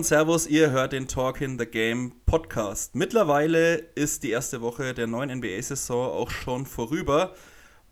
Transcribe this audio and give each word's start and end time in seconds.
Und 0.00 0.06
Servus, 0.06 0.46
ihr 0.46 0.70
hört 0.70 0.94
den 0.94 1.08
Talk 1.08 1.42
in 1.42 1.58
the 1.58 1.66
Game 1.66 2.12
Podcast. 2.24 2.94
Mittlerweile 2.94 3.74
ist 3.74 4.22
die 4.22 4.30
erste 4.30 4.62
Woche 4.62 4.94
der 4.94 5.06
neuen 5.06 5.28
NBA-Saison 5.28 6.10
auch 6.10 6.30
schon 6.30 6.64
vorüber. 6.64 7.34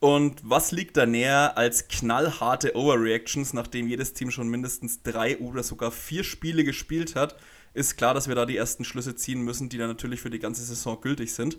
Und 0.01 0.41
was 0.43 0.73
liegt 0.73 0.97
da 0.97 1.05
näher 1.05 1.59
als 1.59 1.87
knallharte 1.89 2.75
Overreactions, 2.75 3.53
nachdem 3.53 3.89
jedes 3.89 4.15
Team 4.15 4.31
schon 4.31 4.49
mindestens 4.49 5.03
drei 5.03 5.37
oder 5.37 5.63
sogar 5.63 5.91
vier 5.93 6.25
Spiele 6.25 6.65
gespielt 6.65 7.15
hat? 7.15 7.37
Ist 7.75 7.99
klar, 7.99 8.15
dass 8.15 8.27
wir 8.27 8.35
da 8.35 8.47
die 8.47 8.57
ersten 8.57 8.85
Schlüsse 8.85 9.15
ziehen 9.15 9.43
müssen, 9.43 9.69
die 9.69 9.77
dann 9.77 9.89
natürlich 9.89 10.23
für 10.23 10.31
die 10.31 10.39
ganze 10.39 10.65
Saison 10.65 10.99
gültig 11.03 11.35
sind. 11.35 11.59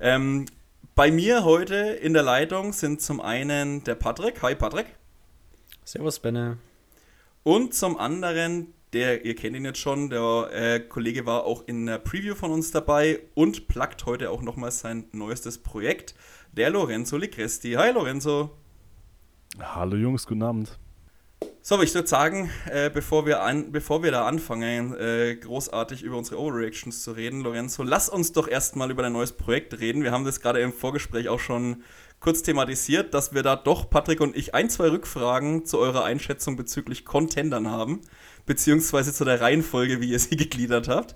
Ähm, 0.00 0.46
bei 0.96 1.12
mir 1.12 1.44
heute 1.44 1.76
in 1.76 2.14
der 2.14 2.24
Leitung 2.24 2.72
sind 2.72 3.00
zum 3.00 3.20
einen 3.20 3.84
der 3.84 3.94
Patrick. 3.94 4.42
Hi 4.42 4.56
Patrick. 4.56 4.86
Servus 5.84 6.18
Benne. 6.18 6.58
Und 7.44 7.74
zum 7.74 7.96
anderen 7.96 8.74
der, 8.92 9.24
ihr 9.24 9.34
kennt 9.34 9.56
ihn 9.56 9.64
jetzt 9.64 9.78
schon, 9.78 10.10
der 10.10 10.48
äh, 10.52 10.80
Kollege 10.80 11.26
war 11.26 11.44
auch 11.44 11.64
in 11.66 11.86
der 11.86 11.98
Preview 11.98 12.34
von 12.34 12.50
uns 12.50 12.70
dabei 12.70 13.20
und 13.34 13.68
plagt 13.68 14.06
heute 14.06 14.30
auch 14.30 14.42
nochmal 14.42 14.70
sein 14.70 15.04
neuestes 15.12 15.58
Projekt, 15.58 16.14
der 16.52 16.70
Lorenzo 16.70 17.16
Ligresti. 17.16 17.72
Hi 17.72 17.92
Lorenzo. 17.92 18.50
Hallo 19.60 19.96
Jungs, 19.96 20.26
guten 20.26 20.42
Abend. 20.42 20.78
So, 21.60 21.82
ich 21.82 21.94
würde 21.94 22.08
sagen, 22.08 22.50
äh, 22.70 22.88
bevor, 22.88 23.26
wir 23.26 23.42
an, 23.42 23.72
bevor 23.72 24.02
wir 24.02 24.10
da 24.10 24.26
anfangen, 24.26 24.94
äh, 24.94 25.36
großartig 25.36 26.02
über 26.02 26.16
unsere 26.16 26.40
Overreactions 26.40 27.02
zu 27.02 27.12
reden, 27.12 27.42
Lorenzo, 27.42 27.82
lass 27.82 28.08
uns 28.08 28.32
doch 28.32 28.48
erstmal 28.48 28.90
über 28.90 29.02
dein 29.02 29.12
neues 29.12 29.32
Projekt 29.32 29.78
reden. 29.78 30.02
Wir 30.02 30.10
haben 30.10 30.24
das 30.24 30.40
gerade 30.40 30.60
im 30.60 30.72
Vorgespräch 30.72 31.28
auch 31.28 31.40
schon 31.40 31.82
kurz 32.20 32.42
thematisiert, 32.42 33.12
dass 33.12 33.34
wir 33.34 33.42
da 33.42 33.54
doch, 33.54 33.90
Patrick 33.90 34.20
und 34.20 34.34
ich, 34.34 34.54
ein, 34.54 34.70
zwei 34.70 34.88
Rückfragen 34.88 35.66
zu 35.66 35.78
eurer 35.78 36.04
Einschätzung 36.04 36.56
bezüglich 36.56 37.04
Contendern 37.04 37.70
haben 37.70 38.00
beziehungsweise 38.48 39.12
zu 39.12 39.24
der 39.24 39.40
Reihenfolge, 39.40 40.00
wie 40.00 40.10
ihr 40.10 40.18
sie 40.18 40.36
gegliedert 40.36 40.88
habt. 40.88 41.14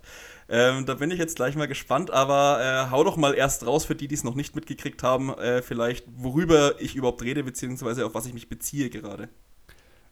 Ähm, 0.48 0.86
da 0.86 0.94
bin 0.94 1.10
ich 1.10 1.18
jetzt 1.18 1.36
gleich 1.36 1.56
mal 1.56 1.66
gespannt, 1.66 2.10
aber 2.10 2.60
äh, 2.60 2.90
hau 2.90 3.04
doch 3.04 3.16
mal 3.16 3.34
erst 3.34 3.66
raus 3.66 3.84
für 3.84 3.94
die, 3.94 4.06
die 4.06 4.14
es 4.14 4.24
noch 4.24 4.34
nicht 4.34 4.54
mitgekriegt 4.54 5.02
haben, 5.02 5.30
äh, 5.30 5.62
vielleicht, 5.62 6.04
worüber 6.16 6.74
ich 6.80 6.94
überhaupt 6.94 7.22
rede, 7.22 7.42
beziehungsweise 7.42 8.04
auf 8.04 8.14
was 8.14 8.26
ich 8.26 8.34
mich 8.34 8.48
beziehe 8.48 8.90
gerade. 8.90 9.28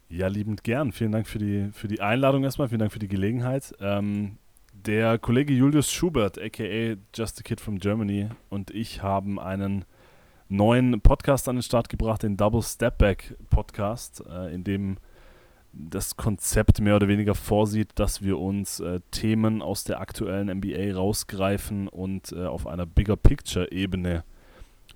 Ja, 0.08 0.26
liebend 0.28 0.64
gern. 0.64 0.92
Vielen 0.92 1.12
Dank 1.12 1.28
für 1.28 1.38
die, 1.38 1.70
für 1.72 1.88
die 1.88 2.00
Einladung 2.00 2.42
erstmal, 2.42 2.68
vielen 2.68 2.80
Dank 2.80 2.92
für 2.92 2.98
die 2.98 3.08
Gelegenheit. 3.08 3.74
Ähm, 3.80 4.38
der 4.72 5.18
Kollege 5.18 5.52
Julius 5.52 5.92
Schubert, 5.92 6.40
aka 6.40 6.96
Just 7.14 7.38
a 7.38 7.42
Kid 7.42 7.60
from 7.60 7.78
Germany, 7.78 8.28
und 8.48 8.70
ich 8.70 9.02
haben 9.02 9.38
einen 9.38 9.84
neuen 10.48 11.00
Podcast 11.00 11.48
an 11.48 11.56
den 11.56 11.62
Start 11.62 11.88
gebracht, 11.88 12.22
den 12.22 12.36
Double 12.36 12.62
Step 12.62 12.98
Back 12.98 13.36
Podcast, 13.50 14.22
äh, 14.28 14.54
in 14.54 14.64
dem 14.64 14.96
das 15.72 16.16
Konzept 16.16 16.80
mehr 16.80 16.96
oder 16.96 17.08
weniger 17.08 17.34
vorsieht, 17.34 17.90
dass 17.94 18.22
wir 18.22 18.38
uns 18.38 18.80
äh, 18.80 19.00
Themen 19.10 19.62
aus 19.62 19.84
der 19.84 20.00
aktuellen 20.00 20.48
NBA 20.48 20.94
rausgreifen 20.94 21.88
und 21.88 22.32
äh, 22.32 22.46
auf 22.46 22.66
einer 22.66 22.86
Bigger 22.86 23.16
Picture-Ebene 23.16 24.24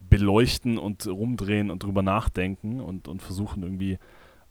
beleuchten 0.09 0.79
und 0.79 1.07
rumdrehen 1.07 1.71
und 1.71 1.83
drüber 1.83 2.03
nachdenken 2.03 2.81
und, 2.81 3.09
und 3.09 3.23
versuchen 3.23 3.63
irgendwie 3.63 3.99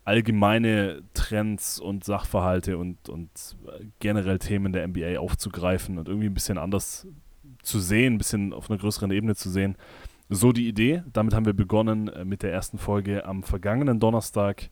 allgemeine 0.06 1.04
Trends 1.14 1.80
und 1.80 2.04
Sachverhalte 2.04 2.78
und, 2.78 3.10
und 3.10 3.30
äh, 3.68 3.86
generell 4.00 4.40
Themen 4.40 4.74
der 4.74 4.88
NBA 4.88 5.20
aufzugreifen 5.20 5.98
und 5.98 6.08
irgendwie 6.08 6.28
ein 6.28 6.34
bisschen 6.34 6.58
anders 6.58 7.08
zu 7.62 7.80
sehen, 7.80 8.16
ein 8.16 8.18
bisschen 8.18 8.54
auf 8.54 8.70
einer 8.70 8.80
größeren 8.80 9.12
Ebene 9.12 9.36
zu 9.36 9.50
sehen. 9.50 9.78
So 10.30 10.52
die 10.52 10.68
Idee. 10.68 11.04
Damit 11.12 11.34
haben 11.34 11.46
wir 11.46 11.54
begonnen 11.54 12.08
äh, 12.08 12.26
mit 12.26 12.44
der 12.44 12.52
ersten 12.52 12.78
Folge 12.78 13.26
am 13.26 13.44
vergangenen 13.44 14.00
Donnerstag 14.00 14.70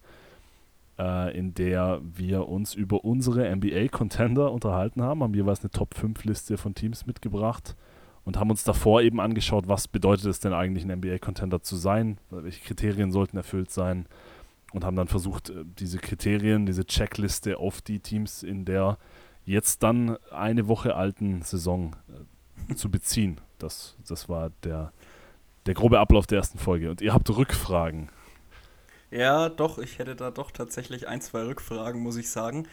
äh, 0.99 1.37
in 1.37 1.53
der 1.53 2.01
wir 2.03 2.47
uns 2.47 2.73
über 2.73 3.03
unsere 3.03 3.53
NBA-Contender 3.55 4.51
unterhalten 4.51 5.01
haben, 5.01 5.23
haben 5.23 5.33
jeweils 5.33 5.61
eine 5.61 5.71
Top-5-Liste 5.71 6.57
von 6.57 6.75
Teams 6.75 7.05
mitgebracht 7.05 7.75
und 8.23 8.37
haben 8.37 8.51
uns 8.51 8.63
davor 8.63 9.01
eben 9.01 9.19
angeschaut, 9.19 9.67
was 9.67 9.87
bedeutet 9.87 10.25
es 10.25 10.39
denn 10.39 10.53
eigentlich, 10.53 10.83
ein 10.83 10.99
NBA-Contender 10.99 11.61
zu 11.61 11.75
sein, 11.75 12.17
welche 12.29 12.63
Kriterien 12.63 13.11
sollten 13.11 13.37
erfüllt 13.37 13.71
sein 13.71 14.05
und 14.73 14.83
haben 14.83 14.95
dann 14.95 15.07
versucht, 15.07 15.49
äh, 15.49 15.63
diese 15.79 15.97
Kriterien, 15.97 16.65
diese 16.65 16.85
Checkliste 16.85 17.57
auf 17.57 17.81
die 17.81 17.99
Teams 17.99 18.43
in 18.43 18.65
der 18.65 18.97
jetzt 19.45 19.83
dann 19.83 20.17
eine 20.31 20.67
Woche 20.67 20.95
alten 20.95 21.41
Saison 21.41 21.95
äh, 22.69 22.75
zu 22.75 22.89
beziehen. 22.89 23.41
Das, 23.57 23.95
das 24.07 24.29
war 24.29 24.51
der, 24.63 24.91
der 25.65 25.73
grobe 25.73 25.99
Ablauf 25.99 26.27
der 26.27 26.37
ersten 26.39 26.57
Folge. 26.57 26.89
Und 26.89 27.01
ihr 27.01 27.13
habt 27.13 27.29
Rückfragen. 27.29 28.09
Ja, 29.11 29.49
doch, 29.49 29.77
ich 29.77 29.99
hätte 29.99 30.15
da 30.15 30.31
doch 30.31 30.51
tatsächlich 30.51 31.07
ein, 31.07 31.21
zwei 31.21 31.43
Rückfragen, 31.43 32.01
muss 32.01 32.15
ich 32.15 32.29
sagen. 32.29 32.67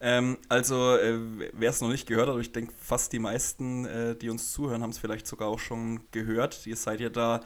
Ähm, 0.00 0.36
also, 0.48 0.96
äh, 0.96 1.18
wer 1.52 1.70
es 1.70 1.80
noch 1.80 1.88
nicht 1.88 2.06
gehört 2.06 2.28
hat, 2.28 2.38
ich 2.40 2.52
denke, 2.52 2.72
fast 2.78 3.12
die 3.12 3.18
meisten, 3.20 3.86
äh, 3.86 4.16
die 4.16 4.28
uns 4.28 4.52
zuhören, 4.52 4.82
haben 4.82 4.90
es 4.90 4.98
vielleicht 4.98 5.26
sogar 5.26 5.48
auch 5.48 5.60
schon 5.60 6.00
gehört. 6.10 6.66
Ihr 6.66 6.76
seid 6.76 7.00
ja 7.00 7.08
da 7.08 7.40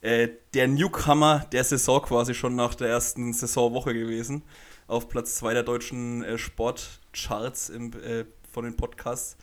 äh, 0.00 0.28
der 0.52 0.68
Newcomer 0.68 1.46
der 1.52 1.64
Saison 1.64 2.02
quasi 2.02 2.34
schon 2.34 2.56
nach 2.56 2.74
der 2.74 2.88
ersten 2.88 3.32
Saisonwoche 3.32 3.94
gewesen. 3.94 4.42
Auf 4.86 5.08
Platz 5.08 5.36
2 5.36 5.54
der 5.54 5.62
deutschen 5.62 6.22
äh, 6.24 6.36
Sportcharts 6.36 7.70
im, 7.70 7.92
äh, 8.02 8.26
von 8.52 8.64
den 8.64 8.76
Podcasts. 8.76 9.38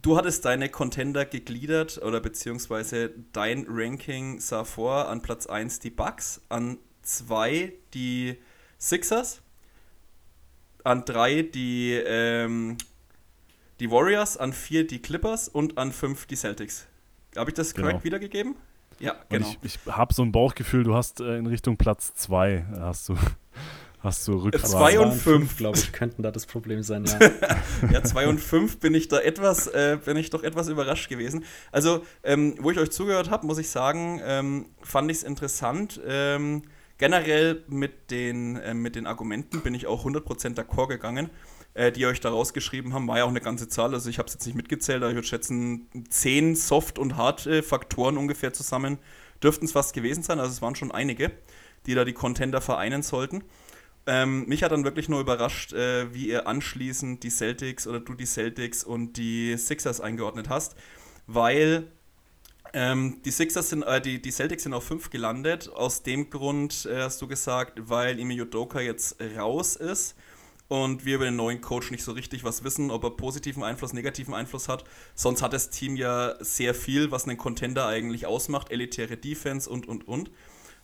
Du 0.00 0.16
hattest 0.16 0.44
deine 0.44 0.68
Contender 0.68 1.24
gegliedert 1.24 2.00
oder 2.02 2.20
beziehungsweise 2.20 3.10
dein 3.32 3.66
Ranking 3.68 4.40
sah 4.40 4.64
vor 4.64 5.08
an 5.08 5.22
Platz 5.22 5.46
1 5.46 5.80
die 5.80 5.90
Bucks, 5.90 6.42
an 6.48 6.78
2 7.02 7.72
die 7.94 8.38
Sixers, 8.78 9.40
an 10.84 11.04
3 11.04 11.42
die, 11.42 11.92
ähm, 11.92 12.78
die 13.80 13.90
Warriors, 13.90 14.36
an 14.36 14.52
4 14.52 14.86
die 14.86 15.00
Clippers 15.00 15.48
und 15.48 15.78
an 15.78 15.92
5 15.92 16.26
die 16.26 16.36
Celtics. 16.36 16.86
Habe 17.36 17.50
ich 17.50 17.54
das 17.54 17.74
korrekt 17.74 17.92
genau. 17.92 18.04
wiedergegeben? 18.04 18.56
Ja, 18.98 19.16
genau. 19.28 19.46
Und 19.46 19.58
ich, 19.62 19.78
ich 19.86 19.92
habe 19.92 20.12
so 20.12 20.22
ein 20.22 20.32
Bauchgefühl, 20.32 20.84
du 20.84 20.94
hast 20.94 21.20
äh, 21.20 21.36
in 21.36 21.46
Richtung 21.46 21.76
Platz 21.76 22.14
2 22.14 22.66
hast 22.78 23.08
du 23.08 23.16
hast 24.02 24.26
du 24.26 24.34
Rückfragen. 24.34 24.70
2 24.70 25.00
und 25.00 25.12
5, 25.12 25.56
glaube 25.56 25.78
ich, 25.78 25.92
könnten 25.92 26.22
da 26.22 26.30
das 26.30 26.46
Problem 26.46 26.82
sein, 26.82 27.04
ja. 27.04 27.18
ja, 27.92 28.02
2 28.02 28.28
und 28.28 28.40
5 28.40 28.78
bin 28.78 28.94
ich 28.94 29.08
da 29.08 29.20
etwas, 29.20 29.68
äh, 29.68 29.98
bin 30.04 30.16
ich 30.16 30.30
doch 30.30 30.42
etwas 30.42 30.68
überrascht 30.68 31.08
gewesen. 31.08 31.44
Also, 31.70 32.04
ähm, 32.22 32.56
wo 32.60 32.70
ich 32.70 32.78
euch 32.78 32.90
zugehört 32.90 33.30
habe, 33.30 33.46
muss 33.46 33.58
ich 33.58 33.70
sagen, 33.70 34.20
ähm, 34.24 34.66
fand 34.82 35.10
ich 35.10 35.18
es 35.18 35.22
interessant. 35.22 36.00
Ähm, 36.06 36.62
generell 37.02 37.64
mit 37.66 38.12
den, 38.12 38.54
äh, 38.58 38.74
mit 38.74 38.94
den 38.94 39.08
Argumenten 39.08 39.60
bin 39.62 39.74
ich 39.74 39.88
auch 39.88 40.04
100% 40.04 40.56
d'accord 40.56 40.86
gegangen, 40.86 41.30
äh, 41.74 41.90
die 41.90 42.06
euch 42.06 42.20
da 42.20 42.30
rausgeschrieben 42.30 42.94
haben. 42.94 43.08
War 43.08 43.18
ja 43.18 43.24
auch 43.24 43.30
eine 43.30 43.40
ganze 43.40 43.66
Zahl, 43.66 43.92
also 43.92 44.08
ich 44.08 44.20
habe 44.20 44.28
es 44.28 44.34
jetzt 44.34 44.46
nicht 44.46 44.54
mitgezählt, 44.54 45.02
aber 45.02 45.10
ich 45.10 45.16
würde 45.16 45.26
schätzen, 45.26 45.88
10 46.10 46.54
Soft- 46.54 47.00
und 47.00 47.16
Hard-Faktoren 47.16 48.16
ungefähr 48.18 48.52
zusammen 48.52 48.98
dürften 49.42 49.64
es 49.64 49.72
fast 49.72 49.94
gewesen 49.94 50.22
sein. 50.22 50.38
Also 50.38 50.52
es 50.52 50.62
waren 50.62 50.76
schon 50.76 50.92
einige, 50.92 51.32
die 51.86 51.94
da 51.96 52.04
die 52.04 52.12
Contender 52.12 52.60
vereinen 52.60 53.02
sollten. 53.02 53.42
Ähm, 54.06 54.46
mich 54.46 54.62
hat 54.62 54.70
dann 54.70 54.84
wirklich 54.84 55.08
nur 55.08 55.20
überrascht, 55.20 55.72
äh, 55.72 56.14
wie 56.14 56.28
ihr 56.28 56.46
anschließend 56.46 57.24
die 57.24 57.30
Celtics 57.30 57.88
oder 57.88 57.98
du 57.98 58.14
die 58.14 58.26
Celtics 58.26 58.84
und 58.84 59.16
die 59.16 59.56
Sixers 59.56 60.00
eingeordnet 60.00 60.48
hast, 60.48 60.76
weil 61.26 61.90
ähm, 62.72 63.20
die 63.24 63.30
Sixers 63.30 63.70
sind, 63.70 63.82
äh, 63.82 64.00
die, 64.00 64.20
die 64.20 64.30
Celtics 64.30 64.62
sind 64.62 64.74
auf 64.74 64.84
5 64.84 65.10
gelandet. 65.10 65.70
Aus 65.74 66.02
dem 66.02 66.30
Grund 66.30 66.86
äh, 66.86 67.02
hast 67.02 67.20
du 67.20 67.28
gesagt, 67.28 67.78
weil 67.88 68.18
Ime 68.18 68.34
Yudoka 68.34 68.80
jetzt 68.80 69.16
raus 69.36 69.76
ist 69.76 70.16
und 70.68 71.04
wir 71.04 71.16
über 71.16 71.26
den 71.26 71.36
neuen 71.36 71.60
Coach 71.60 71.90
nicht 71.90 72.02
so 72.02 72.12
richtig 72.12 72.44
was 72.44 72.64
wissen, 72.64 72.90
ob 72.90 73.04
er 73.04 73.10
positiven 73.10 73.62
Einfluss, 73.62 73.92
negativen 73.92 74.32
Einfluss 74.32 74.68
hat. 74.68 74.84
Sonst 75.14 75.42
hat 75.42 75.52
das 75.52 75.68
Team 75.68 75.96
ja 75.96 76.34
sehr 76.40 76.74
viel, 76.74 77.10
was 77.10 77.24
einen 77.24 77.36
Contender 77.36 77.86
eigentlich 77.86 78.24
ausmacht, 78.24 78.70
elitäre 78.70 79.18
Defense 79.18 79.68
und 79.68 79.86
und 79.86 80.08
und. 80.08 80.30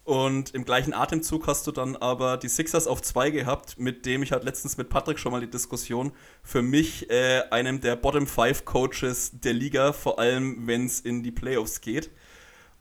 Und 0.08 0.54
im 0.54 0.64
gleichen 0.64 0.94
Atemzug 0.94 1.46
hast 1.48 1.66
du 1.66 1.70
dann 1.70 1.94
aber 1.94 2.38
die 2.38 2.48
Sixers 2.48 2.86
auf 2.86 3.02
zwei 3.02 3.28
gehabt, 3.28 3.78
mit 3.78 4.06
dem 4.06 4.22
ich 4.22 4.32
hatte 4.32 4.46
letztens 4.46 4.78
mit 4.78 4.88
Patrick 4.88 5.18
schon 5.18 5.32
mal 5.32 5.42
die 5.42 5.50
Diskussion, 5.50 6.12
für 6.42 6.62
mich 6.62 7.10
äh, 7.10 7.42
einem 7.50 7.82
der 7.82 7.94
Bottom 7.94 8.26
Five 8.26 8.64
Coaches 8.64 9.32
der 9.34 9.52
Liga, 9.52 9.92
vor 9.92 10.18
allem 10.18 10.66
wenn 10.66 10.86
es 10.86 11.00
in 11.00 11.22
die 11.22 11.30
Playoffs 11.30 11.82
geht. 11.82 12.08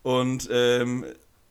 Und 0.03 0.47
ähm, 0.49 1.03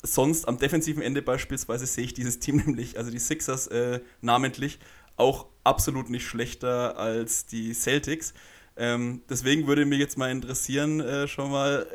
sonst 0.03 0.49
am 0.49 0.57
defensiven 0.57 1.03
Ende 1.03 1.21
beispielsweise 1.21 1.85
sehe 1.85 2.05
ich 2.05 2.15
dieses 2.15 2.39
Team 2.39 2.57
nämlich, 2.65 2.97
also 2.97 3.11
die 3.11 3.19
Sixers 3.19 3.67
äh, 3.67 4.01
namentlich, 4.23 4.79
auch 5.17 5.45
absolut 5.63 6.09
nicht 6.09 6.27
schlechter 6.27 6.97
als 6.97 7.45
die 7.45 7.75
Celtics. 7.75 8.33
Ähm, 8.79 9.21
deswegen 9.29 9.67
würde 9.67 9.85
mich 9.85 9.99
jetzt 9.99 10.17
mal 10.17 10.31
interessieren, 10.31 11.01
äh, 11.01 11.29
schon 11.29 11.51
mal, 11.51 11.87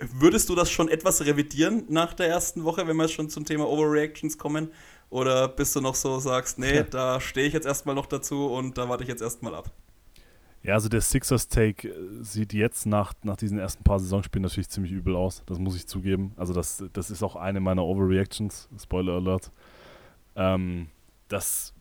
Würdest 0.00 0.48
du 0.48 0.54
das 0.54 0.70
schon 0.70 0.88
etwas 0.88 1.24
revidieren 1.24 1.84
nach 1.88 2.14
der 2.14 2.28
ersten 2.28 2.64
Woche, 2.64 2.86
wenn 2.86 2.96
wir 2.96 3.08
schon 3.08 3.28
zum 3.28 3.44
Thema 3.44 3.68
Overreactions 3.68 4.38
kommen? 4.38 4.70
Oder 5.10 5.48
bist 5.48 5.74
du 5.76 5.80
noch 5.80 5.94
so, 5.94 6.18
sagst, 6.20 6.58
nee, 6.58 6.76
ja. 6.76 6.82
da 6.84 7.20
stehe 7.20 7.46
ich 7.46 7.52
jetzt 7.52 7.66
erstmal 7.66 7.94
noch 7.94 8.06
dazu 8.06 8.46
und 8.46 8.78
da 8.78 8.88
warte 8.88 9.02
ich 9.02 9.08
jetzt 9.08 9.22
erstmal 9.22 9.54
ab? 9.54 9.70
Ja, 10.62 10.74
also 10.74 10.88
der 10.88 11.00
Sixers-Take 11.00 11.88
äh, 11.88 11.94
sieht 12.22 12.52
jetzt 12.52 12.86
nach, 12.86 13.14
nach 13.22 13.36
diesen 13.36 13.58
ersten 13.58 13.82
paar 13.82 13.98
Saisonspielen 13.98 14.42
natürlich 14.42 14.68
ziemlich 14.68 14.92
übel 14.92 15.16
aus. 15.16 15.42
Das 15.46 15.58
muss 15.58 15.76
ich 15.76 15.86
zugeben. 15.86 16.32
Also 16.36 16.52
das, 16.52 16.84
das 16.92 17.10
ist 17.10 17.22
auch 17.22 17.36
eine 17.36 17.60
meiner 17.60 17.84
Overreactions. 17.84 18.68
Spoiler 18.78 19.14
Alert. 19.14 19.50
Ähm, 20.36 20.88
das 21.28 21.74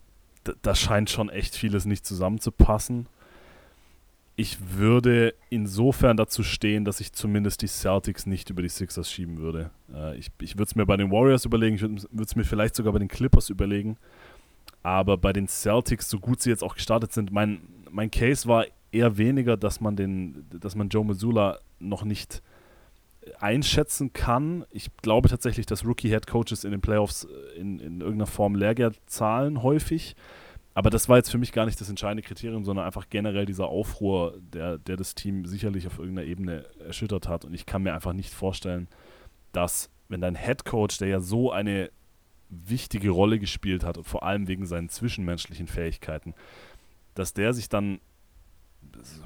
da, 0.43 0.53
da 0.61 0.75
scheint 0.75 1.09
schon 1.09 1.29
echt 1.29 1.55
vieles 1.55 1.85
nicht 1.85 2.05
zusammenzupassen. 2.05 3.07
Ich 4.39 4.57
würde 4.77 5.33
insofern 5.49 6.15
dazu 6.15 6.43
stehen, 6.43 6.85
dass 6.85 7.01
ich 7.01 7.11
zumindest 7.11 7.61
die 7.61 7.67
Celtics 7.67 8.25
nicht 8.25 8.49
über 8.49 8.61
die 8.61 8.69
Sixers 8.69 9.11
schieben 9.11 9.37
würde. 9.37 9.69
Äh, 9.93 10.17
ich 10.17 10.31
ich 10.39 10.55
würde 10.55 10.63
es 10.63 10.75
mir 10.75 10.85
bei 10.85 10.95
den 10.95 11.11
Warriors 11.11 11.43
überlegen, 11.43 11.75
ich 11.75 11.81
würde 11.81 12.23
es 12.23 12.37
mir 12.37 12.45
vielleicht 12.45 12.73
sogar 12.73 12.93
bei 12.93 12.99
den 12.99 13.09
Clippers 13.09 13.49
überlegen. 13.49 13.97
Aber 14.81 15.17
bei 15.17 15.33
den 15.33 15.49
Celtics, 15.49 16.09
so 16.09 16.21
gut 16.21 16.41
sie 16.41 16.51
jetzt 16.51 16.63
auch 16.63 16.75
gestartet 16.75 17.11
sind, 17.11 17.33
mein, 17.33 17.59
mein 17.91 18.09
Case 18.11 18.47
war 18.47 18.65
eher 18.93 19.17
weniger, 19.17 19.57
dass 19.57 19.81
man 19.81 19.97
den, 19.97 20.45
dass 20.57 20.73
man 20.73 20.87
Joe 20.87 21.03
Missoula 21.03 21.59
noch 21.79 22.05
nicht 22.05 22.41
einschätzen 23.41 24.13
kann. 24.13 24.63
Ich 24.71 24.89
glaube 25.01 25.27
tatsächlich, 25.27 25.65
dass 25.65 25.83
Rookie-Head 25.83 26.27
Coaches 26.27 26.63
in 26.63 26.71
den 26.71 26.79
Playoffs 26.79 27.27
in, 27.57 27.79
in 27.79 27.99
irgendeiner 27.99 28.25
Form 28.25 28.55
Lehrgeld 28.55 29.01
zahlen 29.05 29.63
häufig. 29.63 30.15
Aber 30.73 30.89
das 30.89 31.09
war 31.09 31.17
jetzt 31.17 31.31
für 31.31 31.37
mich 31.37 31.51
gar 31.51 31.65
nicht 31.65 31.81
das 31.81 31.89
entscheidende 31.89 32.23
Kriterium, 32.23 32.63
sondern 32.63 32.85
einfach 32.85 33.09
generell 33.09 33.45
dieser 33.45 33.67
Aufruhr, 33.67 34.37
der, 34.39 34.77
der 34.77 34.97
das 34.97 35.15
Team 35.15 35.45
sicherlich 35.45 35.87
auf 35.87 35.99
irgendeiner 35.99 36.27
Ebene 36.27 36.65
erschüttert 36.85 37.27
hat. 37.27 37.43
Und 37.43 37.53
ich 37.53 37.65
kann 37.65 37.83
mir 37.83 37.93
einfach 37.93 38.13
nicht 38.13 38.33
vorstellen, 38.33 38.87
dass, 39.51 39.89
wenn 40.07 40.21
dein 40.21 40.35
Head 40.35 40.65
Coach, 40.65 40.97
der 40.99 41.07
ja 41.07 41.19
so 41.19 41.51
eine 41.51 41.89
wichtige 42.49 43.09
Rolle 43.11 43.39
gespielt 43.39 43.83
hat 43.83 43.97
und 43.97 44.05
vor 44.05 44.23
allem 44.23 44.47
wegen 44.47 44.65
seinen 44.65 44.89
zwischenmenschlichen 44.89 45.67
Fähigkeiten, 45.67 46.33
dass 47.13 47.33
der 47.33 47.53
sich 47.53 47.69
dann 47.69 47.99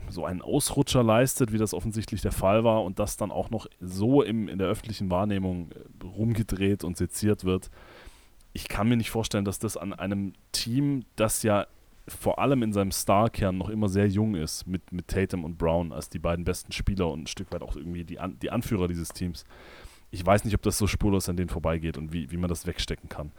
so 0.10 0.26
einen 0.26 0.42
Ausrutscher 0.42 1.04
leistet, 1.04 1.52
wie 1.52 1.58
das 1.58 1.74
offensichtlich 1.74 2.22
der 2.22 2.32
Fall 2.32 2.64
war 2.64 2.84
und 2.84 3.00
das 3.00 3.18
dann 3.18 3.32
auch 3.32 3.50
noch 3.50 3.68
so 3.80 4.22
im, 4.22 4.48
in 4.48 4.58
der 4.58 4.68
öffentlichen 4.68 5.10
Wahrnehmung 5.10 5.70
rumgedreht 6.04 6.84
und 6.84 6.98
seziert 6.98 7.44
wird. 7.44 7.70
Ich 8.54 8.68
kann 8.68 8.88
mir 8.88 8.98
nicht 8.98 9.10
vorstellen, 9.10 9.46
dass 9.46 9.60
das 9.60 9.78
an 9.78 9.94
einem 9.94 10.34
Team, 10.52 11.06
das 11.16 11.44
ja 11.44 11.68
vor 12.08 12.40
allem 12.40 12.64
in 12.64 12.74
seinem 12.74 12.92
Star-Kern 12.92 13.58
noch 13.58 13.70
immer 13.70 13.90
sehr 13.90 14.08
jung 14.08 14.36
ist, 14.36 14.68
mit, 14.68 14.92
mit 14.92 15.08
Tatum 15.08 15.44
und 15.44 15.58
Brown 15.58 15.92
als 15.92 16.10
die 16.10 16.20
beiden 16.20 16.46
besten 16.46 16.72
Spieler 16.72 17.10
und 17.10 17.24
ein 17.24 17.28
Stück 17.28 17.52
weit 17.52 17.62
auch 17.62 17.76
irgendwie 17.76 18.04
die, 18.04 18.20
An 18.20 18.38
die 18.40 18.52
Anführer 18.52 18.88
dieses 18.88 19.10
Teams. 19.10 19.46
Ich 20.12 20.24
weiß 20.24 20.44
nicht, 20.44 20.54
ob 20.54 20.62
das 20.62 20.78
so 20.78 20.86
spurlos 20.86 21.30
an 21.30 21.38
denen 21.38 21.50
vorbeigeht 21.50 21.98
und 21.98 22.14
wie, 22.14 22.30
wie 22.30 22.38
man 22.38 22.50
das 22.50 22.68
wegstecken 22.68 23.10
kann 23.10 23.32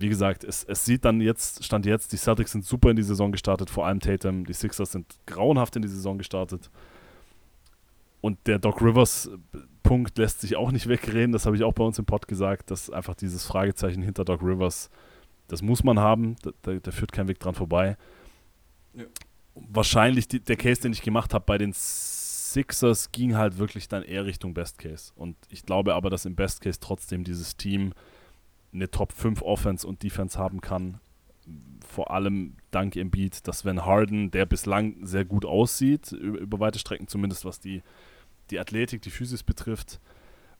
wie 0.00 0.08
gesagt, 0.08 0.44
es, 0.44 0.64
es 0.64 0.84
sieht 0.84 1.04
dann 1.04 1.20
jetzt, 1.20 1.62
stand 1.64 1.84
jetzt, 1.84 2.12
die 2.12 2.16
Celtics 2.16 2.52
sind 2.52 2.64
super 2.64 2.90
in 2.90 2.96
die 2.96 3.02
Saison 3.02 3.32
gestartet, 3.32 3.68
vor 3.68 3.86
allem 3.86 4.00
Tatum, 4.00 4.46
die 4.46 4.54
Sixers 4.54 4.92
sind 4.92 5.18
grauenhaft 5.26 5.76
in 5.76 5.82
die 5.82 5.88
Saison 5.88 6.16
gestartet. 6.16 6.70
Und 8.20 8.38
der 8.46 8.58
Doc 8.58 8.82
Rivers-Punkt 8.82 10.18
lässt 10.18 10.40
sich 10.40 10.56
auch 10.56 10.72
nicht 10.72 10.88
wegreden, 10.88 11.32
das 11.32 11.46
habe 11.46 11.56
ich 11.56 11.62
auch 11.62 11.72
bei 11.72 11.84
uns 11.84 11.98
im 11.98 12.04
Pod 12.04 12.28
gesagt, 12.28 12.70
dass 12.70 12.90
einfach 12.90 13.14
dieses 13.14 13.46
Fragezeichen 13.46 14.02
hinter 14.02 14.24
Doc 14.24 14.42
Rivers, 14.42 14.90
das 15.48 15.62
muss 15.62 15.82
man 15.82 15.98
haben, 15.98 16.36
da, 16.42 16.50
da, 16.62 16.74
da 16.74 16.90
führt 16.90 17.12
kein 17.12 17.28
Weg 17.28 17.40
dran 17.40 17.54
vorbei. 17.54 17.96
Ja. 18.94 19.04
Wahrscheinlich 19.54 20.28
die, 20.28 20.40
der 20.40 20.56
Case, 20.56 20.80
den 20.80 20.92
ich 20.92 21.02
gemacht 21.02 21.34
habe 21.34 21.44
bei 21.44 21.58
den 21.58 21.72
Sixers, 21.74 23.12
ging 23.12 23.36
halt 23.36 23.58
wirklich 23.58 23.88
dann 23.88 24.02
eher 24.02 24.26
Richtung 24.26 24.54
Best 24.54 24.78
Case. 24.78 25.12
Und 25.16 25.36
ich 25.48 25.64
glaube 25.64 25.94
aber, 25.94 26.10
dass 26.10 26.24
im 26.24 26.34
Best 26.34 26.60
Case 26.60 26.78
trotzdem 26.80 27.24
dieses 27.24 27.56
Team 27.56 27.92
eine 28.72 28.90
Top 28.90 29.12
5 29.12 29.42
Offense 29.42 29.86
und 29.86 30.02
Defense 30.02 30.38
haben 30.38 30.60
kann. 30.60 31.00
Vor 31.86 32.10
allem 32.12 32.56
dank 32.70 32.96
Embiid, 32.96 33.46
dass 33.48 33.64
wenn 33.64 33.84
Harden, 33.84 34.30
der 34.30 34.46
bislang 34.46 35.04
sehr 35.04 35.24
gut 35.24 35.44
aussieht, 35.44 36.12
über, 36.12 36.38
über 36.38 36.60
weite 36.60 36.78
Strecken 36.78 37.08
zumindest 37.08 37.44
was 37.44 37.58
die, 37.60 37.82
die 38.50 38.58
Athletik, 38.58 39.02
die 39.02 39.10
Physis 39.10 39.42
betrifft, 39.42 40.00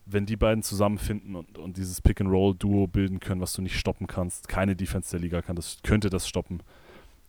wenn 0.06 0.26
die 0.26 0.36
beiden 0.36 0.62
zusammenfinden 0.62 1.36
und, 1.36 1.58
und 1.58 1.76
dieses 1.76 2.00
Pick-and-Roll-Duo 2.00 2.86
bilden 2.86 3.20
können, 3.20 3.40
was 3.40 3.52
du 3.52 3.62
nicht 3.62 3.78
stoppen 3.78 4.06
kannst, 4.06 4.48
keine 4.48 4.74
Defense 4.74 5.10
der 5.10 5.20
Liga 5.20 5.42
kann 5.42 5.56
das, 5.56 5.78
könnte 5.82 6.10
das 6.10 6.26
stoppen. 6.26 6.62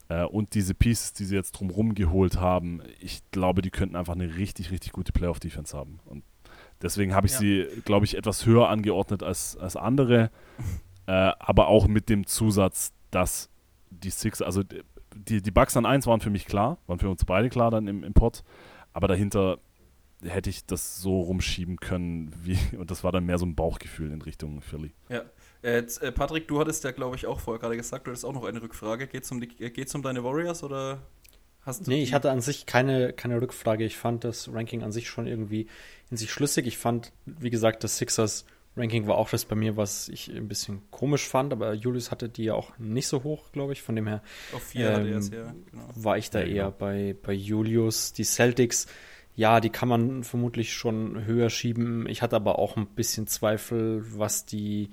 Äh, 0.09 0.23
und 0.23 0.55
diese 0.55 0.73
Pieces, 0.73 1.13
die 1.13 1.25
sie 1.25 1.35
jetzt 1.35 1.51
drumherum 1.53 1.93
geholt 1.93 2.39
haben, 2.39 2.81
ich 2.99 3.21
glaube, 3.31 3.61
die 3.61 3.71
könnten 3.71 3.95
einfach 3.95 4.13
eine 4.13 4.35
richtig, 4.37 4.71
richtig 4.71 4.93
gute 4.93 5.11
Playoff-Defense 5.11 5.77
haben. 5.77 5.99
Und 6.05 6.23
Deswegen 6.81 7.13
habe 7.13 7.27
ich 7.27 7.33
ja. 7.33 7.39
sie, 7.39 7.67
glaube 7.85 8.05
ich, 8.05 8.17
etwas 8.17 8.45
höher 8.45 8.69
angeordnet 8.69 9.23
als, 9.23 9.55
als 9.57 9.75
andere. 9.75 10.31
äh, 11.07 11.11
aber 11.11 11.67
auch 11.67 11.87
mit 11.87 12.09
dem 12.09 12.25
Zusatz, 12.25 12.93
dass 13.11 13.49
die 13.89 14.09
Six, 14.09 14.41
also 14.41 14.63
die, 15.15 15.41
die 15.41 15.51
Bugs 15.51 15.77
an 15.77 15.85
1 15.85 16.07
waren 16.07 16.21
für 16.21 16.29
mich 16.29 16.45
klar, 16.45 16.77
waren 16.87 16.99
für 16.99 17.09
uns 17.09 17.25
beide 17.25 17.49
klar 17.49 17.71
dann 17.71 17.87
im, 17.87 18.03
im 18.03 18.13
Pod. 18.13 18.43
Aber 18.93 19.07
dahinter 19.07 19.59
hätte 20.23 20.49
ich 20.49 20.65
das 20.65 20.97
so 21.01 21.21
rumschieben 21.21 21.77
können, 21.77 22.31
wie, 22.43 22.57
und 22.77 22.91
das 22.91 23.03
war 23.03 23.11
dann 23.11 23.25
mehr 23.25 23.37
so 23.37 23.45
ein 23.45 23.55
Bauchgefühl 23.55 24.11
in 24.11 24.21
Richtung 24.21 24.61
Philly. 24.61 24.93
Ja. 25.09 25.23
Jetzt, 25.63 26.01
äh, 26.01 26.11
Patrick, 26.11 26.47
du 26.47 26.59
hattest 26.59 26.83
ja, 26.83 26.91
glaube 26.91 27.15
ich, 27.15 27.27
auch 27.27 27.39
vorher 27.39 27.59
gerade 27.59 27.77
gesagt, 27.77 28.07
du 28.07 28.11
hattest 28.11 28.25
auch 28.25 28.33
noch 28.33 28.45
eine 28.45 28.61
Rückfrage. 28.61 29.05
Geht 29.05 29.25
es 29.25 29.31
um, 29.31 29.41
um 29.41 30.01
deine 30.01 30.23
Warriors 30.23 30.63
oder 30.63 31.03
hast 31.61 31.85
du. 31.85 31.91
Nee, 31.91 32.01
ich 32.01 32.15
hatte 32.15 32.31
an 32.31 32.41
sich 32.41 32.65
keine, 32.65 33.13
keine 33.13 33.39
Rückfrage. 33.39 33.85
Ich 33.85 33.95
fand 33.95 34.23
das 34.23 34.51
Ranking 34.51 34.81
an 34.81 34.91
sich 34.91 35.07
schon 35.07 35.27
irgendwie 35.27 35.67
in 36.09 36.17
sich 36.17 36.31
schlüssig. 36.31 36.65
Ich 36.65 36.79
fand, 36.79 37.13
wie 37.25 37.51
gesagt, 37.51 37.83
das 37.83 37.97
Sixers 37.97 38.45
Ranking 38.77 39.05
war 39.05 39.17
auch 39.17 39.29
das 39.29 39.43
bei 39.43 39.55
mir, 39.55 39.75
was 39.75 40.07
ich 40.07 40.29
ein 40.29 40.47
bisschen 40.47 40.81
komisch 40.91 41.27
fand, 41.27 41.51
aber 41.51 41.73
Julius 41.73 42.09
hatte 42.09 42.29
die 42.29 42.45
ja 42.45 42.53
auch 42.53 42.77
nicht 42.77 43.07
so 43.07 43.23
hoch, 43.23 43.51
glaube 43.51 43.73
ich. 43.73 43.81
Von 43.81 43.95
dem 43.97 44.07
her 44.07 44.23
Auf 44.53 44.63
vier 44.63 44.89
ähm, 44.89 44.95
hatte 44.95 45.09
er 45.09 45.17
es, 45.17 45.29
ja, 45.29 45.53
genau. 45.69 45.89
war 45.95 46.17
ich 46.17 46.29
da 46.29 46.39
ja, 46.39 46.45
eher 46.45 46.63
genau. 46.65 46.75
bei, 46.77 47.15
bei 47.21 47.33
Julius. 47.33 48.13
Die 48.13 48.23
Celtics, 48.23 48.87
ja, 49.41 49.59
die 49.59 49.71
kann 49.71 49.89
man 49.89 50.23
vermutlich 50.23 50.71
schon 50.71 51.25
höher 51.25 51.49
schieben. 51.49 52.07
Ich 52.07 52.21
hatte 52.21 52.35
aber 52.35 52.59
auch 52.59 52.77
ein 52.77 52.85
bisschen 52.85 53.25
Zweifel, 53.25 54.05
was 54.15 54.45
die 54.45 54.91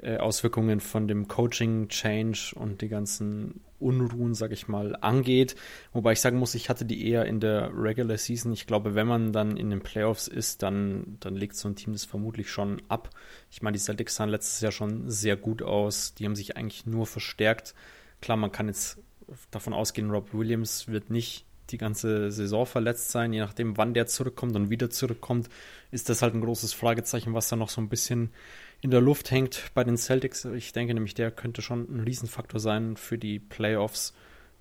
äh, 0.00 0.18
Auswirkungen 0.18 0.78
von 0.78 1.08
dem 1.08 1.26
Coaching-Change 1.26 2.52
und 2.54 2.82
die 2.82 2.88
ganzen 2.88 3.60
Unruhen, 3.80 4.34
sag 4.34 4.52
ich 4.52 4.68
mal, 4.68 4.94
angeht. 5.00 5.56
Wobei 5.92 6.12
ich 6.12 6.20
sagen 6.20 6.38
muss, 6.38 6.54
ich 6.54 6.68
hatte 6.68 6.84
die 6.84 7.04
eher 7.08 7.24
in 7.26 7.40
der 7.40 7.72
Regular 7.74 8.16
Season. 8.16 8.52
Ich 8.52 8.68
glaube, 8.68 8.94
wenn 8.94 9.08
man 9.08 9.32
dann 9.32 9.56
in 9.56 9.70
den 9.70 9.80
Playoffs 9.80 10.28
ist, 10.28 10.62
dann, 10.62 11.16
dann 11.18 11.34
legt 11.34 11.56
so 11.56 11.68
ein 11.68 11.74
Team 11.74 11.94
das 11.94 12.04
vermutlich 12.04 12.52
schon 12.52 12.80
ab. 12.88 13.10
Ich 13.50 13.60
meine, 13.60 13.76
die 13.76 13.82
Celtics 13.82 14.14
sahen 14.14 14.30
letztes 14.30 14.60
Jahr 14.60 14.70
schon 14.70 15.10
sehr 15.10 15.36
gut 15.36 15.62
aus. 15.62 16.14
Die 16.14 16.26
haben 16.26 16.36
sich 16.36 16.56
eigentlich 16.56 16.86
nur 16.86 17.08
verstärkt. 17.08 17.74
Klar, 18.20 18.36
man 18.36 18.52
kann 18.52 18.68
jetzt 18.68 18.98
davon 19.50 19.72
ausgehen, 19.72 20.12
Rob 20.12 20.32
Williams 20.32 20.86
wird 20.86 21.10
nicht 21.10 21.47
die 21.70 21.78
ganze 21.78 22.30
Saison 22.30 22.66
verletzt 22.66 23.10
sein. 23.10 23.32
Je 23.32 23.40
nachdem, 23.40 23.76
wann 23.76 23.94
der 23.94 24.06
zurückkommt 24.06 24.56
und 24.56 24.70
wieder 24.70 24.90
zurückkommt, 24.90 25.48
ist 25.90 26.08
das 26.08 26.22
halt 26.22 26.34
ein 26.34 26.40
großes 26.40 26.72
Fragezeichen, 26.72 27.34
was 27.34 27.48
da 27.48 27.56
noch 27.56 27.68
so 27.68 27.80
ein 27.80 27.88
bisschen 27.88 28.30
in 28.80 28.90
der 28.90 29.00
Luft 29.00 29.30
hängt 29.30 29.70
bei 29.74 29.84
den 29.84 29.96
Celtics. 29.96 30.44
Ich 30.44 30.72
denke 30.72 30.94
nämlich, 30.94 31.14
der 31.14 31.30
könnte 31.30 31.62
schon 31.62 31.88
ein 31.90 32.00
Riesenfaktor 32.00 32.60
sein 32.60 32.96
für 32.96 33.18
die 33.18 33.38
Playoffs. 33.38 34.14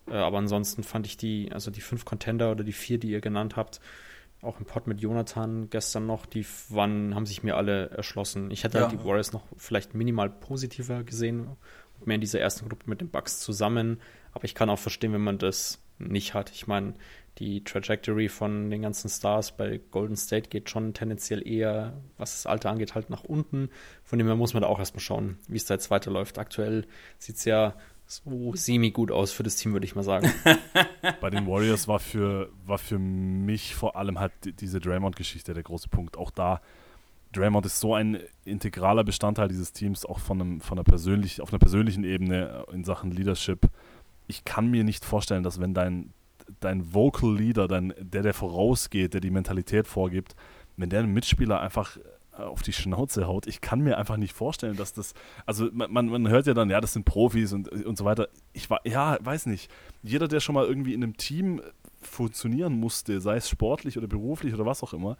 Äh, 0.07 0.15
aber 0.15 0.37
ansonsten 0.37 0.83
fand 0.83 1.05
ich 1.05 1.17
die, 1.17 1.51
also 1.51 1.71
die 1.71 1.81
fünf 1.81 2.05
Contender 2.05 2.51
oder 2.51 2.63
die 2.63 2.73
vier, 2.73 2.97
die 2.97 3.11
ihr 3.11 3.21
genannt 3.21 3.55
habt, 3.55 3.79
auch 4.41 4.59
im 4.59 4.65
Pod 4.65 4.87
mit 4.87 5.01
Jonathan 5.01 5.69
gestern 5.69 6.05
noch, 6.05 6.25
die 6.25 6.45
waren, 6.69 7.15
haben 7.15 7.25
sich 7.25 7.43
mir 7.43 7.57
alle 7.57 7.89
erschlossen. 7.89 8.51
Ich 8.51 8.63
hätte 8.63 8.79
halt 8.79 8.85
ja. 8.85 8.91
halt 8.91 9.01
die 9.01 9.07
Warriors 9.07 9.33
noch 9.33 9.43
vielleicht 9.57 9.95
minimal 9.95 10.29
positiver 10.29 11.03
gesehen, 11.03 11.47
mehr 12.05 12.15
in 12.15 12.21
dieser 12.21 12.39
ersten 12.39 12.69
Gruppe 12.69 12.89
mit 12.89 13.01
den 13.01 13.09
Bucks 13.09 13.39
zusammen. 13.39 13.99
Aber 14.33 14.45
ich 14.45 14.53
kann 14.53 14.69
auch 14.69 14.79
verstehen, 14.79 15.13
wenn 15.13 15.23
man 15.23 15.39
das 15.39 15.79
nicht 15.99 16.33
hat. 16.33 16.51
Ich 16.51 16.67
meine, 16.67 16.93
die 17.39 17.63
Trajectory 17.63 18.29
von 18.29 18.69
den 18.69 18.81
ganzen 18.81 19.09
Stars 19.09 19.55
bei 19.55 19.79
Golden 19.91 20.15
State 20.15 20.49
geht 20.49 20.69
schon 20.69 20.93
tendenziell 20.93 21.47
eher, 21.47 21.93
was 22.17 22.31
das 22.31 22.47
Alter 22.47 22.71
angeht, 22.71 22.95
halt 22.95 23.09
nach 23.09 23.23
unten. 23.23 23.69
Von 24.03 24.17
dem 24.17 24.27
her 24.27 24.35
muss 24.35 24.53
man 24.53 24.63
da 24.63 24.67
auch 24.67 24.79
erstmal 24.79 25.01
schauen, 25.01 25.37
wie 25.47 25.57
es 25.57 25.65
da 25.65 25.75
jetzt 25.75 25.91
weiterläuft. 25.91 26.39
Aktuell 26.39 26.87
sieht 27.19 27.35
es 27.35 27.45
ja 27.45 27.75
so 28.07 28.55
semi-gut 28.55 29.11
aus 29.11 29.31
für 29.31 29.43
das 29.43 29.57
Team, 29.57 29.73
würde 29.73 29.85
ich 29.85 29.95
mal 29.95 30.03
sagen. 30.03 30.31
Bei 31.21 31.29
den 31.29 31.45
Warriors 31.45 31.87
war 31.87 31.99
für, 31.99 32.49
war 32.65 32.77
für 32.77 32.97
mich 32.97 33.75
vor 33.75 33.95
allem 33.95 34.19
halt 34.19 34.31
diese 34.61 34.79
Draymond-Geschichte 34.79 35.53
der 35.53 35.63
große 35.63 35.89
Punkt. 35.89 36.17
Auch 36.17 36.31
da, 36.31 36.61
Draymond 37.33 37.65
ist 37.65 37.79
so 37.79 37.93
ein 37.93 38.19
integraler 38.45 39.03
Bestandteil 39.03 39.49
dieses 39.49 39.73
Teams, 39.73 40.05
auch 40.05 40.19
von, 40.19 40.41
einem, 40.41 40.61
von 40.61 40.77
einer 40.77 40.85
persönlich, 40.85 41.41
auf 41.41 41.51
einer 41.51 41.59
persönlichen 41.59 42.03
Ebene 42.03 42.65
in 42.71 42.83
Sachen 42.83 43.11
Leadership. 43.11 43.67
Ich 44.27 44.43
kann 44.45 44.69
mir 44.69 44.83
nicht 44.83 45.05
vorstellen, 45.05 45.43
dass 45.43 45.59
wenn 45.59 45.73
dein, 45.73 46.13
dein 46.59 46.93
Vocal 46.93 47.35
Leader, 47.35 47.67
dein, 47.67 47.93
der, 47.99 48.23
der 48.23 48.33
vorausgeht, 48.33 49.13
der 49.13 49.21
die 49.21 49.31
Mentalität 49.31 49.87
vorgibt, 49.87 50.35
wenn 50.75 50.89
der 50.89 50.99
einen 50.99 51.13
Mitspieler 51.13 51.59
einfach 51.59 51.97
äh, 52.37 52.41
auf 52.41 52.61
die 52.61 52.73
Schnauze 52.73 53.27
haut, 53.27 53.47
ich 53.47 53.61
kann 53.61 53.81
mir 53.81 53.97
einfach 53.97 54.17
nicht 54.17 54.33
vorstellen, 54.33 54.77
dass 54.77 54.93
das, 54.93 55.13
also 55.45 55.69
man, 55.71 56.07
man 56.07 56.27
hört 56.29 56.47
ja 56.47 56.53
dann, 56.53 56.69
ja, 56.69 56.81
das 56.81 56.93
sind 56.93 57.05
Profis 57.05 57.53
und, 57.53 57.69
und 57.69 57.97
so 57.97 58.05
weiter. 58.05 58.27
Ich 58.53 58.69
war, 58.69 58.81
ja, 58.85 59.17
weiß 59.21 59.47
nicht. 59.47 59.71
Jeder, 60.03 60.27
der 60.27 60.39
schon 60.39 60.55
mal 60.55 60.65
irgendwie 60.65 60.93
in 60.93 61.03
einem 61.03 61.17
Team 61.17 61.61
funktionieren 62.01 62.79
musste, 62.79 63.21
sei 63.21 63.37
es 63.37 63.49
sportlich 63.49 63.97
oder 63.97 64.07
beruflich 64.07 64.53
oder 64.53 64.65
was 64.65 64.83
auch 64.83 64.93
immer, 64.93 65.17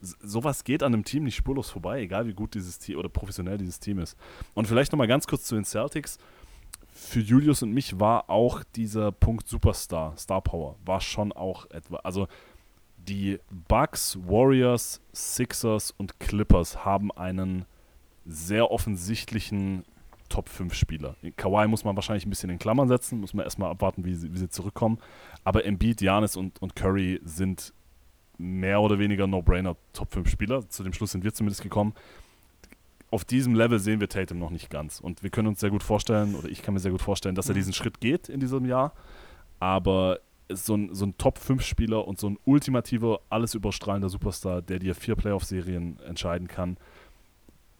sowas 0.00 0.64
geht 0.64 0.82
an 0.82 0.92
einem 0.92 1.04
Team 1.04 1.24
nicht 1.24 1.36
spurlos 1.36 1.70
vorbei, 1.70 2.00
egal 2.00 2.26
wie 2.26 2.34
gut 2.34 2.54
dieses 2.54 2.78
Team 2.78 2.98
oder 2.98 3.08
professionell 3.08 3.58
dieses 3.58 3.80
Team 3.80 3.98
ist. 3.98 4.16
Und 4.54 4.66
vielleicht 4.66 4.92
nochmal 4.92 5.06
ganz 5.06 5.26
kurz 5.26 5.44
zu 5.44 5.54
den 5.54 5.64
Celtics 5.64 6.18
für 6.96 7.20
Julius 7.20 7.62
und 7.62 7.72
mich 7.72 8.00
war 8.00 8.30
auch 8.30 8.64
dieser 8.74 9.12
Punkt 9.12 9.46
Superstar, 9.46 10.16
Star 10.16 10.40
Power, 10.40 10.76
war 10.84 11.02
schon 11.02 11.30
auch 11.30 11.70
etwa, 11.70 11.96
also 11.96 12.26
die 12.96 13.38
Bucks, 13.68 14.18
Warriors, 14.26 15.02
Sixers 15.12 15.90
und 15.90 16.18
Clippers 16.18 16.84
haben 16.84 17.12
einen 17.12 17.66
sehr 18.24 18.70
offensichtlichen 18.70 19.84
Top 20.30 20.48
5 20.48 20.72
Spieler. 20.74 21.16
Kawhi 21.36 21.68
muss 21.68 21.84
man 21.84 21.94
wahrscheinlich 21.96 22.26
ein 22.26 22.30
bisschen 22.30 22.50
in 22.50 22.58
Klammern 22.58 22.88
setzen, 22.88 23.20
muss 23.20 23.34
man 23.34 23.44
erstmal 23.44 23.70
abwarten, 23.70 24.04
wie 24.04 24.14
sie, 24.14 24.32
wie 24.32 24.38
sie 24.38 24.48
zurückkommen. 24.48 24.98
Aber 25.44 25.64
Embiid, 25.64 26.00
Janis 26.00 26.34
und, 26.34 26.60
und 26.62 26.74
Curry 26.74 27.20
sind 27.24 27.74
mehr 28.38 28.80
oder 28.80 28.98
weniger 28.98 29.26
No-Brainer 29.26 29.76
Top 29.92 30.12
5 30.12 30.28
Spieler. 30.28 30.68
Zu 30.68 30.82
dem 30.82 30.94
Schluss 30.94 31.12
sind 31.12 31.22
wir 31.24 31.32
zumindest 31.32 31.62
gekommen. 31.62 31.94
Auf 33.16 33.24
diesem 33.24 33.54
Level 33.54 33.78
sehen 33.78 33.98
wir 33.98 34.10
Tatum 34.10 34.38
noch 34.38 34.50
nicht 34.50 34.68
ganz. 34.68 35.00
Und 35.00 35.22
wir 35.22 35.30
können 35.30 35.48
uns 35.48 35.60
sehr 35.60 35.70
gut 35.70 35.82
vorstellen, 35.82 36.34
oder 36.34 36.50
ich 36.50 36.60
kann 36.60 36.74
mir 36.74 36.80
sehr 36.80 36.90
gut 36.90 37.00
vorstellen, 37.00 37.34
dass 37.34 37.48
er 37.48 37.54
mhm. 37.54 37.60
diesen 37.60 37.72
Schritt 37.72 37.98
geht 37.98 38.28
in 38.28 38.40
diesem 38.40 38.66
Jahr. 38.66 38.92
Aber 39.58 40.20
so 40.52 40.74
ein, 40.74 40.94
so 40.94 41.06
ein 41.06 41.16
Top-5-Spieler 41.16 42.06
und 42.06 42.20
so 42.20 42.28
ein 42.28 42.38
ultimativer, 42.44 43.22
alles 43.30 43.54
überstrahlender 43.54 44.10
Superstar, 44.10 44.60
der 44.60 44.80
dir 44.80 44.94
vier 44.94 45.16
Playoff-Serien 45.16 45.98
entscheiden 46.00 46.46
kann, 46.46 46.76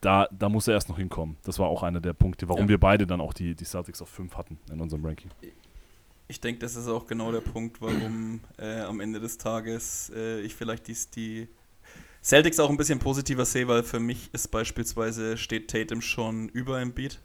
da, 0.01 0.27
da 0.33 0.49
muss 0.49 0.69
er 0.69 0.73
erst 0.73 0.89
noch 0.89 0.97
hinkommen. 0.97 1.37
Das 1.45 1.59
war 1.59 1.69
auch 1.69 1.83
einer 1.83 2.01
der 2.01 2.15
Punkte, 2.15 2.49
warum 2.49 2.63
ja. 2.63 2.69
wir 2.71 2.81
beide 2.81 3.07
dann 3.07 3.21
auch 3.21 3.35
die, 3.35 3.55
die 3.55 3.65
Celtics 3.67 4.01
auf 4.01 4.09
5 4.09 4.39
hatten 4.39 4.59
in 4.73 4.81
unserem 4.81 5.05
Ranking. 5.05 5.31
Ich 6.29 6.41
denke, 6.41 6.61
das 6.61 6.77
ist 6.77 6.89
auch 6.89 7.07
genau 7.07 7.31
der 7.31 7.43
Punkt, 7.43 7.83
warum 7.83 8.41
äh, 8.57 8.81
am 8.81 9.01
Ende 9.01 9.21
des 9.21 9.37
Tages 9.37 10.11
äh, 10.17 10.41
ich 10.41 10.55
vielleicht 10.55 10.89
dies, 10.89 11.11
die 11.11 11.47
Celtics 12.27 12.59
auch 12.59 12.71
ein 12.71 12.77
bisschen 12.77 12.99
positiver 12.99 13.45
sehe, 13.45 13.69
weil 13.69 13.85
für 13.85 14.01
mich 14.01 14.31
ist 14.33 14.49
beispielsweise 14.49 15.39
steht 15.39 15.71
Tatum 15.71 16.01
schon 16.01 16.49
über 16.49 16.83
im 16.83 16.93
Beat. 16.93 17.21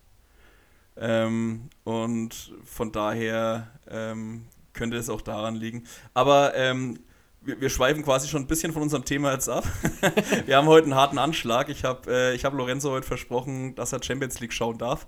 Ähm, 0.96 1.72
und 1.84 2.53
von 2.63 2.91
daher 2.91 3.72
ähm, 3.89 4.46
könnte 4.74 4.98
es 4.98 5.10
auch 5.10 5.22
daran 5.22 5.55
liegen. 5.55 5.86
Aber 6.13 6.53
ähm, 6.55 7.00
wir, 7.41 7.60
wir, 7.60 7.70
schweifen 7.72 8.03
quasi 8.03 8.27
schon 8.27 8.43
ein 8.43 8.48
bisschen 8.48 8.74
von 8.74 8.84
unserem 8.84 9.03
Thema 9.03 9.31
jetzt 9.31 9.50
ab. 9.50 9.63
wir 10.46 10.55
haben 10.55 10.67
heute 10.67 10.86
einen 10.86 10.96
harten 10.96 11.17
Anschlag. 11.17 11.70
Ich 11.70 11.84
habe 11.84 12.34
äh, 12.36 12.38
hab 12.38 12.53
Lorenzo 12.53 12.91
heute 12.91 13.08
versprochen, 13.08 13.74
dass 13.74 13.93
er 13.93 14.03
Champions 14.03 14.39
League 14.39 14.53
schauen 14.53 14.77
darf. 14.77 15.08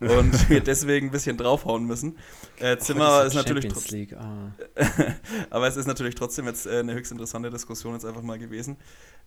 Und 0.00 0.48
wir 0.50 0.60
deswegen 0.60 1.08
ein 1.08 1.12
bisschen 1.12 1.36
draufhauen 1.36 1.84
müssen. 1.84 2.18
Äh, 2.58 2.76
Zimmer 2.78 3.22
ist, 3.22 3.28
ist 3.28 3.34
natürlich 3.34 3.66
trotzdem. 3.66 4.08
Ah. 4.16 4.52
aber 5.50 5.68
es 5.68 5.76
ist 5.76 5.86
natürlich 5.86 6.14
trotzdem 6.14 6.46
jetzt 6.46 6.66
äh, 6.66 6.80
eine 6.80 6.94
höchst 6.94 7.12
interessante 7.12 7.50
Diskussion 7.50 7.94
jetzt 7.94 8.04
einfach 8.04 8.22
mal 8.22 8.38
gewesen. 8.38 8.76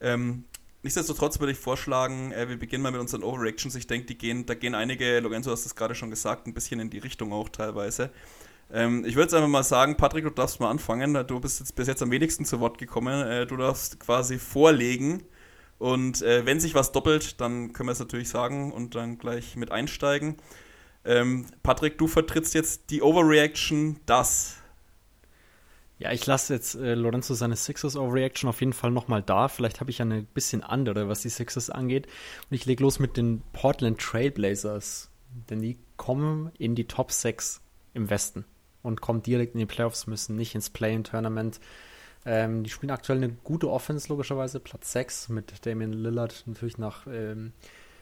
Ähm, 0.01 0.45
Nichtsdestotrotz 0.83 1.39
würde 1.39 1.51
ich 1.51 1.57
vorschlagen, 1.57 2.31
äh, 2.31 2.47
wir 2.47 2.57
beginnen 2.57 2.83
mal 2.83 2.91
mit 2.91 3.01
unseren 3.01 3.23
Overreactions. 3.23 3.75
Ich 3.75 3.87
denke, 3.87 4.05
die 4.05 4.17
gehen, 4.17 4.45
da 4.45 4.53
gehen 4.53 4.75
einige, 4.75 5.19
Lorenzo 5.19 5.51
hast 5.51 5.65
es 5.65 5.75
gerade 5.75 5.95
schon 5.95 6.11
gesagt, 6.11 6.47
ein 6.47 6.53
bisschen 6.53 6.79
in 6.79 6.89
die 6.89 6.99
Richtung 6.99 7.33
auch 7.33 7.49
teilweise. 7.49 8.11
Ähm, 8.71 9.03
ich 9.05 9.15
würde 9.15 9.23
jetzt 9.23 9.33
einfach 9.33 9.49
mal 9.49 9.63
sagen, 9.63 9.97
Patrick, 9.97 10.23
du 10.23 10.29
darfst 10.29 10.59
mal 10.59 10.69
anfangen. 10.69 11.13
Du 11.27 11.39
bist 11.39 11.59
jetzt 11.59 11.75
bis 11.75 11.87
jetzt 11.87 12.03
am 12.03 12.11
wenigsten 12.11 12.45
zu 12.45 12.59
Wort 12.59 12.77
gekommen. 12.77 13.25
Äh, 13.25 13.45
du 13.47 13.57
darfst 13.57 13.99
quasi 13.99 14.37
vorlegen. 14.37 15.23
Und 15.79 16.21
äh, 16.21 16.45
wenn 16.45 16.59
sich 16.59 16.73
was 16.75 16.91
doppelt, 16.91 17.39
dann 17.39 17.73
können 17.73 17.87
wir 17.87 17.93
es 17.93 17.99
natürlich 17.99 18.29
sagen 18.29 18.71
und 18.71 18.95
dann 18.95 19.17
gleich 19.17 19.55
mit 19.55 19.71
einsteigen. 19.71 20.37
Ähm, 21.05 21.45
Patrick, 21.63 21.97
du 21.97 22.07
vertrittst 22.07 22.53
jetzt 22.53 22.89
die 22.89 23.01
Overreaction, 23.01 23.99
das. 24.05 24.57
Ja, 25.99 26.11
ich 26.11 26.25
lasse 26.25 26.53
jetzt 26.53 26.75
äh, 26.75 26.95
Lorenzo 26.95 27.33
seine 27.33 27.55
Sixers 27.55 27.95
Overreaction 27.95 28.49
auf 28.49 28.59
jeden 28.59 28.73
Fall 28.73 28.91
nochmal 28.91 29.23
da. 29.23 29.47
Vielleicht 29.47 29.79
habe 29.79 29.89
ich 29.89 29.99
ja 29.99 30.05
eine 30.05 30.23
bisschen 30.23 30.63
andere, 30.63 31.07
was 31.07 31.21
die 31.21 31.29
Sixers 31.29 31.69
angeht. 31.69 32.07
Und 32.49 32.55
ich 32.55 32.65
lege 32.65 32.83
los 32.83 32.99
mit 32.99 33.17
den 33.17 33.41
Portland 33.53 33.99
Trailblazers. 33.99 35.09
Denn 35.49 35.61
die 35.61 35.77
kommen 35.95 36.51
in 36.57 36.75
die 36.75 36.85
Top 36.85 37.11
6 37.11 37.61
im 37.93 38.09
Westen 38.09 38.45
und 38.83 39.01
kommen 39.01 39.23
direkt 39.23 39.53
in 39.53 39.59
die 39.59 39.65
Playoffs, 39.65 40.07
müssen 40.07 40.35
nicht 40.35 40.55
ins 40.55 40.69
Play-in-Tournament. 40.69 41.59
Ähm, 42.29 42.63
die 42.65 42.69
spielen 42.69 42.91
aktuell 42.91 43.19
eine 43.19 43.29
gute 43.45 43.71
Offense, 43.71 44.09
logischerweise, 44.09 44.59
Platz 44.59 44.91
6 44.91 45.29
mit 45.29 45.65
Damian 45.65 45.93
Lillard 45.93 46.43
natürlich 46.45 46.77
nach 46.77 47.07
ähm, 47.07 47.53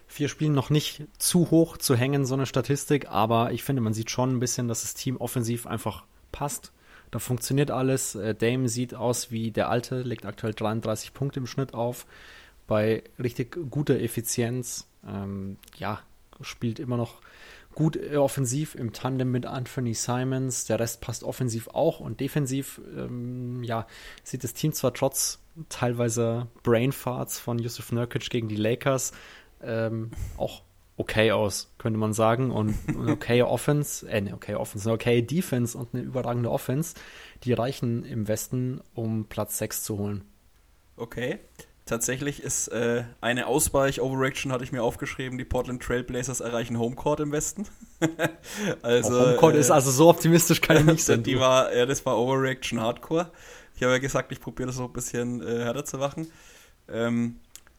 vier 0.07 0.29
Spielen 0.29 0.53
noch 0.53 0.71
nicht 0.71 1.03
zu 1.19 1.51
hoch 1.51 1.77
zu 1.77 1.95
hängen, 1.95 2.25
so 2.25 2.33
eine 2.33 2.47
Statistik, 2.47 3.07
aber 3.07 3.51
ich 3.51 3.63
finde, 3.63 3.83
man 3.83 3.93
sieht 3.93 4.09
schon 4.09 4.31
ein 4.31 4.39
bisschen, 4.39 4.67
dass 4.67 4.81
das 4.81 4.95
Team 4.95 5.17
offensiv 5.17 5.67
einfach 5.67 6.05
passt. 6.31 6.71
Da 7.11 7.19
funktioniert 7.19 7.69
alles. 7.69 8.15
Äh, 8.15 8.33
Dame 8.33 8.67
sieht 8.67 8.95
aus 8.95 9.29
wie 9.29 9.51
der 9.51 9.69
Alte, 9.69 10.01
legt 10.01 10.25
aktuell 10.25 10.55
33 10.55 11.13
Punkte 11.13 11.39
im 11.39 11.45
Schnitt 11.45 11.75
auf, 11.75 12.07
bei 12.65 13.03
richtig 13.19 13.55
guter 13.69 13.99
Effizienz. 13.99 14.87
Ähm, 15.07 15.57
ja, 15.77 15.99
spielt 16.41 16.79
immer 16.79 16.97
noch 16.97 17.21
gut 17.75 17.97
äh, 17.97 18.15
offensiv 18.15 18.73
im 18.73 18.93
Tandem 18.93 19.31
mit 19.31 19.45
Anthony 19.45 19.93
Simons. 19.93 20.65
Der 20.65 20.79
Rest 20.79 21.01
passt 21.01 21.23
offensiv 21.23 21.67
auch 21.67 21.99
und 21.99 22.19
defensiv, 22.19 22.81
ähm, 22.97 23.63
ja, 23.63 23.85
sieht 24.23 24.43
das 24.43 24.53
Team 24.53 24.73
zwar 24.73 24.93
trotz 24.93 25.39
teilweise 25.69 26.47
Brainfarts 26.63 27.39
von 27.39 27.59
Yusuf 27.59 27.91
Nurkic 27.91 28.29
gegen 28.29 28.47
die 28.47 28.55
Lakers 28.55 29.11
ähm, 29.61 30.11
auch 30.37 30.63
okay 30.97 31.31
aus, 31.31 31.73
könnte 31.77 31.99
man 31.99 32.13
sagen. 32.13 32.51
Und 32.51 32.75
eine 32.87 33.11
okay 33.11 33.41
Offense, 33.43 34.09
äh, 34.09 34.21
ne, 34.21 34.33
okay 34.33 34.55
Offense, 34.55 34.87
eine 34.87 34.95
okay 34.95 35.21
Defense 35.21 35.77
und 35.77 35.93
eine 35.93 36.03
überragende 36.03 36.51
Offense, 36.51 36.95
die 37.43 37.53
reichen 37.53 38.03
im 38.05 38.27
Westen, 38.27 38.81
um 38.93 39.25
Platz 39.25 39.57
6 39.57 39.83
zu 39.83 39.97
holen. 39.97 40.23
Okay. 40.97 41.39
Tatsächlich 41.85 42.41
ist 42.41 42.69
äh, 42.69 43.03
eine 43.21 43.45
Ausweich-Overreaction, 43.45 44.51
hatte 44.51 44.63
ich 44.63 44.71
mir 44.71 44.81
aufgeschrieben, 44.81 45.37
die 45.37 45.45
Portland 45.45 45.83
Trailblazers 45.83 46.39
erreichen 46.39 46.79
Homecourt 46.79 47.19
im 47.19 47.31
Westen. 47.31 47.67
also, 48.81 49.27
Homecourt 49.27 49.53
äh, 49.53 49.59
ist 49.59 49.69
also 49.69 49.91
so 49.91 50.09
optimistisch 50.09 50.61
kann 50.61 50.77
ich 50.77 50.83
nicht 50.83 51.03
sein. 51.03 51.21
Die 51.23 51.39
war, 51.39 51.71
ja, 51.75 51.85
das 51.85 52.03
war 52.03 52.17
Overreaction 52.17 52.81
Hardcore. 52.81 53.31
Ich 53.75 53.83
habe 53.83 53.93
ja 53.93 53.99
gesagt, 53.99 54.31
ich 54.31 54.39
probiere 54.39 54.67
das 54.67 54.79
noch 54.79 54.87
ein 54.87 54.93
bisschen 54.93 55.45
äh, 55.45 55.63
härter 55.63 55.85
zu 55.85 55.99
machen. 55.99 56.31
Ähm, 56.89 57.35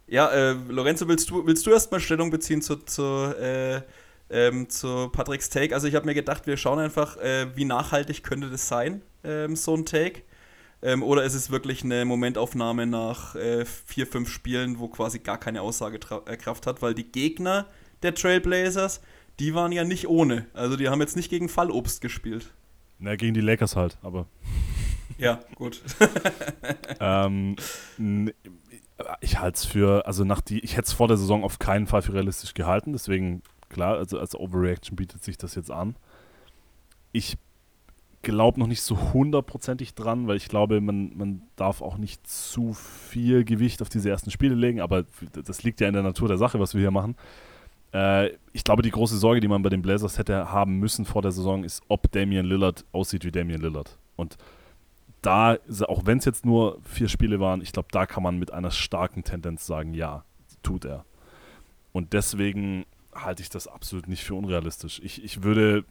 ja, 0.06 0.30
äh, 0.30 0.52
Lorenzo, 0.68 1.08
willst 1.08 1.30
du, 1.30 1.44
willst 1.44 1.66
du 1.66 1.70
erstmal 1.70 1.98
Stellung 1.98 2.30
beziehen 2.30 2.62
zu, 2.62 2.76
zu, 2.76 3.02
äh, 3.02 3.80
ähm, 4.30 4.68
zu 4.70 5.08
Patricks 5.08 5.50
Take? 5.50 5.74
Also 5.74 5.88
ich 5.88 5.96
habe 5.96 6.06
mir 6.06 6.14
gedacht, 6.14 6.46
wir 6.46 6.56
schauen 6.56 6.78
einfach, 6.78 7.16
äh, 7.16 7.48
wie 7.56 7.64
nachhaltig 7.64 8.22
könnte 8.22 8.50
das 8.50 8.68
sein, 8.68 9.02
ähm, 9.24 9.56
so 9.56 9.74
ein 9.74 9.84
Take. 9.84 10.22
Ähm, 10.82 11.02
oder 11.02 11.24
ist 11.24 11.34
es 11.34 11.50
wirklich 11.50 11.84
eine 11.84 12.04
Momentaufnahme 12.04 12.86
nach 12.86 13.34
äh, 13.34 13.64
vier, 13.64 14.06
fünf 14.06 14.28
Spielen, 14.28 14.78
wo 14.78 14.88
quasi 14.88 15.18
gar 15.20 15.38
keine 15.38 15.62
Aussagekraft 15.62 16.66
hat? 16.66 16.82
Weil 16.82 16.94
die 16.94 17.10
Gegner 17.10 17.66
der 18.02 18.14
Trailblazers, 18.14 19.00
die 19.38 19.54
waren 19.54 19.72
ja 19.72 19.84
nicht 19.84 20.06
ohne. 20.08 20.46
Also 20.52 20.76
die 20.76 20.88
haben 20.88 21.00
jetzt 21.00 21.16
nicht 21.16 21.30
gegen 21.30 21.48
Fallobst 21.48 22.00
gespielt. 22.00 22.52
Na, 22.98 23.16
gegen 23.16 23.34
die 23.34 23.40
Lakers 23.40 23.76
halt, 23.76 23.98
aber. 24.02 24.26
Ja, 25.18 25.40
gut. 25.54 25.80
ähm, 27.00 27.56
ich 29.20 29.40
halte 29.40 29.56
es 29.56 29.64
für, 29.64 30.06
also 30.06 30.24
nach 30.24 30.42
die, 30.42 30.58
ich 30.58 30.72
hätte 30.76 30.88
es 30.88 30.92
vor 30.92 31.08
der 31.08 31.16
Saison 31.16 31.42
auf 31.42 31.58
keinen 31.58 31.86
Fall 31.86 32.02
für 32.02 32.12
realistisch 32.12 32.52
gehalten, 32.52 32.92
deswegen, 32.92 33.42
klar, 33.70 33.96
also 33.96 34.18
als 34.18 34.34
Overreaction 34.34 34.94
bietet 34.94 35.24
sich 35.24 35.38
das 35.38 35.54
jetzt 35.54 35.70
an. 35.70 35.96
Ich 37.12 37.38
glaube 38.26 38.60
noch 38.60 38.66
nicht 38.66 38.82
so 38.82 39.14
hundertprozentig 39.14 39.94
dran, 39.94 40.26
weil 40.26 40.36
ich 40.36 40.48
glaube, 40.48 40.80
man, 40.80 41.16
man 41.16 41.42
darf 41.54 41.80
auch 41.80 41.96
nicht 41.96 42.28
zu 42.28 42.74
viel 42.74 43.44
Gewicht 43.44 43.80
auf 43.80 43.88
diese 43.88 44.10
ersten 44.10 44.30
Spiele 44.30 44.54
legen, 44.56 44.80
aber 44.80 45.04
das 45.32 45.62
liegt 45.62 45.80
ja 45.80 45.86
in 45.86 45.94
der 45.94 46.02
Natur 46.02 46.26
der 46.28 46.36
Sache, 46.36 46.58
was 46.58 46.74
wir 46.74 46.80
hier 46.80 46.90
machen. 46.90 47.16
Äh, 47.92 48.30
ich 48.52 48.64
glaube, 48.64 48.82
die 48.82 48.90
große 48.90 49.16
Sorge, 49.16 49.40
die 49.40 49.48
man 49.48 49.62
bei 49.62 49.70
den 49.70 49.80
Blazers 49.80 50.18
hätte 50.18 50.50
haben 50.50 50.78
müssen 50.80 51.04
vor 51.04 51.22
der 51.22 51.30
Saison, 51.30 51.62
ist, 51.62 51.82
ob 51.86 52.10
Damian 52.10 52.46
Lillard 52.46 52.84
aussieht 52.90 53.24
wie 53.24 53.30
Damian 53.30 53.60
Lillard. 53.60 53.96
Und 54.16 54.36
da, 55.22 55.56
auch 55.86 56.04
wenn 56.04 56.18
es 56.18 56.24
jetzt 56.24 56.44
nur 56.44 56.78
vier 56.82 57.08
Spiele 57.08 57.38
waren, 57.40 57.62
ich 57.62 57.72
glaube, 57.72 57.88
da 57.92 58.06
kann 58.06 58.24
man 58.24 58.38
mit 58.38 58.52
einer 58.52 58.72
starken 58.72 59.22
Tendenz 59.22 59.66
sagen, 59.66 59.94
ja, 59.94 60.24
tut 60.64 60.84
er. 60.84 61.04
Und 61.92 62.12
deswegen 62.12 62.84
halte 63.14 63.42
ich 63.42 63.48
das 63.48 63.68
absolut 63.68 64.08
nicht 64.08 64.24
für 64.24 64.34
unrealistisch. 64.34 65.00
Ich, 65.02 65.24
ich 65.24 65.42
würde 65.42 65.84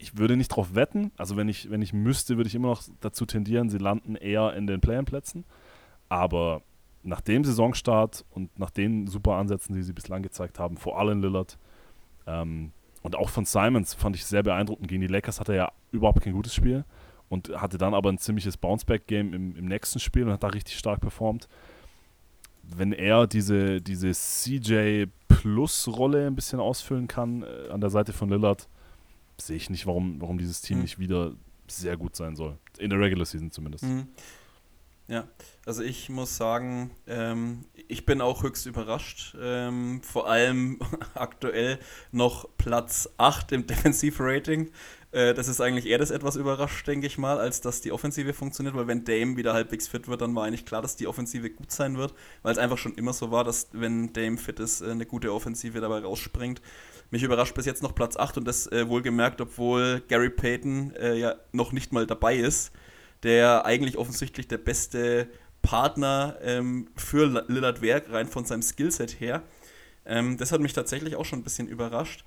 ich 0.00 0.16
würde 0.16 0.36
nicht 0.36 0.48
drauf 0.48 0.74
wetten. 0.74 1.12
Also 1.16 1.36
wenn 1.36 1.48
ich, 1.48 1.70
wenn 1.70 1.82
ich 1.82 1.92
müsste, 1.92 2.36
würde 2.36 2.48
ich 2.48 2.54
immer 2.54 2.68
noch 2.68 2.82
dazu 3.00 3.26
tendieren, 3.26 3.68
sie 3.68 3.78
landen 3.78 4.16
eher 4.16 4.54
in 4.54 4.66
den 4.66 4.80
Play-In-Plätzen. 4.80 5.44
Aber 6.08 6.62
nach 7.02 7.20
dem 7.20 7.44
Saisonstart 7.44 8.24
und 8.30 8.58
nach 8.58 8.70
den 8.70 9.06
super 9.06 9.34
Ansätzen, 9.34 9.74
die 9.74 9.82
sie 9.82 9.92
bislang 9.92 10.22
gezeigt 10.22 10.58
haben, 10.58 10.76
vor 10.76 10.98
allem 10.98 11.22
Lillard 11.22 11.58
ähm, 12.26 12.72
und 13.02 13.16
auch 13.16 13.30
von 13.30 13.44
Simons 13.44 13.94
fand 13.94 14.16
ich 14.16 14.26
sehr 14.26 14.42
beeindruckend. 14.42 14.88
Gegen 14.88 15.00
die 15.00 15.06
Lakers 15.06 15.40
hatte 15.40 15.52
er 15.52 15.56
ja 15.56 15.72
überhaupt 15.90 16.20
kein 16.22 16.34
gutes 16.34 16.54
Spiel 16.54 16.84
und 17.28 17.48
hatte 17.60 17.78
dann 17.78 17.94
aber 17.94 18.10
ein 18.10 18.18
ziemliches 18.18 18.58
Bounceback-Game 18.58 19.32
im, 19.32 19.56
im 19.56 19.64
nächsten 19.66 20.00
Spiel 20.00 20.24
und 20.24 20.32
hat 20.32 20.42
da 20.42 20.48
richtig 20.48 20.76
stark 20.78 21.00
performt. 21.00 21.48
Wenn 22.62 22.92
er 22.92 23.26
diese, 23.26 23.80
diese 23.80 24.12
CJ-Plus-Rolle 24.12 26.26
ein 26.26 26.34
bisschen 26.34 26.60
ausfüllen 26.60 27.08
kann 27.08 27.42
äh, 27.42 27.70
an 27.70 27.80
der 27.80 27.88
Seite 27.90 28.12
von 28.12 28.28
Lillard, 28.28 28.68
sehe 29.46 29.56
ich 29.56 29.70
nicht, 29.70 29.86
warum, 29.86 30.20
warum 30.20 30.38
dieses 30.38 30.60
Team 30.60 30.78
mhm. 30.78 30.82
nicht 30.82 30.98
wieder 30.98 31.34
sehr 31.66 31.96
gut 31.96 32.16
sein 32.16 32.36
soll. 32.36 32.58
In 32.78 32.90
der 32.90 33.00
Regular 33.00 33.26
Season 33.26 33.50
zumindest. 33.50 33.84
Mhm. 33.84 34.08
Ja, 35.10 35.26
also 35.66 35.82
ich 35.82 36.08
muss 36.08 36.36
sagen, 36.36 36.92
ähm, 37.08 37.64
ich 37.88 38.06
bin 38.06 38.20
auch 38.20 38.44
höchst 38.44 38.66
überrascht. 38.66 39.34
Ähm, 39.40 40.02
vor 40.04 40.28
allem 40.30 40.78
aktuell 41.14 41.80
noch 42.12 42.48
Platz 42.56 43.08
8 43.18 43.50
im 43.50 43.66
Defensivrating. 43.66 44.70
Äh, 45.10 45.34
das 45.34 45.48
ist 45.48 45.60
eigentlich 45.60 45.86
eher 45.86 45.98
das 45.98 46.12
etwas 46.12 46.36
überrascht, 46.36 46.86
denke 46.86 47.08
ich 47.08 47.18
mal, 47.18 47.40
als 47.40 47.60
dass 47.60 47.80
die 47.80 47.90
Offensive 47.90 48.32
funktioniert, 48.32 48.76
weil 48.76 48.86
wenn 48.86 49.04
Dame 49.04 49.36
wieder 49.36 49.52
halbwegs 49.52 49.88
fit 49.88 50.06
wird, 50.06 50.20
dann 50.20 50.34
war 50.36 50.44
eigentlich 50.44 50.64
klar, 50.64 50.80
dass 50.80 50.94
die 50.94 51.08
Offensive 51.08 51.50
gut 51.50 51.72
sein 51.72 51.98
wird, 51.98 52.14
weil 52.42 52.52
es 52.52 52.58
einfach 52.58 52.78
schon 52.78 52.94
immer 52.94 53.12
so 53.12 53.32
war, 53.32 53.42
dass 53.42 53.68
wenn 53.72 54.12
Dame 54.12 54.38
fit 54.38 54.60
ist, 54.60 54.80
äh, 54.80 54.90
eine 54.92 55.06
gute 55.06 55.32
Offensive 55.32 55.80
dabei 55.80 55.98
rausspringt. 55.98 56.62
Mich 57.10 57.22
überrascht 57.22 57.54
bis 57.54 57.66
jetzt 57.66 57.82
noch 57.82 57.94
Platz 57.94 58.16
8 58.16 58.38
und 58.38 58.44
das 58.44 58.66
äh, 58.68 58.88
wohlgemerkt, 58.88 59.40
obwohl 59.40 60.02
Gary 60.08 60.30
Payton 60.30 60.94
äh, 60.94 61.16
ja 61.16 61.34
noch 61.52 61.72
nicht 61.72 61.92
mal 61.92 62.06
dabei 62.06 62.36
ist 62.36 62.72
der 63.22 63.64
eigentlich 63.64 63.98
offensichtlich 63.98 64.48
der 64.48 64.58
beste 64.58 65.28
Partner 65.62 66.36
ähm, 66.42 66.88
für 66.96 67.44
Lillard 67.48 67.82
Werk, 67.82 68.10
rein 68.10 68.28
von 68.28 68.44
seinem 68.44 68.62
Skillset 68.62 69.20
her. 69.20 69.42
Ähm, 70.06 70.38
das 70.38 70.52
hat 70.52 70.60
mich 70.60 70.72
tatsächlich 70.72 71.16
auch 71.16 71.24
schon 71.24 71.40
ein 71.40 71.44
bisschen 71.44 71.68
überrascht. 71.68 72.24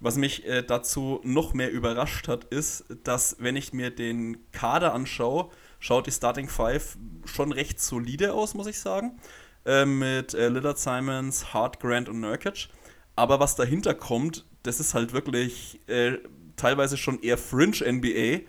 Was 0.00 0.16
mich 0.16 0.46
äh, 0.46 0.62
dazu 0.62 1.20
noch 1.22 1.54
mehr 1.54 1.70
überrascht 1.70 2.28
hat, 2.28 2.44
ist, 2.44 2.84
dass 3.04 3.36
wenn 3.38 3.56
ich 3.56 3.72
mir 3.72 3.90
den 3.90 4.38
Kader 4.52 4.92
anschaue, 4.92 5.50
schaut 5.78 6.06
die 6.06 6.10
Starting 6.10 6.48
Five 6.48 6.98
schon 7.24 7.52
recht 7.52 7.80
solide 7.80 8.34
aus, 8.34 8.54
muss 8.54 8.66
ich 8.66 8.78
sagen. 8.78 9.18
Äh, 9.64 9.86
mit 9.86 10.34
äh, 10.34 10.48
Lillard 10.48 10.78
Simons, 10.78 11.54
Hart, 11.54 11.80
Grant 11.80 12.10
und 12.10 12.20
Nurkic. 12.20 12.68
Aber 13.16 13.40
was 13.40 13.56
dahinter 13.56 13.94
kommt, 13.94 14.44
das 14.62 14.80
ist 14.80 14.94
halt 14.94 15.12
wirklich 15.12 15.80
äh, 15.88 16.18
teilweise 16.56 16.96
schon 16.96 17.22
eher 17.22 17.38
Fringe 17.38 17.76
NBA 17.84 18.44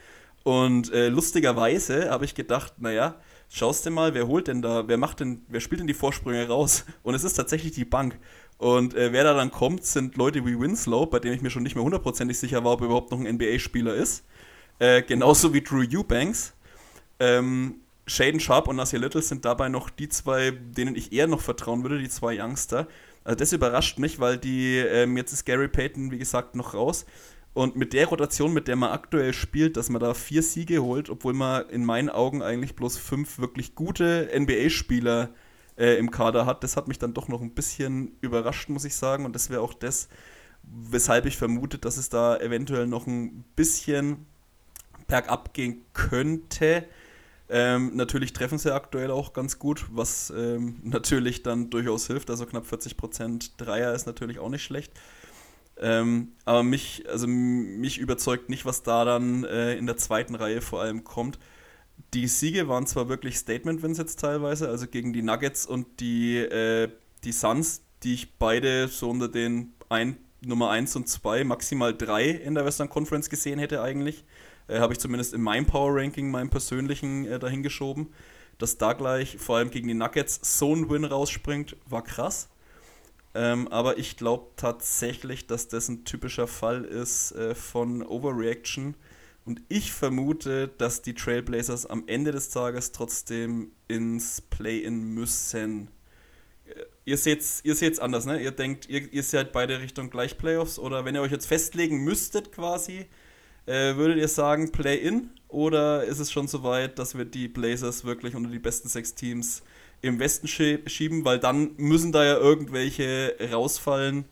und 0.46 0.94
äh, 0.94 1.10
lustigerweise 1.10 2.12
habe 2.12 2.24
ich 2.24 2.36
gedacht, 2.36 2.74
naja, 2.78 3.16
schaust 3.50 3.84
du 3.84 3.90
mal, 3.90 4.14
wer 4.14 4.28
holt 4.28 4.48
denn 4.48 4.62
da, 4.62 4.88
wer 4.88 4.98
macht 4.98 5.20
denn, 5.20 5.42
wer 5.48 5.60
spielt 5.60 5.80
denn 5.80 5.88
die 5.88 5.96
Vorsprünge 5.96 6.48
raus? 6.48 6.86
Und 7.04 7.16
es 7.16 7.24
ist 7.24 7.34
tatsächlich 7.34 7.72
die 7.72 7.84
Bank. 7.84 8.20
Und 8.60 8.94
äh, 8.94 9.12
wer 9.12 9.24
da 9.24 9.34
dann 9.34 9.50
kommt, 9.50 9.84
sind 9.86 10.18
Leute 10.18 10.46
wie 10.46 10.60
Winslow, 10.60 11.08
bei 11.08 11.18
dem 11.18 11.34
ich 11.34 11.42
mir 11.42 11.50
schon 11.50 11.64
nicht 11.64 11.74
mehr 11.74 11.84
hundertprozentig 11.84 12.38
sicher 12.38 12.64
war, 12.64 12.74
ob 12.74 12.82
er 12.82 12.86
überhaupt 12.86 13.10
noch 13.10 13.20
ein 13.20 13.36
NBA-Spieler 13.36 13.96
ist. 13.96 14.24
Äh, 14.78 15.02
genauso 15.02 15.52
wie 15.52 15.64
Drew 15.64 15.82
Eubanks. 15.82 16.54
Ähm, 17.20 17.78
Shaden 18.06 18.40
Sharp 18.40 18.68
und 18.68 18.76
Nasir 18.76 19.00
Little 19.00 19.24
sind 19.24 19.46
dabei 19.46 19.68
noch 19.68 19.90
die 19.90 20.10
zwei, 20.10 20.52
denen 20.52 20.96
ich 20.96 21.12
eher 21.12 21.26
noch 21.26 21.42
vertrauen 21.42 21.82
würde, 21.82 21.98
die 21.98 22.10
zwei 22.10 22.40
Youngster. 22.40 22.88
Also 23.26 23.36
das 23.36 23.52
überrascht 23.52 24.00
mich, 24.00 24.20
weil 24.20 24.38
die, 24.38 24.78
ähm, 24.78 25.18
jetzt 25.18 25.34
ist 25.34 25.46
Gary 25.46 25.68
Payton, 25.68 26.12
wie 26.12 26.20
gesagt, 26.20 26.56
noch 26.56 26.74
raus. 26.76 27.06
Und 27.54 27.76
mit 27.76 27.94
der 27.94 28.08
Rotation, 28.08 28.54
mit 28.54 28.68
der 28.68 28.76
man 28.76 28.92
aktuell 28.92 29.34
spielt, 29.34 29.78
dass 29.78 29.90
man 29.90 30.00
da 30.00 30.14
vier 30.14 30.44
Siege 30.44 30.84
holt, 30.84 31.10
obwohl 31.10 31.34
man 31.34 31.68
in 31.70 31.84
meinen 31.84 32.10
Augen 32.10 32.44
eigentlich 32.44 32.76
bloß 32.76 32.98
fünf 32.98 33.40
wirklich 33.40 33.76
gute 33.76 34.30
NBA-Spieler 34.38 35.30
äh, 35.78 35.98
im 35.98 36.12
Kader 36.12 36.46
hat, 36.46 36.64
das 36.64 36.78
hat 36.78 36.88
mich 36.88 37.00
dann 37.00 37.14
doch 37.14 37.28
noch 37.28 37.42
ein 37.42 37.56
bisschen 37.56 38.16
überrascht, 38.22 38.70
muss 38.70 38.86
ich 38.86 38.96
sagen. 38.96 39.26
Und 39.26 39.34
das 39.34 39.50
wäre 39.50 39.62
auch 39.62 39.74
das, 39.74 40.08
weshalb 40.64 41.26
ich 41.26 41.38
vermute, 41.38 41.80
dass 41.80 41.98
es 41.98 42.10
da 42.10 42.38
eventuell 42.38 42.86
noch 42.88 43.08
ein 43.08 43.44
bisschen 43.56 44.26
bergab 45.08 45.54
gehen 45.54 45.82
könnte. 45.94 46.86
Ähm, 47.48 47.96
natürlich 47.96 48.34
treffen 48.34 48.58
sie 48.58 48.74
aktuell 48.74 49.12
auch 49.12 49.34
ganz 49.34 49.60
gut, 49.60 49.86
was 49.92 50.34
ähm, 50.36 50.80
natürlich 50.84 51.44
dann 51.44 51.70
durchaus 51.70 52.08
hilft. 52.08 52.30
Also 52.30 52.46
knapp 52.46 52.66
40% 52.66 53.52
Dreier 53.58 53.94
ist 53.94 54.08
natürlich 54.08 54.40
auch 54.40 54.50
nicht 54.50 54.64
schlecht. 54.64 54.92
Ähm, 55.78 56.34
aber 56.46 56.64
mich, 56.64 57.04
also 57.10 57.28
mich 57.28 57.98
überzeugt 57.98 58.50
nicht, 58.50 58.66
was 58.66 58.84
da 58.84 59.04
dann 59.04 59.44
äh, 59.44 59.76
in 59.76 59.86
der 59.86 59.98
zweiten 59.98 60.36
Reihe 60.36 60.62
vor 60.62 60.82
allem 60.82 61.04
kommt. 61.04 61.38
Die 62.14 62.28
Siege 62.28 62.68
waren 62.68 62.88
zwar 62.88 63.10
wirklich 63.10 63.38
Statement-Wins 63.38 63.98
jetzt 63.98 64.20
teilweise, 64.20 64.70
also 64.70 64.88
gegen 64.88 65.14
die 65.14 65.22
Nuggets 65.22 65.66
und 65.66 66.00
die, 66.00 66.38
äh, 66.38 66.90
die 67.24 67.32
Suns, 67.32 67.82
die 68.04 68.14
ich 68.14 68.38
beide 68.38 68.88
so 68.88 69.10
unter 69.10 69.28
den 69.28 69.74
ein, 69.90 70.18
Nummer 70.42 70.70
1 70.70 70.96
und 70.96 71.10
2, 71.10 71.44
maximal 71.44 71.96
3 71.96 72.30
in 72.30 72.56
der 72.56 72.66
Western 72.66 72.90
Conference 72.90 73.30
gesehen 73.30 73.60
hätte 73.60 73.82
eigentlich. 73.82 74.24
Äh, 74.68 74.80
Habe 74.80 74.94
ich 74.94 75.00
zumindest 75.00 75.34
in 75.34 75.42
meinem 75.42 75.66
Power 75.66 75.96
Ranking, 75.96 76.32
meinem 76.32 76.50
persönlichen, 76.50 77.26
äh, 77.26 77.40
dahin 77.40 77.64
geschoben. 77.64 78.14
Dass 78.58 78.78
da 78.78 78.94
gleich 78.94 79.38
vor 79.38 79.58
allem 79.58 79.70
gegen 79.70 79.88
die 79.88 79.94
Nuggets 79.94 80.40
so 80.58 80.74
ein 80.74 80.90
Win 80.90 81.04
rausspringt, 81.04 81.76
war 81.86 82.04
krass. 82.04 82.50
Ähm, 83.34 83.68
aber 83.68 83.98
ich 83.98 84.16
glaube 84.16 84.48
tatsächlich, 84.56 85.46
dass 85.46 85.68
das 85.68 85.90
ein 85.90 86.06
typischer 86.06 86.48
Fall 86.48 86.86
ist 86.86 87.34
äh, 87.34 87.54
von 87.54 88.02
Overreaction. 88.02 88.96
Und 89.44 89.62
ich 89.68 89.92
vermute, 89.92 90.70
dass 90.70 91.02
die 91.02 91.14
Trailblazers 91.14 91.86
am 91.86 92.06
Ende 92.08 92.32
des 92.32 92.50
Tages 92.50 92.94
trotzdem 92.94 93.72
ins 93.90 94.42
Play-In 94.42 95.14
müssen. 95.14 95.90
Äh, 96.66 96.86
ihr 97.04 97.18
seht 97.18 97.42
es 97.42 97.60
ihr 97.66 97.76
seht's 97.76 98.00
anders, 98.00 98.26
ne? 98.26 98.42
Ihr 98.42 98.52
denkt, 98.52 98.88
ihr, 98.90 99.12
ihr 99.12 99.24
seid 99.24 99.52
beide 99.52 99.82
Richtung 99.82 100.10
gleich 100.10 100.38
Playoffs 100.38 100.80
oder 100.80 101.04
wenn 101.04 101.14
ihr 101.16 101.22
euch 101.22 101.32
jetzt 101.32 101.46
festlegen 101.46 102.06
müsstet 102.06 102.54
quasi, 102.54 103.06
äh, 103.66 103.96
würdet 103.96 104.18
ihr 104.18 104.28
sagen 104.28 104.72
Play-In 104.72 105.30
oder 105.48 106.04
ist 106.04 106.20
es 106.20 106.32
schon 106.32 106.48
so 106.48 106.64
weit, 106.64 107.00
dass 107.00 107.18
wir 107.18 107.26
die 107.26 107.48
Blazers 107.48 108.06
wirklich 108.06 108.36
unter 108.36 108.50
die 108.50 108.60
besten 108.60 108.90
sechs 108.90 109.16
Teams 109.16 109.64
im 110.02 110.20
Westen 110.20 110.48
schieben, 110.48 111.26
weil 111.26 111.40
dann 111.40 111.72
müssen 111.78 112.12
da 112.12 112.24
ja 112.24 112.38
irgendwelche 112.38 113.36
rausfallen, 113.52 114.26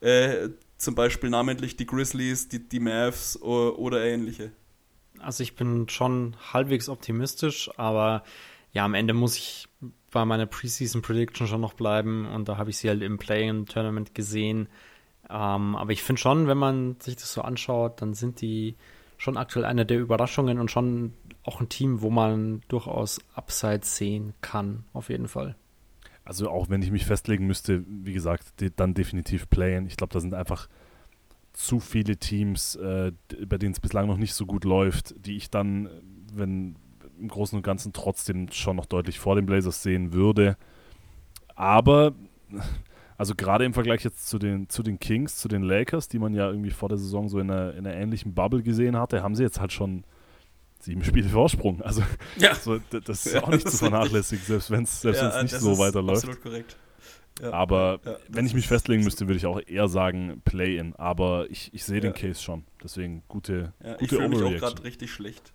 äh, 0.00 0.48
zum 0.76 0.94
Beispiel 0.94 1.30
namentlich 1.30 1.76
die 1.76 1.86
Grizzlies, 1.86 2.48
die, 2.48 2.68
die 2.68 2.80
Mavs 2.80 3.40
oder, 3.40 4.04
ähnliche. 4.04 4.52
Also 5.18 5.42
ich 5.42 5.56
bin 5.56 5.88
schon 5.88 6.36
halbwegs 6.52 6.88
optimistisch, 6.88 7.70
aber 7.78 8.24
ja, 8.72 8.84
am 8.84 8.94
Ende 8.94 9.14
muss 9.14 9.36
ich 9.36 9.68
bei 10.10 10.24
meiner 10.24 10.46
Preseason 10.46 11.00
Prediction 11.00 11.46
schon 11.46 11.60
noch 11.60 11.72
bleiben 11.72 12.26
und 12.26 12.48
da 12.48 12.58
habe 12.58 12.70
ich 12.70 12.76
sie 12.76 12.88
halt 12.88 13.02
im 13.02 13.16
Play-in-Tournament 13.16 14.14
gesehen. 14.14 14.68
Ähm, 15.30 15.76
aber 15.76 15.92
ich 15.92 16.02
finde 16.02 16.20
schon, 16.20 16.46
wenn 16.46 16.58
man 16.58 16.96
sich 17.00 17.16
das 17.16 17.32
so 17.32 17.42
anschaut, 17.42 18.02
dann 18.02 18.14
sind 18.14 18.40
die 18.40 18.76
schon 19.16 19.36
aktuell 19.36 19.64
eine 19.64 19.86
der 19.86 20.00
Überraschungen 20.00 20.58
und 20.58 20.70
schon 20.70 21.14
auch 21.44 21.60
ein 21.60 21.68
Team, 21.68 22.02
wo 22.02 22.10
man 22.10 22.62
durchaus 22.68 23.20
Upside 23.34 23.84
sehen 23.84 24.34
kann, 24.40 24.84
auf 24.92 25.08
jeden 25.08 25.28
Fall. 25.28 25.56
Also 26.24 26.48
auch 26.48 26.70
wenn 26.70 26.82
ich 26.82 26.90
mich 26.90 27.04
festlegen 27.04 27.46
müsste, 27.46 27.84
wie 27.86 28.12
gesagt, 28.12 28.46
dann 28.76 28.94
definitiv 28.94 29.48
playen. 29.50 29.86
Ich 29.86 29.96
glaube, 29.96 30.12
da 30.12 30.20
sind 30.20 30.34
einfach 30.34 30.68
zu 31.52 31.80
viele 31.80 32.16
Teams, 32.16 32.76
äh, 32.76 33.12
bei 33.46 33.58
denen 33.58 33.72
es 33.72 33.80
bislang 33.80 34.06
noch 34.06 34.16
nicht 34.16 34.34
so 34.34 34.46
gut 34.46 34.64
läuft, 34.64 35.14
die 35.24 35.36
ich 35.36 35.50
dann, 35.50 35.88
wenn 36.32 36.76
im 37.18 37.28
Großen 37.28 37.56
und 37.56 37.62
Ganzen 37.62 37.92
trotzdem 37.92 38.50
schon 38.50 38.76
noch 38.76 38.86
deutlich 38.86 39.20
vor 39.20 39.36
den 39.36 39.46
Blazers 39.46 39.82
sehen 39.82 40.12
würde. 40.12 40.56
Aber, 41.54 42.12
also 43.16 43.34
gerade 43.34 43.64
im 43.64 43.74
Vergleich 43.74 44.02
jetzt 44.04 44.28
zu 44.28 44.38
den, 44.38 44.68
zu 44.68 44.82
den 44.82 44.98
Kings, 44.98 45.36
zu 45.36 45.48
den 45.48 45.62
Lakers, 45.62 46.08
die 46.08 46.18
man 46.18 46.34
ja 46.34 46.48
irgendwie 46.48 46.70
vor 46.70 46.88
der 46.88 46.98
Saison 46.98 47.28
so 47.28 47.38
in 47.38 47.50
einer, 47.50 47.74
in 47.74 47.86
einer 47.86 47.96
ähnlichen 47.96 48.34
Bubble 48.34 48.62
gesehen 48.62 48.96
hatte, 48.96 49.22
haben 49.22 49.34
sie 49.34 49.42
jetzt 49.42 49.60
halt 49.60 49.72
schon 49.72 50.04
sieben 50.80 51.04
Spiele 51.04 51.28
Vorsprung. 51.28 51.82
Also 51.82 52.02
ja. 52.38 52.54
so, 52.54 52.78
das 52.90 53.26
ist 53.26 53.34
ja, 53.34 53.42
auch 53.42 53.48
nicht 53.48 53.68
zu 53.68 53.76
vernachlässigen, 53.76 54.44
selbst 54.44 54.70
wenn 54.70 54.84
es 54.84 55.00
selbst 55.00 55.22
ja, 55.22 55.42
nicht 55.42 55.54
so 55.54 55.78
weiterläuft. 55.78 56.24
Absolut 56.24 56.42
korrekt. 56.42 56.76
Ja, 57.40 57.52
aber 57.52 57.98
wenn 58.28 58.46
ich 58.46 58.54
mich 58.54 58.68
festlegen 58.68 59.02
müsste, 59.02 59.26
würde 59.26 59.38
ich 59.38 59.46
auch 59.46 59.60
eher 59.66 59.88
sagen 59.88 60.40
Play-in. 60.44 60.94
Aber 60.94 61.50
ich, 61.50 61.72
ich 61.74 61.84
sehe 61.84 62.00
den 62.00 62.12
Case 62.12 62.40
schon. 62.40 62.64
Deswegen 62.82 63.24
gute, 63.26 63.72
ja, 63.82 63.94
gute 63.94 64.04
Ich 64.04 64.10
fühle 64.10 64.28
mich 64.28 64.42
auch 64.42 64.54
gerade 64.54 64.84
richtig 64.84 65.10
schlecht. 65.10 65.52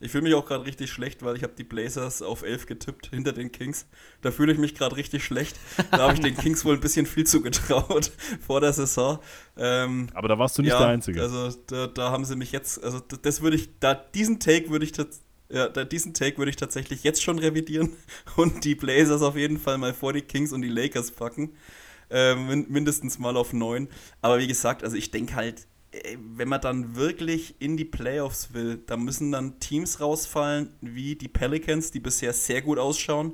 Ich 0.00 0.12
fühle 0.12 0.22
mich 0.22 0.34
auch 0.34 0.46
gerade 0.46 0.64
richtig 0.64 0.92
schlecht, 0.92 1.24
weil 1.24 1.36
ich 1.36 1.42
habe 1.42 1.54
die 1.58 1.64
Blazers 1.64 2.22
auf 2.22 2.42
11 2.42 2.66
getippt 2.66 3.08
hinter 3.08 3.32
den 3.32 3.50
Kings. 3.50 3.86
Da 4.22 4.30
fühle 4.30 4.52
ich 4.52 4.58
mich 4.58 4.74
gerade 4.74 4.96
richtig 4.96 5.24
schlecht. 5.24 5.56
Da 5.90 5.98
habe 5.98 6.14
ich 6.14 6.20
den 6.20 6.36
Kings 6.38 6.64
wohl 6.64 6.74
ein 6.74 6.80
bisschen 6.80 7.04
viel 7.04 7.26
zugetraut 7.26 8.12
vor 8.46 8.60
der 8.60 8.72
Saison. 8.72 9.18
Ähm, 9.56 10.08
Aber 10.14 10.28
da 10.28 10.38
warst 10.38 10.56
du 10.56 10.62
nicht 10.62 10.70
ja, 10.70 10.78
der 10.78 10.88
Einzige. 10.88 11.20
Also 11.20 11.50
da, 11.66 11.88
da, 11.88 12.10
haben 12.12 12.24
sie 12.24 12.36
mich 12.36 12.52
jetzt, 12.52 12.82
also 12.82 13.00
das 13.00 13.42
würde 13.42 13.56
ich, 13.56 13.70
da 13.80 13.94
diesen 13.94 14.38
Take 14.38 14.70
würde 14.70 14.84
ich 14.84 14.92
ja, 15.50 15.68
diesen 15.68 16.14
Take 16.14 16.38
würde 16.38 16.50
ich 16.50 16.56
tatsächlich 16.56 17.02
jetzt 17.04 17.22
schon 17.22 17.38
revidieren 17.38 17.96
und 18.36 18.64
die 18.64 18.74
Blazers 18.74 19.22
auf 19.22 19.36
jeden 19.36 19.58
Fall 19.58 19.78
mal 19.78 19.94
vor 19.94 20.12
die 20.12 20.22
Kings 20.22 20.52
und 20.52 20.62
die 20.62 20.68
Lakers 20.68 21.10
packen. 21.10 21.54
Äh, 22.10 22.34
mindestens 22.36 23.18
mal 23.18 23.36
auf 23.36 23.52
9. 23.52 23.88
Aber 24.22 24.38
wie 24.38 24.46
gesagt, 24.46 24.84
also 24.84 24.96
ich 24.96 25.10
denke 25.10 25.34
halt, 25.34 25.66
wenn 26.36 26.48
man 26.48 26.60
dann 26.60 26.96
wirklich 26.96 27.54
in 27.60 27.76
die 27.76 27.84
Playoffs 27.84 28.52
will, 28.52 28.82
da 28.86 28.96
müssen 28.96 29.32
dann 29.32 29.58
Teams 29.58 30.00
rausfallen, 30.00 30.70
wie 30.80 31.16
die 31.16 31.28
Pelicans, 31.28 31.90
die 31.90 32.00
bisher 32.00 32.32
sehr 32.32 32.60
gut 32.60 32.78
ausschauen, 32.78 33.32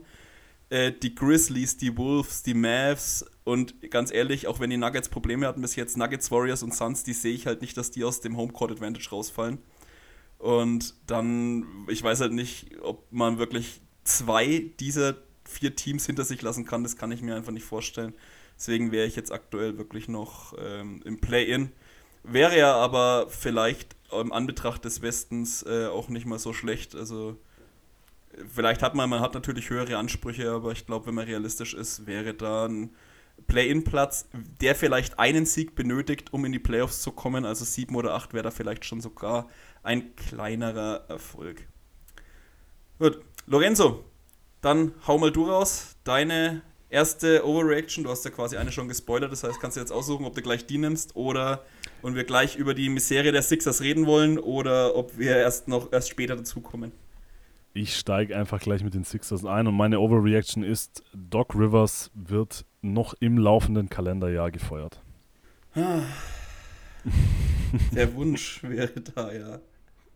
äh, 0.71 0.93
die 0.93 1.15
Grizzlies, 1.15 1.77
die 1.77 1.97
Wolves, 1.97 2.43
die 2.43 2.55
Mavs 2.55 3.25
und 3.43 3.91
ganz 3.91 4.13
ehrlich, 4.13 4.47
auch 4.47 4.61
wenn 4.61 4.71
die 4.71 4.77
Nuggets 4.77 5.09
Probleme 5.09 5.47
hatten 5.47 5.63
bis 5.63 5.75
jetzt, 5.75 5.97
Nuggets, 5.97 6.31
Warriors 6.31 6.63
und 6.63 6.75
Suns, 6.75 7.03
die 7.03 7.13
sehe 7.13 7.35
ich 7.35 7.47
halt 7.47 7.61
nicht, 7.61 7.77
dass 7.77 7.91
die 7.91 8.05
aus 8.05 8.21
dem 8.21 8.37
Homecourt 8.37 8.71
Advantage 8.71 9.11
rausfallen. 9.11 9.59
Und 10.39 10.95
dann, 11.07 11.67
ich 11.89 12.03
weiß 12.03 12.21
halt 12.21 12.33
nicht, 12.33 12.77
ob 12.83 13.11
man 13.11 13.39
wirklich 13.39 13.81
zwei 14.05 14.71
dieser 14.79 15.17
vier 15.45 15.75
Teams 15.75 16.07
hinter 16.07 16.25
sich 16.25 16.41
lassen 16.43 16.65
kann, 16.65 16.83
das 16.83 16.97
kann 16.97 17.13
ich 17.13 17.23
mir 17.23 17.35
einfach 17.35 17.53
nicht 17.53 17.65
vorstellen. 17.65 18.15
Deswegen 18.57 18.93
wäre 18.93 19.07
ich 19.07 19.17
jetzt 19.17 19.33
aktuell 19.33 19.79
wirklich 19.79 20.09
noch 20.09 20.55
ähm, 20.59 21.03
im 21.05 21.21
Play-In 21.21 21.73
Wäre 22.25 22.59
ja 22.59 22.75
aber 22.75 23.27
vielleicht 23.29 23.95
im 24.11 24.33
Anbetracht 24.33 24.85
des 24.85 25.03
Westens 25.03 25.63
äh, 25.63 25.87
auch 25.87 26.09
nicht 26.09 26.27
mal 26.27 26.39
so 26.39 26.53
schlecht. 26.53 26.95
Also 26.95 27.37
vielleicht 28.53 28.83
hat 28.83 28.95
man, 28.95 29.11
man 29.11 29.21
hat 29.21 29.35
natürlich 29.35 29.71
höhere 29.71 29.99
Ansprüche, 29.99 30.51
aber 30.51 30.73
ich 30.73 30.87
glaube, 30.87 31.07
wenn 31.07 31.15
man 31.15 31.27
realistisch 31.27 31.75
ist, 31.75 32.07
wäre 32.07 32.35
da 32.35 32.67
ein 32.67 32.95
Play-in-Platz, 33.47 34.29
der 34.61 34.75
vielleicht 34.75 35.19
einen 35.19 35.45
Sieg 35.45 35.75
benötigt, 35.75 36.33
um 36.33 36.45
in 36.45 36.53
die 36.53 36.59
Playoffs 36.59 37.03
zu 37.03 37.13
kommen. 37.13 37.45
Also 37.45 37.65
sieben 37.65 37.95
oder 37.95 38.15
acht 38.15 38.33
wäre 38.33 38.45
da 38.45 38.51
vielleicht 38.51 38.85
schon 38.85 39.01
sogar 39.01 39.49
ein 39.83 40.17
kleinerer 40.17 41.05
Erfolg. 41.09 41.67
Gut, 42.99 43.21
Lorenzo, 43.47 44.05
dann 44.61 44.93
hau 45.07 45.19
mal 45.19 45.31
du 45.31 45.51
raus. 45.51 45.97
Deine 46.05 46.63
erste 46.89 47.45
Overreaction, 47.45 48.05
du 48.05 48.11
hast 48.11 48.25
ja 48.25 48.31
quasi 48.31 48.57
eine 48.57 48.73
schon 48.73 48.89
gespoilert, 48.89 49.33
das 49.33 49.43
heißt, 49.43 49.61
kannst 49.61 49.77
du 49.77 49.81
jetzt 49.81 49.91
aussuchen, 49.91 50.25
ob 50.25 50.35
du 50.35 50.43
gleich 50.43 50.67
die 50.67 50.79
nimmst 50.79 51.17
oder 51.17 51.65
und 52.05 52.15
wir 52.17 52.25
gleich 52.25 52.57
über 52.57 52.75
die 52.75 52.91
Miserie 52.91 53.33
der 53.33 53.41
Sixers 53.41 53.81
reden 53.81 54.05
wollen 54.07 54.39
oder 54.39 54.95
ob 54.95 55.17
wir 55.17 55.37
erst 55.37 55.69
noch 55.69 55.91
erst 55.91 56.11
später 56.11 56.37
dazukommen. 56.37 56.93
Ich 57.73 57.97
steige 57.97 58.37
einfach 58.37 58.61
gleich 58.61 58.85
mit 58.85 58.93
den 58.93 59.05
Sixers 59.05 59.47
ein 59.47 59.67
und 59.67 59.75
meine 59.75 59.99
Overreaction 59.99 60.63
ist, 60.63 61.03
Doc 61.15 61.55
Rivers 61.55 62.11
wird 62.15 62.67
noch 62.83 63.15
im 63.21 63.39
laufenden 63.39 63.89
Kalenderjahr 63.89 64.51
gefeuert. 64.51 65.01
Der 67.93 68.15
Wunsch 68.15 68.63
wäre 68.63 69.01
da, 69.15 69.33
ja. 69.33 69.61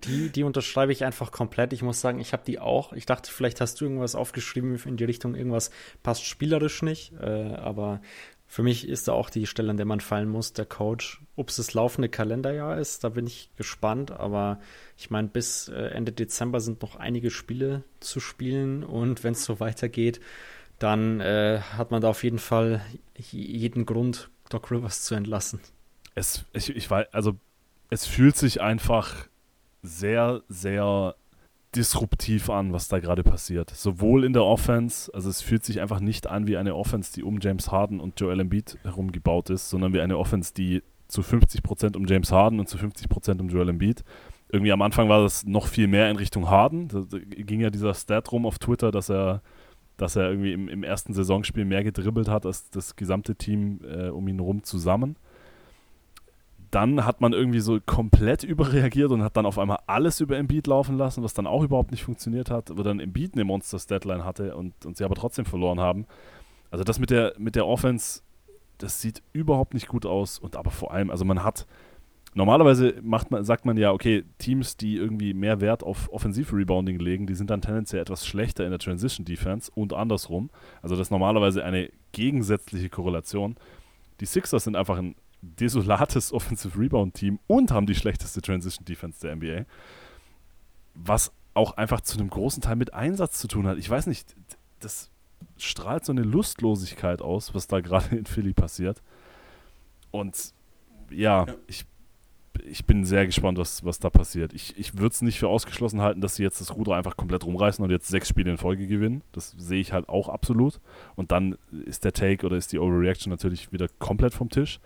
Die, 0.04 0.28
die 0.28 0.44
unterschreibe 0.44 0.92
ich 0.92 1.04
einfach 1.04 1.32
komplett. 1.32 1.72
Ich 1.72 1.82
muss 1.82 2.00
sagen, 2.00 2.20
ich 2.20 2.32
habe 2.32 2.44
die 2.46 2.60
auch. 2.60 2.92
Ich 2.92 3.06
dachte, 3.06 3.32
vielleicht 3.32 3.60
hast 3.60 3.80
du 3.80 3.86
irgendwas 3.86 4.14
aufgeschrieben 4.14 4.78
in 4.84 4.96
die 4.96 5.04
Richtung, 5.04 5.34
irgendwas 5.34 5.70
passt 6.04 6.24
spielerisch 6.24 6.82
nicht. 6.82 7.12
Äh, 7.20 7.54
aber 7.54 8.00
für 8.50 8.62
mich 8.62 8.88
ist 8.88 9.08
da 9.08 9.12
auch 9.12 9.28
die 9.28 9.46
Stelle, 9.46 9.70
an 9.70 9.76
der 9.76 9.84
man 9.84 10.00
fallen 10.00 10.30
muss, 10.30 10.54
der 10.54 10.64
Coach. 10.64 11.20
Ob 11.36 11.50
es 11.50 11.56
das 11.56 11.74
laufende 11.74 12.08
Kalenderjahr 12.08 12.78
ist, 12.78 13.04
da 13.04 13.10
bin 13.10 13.26
ich 13.26 13.50
gespannt. 13.56 14.10
Aber 14.10 14.58
ich 14.96 15.10
meine, 15.10 15.28
bis 15.28 15.68
äh, 15.68 15.88
Ende 15.88 16.12
Dezember 16.12 16.60
sind 16.60 16.80
noch 16.80 16.96
einige 16.96 17.30
Spiele 17.30 17.84
zu 18.00 18.20
spielen. 18.20 18.84
Und 18.84 19.22
wenn 19.22 19.34
es 19.34 19.44
so 19.44 19.60
weitergeht, 19.60 20.20
dann 20.78 21.20
äh, 21.20 21.60
hat 21.76 21.90
man 21.90 22.00
da 22.00 22.08
auf 22.08 22.24
jeden 22.24 22.38
Fall 22.38 22.80
jeden 23.14 23.84
Grund, 23.84 24.30
Doc 24.48 24.70
Rivers 24.70 25.02
zu 25.02 25.14
entlassen. 25.14 25.60
Es, 26.14 26.46
ich, 26.54 26.74
ich 26.74 26.90
weiß, 26.90 27.08
also 27.12 27.36
es 27.90 28.06
fühlt 28.06 28.36
sich 28.36 28.62
einfach 28.62 29.28
sehr, 29.82 30.42
sehr 30.48 31.16
disruptiv 31.74 32.50
an, 32.50 32.72
was 32.72 32.88
da 32.88 32.98
gerade 32.98 33.22
passiert. 33.22 33.70
Sowohl 33.70 34.24
in 34.24 34.32
der 34.32 34.44
Offense, 34.44 35.12
also 35.14 35.28
es 35.28 35.42
fühlt 35.42 35.64
sich 35.64 35.80
einfach 35.80 36.00
nicht 36.00 36.26
an 36.26 36.46
wie 36.46 36.56
eine 36.56 36.74
Offense, 36.74 37.12
die 37.12 37.22
um 37.22 37.38
James 37.40 37.70
Harden 37.70 38.00
und 38.00 38.18
Joel 38.18 38.40
Embiid 38.40 38.78
herum 38.82 39.12
gebaut 39.12 39.50
ist, 39.50 39.68
sondern 39.68 39.92
wie 39.92 40.00
eine 40.00 40.18
Offense, 40.18 40.54
die 40.54 40.82
zu 41.08 41.20
50% 41.22 41.96
um 41.96 42.06
James 42.06 42.32
Harden 42.32 42.60
und 42.60 42.68
zu 42.68 42.78
50% 42.78 43.40
um 43.40 43.48
Joel 43.48 43.70
Embiid. 43.70 44.02
Irgendwie 44.50 44.72
am 44.72 44.82
Anfang 44.82 45.08
war 45.08 45.22
das 45.22 45.44
noch 45.44 45.66
viel 45.66 45.88
mehr 45.88 46.10
in 46.10 46.16
Richtung 46.16 46.48
Harden. 46.48 46.88
Da 46.88 47.04
ging 47.18 47.60
ja 47.60 47.70
dieser 47.70 47.92
Stat 47.92 48.32
rum 48.32 48.46
auf 48.46 48.58
Twitter, 48.58 48.90
dass 48.90 49.10
er, 49.10 49.42
dass 49.98 50.16
er 50.16 50.30
irgendwie 50.30 50.52
im, 50.52 50.68
im 50.68 50.82
ersten 50.82 51.12
Saisonspiel 51.12 51.66
mehr 51.66 51.84
gedribbelt 51.84 52.28
hat 52.28 52.46
als 52.46 52.70
das 52.70 52.96
gesamte 52.96 53.34
Team 53.34 53.80
äh, 53.84 54.08
um 54.08 54.26
ihn 54.26 54.36
herum 54.36 54.62
zusammen 54.62 55.16
dann 56.70 57.04
hat 57.04 57.20
man 57.20 57.32
irgendwie 57.32 57.60
so 57.60 57.80
komplett 57.80 58.42
überreagiert 58.44 59.10
und 59.10 59.22
hat 59.22 59.36
dann 59.36 59.46
auf 59.46 59.58
einmal 59.58 59.78
alles 59.86 60.20
über 60.20 60.36
Embiid 60.36 60.66
laufen 60.66 60.96
lassen, 60.96 61.22
was 61.22 61.34
dann 61.34 61.46
auch 61.46 61.62
überhaupt 61.62 61.90
nicht 61.90 62.04
funktioniert 62.04 62.50
hat, 62.50 62.76
wo 62.76 62.82
dann 62.82 63.00
Embiid 63.00 63.34
eine 63.34 63.44
Monsters-Deadline 63.44 64.24
hatte 64.24 64.56
und, 64.56 64.84
und 64.84 64.96
sie 64.96 65.04
aber 65.04 65.14
trotzdem 65.14 65.44
verloren 65.44 65.80
haben. 65.80 66.06
Also 66.70 66.84
das 66.84 66.98
mit 66.98 67.10
der, 67.10 67.34
mit 67.38 67.56
der 67.56 67.66
Offense, 67.66 68.22
das 68.78 69.00
sieht 69.00 69.22
überhaupt 69.32 69.74
nicht 69.74 69.88
gut 69.88 70.06
aus 70.06 70.38
und 70.38 70.56
aber 70.56 70.70
vor 70.70 70.92
allem, 70.92 71.10
also 71.10 71.24
man 71.24 71.42
hat, 71.42 71.66
normalerweise 72.34 72.96
macht 73.02 73.30
man, 73.30 73.44
sagt 73.44 73.64
man 73.64 73.76
ja, 73.76 73.92
okay, 73.92 74.24
Teams, 74.38 74.76
die 74.76 74.96
irgendwie 74.96 75.32
mehr 75.32 75.60
Wert 75.60 75.82
auf 75.82 76.12
Offensiv-Rebounding 76.12 76.98
legen, 76.98 77.26
die 77.26 77.34
sind 77.34 77.50
dann 77.50 77.62
tendenziell 77.62 78.02
etwas 78.02 78.26
schlechter 78.26 78.64
in 78.64 78.70
der 78.70 78.78
Transition-Defense 78.78 79.72
und 79.74 79.94
andersrum. 79.94 80.50
Also 80.82 80.94
das 80.94 81.06
ist 81.06 81.10
normalerweise 81.10 81.64
eine 81.64 81.90
gegensätzliche 82.12 82.90
Korrelation. 82.90 83.56
Die 84.20 84.26
Sixers 84.26 84.64
sind 84.64 84.76
einfach 84.76 84.98
ein 84.98 85.14
desolates 85.42 86.32
Offensive 86.32 86.78
Rebound 86.78 87.14
Team 87.14 87.38
und 87.46 87.70
haben 87.70 87.86
die 87.86 87.94
schlechteste 87.94 88.40
Transition 88.42 88.84
Defense 88.84 89.20
der 89.20 89.36
NBA. 89.36 89.66
Was 90.94 91.32
auch 91.54 91.72
einfach 91.76 92.00
zu 92.00 92.18
einem 92.18 92.30
großen 92.30 92.62
Teil 92.62 92.76
mit 92.76 92.94
Einsatz 92.94 93.38
zu 93.38 93.48
tun 93.48 93.66
hat. 93.66 93.78
Ich 93.78 93.90
weiß 93.90 94.06
nicht, 94.06 94.36
das 94.80 95.10
strahlt 95.56 96.04
so 96.04 96.12
eine 96.12 96.22
Lustlosigkeit 96.22 97.20
aus, 97.20 97.54
was 97.54 97.66
da 97.66 97.80
gerade 97.82 98.16
in 98.16 98.26
Philly 98.26 98.52
passiert. 98.52 99.02
Und 100.10 100.54
ja, 101.10 101.46
ja. 101.46 101.54
ich 101.66 101.84
ich 102.64 102.84
bin 102.84 103.04
sehr 103.04 103.26
gespannt, 103.26 103.58
was, 103.58 103.84
was 103.84 103.98
da 103.98 104.10
passiert. 104.10 104.52
Ich, 104.52 104.76
ich 104.78 104.98
würde 104.98 105.12
es 105.12 105.22
nicht 105.22 105.38
für 105.38 105.48
ausgeschlossen 105.48 106.00
halten, 106.00 106.20
dass 106.20 106.36
sie 106.36 106.42
jetzt 106.42 106.60
das 106.60 106.74
Ruder 106.74 106.96
einfach 106.96 107.16
komplett 107.16 107.44
rumreißen 107.44 107.84
und 107.84 107.90
jetzt 107.90 108.08
sechs 108.08 108.28
Spiele 108.28 108.50
in 108.50 108.58
Folge 108.58 108.86
gewinnen. 108.86 109.22
Das 109.32 109.54
sehe 109.58 109.80
ich 109.80 109.92
halt 109.92 110.08
auch 110.08 110.28
absolut. 110.28 110.80
Und 111.16 111.32
dann 111.32 111.56
ist 111.84 112.04
der 112.04 112.12
Take 112.12 112.44
oder 112.46 112.56
ist 112.56 112.72
die 112.72 112.78
Overreaction 112.78 113.30
natürlich 113.30 113.72
wieder 113.72 113.88
komplett 113.98 114.34
vom 114.34 114.48
Tisch. 114.48 114.80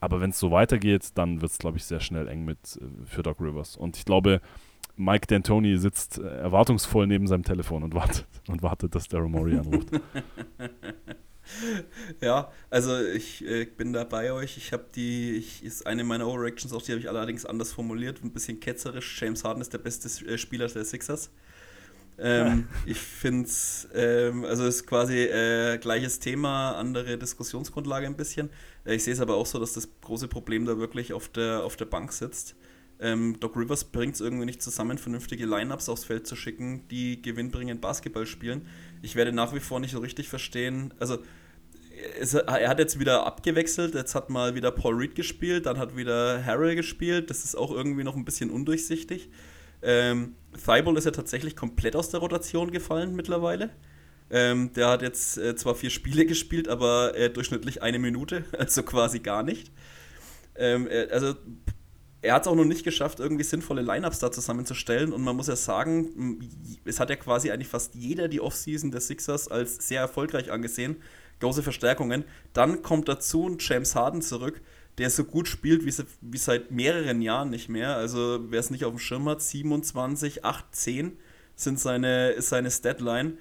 Aber 0.00 0.20
wenn 0.20 0.30
es 0.30 0.38
so 0.38 0.50
weitergeht, 0.50 1.10
dann 1.14 1.42
wird 1.42 1.52
es, 1.52 1.58
glaube 1.58 1.78
ich, 1.78 1.84
sehr 1.84 2.00
schnell 2.00 2.28
eng 2.28 2.44
mit 2.44 2.78
äh, 2.80 3.06
für 3.06 3.22
Doc 3.22 3.40
Rivers. 3.40 3.76
Und 3.76 3.96
ich 3.96 4.04
glaube, 4.04 4.40
Mike 4.96 5.34
D'Antoni 5.34 5.78
sitzt 5.78 6.18
äh, 6.18 6.22
erwartungsvoll 6.22 7.06
neben 7.06 7.26
seinem 7.26 7.44
Telefon 7.44 7.82
und 7.82 7.94
wartet 7.94 8.26
und 8.48 8.62
wartet, 8.62 8.94
dass 8.94 9.08
Daryl 9.08 9.28
Morey 9.28 9.58
anruft. 9.58 9.88
ja, 12.20 12.50
also 12.68 12.98
ich 12.98 13.46
äh, 13.46 13.64
bin 13.64 13.92
da 13.92 14.04
bei 14.04 14.32
euch. 14.32 14.56
Ich 14.56 14.72
habe 14.72 14.86
die, 14.94 15.32
ich, 15.32 15.64
ist 15.64 15.86
eine 15.86 16.04
meiner 16.04 16.26
Overreactions, 16.26 16.72
auch 16.72 16.82
die 16.82 16.92
habe 16.92 17.00
ich 17.00 17.08
allerdings 17.08 17.46
anders 17.46 17.72
formuliert, 17.72 18.22
ein 18.22 18.32
bisschen 18.32 18.60
ketzerisch. 18.60 19.20
James 19.20 19.44
Harden 19.44 19.60
ist 19.60 19.72
der 19.72 19.78
beste 19.78 20.08
äh, 20.26 20.38
Spieler 20.38 20.68
der 20.68 20.84
Sixers. 20.84 21.30
Ähm, 22.18 22.68
ich 22.86 22.98
finde 22.98 23.46
es, 23.46 23.88
ähm, 23.94 24.44
also 24.44 24.66
ist 24.66 24.86
quasi 24.86 25.18
äh, 25.18 25.78
gleiches 25.78 26.18
Thema, 26.18 26.72
andere 26.72 27.16
Diskussionsgrundlage 27.16 28.06
ein 28.06 28.16
bisschen. 28.16 28.50
Ich 28.90 29.04
sehe 29.04 29.14
es 29.14 29.20
aber 29.20 29.36
auch 29.36 29.46
so, 29.46 29.58
dass 29.58 29.72
das 29.72 29.88
große 30.00 30.28
Problem 30.28 30.64
da 30.64 30.78
wirklich 30.78 31.12
auf 31.12 31.28
der, 31.28 31.62
auf 31.64 31.76
der 31.76 31.84
Bank 31.84 32.12
sitzt. 32.12 32.56
Ähm, 32.98 33.38
Doc 33.40 33.56
Rivers 33.56 33.84
bringt 33.84 34.14
es 34.14 34.20
irgendwie 34.20 34.44
nicht 34.44 34.62
zusammen, 34.62 34.98
vernünftige 34.98 35.46
Lineups 35.46 35.88
aufs 35.88 36.04
Feld 36.04 36.26
zu 36.26 36.36
schicken, 36.36 36.86
die 36.88 37.22
gewinnbringend 37.22 37.80
Basketball 37.80 38.26
spielen. 38.26 38.66
Ich 39.00 39.16
werde 39.16 39.32
nach 39.32 39.54
wie 39.54 39.60
vor 39.60 39.80
nicht 39.80 39.92
so 39.92 40.00
richtig 40.00 40.28
verstehen, 40.28 40.92
also 40.98 41.18
es, 42.18 42.34
er 42.34 42.68
hat 42.68 42.78
jetzt 42.78 42.98
wieder 42.98 43.26
abgewechselt, 43.26 43.94
jetzt 43.94 44.14
hat 44.14 44.30
mal 44.30 44.54
wieder 44.54 44.70
Paul 44.70 44.94
Reed 44.96 45.14
gespielt, 45.14 45.66
dann 45.66 45.78
hat 45.78 45.96
wieder 45.96 46.44
Harrell 46.44 46.76
gespielt, 46.76 47.30
das 47.30 47.44
ist 47.44 47.56
auch 47.56 47.70
irgendwie 47.70 48.04
noch 48.04 48.16
ein 48.16 48.24
bisschen 48.24 48.50
undurchsichtig. 48.50 49.30
Ähm, 49.82 50.34
Thibault 50.52 50.98
ist 50.98 51.04
ja 51.04 51.10
tatsächlich 51.10 51.56
komplett 51.56 51.96
aus 51.96 52.10
der 52.10 52.20
Rotation 52.20 52.70
gefallen 52.70 53.14
mittlerweile. 53.14 53.70
Ähm, 54.30 54.72
der 54.74 54.88
hat 54.88 55.02
jetzt 55.02 55.38
äh, 55.38 55.56
zwar 55.56 55.74
vier 55.74 55.90
Spiele 55.90 56.24
gespielt, 56.24 56.68
aber 56.68 57.16
äh, 57.16 57.30
durchschnittlich 57.30 57.82
eine 57.82 57.98
Minute, 57.98 58.44
also 58.58 58.82
quasi 58.82 59.18
gar 59.18 59.42
nicht. 59.42 59.72
Ähm, 60.54 60.86
er, 60.86 61.12
also 61.12 61.34
er 62.22 62.34
hat 62.34 62.42
es 62.42 62.48
auch 62.48 62.54
noch 62.54 62.64
nicht 62.64 62.84
geschafft, 62.84 63.18
irgendwie 63.18 63.44
sinnvolle 63.44 63.82
Lineups 63.82 64.18
da 64.18 64.30
zusammenzustellen. 64.30 65.12
Und 65.12 65.22
man 65.22 65.36
muss 65.36 65.46
ja 65.46 65.56
sagen, 65.56 66.38
es 66.84 67.00
hat 67.00 67.10
ja 67.10 67.16
quasi 67.16 67.50
eigentlich 67.50 67.68
fast 67.68 67.94
jeder 67.94 68.28
die 68.28 68.40
Offseason 68.40 68.90
der 68.90 69.00
Sixers 69.00 69.48
als 69.48 69.88
sehr 69.88 70.00
erfolgreich 70.00 70.52
angesehen. 70.52 70.96
Große 71.40 71.62
Verstärkungen. 71.62 72.24
Dann 72.52 72.82
kommt 72.82 73.08
dazu 73.08 73.48
ein 73.48 73.56
James 73.58 73.94
Harden 73.94 74.20
zurück, 74.20 74.60
der 74.98 75.08
so 75.08 75.24
gut 75.24 75.48
spielt 75.48 75.86
wie, 75.86 76.04
wie 76.20 76.38
seit 76.38 76.70
mehreren 76.70 77.22
Jahren 77.22 77.48
nicht 77.48 77.70
mehr. 77.70 77.96
Also 77.96 78.40
wer 78.50 78.60
es 78.60 78.70
nicht 78.70 78.84
auf 78.84 78.92
dem 78.92 78.98
Schirm 78.98 79.26
hat, 79.26 79.40
27, 79.40 80.44
8, 80.44 80.64
10 80.76 81.16
sind 81.54 81.80
seine, 81.80 82.30
ist 82.30 82.50
seine 82.50 82.70
Statline. 82.70 83.38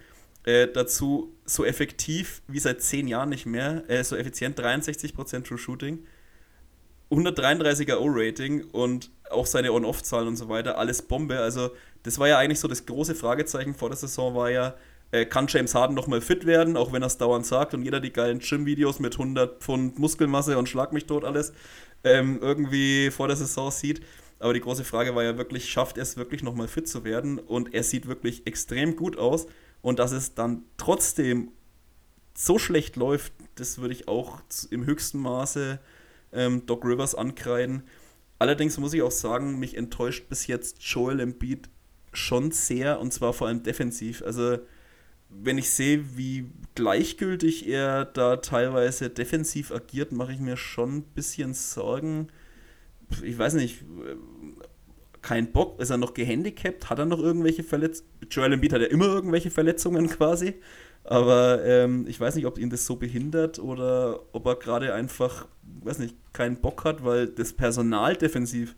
Äh, 0.49 0.67
dazu 0.73 1.31
so 1.45 1.63
effektiv 1.63 2.41
wie 2.47 2.57
seit 2.57 2.81
zehn 2.81 3.07
Jahren 3.07 3.29
nicht 3.29 3.45
mehr, 3.45 3.83
äh, 3.87 4.03
so 4.03 4.15
effizient, 4.15 4.59
63% 4.59 5.43
True 5.43 5.59
Shooting, 5.59 5.99
133er 7.11 7.99
O-Rating 7.99 8.63
und 8.71 9.11
auch 9.29 9.45
seine 9.45 9.71
On-Off-Zahlen 9.71 10.27
und 10.27 10.37
so 10.37 10.49
weiter, 10.49 10.79
alles 10.79 11.03
Bombe. 11.03 11.37
Also 11.37 11.69
das 12.01 12.17
war 12.17 12.29
ja 12.29 12.39
eigentlich 12.39 12.59
so 12.59 12.67
das 12.67 12.87
große 12.87 13.13
Fragezeichen 13.13 13.75
vor 13.75 13.89
der 13.89 13.97
Saison, 13.97 14.33
war 14.33 14.49
ja, 14.49 14.73
äh, 15.11 15.23
kann 15.27 15.45
James 15.47 15.75
Harden 15.75 15.95
nochmal 15.95 16.19
fit 16.19 16.47
werden, 16.47 16.77
auch 16.77 16.91
wenn 16.93 17.03
er 17.03 17.07
es 17.07 17.19
dauernd 17.19 17.45
sagt 17.45 17.75
und 17.75 17.83
jeder 17.83 17.99
die 17.99 18.11
geilen 18.11 18.39
Gym-Videos 18.39 18.97
mit 18.97 19.13
100 19.13 19.61
Pfund 19.61 19.99
Muskelmasse 19.99 20.57
und 20.57 20.67
Schlag 20.67 20.93
mich 20.93 21.05
tot 21.05 21.25
alles 21.25 21.53
ähm, 22.03 22.39
irgendwie 22.41 23.11
vor 23.11 23.27
der 23.27 23.37
Saison 23.37 23.69
sieht. 23.69 24.01
Aber 24.39 24.55
die 24.55 24.61
große 24.61 24.83
Frage 24.83 25.13
war 25.13 25.23
ja 25.23 25.37
wirklich, 25.37 25.69
schafft 25.69 25.97
er 25.97 26.03
es 26.03 26.17
wirklich 26.17 26.41
nochmal 26.41 26.67
fit 26.67 26.87
zu 26.87 27.03
werden? 27.03 27.37
Und 27.37 27.75
er 27.75 27.83
sieht 27.83 28.07
wirklich 28.07 28.47
extrem 28.47 28.95
gut 28.95 29.15
aus. 29.17 29.45
Und 29.81 29.99
dass 29.99 30.11
es 30.11 30.33
dann 30.33 30.63
trotzdem 30.77 31.51
so 32.33 32.59
schlecht 32.59 32.95
läuft, 32.95 33.33
das 33.55 33.79
würde 33.79 33.93
ich 33.93 34.07
auch 34.07 34.41
im 34.69 34.85
höchsten 34.85 35.19
Maße 35.19 35.79
ähm, 36.31 36.65
Doc 36.65 36.85
Rivers 36.85 37.15
ankreiden. 37.15 37.83
Allerdings 38.37 38.77
muss 38.77 38.93
ich 38.93 39.01
auch 39.01 39.11
sagen, 39.11 39.59
mich 39.59 39.75
enttäuscht 39.75 40.29
bis 40.29 40.47
jetzt 40.47 40.81
Joel 40.83 41.19
Embiid 41.19 41.69
schon 42.13 42.51
sehr 42.51 42.99
und 42.99 43.13
zwar 43.13 43.33
vor 43.33 43.47
allem 43.47 43.63
defensiv. 43.63 44.21
Also 44.23 44.59
wenn 45.29 45.57
ich 45.57 45.69
sehe, 45.69 46.17
wie 46.17 46.51
gleichgültig 46.75 47.67
er 47.67 48.05
da 48.05 48.37
teilweise 48.37 49.09
defensiv 49.09 49.71
agiert, 49.71 50.11
mache 50.11 50.33
ich 50.33 50.39
mir 50.39 50.57
schon 50.57 50.97
ein 50.97 51.03
bisschen 51.03 51.53
Sorgen. 51.53 52.29
Ich 53.21 53.37
weiß 53.37 53.53
nicht, 53.53 53.83
keinen 55.21 55.51
Bock? 55.51 55.79
Ist 55.79 55.89
er 55.89 55.97
noch 55.97 56.13
gehandicapt? 56.13 56.89
Hat 56.89 56.99
er 56.99 57.05
noch 57.05 57.19
irgendwelche 57.19 57.63
Verletzungen? 57.63 58.09
Joel 58.29 58.53
Embiid 58.53 58.73
hat 58.73 58.81
ja 58.81 58.87
immer 58.87 59.05
irgendwelche 59.05 59.51
Verletzungen 59.51 60.07
quasi. 60.09 60.55
Aber 61.03 61.63
ähm, 61.65 62.05
ich 62.07 62.19
weiß 62.19 62.35
nicht, 62.35 62.45
ob 62.45 62.57
ihn 62.57 62.69
das 62.69 62.85
so 62.85 62.95
behindert 62.95 63.59
oder 63.59 64.19
ob 64.31 64.45
er 64.45 64.55
gerade 64.55 64.93
einfach, 64.93 65.47
weiß 65.81 65.99
nicht, 65.99 66.15
keinen 66.33 66.61
Bock 66.61 66.83
hat, 66.83 67.03
weil 67.03 67.27
das 67.27 67.53
Personal 67.53 68.15
defensiv 68.15 68.75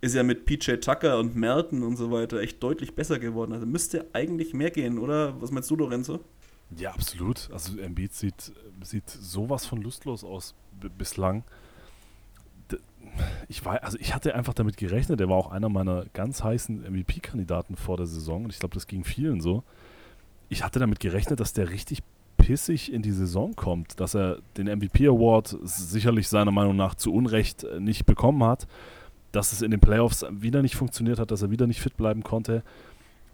ist 0.00 0.14
ja 0.14 0.22
mit 0.22 0.44
PJ 0.46 0.76
Tucker 0.76 1.18
und 1.18 1.36
Melton 1.36 1.82
und 1.82 1.96
so 1.96 2.10
weiter 2.10 2.40
echt 2.40 2.62
deutlich 2.62 2.94
besser 2.94 3.18
geworden. 3.18 3.52
Also 3.52 3.66
müsste 3.66 4.06
eigentlich 4.12 4.54
mehr 4.54 4.70
gehen, 4.70 4.98
oder? 4.98 5.40
Was 5.40 5.50
meinst 5.50 5.70
du, 5.70 5.76
Lorenzo? 5.76 6.20
Ja, 6.76 6.92
absolut. 6.92 7.48
Also 7.52 7.78
Embiid 7.78 8.12
sieht, 8.12 8.52
sieht 8.82 9.08
sowas 9.08 9.66
von 9.66 9.80
lustlos 9.82 10.24
aus 10.24 10.54
bislang. 10.98 11.44
Ich 13.48 13.64
war, 13.64 13.82
also 13.82 13.96
ich 13.98 14.14
hatte 14.14 14.34
einfach 14.34 14.52
damit 14.52 14.76
gerechnet, 14.76 15.20
er 15.20 15.28
war 15.28 15.36
auch 15.36 15.50
einer 15.50 15.68
meiner 15.68 16.04
ganz 16.12 16.44
heißen 16.44 16.82
MVP-Kandidaten 16.82 17.76
vor 17.76 17.96
der 17.96 18.06
Saison 18.06 18.44
und 18.44 18.52
ich 18.52 18.58
glaube, 18.58 18.74
das 18.74 18.86
ging 18.86 19.04
vielen 19.04 19.40
so. 19.40 19.62
Ich 20.48 20.62
hatte 20.62 20.78
damit 20.78 21.00
gerechnet, 21.00 21.40
dass 21.40 21.52
der 21.52 21.70
richtig 21.70 22.02
pissig 22.36 22.92
in 22.92 23.02
die 23.02 23.12
Saison 23.12 23.56
kommt, 23.56 23.98
dass 24.00 24.14
er 24.14 24.38
den 24.56 24.66
MVP 24.66 25.08
Award 25.08 25.56
sicherlich 25.62 26.28
seiner 26.28 26.52
Meinung 26.52 26.76
nach 26.76 26.94
zu 26.94 27.12
Unrecht 27.12 27.64
äh, 27.64 27.80
nicht 27.80 28.04
bekommen 28.04 28.44
hat, 28.44 28.66
dass 29.32 29.52
es 29.52 29.62
in 29.62 29.70
den 29.70 29.80
Playoffs 29.80 30.24
wieder 30.30 30.60
nicht 30.60 30.76
funktioniert 30.76 31.18
hat, 31.18 31.30
dass 31.30 31.42
er 31.42 31.50
wieder 31.50 31.66
nicht 31.66 31.80
fit 31.80 31.96
bleiben 31.96 32.22
konnte 32.22 32.62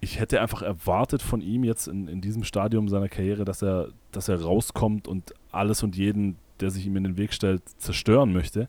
ich 0.03 0.19
hätte 0.19 0.41
einfach 0.41 0.63
erwartet 0.63 1.23
von 1.23 1.41
ihm 1.41 1.63
jetzt 1.63 1.87
in, 1.87 2.09
in 2.09 2.21
diesem 2.21 2.43
Stadium 2.43 2.89
seiner 2.89 3.09
Karriere, 3.09 3.45
dass 3.45 3.63
er, 3.63 3.89
dass 4.11 4.29
er 4.29 4.43
rauskommt 4.43 5.07
und 5.07 5.33
alles 5.53 5.85
und 5.85 5.97
jeden, 5.97 6.37
der 6.59 6.73
sich 6.73 6.85
ihm 6.87 6.97
in 6.97 7.05
den 7.05 7.17
Weg 7.17 7.33
stellt, 7.33 7.63
zerstören 7.79 8.33
möchte. 8.33 8.69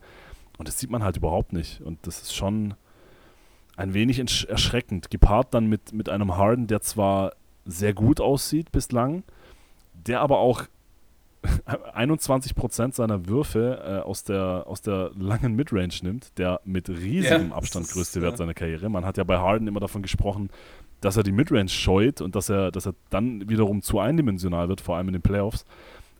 Und 0.63 0.69
das 0.69 0.79
sieht 0.79 0.89
man 0.89 1.03
halt 1.03 1.17
überhaupt 1.17 1.51
nicht. 1.51 1.81
Und 1.81 2.07
das 2.07 2.21
ist 2.21 2.33
schon 2.33 2.75
ein 3.75 3.93
wenig 3.93 4.17
erschreckend. 4.47 5.09
Gepaart 5.09 5.53
dann 5.53 5.67
mit, 5.67 5.91
mit 5.91 6.07
einem 6.07 6.37
Harden, 6.37 6.67
der 6.67 6.79
zwar 6.79 7.33
sehr 7.65 7.93
gut 7.93 8.21
aussieht 8.21 8.71
bislang, 8.71 9.23
der 9.93 10.21
aber 10.21 10.37
auch 10.39 10.63
21% 11.67 12.93
seiner 12.93 13.27
Würfe 13.27 13.83
äh, 13.85 14.07
aus, 14.07 14.23
der, 14.23 14.63
aus 14.67 14.81
der 14.81 15.11
langen 15.19 15.53
Midrange 15.53 15.95
nimmt, 16.01 16.37
der 16.37 16.61
mit 16.63 16.87
riesigem 16.87 17.49
ja, 17.49 17.55
Abstand 17.55 17.89
größte 17.89 18.21
Wert 18.21 18.37
seiner 18.37 18.53
Karriere. 18.53 18.87
Man 18.87 19.03
hat 19.03 19.17
ja 19.17 19.25
bei 19.25 19.39
Harden 19.39 19.67
immer 19.67 19.81
davon 19.81 20.01
gesprochen, 20.01 20.49
dass 21.01 21.17
er 21.17 21.23
die 21.23 21.33
Midrange 21.33 21.67
scheut 21.67 22.21
und 22.21 22.37
dass 22.37 22.47
er, 22.47 22.71
dass 22.71 22.85
er 22.85 22.95
dann 23.09 23.49
wiederum 23.49 23.81
zu 23.81 23.99
eindimensional 23.99 24.69
wird, 24.69 24.79
vor 24.79 24.95
allem 24.95 25.09
in 25.09 25.13
den 25.13 25.21
Playoffs. 25.21 25.65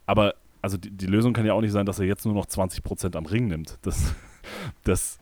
Aber 0.06 0.34
also 0.62 0.76
die, 0.76 0.92
die 0.92 1.06
Lösung 1.06 1.32
kann 1.32 1.46
ja 1.46 1.54
auch 1.54 1.62
nicht 1.62 1.72
sein, 1.72 1.86
dass 1.86 2.00
er 2.00 2.06
jetzt 2.06 2.26
nur 2.26 2.34
noch 2.34 2.46
20% 2.46 3.16
am 3.16 3.26
Ring 3.26 3.48
nimmt. 3.48 3.78
Das, 3.84 4.14
das, 4.84 5.20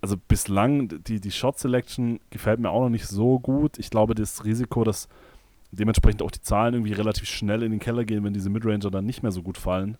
also 0.00 0.16
bislang, 0.16 0.88
die, 1.04 1.20
die 1.20 1.30
Shot 1.30 1.58
Selection 1.58 2.20
gefällt 2.30 2.60
mir 2.60 2.70
auch 2.70 2.82
noch 2.82 2.90
nicht 2.90 3.06
so 3.06 3.38
gut. 3.38 3.78
Ich 3.78 3.90
glaube, 3.90 4.14
das 4.14 4.44
Risiko, 4.44 4.84
dass 4.84 5.08
dementsprechend 5.70 6.22
auch 6.22 6.30
die 6.30 6.40
Zahlen 6.40 6.74
irgendwie 6.74 6.92
relativ 6.92 7.28
schnell 7.28 7.62
in 7.62 7.70
den 7.70 7.80
Keller 7.80 8.04
gehen, 8.04 8.24
wenn 8.24 8.34
diese 8.34 8.50
Midranger 8.50 8.90
dann 8.90 9.06
nicht 9.06 9.22
mehr 9.22 9.32
so 9.32 9.42
gut 9.42 9.58
fallen, 9.58 9.98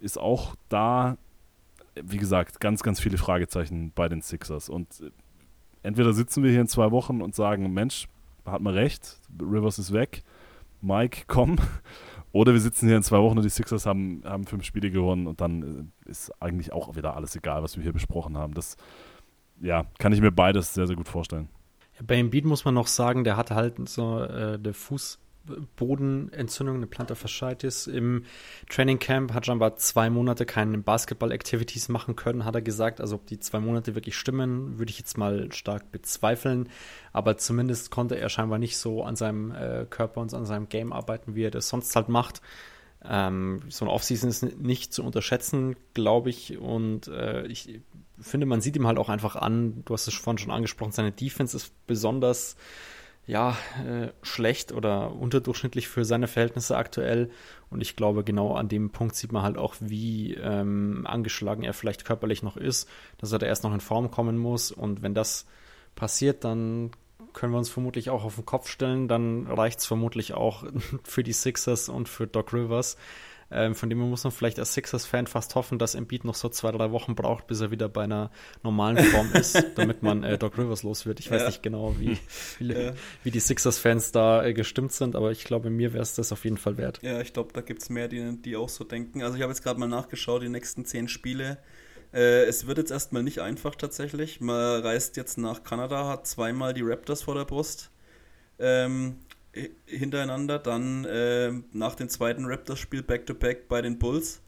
ist 0.00 0.18
auch 0.18 0.54
da, 0.68 1.16
wie 1.94 2.18
gesagt, 2.18 2.60
ganz, 2.60 2.82
ganz 2.82 3.00
viele 3.00 3.18
Fragezeichen 3.18 3.92
bei 3.94 4.08
den 4.08 4.22
Sixers. 4.22 4.68
Und 4.68 4.88
entweder 5.82 6.12
sitzen 6.12 6.42
wir 6.42 6.50
hier 6.50 6.60
in 6.60 6.68
zwei 6.68 6.90
Wochen 6.90 7.22
und 7.22 7.34
sagen, 7.34 7.72
Mensch, 7.72 8.08
hat 8.44 8.60
man 8.60 8.74
recht, 8.74 9.18
Rivers 9.40 9.78
ist 9.78 9.92
weg, 9.92 10.22
Mike, 10.80 11.24
komm. 11.26 11.56
Oder 12.36 12.52
wir 12.52 12.60
sitzen 12.60 12.86
hier 12.86 12.98
in 12.98 13.02
zwei 13.02 13.18
Wochen 13.18 13.38
und 13.38 13.44
die 13.44 13.50
Sixers 13.50 13.86
haben, 13.86 14.22
haben 14.24 14.44
fünf 14.44 14.64
Spiele 14.64 14.90
gewonnen 14.90 15.26
und 15.26 15.40
dann 15.40 15.90
äh, 16.06 16.10
ist 16.10 16.30
eigentlich 16.42 16.70
auch 16.70 16.94
wieder 16.94 17.16
alles 17.16 17.34
egal, 17.34 17.62
was 17.62 17.76
wir 17.76 17.82
hier 17.82 17.94
besprochen 17.94 18.36
haben. 18.36 18.52
Das, 18.52 18.76
ja, 19.60 19.86
kann 19.98 20.12
ich 20.12 20.20
mir 20.20 20.32
beides 20.32 20.74
sehr, 20.74 20.86
sehr 20.86 20.96
gut 20.96 21.08
vorstellen. 21.08 21.48
Bei 22.06 22.16
Embiid 22.16 22.44
muss 22.44 22.66
man 22.66 22.74
noch 22.74 22.88
sagen, 22.88 23.24
der 23.24 23.38
hatte 23.38 23.54
halt 23.54 23.88
so 23.88 24.20
äh, 24.20 24.58
der 24.58 24.74
Fuß 24.74 25.18
Bodenentzündung, 25.76 26.76
eine 26.76 26.86
Plantar 26.86 27.16
Fasciitis. 27.16 27.86
Im 27.86 28.24
Training 28.68 28.98
Camp 28.98 29.32
hat 29.32 29.46
scheinbar 29.46 29.76
zwei 29.76 30.10
Monate 30.10 30.46
keine 30.46 30.78
Basketball-Activities 30.78 31.88
machen 31.88 32.16
können, 32.16 32.44
hat 32.44 32.54
er 32.54 32.62
gesagt. 32.62 33.00
Also 33.00 33.16
ob 33.16 33.26
die 33.26 33.38
zwei 33.38 33.60
Monate 33.60 33.94
wirklich 33.94 34.16
stimmen, 34.16 34.78
würde 34.78 34.90
ich 34.90 34.98
jetzt 34.98 35.18
mal 35.18 35.52
stark 35.52 35.90
bezweifeln. 35.92 36.68
Aber 37.12 37.36
zumindest 37.38 37.90
konnte 37.90 38.18
er 38.18 38.28
scheinbar 38.28 38.58
nicht 38.58 38.76
so 38.76 39.02
an 39.02 39.16
seinem 39.16 39.50
äh, 39.52 39.86
Körper 39.88 40.20
und 40.20 40.32
an 40.34 40.46
seinem 40.46 40.68
Game 40.68 40.92
arbeiten, 40.92 41.34
wie 41.34 41.44
er 41.44 41.50
das 41.50 41.68
sonst 41.68 41.94
halt 41.96 42.08
macht. 42.08 42.40
Ähm, 43.04 43.60
so 43.68 43.84
eine 43.84 43.92
Offseason 43.92 44.30
ist 44.30 44.42
nicht 44.58 44.92
zu 44.92 45.04
unterschätzen, 45.04 45.76
glaube 45.94 46.30
ich. 46.30 46.58
Und 46.58 47.08
äh, 47.08 47.46
ich 47.46 47.80
finde, 48.18 48.46
man 48.46 48.60
sieht 48.60 48.76
ihm 48.76 48.86
halt 48.86 48.98
auch 48.98 49.08
einfach 49.08 49.36
an, 49.36 49.82
du 49.84 49.94
hast 49.94 50.08
es 50.08 50.14
vorhin 50.14 50.38
schon 50.38 50.50
angesprochen, 50.50 50.92
seine 50.92 51.12
Defense 51.12 51.56
ist 51.56 51.72
besonders 51.86 52.56
ja, 53.26 53.56
äh, 53.84 54.08
schlecht 54.22 54.72
oder 54.72 55.12
unterdurchschnittlich 55.12 55.88
für 55.88 56.04
seine 56.04 56.28
Verhältnisse 56.28 56.76
aktuell. 56.76 57.30
Und 57.70 57.80
ich 57.80 57.96
glaube, 57.96 58.22
genau 58.22 58.54
an 58.54 58.68
dem 58.68 58.90
Punkt 58.90 59.16
sieht 59.16 59.32
man 59.32 59.42
halt 59.42 59.58
auch, 59.58 59.74
wie 59.80 60.34
ähm, 60.34 61.04
angeschlagen 61.06 61.64
er 61.64 61.74
vielleicht 61.74 62.04
körperlich 62.04 62.44
noch 62.44 62.56
ist, 62.56 62.88
dass 63.18 63.32
er 63.32 63.38
da 63.38 63.46
erst 63.46 63.64
noch 63.64 63.74
in 63.74 63.80
Form 63.80 64.12
kommen 64.12 64.38
muss. 64.38 64.70
Und 64.70 65.02
wenn 65.02 65.14
das 65.14 65.46
passiert, 65.96 66.44
dann 66.44 66.92
können 67.32 67.52
wir 67.52 67.58
uns 67.58 67.68
vermutlich 67.68 68.10
auch 68.10 68.24
auf 68.24 68.36
den 68.36 68.46
Kopf 68.46 68.68
stellen. 68.68 69.08
Dann 69.08 69.48
reicht 69.48 69.80
es 69.80 69.86
vermutlich 69.86 70.34
auch 70.34 70.64
für 71.02 71.24
die 71.24 71.32
Sixers 71.32 71.88
und 71.88 72.08
für 72.08 72.28
Doc 72.28 72.52
Rivers, 72.52 72.96
ähm, 73.50 73.74
von 73.74 73.88
dem 73.88 73.98
muss 73.98 74.24
man 74.24 74.32
vielleicht 74.32 74.58
als 74.58 74.74
Sixers-Fan 74.74 75.26
fast 75.26 75.54
hoffen, 75.54 75.78
dass 75.78 75.94
Embiid 75.94 76.24
noch 76.24 76.34
so 76.34 76.48
zwei, 76.48 76.72
drei 76.72 76.90
Wochen 76.90 77.14
braucht, 77.14 77.46
bis 77.46 77.60
er 77.60 77.70
wieder 77.70 77.88
bei 77.88 78.04
einer 78.04 78.30
normalen 78.62 78.98
Form 78.98 79.32
ist, 79.34 79.62
damit 79.76 80.02
man 80.02 80.24
äh, 80.24 80.36
Doc 80.36 80.58
Rivers 80.58 80.82
los 80.82 81.06
wird. 81.06 81.20
Ich 81.20 81.30
weiß 81.30 81.42
ja. 81.42 81.46
nicht 81.48 81.62
genau, 81.62 81.94
wie, 81.98 82.18
wie, 82.58 82.72
ja. 82.72 82.92
wie 83.22 83.30
die 83.30 83.40
Sixers-Fans 83.40 84.12
da 84.12 84.44
äh, 84.44 84.52
gestimmt 84.52 84.92
sind, 84.92 85.14
aber 85.14 85.30
ich 85.30 85.44
glaube, 85.44 85.70
mir 85.70 85.92
wäre 85.92 86.02
es 86.02 86.14
das 86.14 86.32
auf 86.32 86.44
jeden 86.44 86.58
Fall 86.58 86.76
wert. 86.76 87.00
Ja, 87.02 87.20
ich 87.20 87.32
glaube, 87.32 87.52
da 87.52 87.60
gibt 87.60 87.82
es 87.82 87.90
mehr, 87.90 88.08
die, 88.08 88.36
die 88.42 88.56
auch 88.56 88.68
so 88.68 88.84
denken. 88.84 89.22
Also 89.22 89.36
ich 89.36 89.42
habe 89.42 89.52
jetzt 89.52 89.62
gerade 89.62 89.78
mal 89.78 89.88
nachgeschaut, 89.88 90.42
die 90.42 90.48
nächsten 90.48 90.84
zehn 90.84 91.06
Spiele. 91.06 91.58
Äh, 92.12 92.44
es 92.46 92.66
wird 92.66 92.78
jetzt 92.78 92.90
erstmal 92.90 93.22
nicht 93.22 93.40
einfach 93.40 93.74
tatsächlich. 93.74 94.40
Man 94.40 94.82
reist 94.82 95.16
jetzt 95.16 95.38
nach 95.38 95.62
Kanada, 95.62 96.08
hat 96.08 96.26
zweimal 96.26 96.74
die 96.74 96.82
Raptors 96.82 97.22
vor 97.22 97.34
der 97.34 97.44
Brust. 97.44 97.90
Ähm, 98.58 99.16
hintereinander, 99.86 100.58
dann 100.58 101.04
äh, 101.04 101.52
nach 101.72 101.94
dem 101.94 102.08
zweiten 102.08 102.44
Raptors-Spiel 102.44 103.02
Back-to-Back 103.02 103.68
bei 103.68 103.82
den 103.82 103.98
Bulls. 103.98 104.42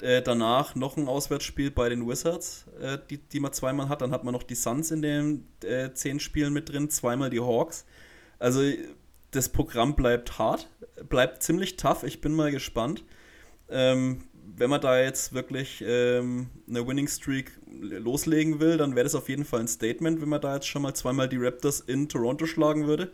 Äh, 0.00 0.22
danach 0.22 0.74
noch 0.74 0.96
ein 0.96 1.06
Auswärtsspiel 1.06 1.70
bei 1.70 1.88
den 1.88 2.08
Wizards, 2.08 2.66
äh, 2.80 2.98
die, 3.08 3.18
die 3.18 3.40
man 3.40 3.52
zweimal 3.52 3.88
hat. 3.88 4.02
Dann 4.02 4.10
hat 4.10 4.24
man 4.24 4.34
noch 4.34 4.42
die 4.42 4.54
Suns 4.54 4.90
in 4.90 5.02
den 5.02 5.46
äh, 5.62 5.92
zehn 5.92 6.18
Spielen 6.18 6.52
mit 6.52 6.70
drin, 6.70 6.90
zweimal 6.90 7.30
die 7.30 7.40
Hawks. 7.40 7.84
Also 8.38 8.62
das 9.30 9.48
Programm 9.48 9.94
bleibt 9.94 10.38
hart, 10.38 10.68
bleibt 11.08 11.42
ziemlich 11.42 11.76
tough. 11.76 12.02
Ich 12.02 12.20
bin 12.20 12.32
mal 12.32 12.50
gespannt. 12.50 13.04
Ähm, 13.68 14.24
wenn 14.54 14.68
man 14.68 14.80
da 14.80 15.00
jetzt 15.00 15.32
wirklich 15.32 15.82
ähm, 15.86 16.50
eine 16.68 16.86
Winning 16.86 17.06
Streak 17.06 17.52
loslegen 17.70 18.60
will, 18.60 18.76
dann 18.76 18.96
wäre 18.96 19.04
das 19.04 19.14
auf 19.14 19.28
jeden 19.28 19.44
Fall 19.44 19.60
ein 19.60 19.68
Statement, 19.68 20.20
wenn 20.20 20.28
man 20.28 20.40
da 20.40 20.56
jetzt 20.56 20.66
schon 20.66 20.82
mal 20.82 20.94
zweimal 20.94 21.28
die 21.28 21.38
Raptors 21.38 21.80
in 21.80 22.08
Toronto 22.08 22.44
schlagen 22.46 22.86
würde 22.86 23.12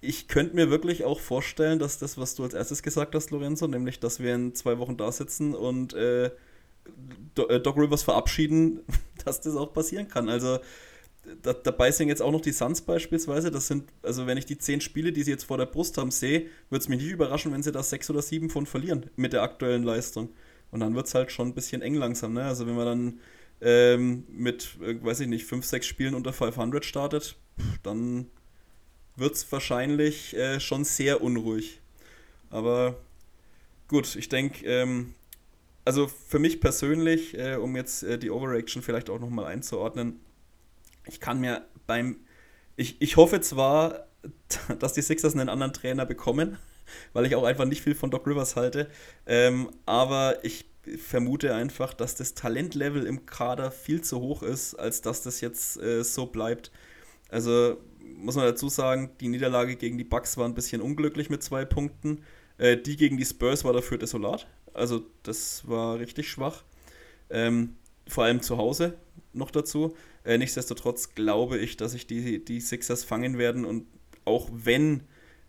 ich 0.00 0.28
könnte 0.28 0.56
mir 0.56 0.70
wirklich 0.70 1.04
auch 1.04 1.20
vorstellen, 1.20 1.78
dass 1.78 1.98
das, 1.98 2.16
was 2.16 2.34
du 2.34 2.44
als 2.44 2.54
erstes 2.54 2.82
gesagt 2.82 3.14
hast, 3.14 3.30
Lorenzo, 3.30 3.66
nämlich, 3.66 4.00
dass 4.00 4.20
wir 4.20 4.34
in 4.34 4.54
zwei 4.54 4.78
Wochen 4.78 4.96
da 4.96 5.12
sitzen 5.12 5.54
und 5.54 5.92
äh, 5.92 6.26
äh, 6.26 6.30
Doc 7.34 7.76
Rivers 7.76 8.02
verabschieden, 8.02 8.80
dass 9.24 9.40
das 9.40 9.56
auch 9.56 9.72
passieren 9.72 10.08
kann. 10.08 10.28
Also 10.28 10.58
da, 11.42 11.52
dabei 11.52 11.90
sind 11.90 12.08
jetzt 12.08 12.22
auch 12.22 12.32
noch 12.32 12.40
die 12.40 12.52
Suns 12.52 12.80
beispielsweise. 12.80 13.50
Das 13.50 13.66
sind, 13.66 13.90
also 14.02 14.26
wenn 14.26 14.38
ich 14.38 14.46
die 14.46 14.56
zehn 14.56 14.80
Spiele, 14.80 15.12
die 15.12 15.22
sie 15.22 15.30
jetzt 15.30 15.44
vor 15.44 15.58
der 15.58 15.66
Brust 15.66 15.98
haben, 15.98 16.10
sehe, 16.10 16.46
würde 16.70 16.82
es 16.82 16.88
mich 16.88 17.00
nicht 17.00 17.10
überraschen, 17.10 17.52
wenn 17.52 17.62
sie 17.62 17.72
da 17.72 17.82
sechs 17.82 18.08
oder 18.08 18.22
sieben 18.22 18.48
von 18.48 18.66
verlieren 18.66 19.10
mit 19.16 19.34
der 19.34 19.42
aktuellen 19.42 19.82
Leistung. 19.82 20.30
Und 20.70 20.80
dann 20.80 20.94
wird 20.94 21.06
es 21.06 21.14
halt 21.14 21.30
schon 21.30 21.48
ein 21.48 21.54
bisschen 21.54 21.82
eng 21.82 21.94
langsam. 21.94 22.32
Ne? 22.32 22.44
Also 22.44 22.66
wenn 22.66 22.76
man 22.76 22.86
dann 22.86 23.20
ähm, 23.60 24.24
mit, 24.30 24.78
äh, 24.82 25.02
weiß 25.02 25.20
ich 25.20 25.28
nicht, 25.28 25.44
fünf, 25.44 25.66
sechs 25.66 25.86
Spielen 25.86 26.14
unter 26.14 26.32
500 26.32 26.84
startet, 26.84 27.36
dann 27.82 28.30
wird 29.20 29.34
es 29.34 29.50
wahrscheinlich 29.52 30.36
äh, 30.36 30.60
schon 30.60 30.84
sehr 30.84 31.22
unruhig. 31.22 31.80
Aber 32.50 32.96
gut, 33.88 34.16
ich 34.16 34.28
denke, 34.28 34.66
ähm, 34.66 35.14
also 35.84 36.08
für 36.08 36.38
mich 36.38 36.60
persönlich, 36.60 37.38
äh, 37.38 37.56
um 37.56 37.76
jetzt 37.76 38.02
äh, 38.02 38.18
die 38.18 38.30
Overreaction 38.30 38.82
vielleicht 38.82 39.10
auch 39.10 39.20
nochmal 39.20 39.46
einzuordnen, 39.46 40.20
ich 41.06 41.20
kann 41.20 41.40
mir 41.40 41.64
beim, 41.86 42.16
ich, 42.76 43.00
ich 43.00 43.16
hoffe 43.16 43.40
zwar, 43.40 44.06
dass 44.78 44.92
die 44.92 45.02
Sixers 45.02 45.34
einen 45.34 45.48
anderen 45.48 45.72
Trainer 45.72 46.06
bekommen, 46.06 46.58
weil 47.12 47.26
ich 47.26 47.34
auch 47.34 47.44
einfach 47.44 47.64
nicht 47.64 47.82
viel 47.82 47.94
von 47.94 48.10
Doc 48.10 48.26
Rivers 48.26 48.56
halte, 48.56 48.90
ähm, 49.26 49.70
aber 49.86 50.44
ich 50.44 50.66
vermute 50.96 51.54
einfach, 51.54 51.94
dass 51.94 52.14
das 52.14 52.34
Talentlevel 52.34 53.06
im 53.06 53.26
Kader 53.26 53.70
viel 53.70 54.00
zu 54.00 54.20
hoch 54.20 54.42
ist, 54.42 54.74
als 54.74 55.02
dass 55.02 55.22
das 55.22 55.40
jetzt 55.40 55.76
äh, 55.80 56.02
so 56.02 56.26
bleibt. 56.26 56.72
Also 57.28 57.78
muss 58.02 58.36
man 58.36 58.44
dazu 58.44 58.68
sagen, 58.68 59.10
die 59.20 59.28
Niederlage 59.28 59.76
gegen 59.76 59.98
die 59.98 60.04
Bucks 60.04 60.36
war 60.36 60.46
ein 60.46 60.54
bisschen 60.54 60.80
unglücklich 60.80 61.30
mit 61.30 61.42
zwei 61.42 61.64
Punkten. 61.64 62.22
Äh, 62.58 62.76
die 62.76 62.96
gegen 62.96 63.16
die 63.16 63.24
Spurs 63.24 63.64
war 63.64 63.72
dafür 63.72 63.98
desolat. 63.98 64.46
Also 64.74 65.02
das 65.22 65.66
war 65.68 65.98
richtig 65.98 66.28
schwach. 66.28 66.64
Ähm, 67.30 67.76
vor 68.06 68.24
allem 68.24 68.42
zu 68.42 68.58
Hause 68.58 68.98
noch 69.32 69.50
dazu. 69.50 69.96
Äh, 70.24 70.38
nichtsdestotrotz 70.38 71.14
glaube 71.14 71.58
ich, 71.58 71.76
dass 71.76 71.92
sich 71.92 72.06
die, 72.06 72.44
die 72.44 72.60
Sixers 72.60 73.04
fangen 73.04 73.38
werden 73.38 73.64
und 73.64 73.86
auch 74.24 74.50
wenn 74.52 75.02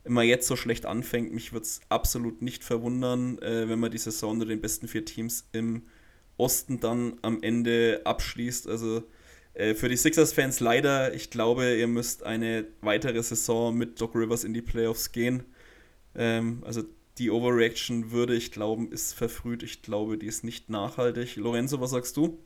man 0.07 0.25
jetzt 0.25 0.47
so 0.47 0.55
schlecht 0.55 0.85
anfängt, 0.85 1.33
mich 1.33 1.53
würde 1.53 1.65
es 1.65 1.81
absolut 1.89 2.41
nicht 2.41 2.63
verwundern, 2.63 3.37
äh, 3.39 3.67
wenn 3.69 3.79
man 3.79 3.91
die 3.91 3.97
Saison 3.97 4.31
unter 4.31 4.45
den 4.45 4.61
besten 4.61 4.87
vier 4.87 5.05
Teams 5.05 5.47
im 5.51 5.83
Osten 6.37 6.79
dann 6.79 7.19
am 7.21 7.43
Ende 7.43 8.01
abschließt. 8.03 8.67
Also 8.67 9.03
äh, 9.61 9.75
für 9.75 9.89
die 9.89 9.97
Sixers-Fans 9.97 10.59
leider, 10.59 11.13
ich 11.13 11.29
glaube, 11.29 11.75
ihr 11.75 11.87
müsst 11.87 12.23
eine 12.23 12.65
weitere 12.81 13.21
Saison 13.21 13.75
mit 13.75 14.01
Doc 14.01 14.15
Rivers 14.15 14.43
in 14.43 14.53
die 14.53 14.61
Playoffs 14.61 15.11
gehen. 15.11 15.43
Ähm, 16.15 16.63
also 16.65 16.81
die 17.17 17.29
Overreaction 17.29 18.11
würde 18.11 18.33
ich 18.33 18.51
glauben, 18.51 18.91
ist 18.91 19.13
verfrüht. 19.13 19.61
Ich 19.61 19.83
glaube, 19.83 20.17
die 20.17 20.25
ist 20.25 20.43
nicht 20.43 20.69
nachhaltig. 20.69 21.35
Lorenzo, 21.35 21.79
was 21.79 21.91
sagst 21.91 22.17
du? 22.17 22.39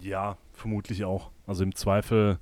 Ja, 0.00 0.36
vermutlich 0.52 1.04
auch. 1.04 1.30
Also 1.46 1.62
im 1.62 1.74
Zweifel, 1.74 2.38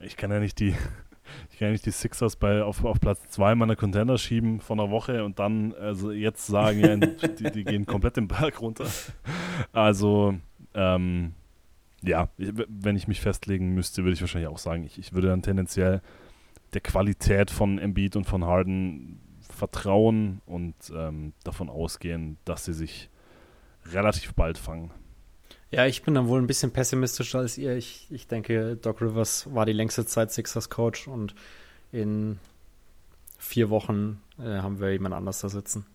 ich 0.00 0.16
kann 0.16 0.30
ja 0.30 0.40
nicht 0.40 0.58
die, 0.58 0.70
ich 1.50 1.58
kann 1.58 1.68
ja 1.68 1.72
nicht 1.72 1.84
die 1.84 1.90
Sixers 1.90 2.36
bei, 2.36 2.62
auf, 2.62 2.84
auf 2.84 3.00
Platz 3.00 3.20
2 3.28 3.54
meiner 3.54 3.76
Contender 3.76 4.16
schieben 4.16 4.60
von 4.60 4.78
der 4.78 4.90
Woche 4.90 5.24
und 5.24 5.38
dann 5.38 5.74
also 5.74 6.10
jetzt 6.10 6.46
sagen, 6.46 6.80
ja, 6.80 6.96
die, 6.96 7.50
die 7.50 7.64
gehen 7.64 7.84
komplett 7.84 8.16
den 8.16 8.28
Berg 8.28 8.62
runter. 8.62 8.86
Also, 9.72 10.36
ähm, 10.72 11.34
ja, 12.06 12.28
wenn 12.36 12.96
ich 12.96 13.08
mich 13.08 13.20
festlegen 13.20 13.74
müsste, 13.74 14.02
würde 14.02 14.14
ich 14.14 14.20
wahrscheinlich 14.20 14.48
auch 14.48 14.58
sagen, 14.58 14.84
ich, 14.84 14.98
ich 14.98 15.12
würde 15.12 15.28
dann 15.28 15.42
tendenziell 15.42 16.00
der 16.72 16.80
Qualität 16.80 17.50
von 17.50 17.78
Embiid 17.78 18.16
und 18.16 18.24
von 18.24 18.44
Harden 18.44 19.20
vertrauen 19.48 20.40
und 20.46 20.74
ähm, 20.94 21.32
davon 21.44 21.68
ausgehen, 21.68 22.36
dass 22.44 22.64
sie 22.64 22.74
sich 22.74 23.08
relativ 23.92 24.34
bald 24.34 24.58
fangen. 24.58 24.90
Ja, 25.70 25.86
ich 25.86 26.02
bin 26.02 26.14
dann 26.14 26.28
wohl 26.28 26.40
ein 26.40 26.46
bisschen 26.46 26.70
pessimistischer 26.72 27.40
als 27.40 27.58
ihr. 27.58 27.76
Ich, 27.76 28.06
ich 28.10 28.26
denke, 28.26 28.76
Doc 28.76 29.00
Rivers 29.00 29.52
war 29.52 29.66
die 29.66 29.72
längste 29.72 30.06
Zeit 30.06 30.32
Sixers 30.32 30.70
Coach 30.70 31.08
und 31.08 31.34
in 31.92 32.38
vier 33.38 33.70
Wochen 33.70 34.20
äh, 34.38 34.58
haben 34.58 34.80
wir 34.80 34.92
jemand 34.92 35.14
anders 35.14 35.40
da 35.40 35.48
sitzen. 35.48 35.86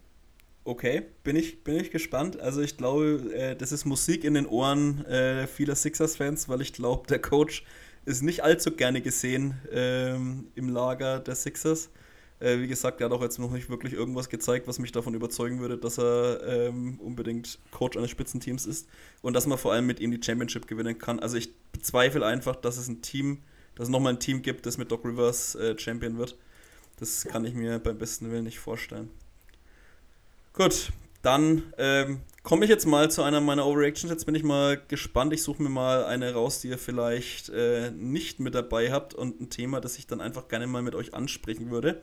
Okay, 0.63 1.04
bin 1.24 1.36
ich, 1.36 1.63
bin 1.63 1.76
ich 1.76 1.89
gespannt. 1.89 2.39
Also 2.39 2.62
ich 2.62 2.78
glaube, 2.78 3.34
äh, 3.34 3.56
das 3.56 3.71
ist 3.71 3.86
Musik 3.86 4.24
in 4.24 4.36
den 4.36 4.45
Ohren 4.45 5.04
äh, 5.06 5.47
vieler 5.47 5.76
Sixers-Fans, 5.76 6.50
weil 6.50 6.62
ich 6.62 6.74
glaube, 6.74 7.08
der 7.08 7.19
Coach 7.19 7.65
ist 8.06 8.21
nicht 8.21 8.43
allzu 8.43 8.71
gerne 8.71 9.02
gesehen 9.02 9.56
ähm, 9.71 10.47
im 10.54 10.69
Lager 10.69 11.19
der 11.19 11.36
Sixers. 11.36 11.89
Äh, 12.39 12.60
wie 12.60 12.67
gesagt, 12.67 13.02
er 13.02 13.06
hat 13.06 13.12
auch 13.12 13.21
jetzt 13.21 13.39
noch 13.39 13.52
nicht 13.52 13.69
wirklich 13.69 13.93
irgendwas 13.93 14.30
gezeigt, 14.30 14.67
was 14.67 14.78
mich 14.78 14.91
davon 14.91 15.15
überzeugen 15.15 15.60
würde, 15.60 15.78
dass 15.78 15.97
er 15.97 16.41
ähm, 16.45 17.00
unbedingt 17.00 17.60
Coach 17.71 17.97
eines 17.97 18.12
Spitzenteams 18.12 18.65
ist 18.65 18.88
und 19.21 19.34
dass 19.34 19.47
man 19.47 19.58
vor 19.58 19.74
allem 19.74 19.88
mit 19.88 20.00
ihm 20.00 20.12
die 20.12 20.24
Championship 20.24 20.67
gewinnen 20.67 20.97
kann. 20.97 21.19
Also 21.19 21.38
ich 21.38 21.56
bezweifle 21.71 22.26
einfach, 22.26 22.56
dass 22.56 22.78
es 22.78 22.88
ein 22.88 23.02
Team, 23.02 23.39
dass 23.76 23.88
es 23.88 23.91
nochmal 23.91 24.13
ein 24.13 24.19
Team 24.19 24.41
gibt, 24.41 24.65
das 24.65 24.78
mit 24.78 24.91
Doc 24.91 25.06
Rivers 25.06 25.56
äh, 25.56 25.78
Champion 25.78 26.17
wird. 26.17 26.38
Das 26.97 27.26
kann 27.26 27.45
ich 27.45 27.54
mir 27.54 27.80
beim 27.80 27.97
besten 27.97 28.32
Willen 28.32 28.43
nicht 28.43 28.60
vorstellen. 28.60 29.10
Gut, 30.54 30.92
dann 31.22 31.72
ähm, 31.78 32.22
komme 32.44 32.66
ich 32.66 32.70
jetzt 32.70 32.86
mal 32.86 33.10
zu 33.10 33.24
einer 33.24 33.40
meiner 33.40 33.66
Overreactions. 33.66 34.12
Jetzt 34.12 34.26
bin 34.26 34.36
ich 34.36 34.44
mal 34.44 34.82
gespannt. 34.88 35.32
Ich 35.34 35.44
suche 35.44 35.64
mir 35.64 35.70
mal 35.70 36.04
eine 36.06 36.34
raus, 36.34 36.60
die 36.60 36.68
ihr 36.68 36.78
vielleicht 36.78 37.50
äh, 37.50 37.92
nicht 37.92 38.40
mit 38.40 38.54
dabei 38.54 38.92
habt 38.92 39.14
und 39.14 39.40
ein 39.40 39.50
Thema, 39.50 39.80
das 39.80 39.98
ich 39.98 40.08
dann 40.08 40.20
einfach 40.20 40.50
gerne 40.50 40.68
mal 40.68 40.82
mit 40.82 40.94
euch 40.94 41.14
ansprechen 41.14 41.72
würde. 41.72 42.02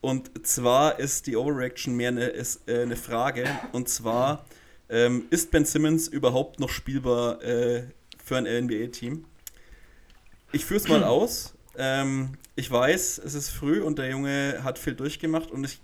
Und 0.00 0.46
zwar 0.46 0.98
ist 0.98 1.28
die 1.28 1.36
Overreaction 1.36 1.94
mehr 1.94 2.08
eine, 2.08 2.26
ist, 2.26 2.68
äh, 2.68 2.82
eine 2.82 2.96
Frage. 2.96 3.48
Und 3.72 3.88
zwar, 3.88 4.44
ähm, 4.88 5.26
ist 5.30 5.50
Ben 5.50 5.64
Simmons 5.64 6.08
überhaupt 6.08 6.60
noch 6.60 6.70
spielbar 6.70 7.42
äh, 7.42 7.84
für 8.22 8.36
ein 8.36 8.44
NBA-Team? 8.44 9.24
Ich 10.52 10.64
führe 10.64 10.80
es 10.80 10.88
mal 10.88 11.04
aus. 11.04 11.54
Ähm, 11.76 12.32
ich 12.56 12.70
weiß, 12.70 13.18
es 13.24 13.34
ist 13.34 13.50
früh 13.50 13.80
und 13.80 13.98
der 13.98 14.10
Junge 14.10 14.60
hat 14.62 14.78
viel 14.78 14.94
durchgemacht 14.94 15.50
und 15.50 15.64
ich 15.64 15.80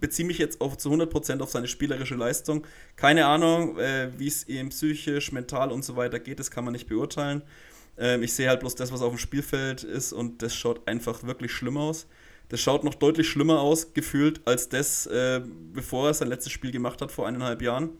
beziehe 0.00 0.26
mich 0.26 0.38
jetzt 0.38 0.60
auf, 0.60 0.76
zu 0.76 0.90
100% 0.90 1.40
auf 1.40 1.50
seine 1.50 1.68
spielerische 1.68 2.14
Leistung. 2.14 2.66
Keine 2.96 3.26
Ahnung, 3.26 3.78
äh, 3.78 4.10
wie 4.16 4.28
es 4.28 4.48
ihm 4.48 4.70
psychisch, 4.70 5.32
mental 5.32 5.72
und 5.72 5.84
so 5.84 5.96
weiter 5.96 6.18
geht, 6.20 6.38
das 6.38 6.50
kann 6.50 6.64
man 6.64 6.72
nicht 6.72 6.88
beurteilen. 6.88 7.42
Ähm, 7.98 8.22
ich 8.22 8.32
sehe 8.32 8.48
halt 8.48 8.60
bloß 8.60 8.74
das, 8.74 8.92
was 8.92 9.02
auf 9.02 9.12
dem 9.12 9.18
Spielfeld 9.18 9.82
ist 9.84 10.12
und 10.12 10.42
das 10.42 10.54
schaut 10.54 10.86
einfach 10.86 11.24
wirklich 11.24 11.52
schlimm 11.52 11.76
aus. 11.76 12.06
Das 12.48 12.60
schaut 12.60 12.84
noch 12.84 12.94
deutlich 12.94 13.28
schlimmer 13.28 13.60
aus, 13.60 13.92
gefühlt, 13.92 14.40
als 14.46 14.68
das, 14.68 15.06
äh, 15.06 15.42
bevor 15.72 16.08
er 16.08 16.14
sein 16.14 16.28
letztes 16.28 16.52
Spiel 16.52 16.70
gemacht 16.70 17.02
hat 17.02 17.12
vor 17.12 17.26
eineinhalb 17.26 17.60
Jahren. 17.60 17.90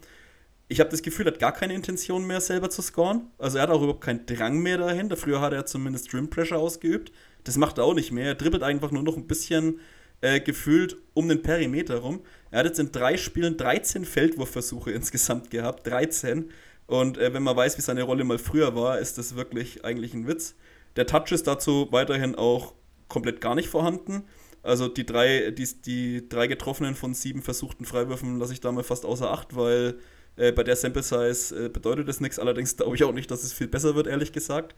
Ich 0.69 0.81
habe 0.81 0.91
das 0.91 1.03
Gefühl, 1.03 1.27
er 1.27 1.33
hat 1.33 1.41
gar 1.41 1.53
keine 1.53 1.75
Intention 1.75 2.27
mehr, 2.27 2.41
selber 2.41 2.71
zu 2.71 2.83
scoren. 2.83 3.31
Also 3.39 3.59
er 3.59 3.65
hat 3.65 3.71
auch 3.71 3.83
überhaupt 3.83 4.03
keinen 4.03 4.27
Drang 4.27 4.59
mehr 4.61 4.79
dahin. 4.79 5.15
Früher 5.17 5.41
hat 5.41 5.53
er 5.53 5.65
zumindest 5.67 6.13
Rim 6.13 6.29
Pressure 6.29 6.59
ausgeübt. 6.59 7.11
Das 7.45 7.57
macht 7.57 7.79
er 7.79 7.85
auch 7.85 7.95
nicht 7.95 8.13
mehr. 8.13 8.27
Er 8.27 8.35
dribbelt 8.35 8.63
einfach 8.63 8.91
nur 8.91 9.03
noch 9.03 9.17
ein 9.17 9.27
bisschen 9.27 9.81
äh, 10.21 10.41
gefühlt 10.41 10.97
um 11.15 11.29
den 11.29 11.43
Perimeter 11.43 11.99
rum. 11.99 12.21
Er 12.51 12.61
hat 12.61 12.67
jetzt 12.67 12.81
in 12.81 12.93
drei 12.93 13.17
Spielen 13.17 13.57
13 13.57 14.05
Feldwurfversuche 14.05 14.91
insgesamt 14.93 15.51
gehabt, 15.51 15.87
13. 15.87 16.51
Und 16.87 17.19
äh, 17.19 17.33
wenn 17.35 17.43
man 17.43 17.57
weiß, 17.57 17.77
wie 17.79 17.83
seine 17.83 18.03
Rolle 18.03 18.25
mal 18.25 18.39
früher 18.39 18.75
war, 18.75 18.99
ist 18.99 19.19
das 19.19 19.37
wirklich 19.37 19.85
eigentlich 19.85 20.15
ein 20.15 20.27
Witz. 20.27 20.55
Der 20.97 21.07
Touch 21.07 21.33
ist 21.33 21.47
dazu 21.47 21.89
weiterhin 21.91 22.35
auch 22.35 22.75
komplett 23.09 23.41
gar 23.41 23.55
nicht 23.55 23.69
vorhanden. 23.69 24.25
Also 24.63 24.89
die 24.89 25.07
drei, 25.07 25.51
die, 25.51 25.67
die 25.83 26.29
drei 26.29 26.47
getroffenen 26.47 26.95
von 26.95 27.15
sieben 27.15 27.43
versuchten 27.43 27.85
Freiwürfen 27.85 28.39
lasse 28.39 28.53
ich 28.53 28.61
da 28.61 28.73
mal 28.73 28.83
fast 28.83 29.05
außer 29.05 29.31
Acht, 29.31 29.55
weil 29.55 29.99
äh, 30.37 30.53
bei 30.53 30.65
der 30.65 30.77
Sample 30.77 31.03
Size 31.03 31.67
äh, 31.67 31.69
bedeutet 31.69 32.09
das 32.09 32.21
nichts. 32.21 32.39
Allerdings 32.39 32.77
glaube 32.77 32.97
ich 32.97 33.05
auch 33.05 33.13
nicht, 33.13 33.31
dass 33.31 33.45
es 33.45 33.53
viel 33.53 33.69
besser 33.69 33.95
wird, 33.95 34.07
ehrlich 34.07 34.33
gesagt. 34.33 34.75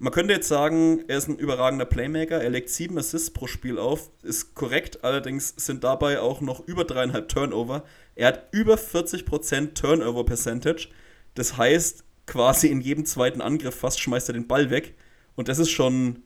Man 0.00 0.12
könnte 0.12 0.32
jetzt 0.32 0.46
sagen, 0.46 1.02
er 1.08 1.18
ist 1.18 1.28
ein 1.28 1.38
überragender 1.38 1.84
Playmaker. 1.84 2.40
Er 2.40 2.50
legt 2.50 2.68
sieben 2.68 2.96
Assists 2.98 3.32
pro 3.32 3.48
Spiel 3.48 3.78
auf. 3.78 4.10
Ist 4.22 4.54
korrekt, 4.54 5.02
allerdings 5.02 5.54
sind 5.56 5.82
dabei 5.82 6.20
auch 6.20 6.40
noch 6.40 6.66
über 6.68 6.84
dreieinhalb 6.84 7.28
Turnover. 7.28 7.84
Er 8.14 8.28
hat 8.28 8.48
über 8.52 8.76
40% 8.76 9.74
Turnover 9.74 10.24
Percentage. 10.24 10.88
Das 11.34 11.56
heißt, 11.56 12.04
quasi 12.26 12.68
in 12.68 12.80
jedem 12.80 13.06
zweiten 13.06 13.40
Angriff 13.40 13.74
fast 13.74 14.00
schmeißt 14.00 14.28
er 14.30 14.34
den 14.34 14.46
Ball 14.46 14.70
weg. 14.70 14.94
Und 15.34 15.48
das 15.48 15.58
ist 15.58 15.70
schon, 15.70 16.22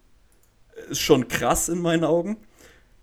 ist 0.90 1.00
schon 1.00 1.28
krass 1.28 1.70
in 1.70 1.80
meinen 1.80 2.04
Augen. 2.04 2.36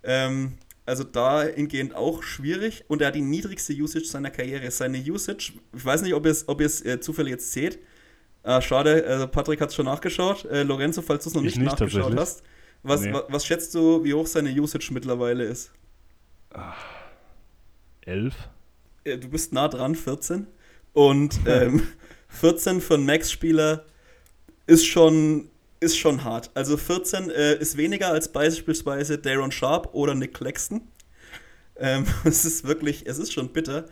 Ähm, 0.03 0.59
also 0.85 1.03
dahingehend 1.03 1.95
auch 1.95 2.21
schwierig. 2.21 2.83
Und 2.87 3.01
er 3.01 3.07
hat 3.07 3.15
die 3.15 3.21
niedrigste 3.21 3.73
Usage 3.73 4.05
seiner 4.05 4.29
Karriere. 4.29 4.69
Seine 4.69 4.99
Usage, 4.99 5.53
ich 5.75 5.85
weiß 5.85 6.03
nicht, 6.03 6.13
ob 6.13 6.25
ihr 6.25 6.31
es 6.31 6.47
ob 6.47 6.61
äh, 6.61 6.99
zufällig 6.99 7.31
jetzt 7.31 7.51
seht, 7.53 7.79
Ah, 8.49 8.61
schade, 8.61 9.05
also 9.05 9.27
Patrick 9.27 9.61
hat 9.61 9.69
es 9.69 9.75
schon 9.75 9.85
nachgeschaut. 9.85 10.43
Äh, 10.45 10.63
Lorenzo, 10.63 11.03
falls 11.03 11.23
du 11.23 11.29
es 11.29 11.35
noch 11.35 11.43
nicht, 11.43 11.57
nicht, 11.57 11.69
nachgeschaut 11.69 12.15
hast, 12.17 12.41
was, 12.81 13.01
nee. 13.01 13.13
was, 13.13 13.25
was, 13.29 13.45
schätzt 13.45 13.75
du, 13.75 14.03
wie 14.03 14.15
hoch 14.15 14.25
seine 14.25 14.49
Usage 14.49 14.89
mittlerweile 14.91 15.43
ist? 15.43 15.71
Ach, 16.51 16.83
elf? 18.01 18.33
Äh, 19.03 19.19
du 19.19 19.29
bist 19.29 19.53
nah 19.53 19.67
dran, 19.67 19.93
14. 19.93 20.47
Und 20.93 21.39
ähm, 21.45 21.89
14 22.29 22.81
für 22.81 22.95
einen 22.95 23.05
Max-Spieler 23.05 23.85
ist 24.65 24.87
schon, 24.87 25.51
ist 25.79 25.99
schon 25.99 26.23
hart. 26.23 26.49
Also 26.55 26.75
14 26.75 27.29
äh, 27.29 27.53
ist 27.53 27.77
weniger 27.77 28.07
als 28.07 28.31
beispielsweise 28.31 29.19
Daron 29.19 29.51
Sharp 29.51 29.93
oder 29.93 30.15
Nick 30.15 30.33
Claxton. 30.33 30.81
Ähm, 31.77 32.03
es 32.23 32.45
ist 32.45 32.67
wirklich, 32.67 33.05
es 33.05 33.19
ist 33.19 33.31
schon 33.31 33.49
bitter 33.49 33.85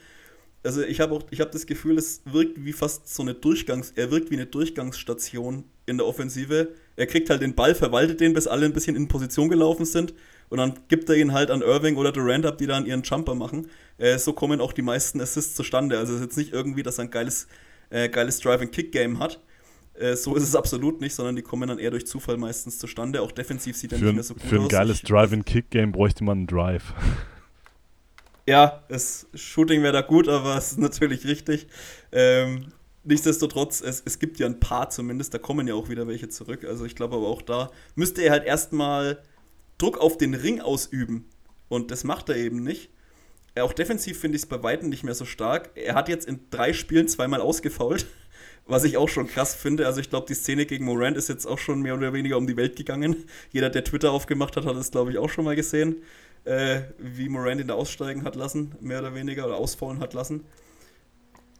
also 0.68 0.84
ich 0.84 1.00
habe 1.00 1.16
auch, 1.16 1.24
ich 1.32 1.40
habe 1.40 1.50
das 1.52 1.66
Gefühl, 1.66 1.98
es 1.98 2.22
wirkt 2.26 2.64
wie 2.64 2.74
fast 2.74 3.14
so 3.14 3.24
eine 3.24 3.34
Durchgangs, 3.34 3.94
er 3.96 4.12
wirkt 4.12 4.30
wie 4.30 4.36
eine 4.36 4.46
Durchgangsstation 4.46 5.64
in 5.86 5.98
der 5.98 6.06
Offensive. 6.06 6.76
Er 6.96 7.08
kriegt 7.08 7.30
halt 7.30 7.42
den 7.42 7.56
Ball, 7.56 7.74
verwaltet 7.74 8.20
den, 8.20 8.34
bis 8.34 8.48
alle 8.48 8.66
ein 8.66 8.74
bisschen 8.74 8.96
in 8.96 9.08
Position 9.08 9.50
gelaufen 9.50 9.86
sind 9.86 10.14
und 10.50 10.58
dann 10.58 10.74
gibt 10.88 11.10
er 11.10 11.16
ihn 11.16 11.34
halt 11.34 11.52
an 11.52 11.62
Irving 11.62 11.96
oder 11.96 12.12
Durant 12.12 12.46
ab, 12.46 12.58
die 12.58 12.68
dann 12.68 12.86
ihren 12.86 13.04
Jumper 13.04 13.36
machen. 13.36 13.68
Äh, 13.98 14.18
so 14.18 14.34
kommen 14.34 14.62
auch 14.62 14.74
die 14.74 14.82
meisten 14.82 15.20
Assists 15.20 15.56
zustande. 15.56 15.98
Also 15.98 16.14
es 16.14 16.20
ist 16.20 16.26
jetzt 16.26 16.38
nicht 16.38 16.54
irgendwie, 16.54 16.84
dass 16.84 17.00
er 17.00 17.06
ein 17.06 17.12
geiles, 17.12 17.48
äh, 17.90 18.10
geiles 18.10 18.40
Drive-and-Kick-Game 18.40 19.20
hat. 19.20 19.42
Äh, 19.96 20.16
so 20.16 20.36
ist 20.36 20.44
es 20.44 20.56
absolut 20.56 21.02
nicht, 21.02 21.16
sondern 21.16 21.36
die 21.36 21.42
kommen 21.42 21.68
dann 21.68 21.80
eher 21.80 21.92
durch 21.92 22.08
Zufall 22.08 22.38
meistens 22.38 22.78
zustande. 22.78 23.22
Auch 23.22 23.32
defensiv 23.32 23.76
sieht 23.76 23.92
er 23.92 24.00
nicht 24.00 24.14
mehr 24.14 24.24
so 24.24 24.36
gut 24.36 24.44
aus. 24.44 24.50
Für 24.50 24.62
ein 24.62 24.68
geiles 24.68 25.02
Drive-and-Kick-Game 25.02 25.92
bräuchte 25.92 26.24
man 26.24 26.40
einen 26.40 26.48
Drive. 26.48 26.94
Ja, 28.48 28.86
das 28.88 29.28
Shooting 29.34 29.84
wäre 29.84 29.92
da 29.92 30.02
gut, 30.02 30.30
aber 30.30 30.56
es 30.58 30.72
ist 30.72 30.80
natürlich 30.80 31.26
richtig. 31.26 31.68
Ähm, 32.14 32.72
nichtsdestotrotz, 33.04 33.82
es, 33.82 34.02
es 34.06 34.20
gibt 34.20 34.40
ja 34.40 34.46
ein 34.46 34.62
paar 34.62 34.90
zumindest, 34.90 35.34
da 35.34 35.38
kommen 35.38 35.68
ja 35.68 35.74
auch 35.74 35.90
wieder 35.90 36.08
welche 36.08 36.30
zurück. 36.30 36.64
Also 36.64 36.86
ich 36.86 36.96
glaube 36.96 37.18
aber 37.18 37.28
auch 37.28 37.42
da 37.42 37.72
müsste 37.96 38.22
er 38.22 38.32
halt 38.32 38.46
erstmal 38.46 39.22
Druck 39.78 39.98
auf 39.98 40.18
den 40.18 40.34
Ring 40.34 40.62
ausüben. 40.62 41.26
Und 41.68 41.92
das 41.92 42.06
macht 42.06 42.30
er 42.30 42.38
eben 42.38 42.64
nicht. 42.64 42.90
Auch 43.60 43.74
defensiv 43.74 44.20
finde 44.20 44.38
ich 44.38 44.44
es 44.44 44.50
bei 44.50 44.64
Weitem 44.64 44.88
nicht 44.88 45.04
mehr 45.04 45.16
so 45.16 45.26
stark. 45.26 45.72
Er 45.76 45.96
hat 45.96 46.08
jetzt 46.08 46.26
in 46.26 46.40
drei 46.50 46.72
Spielen 46.72 47.10
zweimal 47.10 47.42
ausgefault, 47.42 48.06
was 48.66 48.86
ich 48.86 48.96
auch 48.96 49.10
schon 49.10 49.28
krass 49.28 49.56
finde. 49.56 49.88
Also 49.88 50.00
ich 50.00 50.10
glaube, 50.10 50.28
die 50.28 50.36
Szene 50.36 50.66
gegen 50.66 50.86
Morant 50.86 51.18
ist 51.18 51.28
jetzt 51.28 51.46
auch 51.46 51.60
schon 51.60 51.82
mehr 51.82 51.96
oder 51.96 52.14
weniger 52.14 52.38
um 52.38 52.48
die 52.48 52.56
Welt 52.56 52.78
gegangen. 52.78 53.26
Jeder, 53.52 53.70
der 53.70 53.84
Twitter 53.84 54.12
aufgemacht 54.12 54.56
hat, 54.56 54.66
hat 54.66 54.78
es, 54.78 54.92
glaube 54.92 55.12
ich, 55.12 55.18
auch 55.18 55.30
schon 55.30 55.44
mal 55.44 55.56
gesehen 55.58 55.98
äh, 56.48 56.84
wie 56.98 57.30
Morant 57.30 57.62
ihn 57.62 57.68
da 57.68 57.76
aussteigen 57.76 58.24
hat 58.24 58.36
lassen, 58.36 58.76
mehr 58.80 59.00
oder 59.00 59.14
weniger, 59.14 59.46
oder 59.46 59.58
ausfallen 59.58 60.00
hat 60.00 60.14
lassen. 60.14 60.46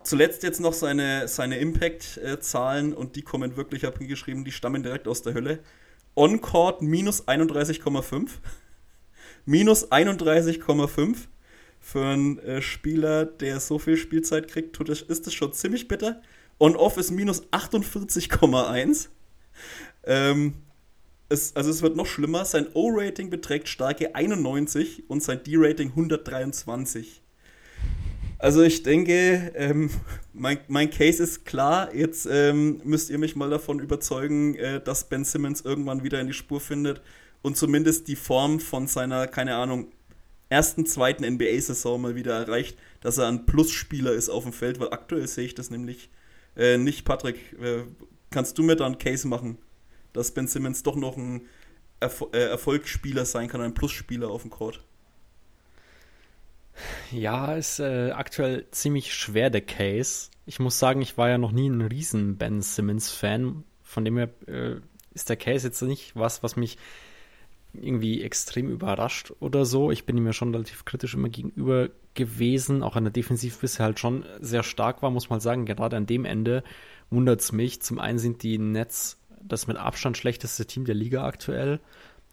zuletzt 0.04 0.44
jetzt 0.44 0.62
noch 0.62 0.74
seine, 0.74 1.28
seine 1.28 1.58
Impact-Zahlen 1.58 2.94
und 2.94 3.16
die 3.18 3.22
kommen 3.22 3.58
wirklich, 3.58 3.84
habe 3.84 4.02
ich 4.02 4.08
geschrieben, 4.08 4.46
die 4.46 4.52
stammen 4.52 4.84
direkt 4.84 5.08
aus 5.08 5.22
der 5.22 5.34
Hölle. 5.34 5.60
On-Court 6.16 6.82
minus 6.82 7.28
31,5. 7.28 8.30
minus 9.46 9.92
31,5 9.92 11.16
für 11.80 12.06
einen 12.06 12.40
äh, 12.40 12.62
Spieler, 12.62 13.26
der 13.26 13.60
so 13.60 13.80
viel 13.80 13.98
Spielzeit 13.98 14.48
kriegt, 14.48 14.76
tut 14.76 14.90
das, 14.90 15.02
ist 15.02 15.28
das 15.28 15.34
schon 15.34 15.54
ziemlich 15.54 15.88
bitter. 15.88 16.22
On-Off 16.60 16.98
ist 16.98 17.12
minus 17.12 17.44
48,1. 17.52 19.10
Ähm, 20.06 20.54
es, 21.30 21.56
also 21.56 21.70
es 21.70 21.82
wird 21.82 21.96
noch 21.96 22.06
schlimmer. 22.06 22.46
Sein 22.46 22.68
O-Rating 22.74 23.30
beträgt 23.30 23.68
starke 23.68 24.16
91 24.16 25.10
und 25.10 25.22
sein 25.24 25.44
D-Rating 25.44 25.90
123. 25.90 27.22
Also 28.40 28.62
ich 28.62 28.84
denke, 28.84 29.52
ähm, 29.56 29.90
mein, 30.34 30.60
mein 30.68 30.92
Case 30.92 31.22
ist 31.22 31.46
klar. 31.46 31.94
Jetzt 31.94 32.28
ähm, 32.30 32.82
müsst 32.84 33.10
ihr 33.10 33.18
mich 33.18 33.36
mal 33.36 33.50
davon 33.50 33.80
überzeugen, 33.80 34.56
äh, 34.56 34.80
dass 34.82 35.10
Ben 35.10 35.26
Simmons 35.26 35.62
irgendwann 35.62 36.04
wieder 36.04 36.22
in 36.22 36.28
die 36.28 36.34
Spur 36.34 36.62
findet 36.62 37.02
und 37.42 37.58
zumindest 37.58 38.08
die 38.08 38.16
Form 38.16 38.60
von 38.60 38.88
seiner, 38.88 39.28
keine 39.28 39.56
Ahnung, 39.56 39.88
ersten, 40.50 40.86
zweiten 40.86 41.26
NBA-Saison 41.26 42.00
mal 42.00 42.16
wieder 42.16 42.38
erreicht, 42.38 42.78
dass 43.02 43.18
er 43.18 43.28
ein 43.28 43.46
Plusspieler 43.46 44.14
ist 44.14 44.30
auf 44.30 44.44
dem 44.44 44.54
Feld, 44.54 44.80
weil 44.80 44.92
aktuell 44.92 45.28
sehe 45.28 45.46
ich 45.46 45.56
das 45.56 45.72
nämlich 45.72 46.10
äh, 46.56 46.78
nicht. 46.78 47.06
Patrick, 47.06 47.38
äh, 47.62 47.84
kannst 48.30 48.58
du 48.58 48.64
mir 48.64 48.76
da 48.76 48.86
einen 48.86 48.98
Case 48.98 49.28
machen, 49.28 49.58
dass 50.18 50.32
Ben 50.32 50.48
Simmons 50.48 50.84
doch 50.84 50.96
noch 50.96 51.18
ein 51.18 51.42
Erf 52.00 52.26
äh, 52.34 52.38
Erfolgsspieler 52.38 53.26
sein 53.26 53.48
kann, 53.48 53.62
ein 53.62 53.74
Plusspieler 53.74 54.30
auf 54.30 54.42
dem 54.42 54.52
Court? 54.52 54.84
Ja, 57.12 57.56
ist 57.56 57.80
äh, 57.80 58.12
aktuell 58.12 58.66
ziemlich 58.72 59.14
schwer 59.14 59.50
der 59.50 59.62
Case. 59.62 60.30
Ich 60.46 60.60
muss 60.60 60.78
sagen, 60.78 61.02
ich 61.02 61.18
war 61.18 61.30
ja 61.30 61.38
noch 61.38 61.52
nie 61.52 61.70
ein 61.70 61.82
riesen 61.82 62.38
Ben 62.38 62.62
Simmons-Fan. 62.62 63.64
Von 63.82 64.06
dem 64.06 64.18
her 64.18 64.30
äh, 64.48 64.76
ist 65.14 65.30
der 65.30 65.38
Case 65.38 65.68
jetzt 65.68 65.82
nicht 65.82 66.16
was, 66.16 66.44
was 66.44 66.56
mich 66.56 66.78
irgendwie 67.74 68.22
extrem 68.24 68.70
überrascht 68.70 69.34
oder 69.40 69.66
so. 69.66 69.92
Ich 69.92 70.06
bin 70.06 70.18
ihm 70.18 70.26
ja 70.26 70.34
schon 70.34 70.54
relativ 70.54 70.86
kritisch 70.86 71.14
immer 71.14 71.30
gegenüber 71.30 71.90
gewesen, 72.14 72.84
auch 72.84 72.96
an 72.96 73.04
der 73.04 73.14
Defensiv 73.14 73.60
bisher 73.60 73.86
halt 73.86 74.00
schon 74.00 74.26
sehr 74.40 74.64
stark 74.64 75.02
war, 75.02 75.12
muss 75.12 75.30
man 75.30 75.40
sagen. 75.40 75.66
Gerade 75.66 75.98
an 75.98 76.06
dem 76.06 76.26
Ende 76.26 76.64
wundert 77.10 77.42
es 77.42 77.52
mich. 77.52 77.82
Zum 77.82 78.00
einen 78.00 78.20
sind 78.20 78.44
die 78.44 78.58
Nets 78.58 79.18
das 79.48 79.68
mit 79.68 79.78
Abstand 79.78 80.18
schlechteste 80.18 80.66
Team 80.66 80.86
der 80.86 80.96
Liga 80.96 81.26
aktuell. 81.26 81.80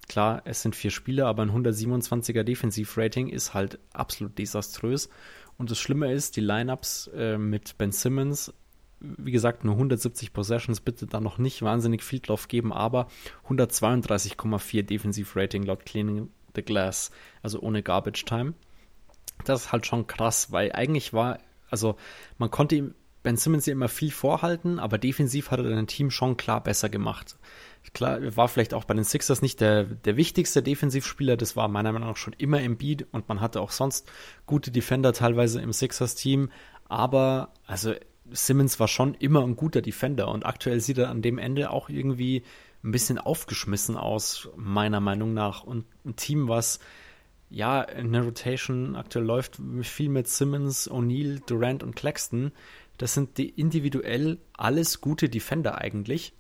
Klar, 0.08 0.42
es 0.44 0.62
sind 0.62 0.76
vier 0.76 0.90
Spieler, 0.90 1.26
aber 1.26 1.42
ein 1.42 1.50
127er 1.50 2.42
Defensivrating 2.42 3.28
ist 3.28 3.54
halt 3.54 3.78
absolut 3.92 4.38
desaströs. 4.38 5.08
Und 5.56 5.70
das 5.70 5.78
Schlimme 5.78 6.12
ist, 6.12 6.36
die 6.36 6.40
Lineups 6.40 7.10
äh, 7.14 7.38
mit 7.38 7.78
Ben 7.78 7.92
Simmons, 7.92 8.52
wie 9.00 9.32
gesagt, 9.32 9.64
nur 9.64 9.74
170 9.74 10.32
Possessions, 10.32 10.80
bitte 10.80 11.06
da 11.06 11.20
noch 11.20 11.38
nicht 11.38 11.62
wahnsinnig 11.62 12.02
viel 12.02 12.20
drauf 12.20 12.48
geben, 12.48 12.72
aber 12.72 13.08
132,4 13.48 14.82
Defensivrating 14.82 15.62
laut 15.62 15.84
Cleaning 15.86 16.30
the 16.54 16.62
Glass, 16.62 17.10
also 17.42 17.60
ohne 17.60 17.82
Garbage 17.82 18.24
Time. 18.24 18.54
Das 19.44 19.62
ist 19.62 19.72
halt 19.72 19.86
schon 19.86 20.06
krass, 20.06 20.52
weil 20.52 20.72
eigentlich 20.72 21.12
war, 21.12 21.38
also 21.70 21.96
man 22.38 22.50
konnte 22.50 22.76
ihm 22.76 22.94
Ben 23.25 23.37
Simmons 23.37 23.66
ja 23.66 23.72
immer 23.72 23.89
viel 23.89 24.12
vorhalten, 24.12 24.79
aber 24.79 24.99
defensiv 24.99 25.51
hat 25.51 25.59
er 25.59 25.68
sein 25.68 25.89
Team 25.89 26.12
schon 26.12 26.37
klar 26.37 26.62
besser 26.62 26.89
gemacht. 26.89 27.37
Klar, 27.93 28.20
war 28.37 28.49
vielleicht 28.49 28.72
auch 28.75 28.85
bei 28.85 28.95
den 28.95 29.05
Sixers 29.05 29.43
nicht 29.43 29.61
der, 29.61 29.85
der 29.85 30.16
wichtigste 30.16 30.62
Defensivspieler, 30.62 31.37
das 31.37 31.57
war 31.57 31.68
meiner 31.68 31.93
Meinung 31.93 32.09
nach 32.09 32.16
schon 32.16 32.35
immer 32.35 32.61
im 32.61 32.77
Beat 32.77 33.07
und 33.12 33.29
man 33.29 33.41
hatte 33.41 33.61
auch 33.61 33.72
sonst 33.72 34.11
gute 34.47 34.70
Defender 34.70 35.12
teilweise 35.12 35.61
im 35.61 35.72
Sixers-Team, 35.72 36.51
aber 36.89 37.53
also 37.66 37.95
Simmons 38.31 38.79
war 38.81 38.89
schon 38.89 39.14
immer 39.14 39.43
ein 39.43 39.57
guter 39.57 39.83
Defender 39.83 40.29
und 40.29 40.47
aktuell 40.47 40.81
sieht 40.81 40.99
er 40.99 41.11
an 41.11 41.22
dem 41.22 41.39
Ende 41.39 41.70
auch 41.70 41.89
irgendwie 41.89 42.43
ein 42.83 42.91
bisschen 42.91 43.18
aufgeschmissen 43.18 43.97
aus, 43.97 44.49
meiner 44.57 45.01
Meinung 45.01 45.33
nach. 45.35 45.64
Und 45.64 45.87
ein 46.05 46.16
Team, 46.16 46.49
was 46.49 46.81
ja 47.51 47.83
in 47.83 48.12
der 48.12 48.25
Rotation 48.25 48.97
aktuell 48.97 49.25
läuft, 49.25 49.61
viel 49.83 50.09
mit 50.09 50.29
Simmons, 50.29 50.91
O'Neill, 50.91 51.41
Durant 51.47 51.83
und 51.83 51.97
Claxton, 51.97 52.53
das 52.99 53.14
sind 53.14 53.38
die 53.38 53.49
individuell 53.49 54.38
alles 54.53 55.01
gute 55.01 55.28
Defender 55.28 55.78
eigentlich. 55.78 56.34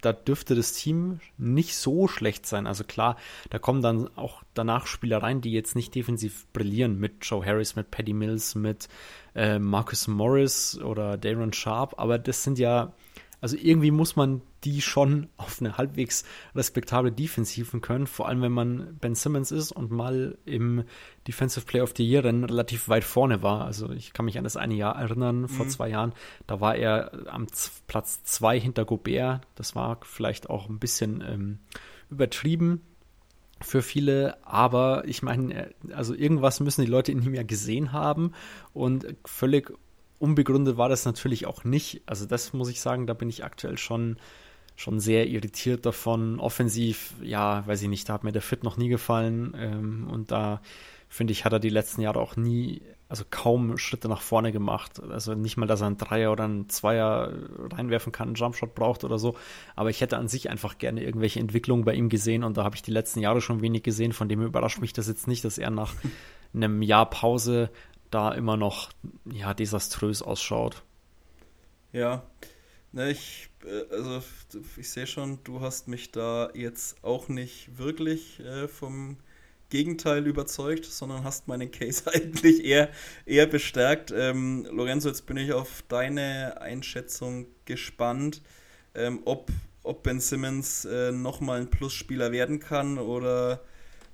Da 0.00 0.12
dürfte 0.14 0.54
das 0.54 0.72
Team 0.72 1.20
nicht 1.36 1.76
so 1.76 2.08
schlecht 2.08 2.46
sein. 2.46 2.66
Also 2.66 2.84
klar, 2.84 3.16
da 3.50 3.58
kommen 3.58 3.82
dann 3.82 4.08
auch 4.16 4.42
danach 4.54 4.86
Spieler 4.86 5.22
rein, 5.22 5.42
die 5.42 5.52
jetzt 5.52 5.76
nicht 5.76 5.94
defensiv 5.94 6.46
brillieren. 6.52 6.98
Mit 6.98 7.24
Joe 7.26 7.44
Harris, 7.44 7.76
mit 7.76 7.90
Paddy 7.90 8.14
Mills, 8.14 8.54
mit 8.54 8.88
äh, 9.34 9.58
Marcus 9.58 10.08
Morris 10.08 10.78
oder 10.78 11.18
Darren 11.18 11.52
Sharp. 11.52 11.94
Aber 11.98 12.18
das 12.18 12.42
sind 12.44 12.58
ja 12.58 12.94
also 13.40 13.56
irgendwie 13.56 13.90
muss 13.90 14.16
man 14.16 14.42
die 14.64 14.82
schon 14.82 15.28
auf 15.36 15.60
eine 15.60 15.78
halbwegs 15.78 16.24
respektable 16.54 17.10
Defensiven 17.10 17.80
können, 17.80 18.06
vor 18.06 18.28
allem 18.28 18.42
wenn 18.42 18.52
man 18.52 18.98
Ben 19.00 19.14
Simmons 19.14 19.50
ist 19.50 19.72
und 19.72 19.90
mal 19.90 20.36
im 20.44 20.84
Defensive 21.26 21.64
Player 21.64 21.84
of 21.84 21.94
the 21.96 22.06
Year 22.06 22.24
Rennen 22.24 22.44
relativ 22.44 22.88
weit 22.88 23.04
vorne 23.04 23.42
war. 23.42 23.64
Also 23.64 23.90
ich 23.90 24.12
kann 24.12 24.26
mich 24.26 24.36
an 24.36 24.44
das 24.44 24.56
eine 24.56 24.74
Jahr 24.74 24.96
erinnern, 24.96 25.48
vor 25.48 25.66
mhm. 25.66 25.70
zwei 25.70 25.88
Jahren, 25.88 26.12
da 26.46 26.60
war 26.60 26.76
er 26.76 27.26
am 27.32 27.46
Platz 27.86 28.22
zwei 28.24 28.60
hinter 28.60 28.84
Gobert. 28.84 29.46
Das 29.54 29.74
war 29.74 29.98
vielleicht 30.02 30.50
auch 30.50 30.68
ein 30.68 30.78
bisschen 30.78 31.22
ähm, 31.26 31.58
übertrieben 32.10 32.82
für 33.62 33.82
viele, 33.82 34.38
aber 34.46 35.04
ich 35.06 35.22
meine, 35.22 35.54
äh, 35.54 35.92
also 35.92 36.14
irgendwas 36.14 36.60
müssen 36.60 36.84
die 36.84 36.90
Leute 36.90 37.12
in 37.12 37.22
ihm 37.22 37.34
ja 37.34 37.42
gesehen 37.42 37.92
haben 37.92 38.32
und 38.72 39.06
völlig 39.24 39.72
unbegründet 40.20 40.76
war 40.76 40.88
das 40.88 41.04
natürlich 41.04 41.46
auch 41.46 41.64
nicht. 41.64 42.02
Also 42.06 42.26
das 42.26 42.52
muss 42.52 42.68
ich 42.68 42.80
sagen, 42.80 43.06
da 43.06 43.14
bin 43.14 43.28
ich 43.28 43.42
aktuell 43.42 43.78
schon, 43.78 44.18
schon 44.76 45.00
sehr 45.00 45.26
irritiert 45.26 45.86
davon. 45.86 46.38
Offensiv, 46.38 47.14
ja, 47.22 47.66
weiß 47.66 47.82
ich 47.82 47.88
nicht, 47.88 48.08
da 48.08 48.12
hat 48.12 48.24
mir 48.24 48.32
der 48.32 48.42
Fit 48.42 48.62
noch 48.62 48.76
nie 48.76 48.88
gefallen. 48.88 49.56
Ähm, 49.58 50.08
und 50.08 50.30
da 50.30 50.60
finde 51.08 51.32
ich, 51.32 51.44
hat 51.44 51.54
er 51.54 51.58
die 51.58 51.70
letzten 51.70 52.02
Jahre 52.02 52.20
auch 52.20 52.36
nie, 52.36 52.82
also 53.08 53.24
kaum 53.28 53.78
Schritte 53.78 54.08
nach 54.08 54.20
vorne 54.20 54.52
gemacht. 54.52 55.02
Also 55.10 55.34
nicht 55.34 55.56
mal, 55.56 55.66
dass 55.66 55.80
er 55.80 55.86
einen 55.86 55.96
Dreier 55.96 56.32
oder 56.32 56.44
einen 56.44 56.68
Zweier 56.68 57.32
reinwerfen 57.72 58.12
kann, 58.12 58.28
einen 58.28 58.36
Jumpshot 58.36 58.74
braucht 58.74 59.04
oder 59.04 59.18
so. 59.18 59.36
Aber 59.74 59.88
ich 59.88 60.02
hätte 60.02 60.18
an 60.18 60.28
sich 60.28 60.50
einfach 60.50 60.76
gerne 60.76 61.02
irgendwelche 61.02 61.40
Entwicklungen 61.40 61.86
bei 61.86 61.94
ihm 61.94 62.10
gesehen 62.10 62.44
und 62.44 62.58
da 62.58 62.64
habe 62.64 62.76
ich 62.76 62.82
die 62.82 62.92
letzten 62.92 63.20
Jahre 63.20 63.40
schon 63.40 63.62
wenig 63.62 63.82
gesehen. 63.82 64.12
Von 64.12 64.28
dem 64.28 64.42
überrascht 64.42 64.80
mich 64.80 64.92
das 64.92 65.08
jetzt 65.08 65.26
nicht, 65.28 65.44
dass 65.46 65.56
er 65.56 65.70
nach 65.70 65.94
einem 66.54 66.82
Jahr 66.82 67.08
Pause 67.08 67.70
da 68.10 68.32
immer 68.32 68.56
noch 68.56 68.90
ja, 69.30 69.54
desaströs 69.54 70.22
ausschaut. 70.22 70.82
Ja, 71.92 72.22
ne, 72.92 73.10
ich, 73.10 73.50
äh, 73.64 73.94
also 73.94 74.22
ich 74.76 74.90
sehe 74.90 75.06
schon, 75.06 75.38
du 75.44 75.60
hast 75.60 75.88
mich 75.88 76.12
da 76.12 76.50
jetzt 76.54 77.02
auch 77.02 77.28
nicht 77.28 77.78
wirklich 77.78 78.40
äh, 78.40 78.68
vom 78.68 79.16
Gegenteil 79.70 80.26
überzeugt, 80.26 80.84
sondern 80.84 81.24
hast 81.24 81.48
meinen 81.48 81.70
Case 81.70 82.02
eigentlich 82.12 82.64
eher, 82.64 82.90
eher 83.24 83.46
bestärkt. 83.46 84.12
Ähm, 84.14 84.66
Lorenzo, 84.70 85.08
jetzt 85.08 85.26
bin 85.26 85.36
ich 85.36 85.52
auf 85.52 85.82
deine 85.88 86.60
Einschätzung 86.60 87.46
gespannt, 87.64 88.42
ähm, 88.94 89.20
ob, 89.24 89.50
ob 89.82 90.02
Ben 90.02 90.20
Simmons 90.20 90.84
äh, 90.84 91.12
nochmal 91.12 91.60
ein 91.60 91.70
Plusspieler 91.70 92.32
werden 92.32 92.58
kann 92.60 92.98
oder 92.98 93.62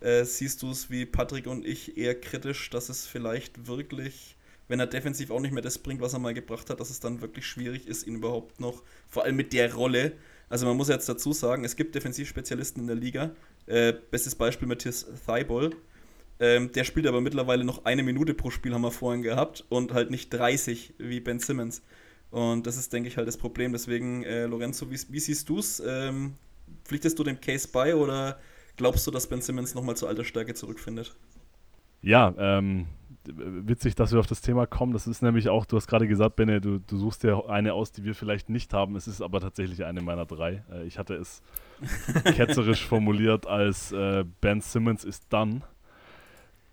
äh, 0.01 0.25
siehst 0.25 0.63
du 0.63 0.71
es 0.71 0.91
wie 0.91 1.07
Patrick 1.07 1.47
und 1.47 1.65
ich 1.65 1.97
eher 1.97 2.19
kritisch, 2.19 2.71
dass 2.71 2.89
es 2.89 3.07
vielleicht 3.07 3.67
wirklich, 3.67 4.37
wenn 4.69 4.81
er 4.81 4.87
defensiv 4.87 5.31
auch 5.31 5.41
nicht 5.41 5.53
mehr 5.53 5.63
das 5.63 5.79
bringt, 5.79 6.01
was 6.01 6.13
er 6.13 6.19
mal 6.19 6.35
gebracht 6.35 6.71
hat, 6.71 6.81
dass 6.81 6.91
es 6.91 7.01
dann 7.01 7.21
wirklich 7.21 7.47
schwierig 7.47 7.87
ist, 7.87 8.07
ihn 8.07 8.17
überhaupt 8.17 8.61
noch, 8.61 8.83
vor 9.09 9.25
allem 9.25 9.37
mit 9.37 9.53
der 9.53 9.75
Rolle. 9.75 10.13
Also 10.49 10.67
man 10.67 10.77
muss 10.77 10.89
jetzt 10.89 11.09
dazu 11.09 11.33
sagen, 11.33 11.65
es 11.65 11.77
gibt 11.77 11.95
Defensivspezialisten 11.95 12.83
in 12.83 12.87
der 12.87 12.97
Liga. 12.97 13.35
Äh, 13.67 13.95
bestes 14.11 14.35
Beispiel 14.35 14.69
Matthias 14.69 15.07
Thibault. 15.27 15.77
Ähm, 16.39 16.71
der 16.73 16.85
spielt 16.85 17.07
aber 17.07 17.21
mittlerweile 17.21 17.65
noch 17.65 17.85
eine 17.85 18.03
Minute 18.03 18.35
pro 18.35 18.51
Spiel, 18.51 18.75
haben 18.75 18.83
wir 18.83 18.91
vorhin 18.91 19.23
gehabt, 19.23 19.65
und 19.71 19.95
halt 19.95 20.11
nicht 20.11 20.31
30 20.31 20.95
wie 20.99 21.21
Ben 21.21 21.39
Simmons. 21.39 21.83
Und 22.31 22.67
das 22.67 22.77
ist, 22.77 22.93
denke 22.93 23.09
ich, 23.09 23.17
halt 23.17 23.27
das 23.27 23.39
Problem. 23.39 23.73
Deswegen, 23.73 24.23
äh, 24.25 24.45
Lorenzo, 24.47 24.91
wie, 24.91 24.99
wie 25.09 25.21
siehst 25.21 25.49
du 25.49 25.59
es? 25.59 25.83
Ähm, 25.85 26.35
pflichtest 26.85 27.19
du 27.19 27.25
dem 27.25 27.41
Case 27.41 27.69
bei 27.73 27.95
oder 27.97 28.39
Glaubst 28.77 29.07
du, 29.07 29.11
dass 29.11 29.27
Ben 29.27 29.41
Simmons 29.41 29.75
nochmal 29.75 29.97
zur 29.97 30.09
alter 30.09 30.25
Stärke 30.25 30.55
zurückfindet? 30.55 31.15
Ja, 32.03 32.35
ähm, 32.39 32.87
witzig, 33.25 33.95
dass 33.95 34.13
wir 34.13 34.21
auf 34.21 34.27
das 34.27 34.41
Thema 34.41 34.67
kommen. 34.67 34.93
Das 34.93 35.07
ist 35.07 35.23
nämlich 35.23 35.49
auch, 35.49 35.65
du 35.65 35.77
hast 35.77 35.87
gerade 35.87 36.07
gesagt, 36.07 36.37
Benne, 36.37 36.61
du, 36.61 36.79
du 36.79 36.97
suchst 36.97 37.23
dir 37.23 37.49
eine 37.49 37.73
aus, 37.75 37.93
die 37.93 38.05
wir 38.05 38.15
vielleicht 38.15 38.49
nicht 38.49 38.73
haben. 38.73 38.97
Es 38.97 39.09
ist 39.09 39.23
aber 39.23 39.41
tatsächlich 39.41 39.85
eine 39.85 40.03
meiner 40.03 40.27
drei. 40.27 40.63
Äh, 40.71 40.87
ich 40.87 40.99
hatte 40.99 41.15
es 41.15 41.43
ketzerisch 42.25 42.85
formuliert 42.85 43.47
als 43.47 43.93
äh, 43.93 44.25
Ben 44.41 44.61
Simmons 44.61 45.05
ist 45.05 45.33
done. 45.33 45.63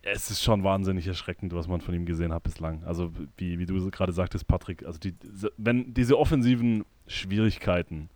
Es 0.01 0.29
ist 0.29 0.43
schon 0.43 0.65
wahnsinnig 0.65 1.07
erschreckend, 1.07 1.53
was 1.53 1.67
man 1.67 1.79
von 1.79 1.93
ihm 1.93 2.05
gesehen 2.05 2.33
hat 2.33 2.43
bislang. 2.43 2.83
Also, 2.83 3.11
wie, 3.37 3.57
wie 3.57 3.65
du 3.65 3.89
gerade 3.89 4.11
sagtest, 4.11 4.45
Patrick, 4.47 4.85
also 4.85 4.99
die, 4.99 5.15
wenn 5.55 5.93
diese 5.93 6.19
offensiven 6.19 6.83
Schwierigkeiten 7.07 8.09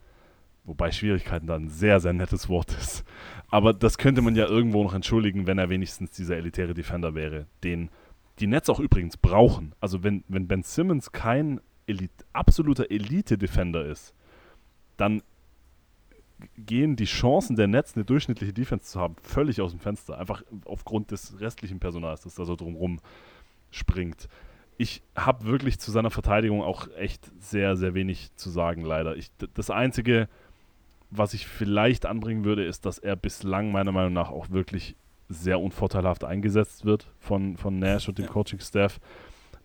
Wobei 0.67 0.91
Schwierigkeiten 0.91 1.47
da 1.47 1.55
ein 1.55 1.69
sehr, 1.69 2.01
sehr 2.01 2.11
nettes 2.11 2.49
Wort 2.49 2.73
ist. 2.73 3.05
Aber 3.49 3.73
das 3.73 3.97
könnte 3.97 4.21
man 4.21 4.35
ja 4.35 4.45
irgendwo 4.45 4.83
noch 4.83 4.93
entschuldigen, 4.93 5.47
wenn 5.47 5.57
er 5.57 5.69
wenigstens 5.69 6.11
dieser 6.11 6.35
elitäre 6.35 6.73
Defender 6.73 7.15
wäre, 7.15 7.47
den 7.63 7.89
die 8.39 8.47
Nets 8.47 8.69
auch 8.69 8.81
übrigens 8.81 9.15
brauchen. 9.17 9.73
Also 9.79 10.03
wenn, 10.03 10.25
wenn 10.27 10.47
Ben 10.47 10.63
Simmons 10.63 11.13
kein 11.13 11.61
Elite, 11.87 12.25
absoluter 12.33 12.91
Elite-Defender 12.91 13.85
ist, 13.85 14.13
dann 14.97 15.23
gehen 16.57 16.97
die 16.97 17.05
Chancen 17.05 17.55
der 17.55 17.67
Nets, 17.67 17.95
eine 17.95 18.03
durchschnittliche 18.03 18.53
Defense 18.53 18.85
zu 18.85 18.99
haben, 18.99 19.15
völlig 19.23 19.61
aus 19.61 19.71
dem 19.71 19.79
Fenster. 19.79 20.19
Einfach 20.19 20.43
aufgrund 20.65 21.11
des 21.11 21.39
restlichen 21.39 21.79
Personals, 21.79 22.21
das 22.21 22.35
da 22.35 22.43
so 22.43 22.57
drumrum 22.57 22.99
springt. 23.71 24.27
Ich 24.77 25.01
habe 25.15 25.45
wirklich 25.45 25.79
zu 25.79 25.91
seiner 25.91 26.11
Verteidigung 26.11 26.61
auch 26.61 26.89
echt 26.97 27.31
sehr, 27.39 27.77
sehr 27.77 27.93
wenig 27.95 28.35
zu 28.35 28.49
sagen, 28.49 28.83
leider. 28.83 29.15
Ich, 29.15 29.31
das 29.53 29.71
Einzige, 29.71 30.27
was 31.09 31.33
ich 31.33 31.47
vielleicht 31.47 32.05
anbringen 32.05 32.43
würde, 32.43 32.65
ist, 32.65 32.85
dass 32.85 32.99
er 32.99 33.15
bislang 33.15 33.71
meiner 33.71 33.91
Meinung 33.91 34.13
nach 34.13 34.29
auch 34.29 34.49
wirklich 34.49 34.95
sehr 35.29 35.59
unvorteilhaft 35.59 36.23
eingesetzt 36.23 36.85
wird 36.85 37.11
von, 37.19 37.57
von 37.57 37.79
Nash 37.79 38.07
und 38.07 38.17
dem 38.17 38.25
ja. 38.25 38.31
Coaching-Staff. 38.31 38.99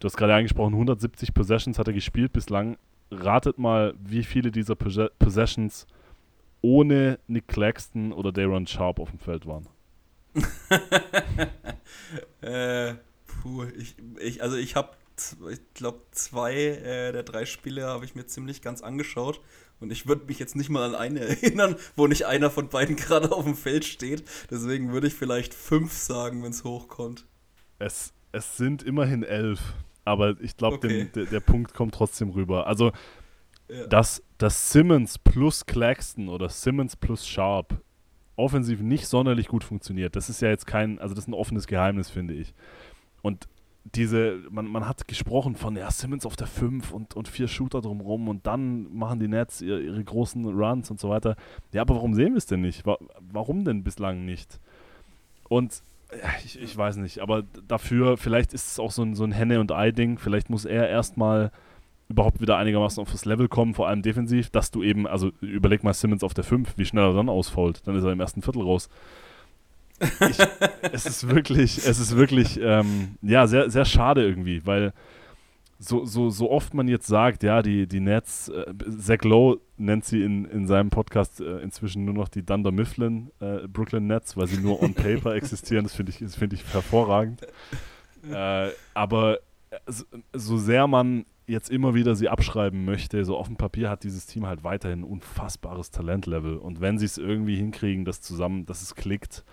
Du 0.01 0.07
hast 0.07 0.17
gerade 0.17 0.35
angesprochen, 0.35 0.75
170 0.75 1.35
Possessions 1.35 1.79
hat 1.79 1.87
er 1.87 1.95
gespielt 1.95 2.33
bislang. 2.33 2.77
Ratet 3.11 3.59
mal, 3.59 3.95
wie 4.03 4.25
viele 4.25 4.51
dieser 4.51 4.75
Possessions 4.75 5.87
ohne 6.61 7.19
Nick 7.27 7.49
Claxton 7.49 8.13
oder 8.13 8.33
Daron 8.33 8.67
Sharp 8.67 8.99
auf 8.99 9.11
dem 9.11 9.19
Feld 9.19 9.47
waren. 9.47 9.69
äh, 12.41 12.95
puh, 13.27 13.65
ich, 13.77 13.97
ich, 14.19 14.43
also 14.43 14.57
ich 14.57 14.77
habe, 14.77 14.91
ich 15.51 15.61
glaube, 15.75 16.01
zwei 16.13 16.55
äh, 16.55 17.13
der 17.13 17.23
drei 17.23 17.45
Spiele 17.45 17.87
habe 17.87 18.05
ich 18.05 18.15
mir 18.15 18.27
ziemlich 18.27 18.63
ganz 18.63 18.83
angeschaut. 18.83 19.41
Und 19.83 19.91
ich 19.91 20.07
würde 20.07 20.27
mich 20.27 20.39
jetzt 20.39 20.57
nicht 20.57 20.71
mal 20.71 20.85
an 20.85 20.95
eine 20.95 21.21
erinnern, 21.29 21.77
wo 21.97 22.07
nicht 22.07 22.27
einer 22.27 22.51
von 22.51 22.69
beiden 22.69 22.97
gerade 22.97 23.33
auf 23.33 23.45
dem 23.45 23.57
Feld 23.57 23.85
steht. 23.85 24.25
Deswegen 24.51 24.93
würde 24.93 25.09
ich 25.09 25.15
vielleicht 25.15 25.55
fünf 25.55 25.93
sagen, 25.93 26.43
wenn 26.43 26.51
es 26.51 26.65
hochkommt. 26.65 27.27
Es, 27.79 28.13
es 28.33 28.57
sind 28.57 28.83
immerhin 28.83 29.23
elf. 29.23 29.61
Aber 30.05 30.41
ich 30.41 30.57
glaube, 30.57 30.77
okay. 30.77 31.09
der, 31.15 31.27
der 31.27 31.41
Punkt 31.41 31.75
kommt 31.75 31.95
trotzdem 31.95 32.31
rüber. 32.31 32.67
Also 32.67 32.93
ja. 33.69 33.87
dass, 33.87 34.23
dass 34.39 34.73
Simmons 34.73 35.19
plus 35.19 35.67
Claxton 35.67 36.29
oder 36.29 36.49
Simmons 36.49 36.97
plus 36.97 37.27
Sharp 37.27 37.81
offensiv 38.37 38.81
nicht 38.81 39.07
sonderlich 39.07 39.49
gut 39.49 39.65
funktioniert. 39.65 40.17
Das 40.17 40.29
ist 40.29 40.41
ja 40.41 40.49
jetzt 40.49 40.67
kein, 40.67 40.99
also 40.99 41.15
das 41.15 41.25
ist 41.25 41.29
ein 41.29 41.35
offenes 41.35 41.67
Geheimnis, 41.67 42.11
finde 42.11 42.35
ich. 42.35 42.55
Und 43.23 43.47
diese, 43.85 44.39
man, 44.51 44.67
man 44.67 44.89
hat 44.89 45.09
gesprochen 45.09 45.57
von, 45.57 45.77
ja, 45.77 45.91
Simmons 45.91 46.25
auf 46.25 46.37
der 46.37 46.47
5 46.47 46.93
und, 46.93 47.15
und 47.15 47.29
vier 47.29 47.49
Shooter 47.49 47.81
drumrum 47.81 48.29
und 48.29 48.47
dann 48.47 48.95
machen 48.95 49.19
die 49.19 49.29
Nets 49.29 49.61
ihre, 49.61 49.81
ihre 49.81 50.03
großen 50.03 50.45
Runs 50.45 50.91
und 50.91 51.01
so 51.01 51.11
weiter. 51.11 51.37
Ja, 51.73 51.83
aber 51.83 51.97
warum 51.97 52.15
sehen 52.15 52.33
wir 52.33 52.39
es 52.39 52.47
denn 52.47 52.61
nicht? 52.61 52.85
Warum 52.85 53.65
denn 53.65 53.83
bislang 53.83 54.25
nicht? 54.25 54.61
Und 55.49 55.83
ja, 56.13 56.29
ich, 56.45 56.61
ich 56.61 56.77
weiß 56.77 56.97
nicht, 56.97 57.21
aber 57.21 57.43
dafür, 57.67 58.17
vielleicht 58.17 58.53
ist 58.53 58.73
es 58.73 58.79
auch 58.79 58.91
so 58.91 59.03
ein, 59.03 59.15
so 59.15 59.25
ein 59.25 59.33
Henne- 59.33 59.61
und 59.61 59.73
Ei-Ding. 59.73 60.19
Vielleicht 60.19 60.51
muss 60.51 60.65
er 60.65 60.89
erstmal 60.89 61.51
überhaupt 62.09 62.41
wieder 62.41 62.59
einigermaßen 62.59 63.01
auf 63.01 63.11
das 63.11 63.25
Level 63.25 63.49
kommen, 63.49 63.75
vor 63.75 63.89
allem 63.89 64.03
defensiv, 64.03 64.51
dass 64.51 64.71
du 64.71 64.83
eben, 64.83 65.07
also 65.07 65.33
überleg 65.41 65.83
mal 65.83 65.95
Simmons 65.95 66.23
auf 66.23 66.35
der 66.35 66.45
5, 66.45 66.75
wie 66.77 66.85
schnell 66.85 67.05
er 67.05 67.15
dann 67.15 67.31
ausfault, 67.31 67.87
dann 67.87 67.97
ist 67.97 68.05
er 68.05 68.13
im 68.13 68.21
ersten 68.21 68.43
Viertel 68.43 68.63
raus. 68.63 68.89
Ich, 70.03 70.39
es 70.93 71.07
ist 71.07 71.29
wirklich, 71.29 71.79
es 71.79 71.99
ist 71.99 72.17
wirklich, 72.17 72.59
ähm, 72.61 73.17
ja, 73.23 73.47
sehr, 73.47 73.71
sehr 73.71 73.85
schade 73.85 74.25
irgendwie, 74.25 74.67
weil 74.67 74.93
so, 75.79 76.05
so, 76.05 76.31
so 76.31 76.51
oft 76.51 76.75
man 76.75 76.87
jetzt 76.87 77.07
sagt, 77.07 77.43
ja, 77.43 77.61
die, 77.63 77.87
die 77.87 78.01
Nets, 78.01 78.49
äh, 78.49 78.73
Zach 78.99 79.23
Lowe 79.23 79.61
nennt 79.77 80.05
sie 80.05 80.23
in, 80.23 80.45
in 80.45 80.67
seinem 80.67 80.91
Podcast 80.91 81.41
äh, 81.41 81.59
inzwischen 81.59 82.05
nur 82.05 82.15
noch 82.15 82.29
die 82.29 82.45
Dunder 82.45 82.71
Mifflin 82.71 83.31
äh, 83.41 83.67
Brooklyn 83.67 84.07
Nets, 84.07 84.37
weil 84.37 84.47
sie 84.47 84.61
nur 84.61 84.83
on 84.83 84.95
paper 84.95 85.35
existieren. 85.35 85.85
Das 85.85 85.95
finde 85.95 86.13
ich, 86.13 86.19
find 86.33 86.53
ich 86.53 86.65
hervorragend. 86.73 87.43
Äh, 88.31 88.69
aber 88.95 89.41
so, 89.87 90.05
so 90.33 90.57
sehr 90.57 90.87
man 90.87 91.25
jetzt 91.47 91.71
immer 91.71 91.95
wieder 91.95 92.15
sie 92.15 92.29
abschreiben 92.29 92.85
möchte, 92.85 93.25
so 93.25 93.37
auf 93.37 93.49
dem 93.49 93.57
Papier 93.57 93.91
hat 93.91 94.05
dieses 94.05 94.27
Team 94.27 94.47
halt 94.47 94.63
weiterhin 94.63 95.01
ein 95.01 95.05
unfassbares 95.05 95.91
Talentlevel. 95.91 96.57
Und 96.57 96.81
wenn 96.81 96.99
sie 96.99 97.07
es 97.07 97.19
irgendwie 97.19 97.57
hinkriegen, 97.57 98.05
das 98.05 98.21
zusammen, 98.21 98.67
dass 98.67 98.83
es 98.83 98.95
klickt, 98.95 99.45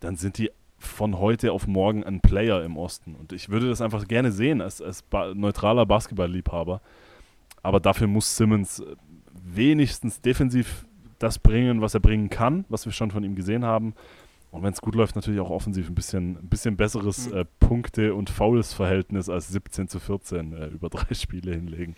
dann 0.00 0.16
sind 0.16 0.38
die 0.38 0.50
von 0.78 1.18
heute 1.18 1.52
auf 1.52 1.66
morgen 1.66 2.04
ein 2.04 2.20
Player 2.20 2.62
im 2.62 2.76
Osten. 2.76 3.14
Und 3.14 3.32
ich 3.32 3.48
würde 3.48 3.68
das 3.68 3.80
einfach 3.80 4.06
gerne 4.06 4.30
sehen 4.30 4.60
als, 4.60 4.82
als 4.82 5.02
ba 5.02 5.34
neutraler 5.34 5.86
Basketballliebhaber. 5.86 6.80
Aber 7.62 7.80
dafür 7.80 8.06
muss 8.06 8.36
Simmons 8.36 8.80
äh, 8.80 8.96
wenigstens 9.32 10.20
defensiv 10.20 10.86
das 11.18 11.38
bringen, 11.38 11.80
was 11.80 11.94
er 11.94 12.00
bringen 12.00 12.28
kann, 12.28 12.64
was 12.68 12.84
wir 12.84 12.92
schon 12.92 13.10
von 13.10 13.24
ihm 13.24 13.34
gesehen 13.34 13.64
haben. 13.64 13.94
Und 14.50 14.62
wenn 14.62 14.72
es 14.72 14.80
gut 14.80 14.94
läuft, 14.94 15.16
natürlich 15.16 15.40
auch 15.40 15.50
offensiv 15.50 15.88
ein 15.88 15.94
bisschen, 15.94 16.38
ein 16.38 16.48
bisschen 16.48 16.76
besseres 16.76 17.28
mhm. 17.28 17.36
äh, 17.38 17.44
Punkte- 17.58 18.14
und 18.14 18.30
Fouls-Verhältnis 18.30 19.28
als 19.28 19.48
17 19.48 19.88
zu 19.88 19.98
14 19.98 20.52
äh, 20.52 20.66
über 20.68 20.88
drei 20.88 21.14
Spiele 21.14 21.52
hinlegen. 21.52 21.94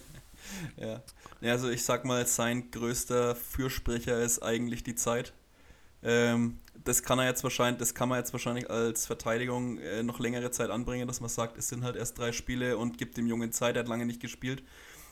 ja. 0.76 1.02
ja, 1.40 1.52
also 1.52 1.68
ich 1.70 1.84
sag 1.84 2.04
mal, 2.04 2.26
sein 2.26 2.70
größter 2.70 3.34
Fürsprecher 3.34 4.20
ist 4.20 4.42
eigentlich 4.42 4.82
die 4.82 4.94
Zeit. 4.94 5.34
Ähm, 6.04 6.58
das 6.84 7.02
kann 7.02 7.18
er 7.18 7.26
jetzt 7.26 7.42
wahrscheinlich, 7.42 7.78
das 7.78 7.94
kann 7.94 8.08
man 8.08 8.18
jetzt 8.18 8.32
wahrscheinlich 8.32 8.70
als 8.70 9.06
Verteidigung 9.06 9.78
äh, 9.78 10.02
noch 10.02 10.20
längere 10.20 10.50
Zeit 10.50 10.70
anbringen, 10.70 11.08
dass 11.08 11.20
man 11.20 11.30
sagt, 11.30 11.56
es 11.56 11.68
sind 11.68 11.82
halt 11.82 11.96
erst 11.96 12.18
drei 12.18 12.32
Spiele 12.32 12.76
und 12.76 12.98
gibt 12.98 13.16
dem 13.16 13.26
Jungen 13.26 13.52
Zeit, 13.52 13.76
er 13.76 13.80
hat 13.80 13.88
lange 13.88 14.04
nicht 14.04 14.20
gespielt. 14.20 14.62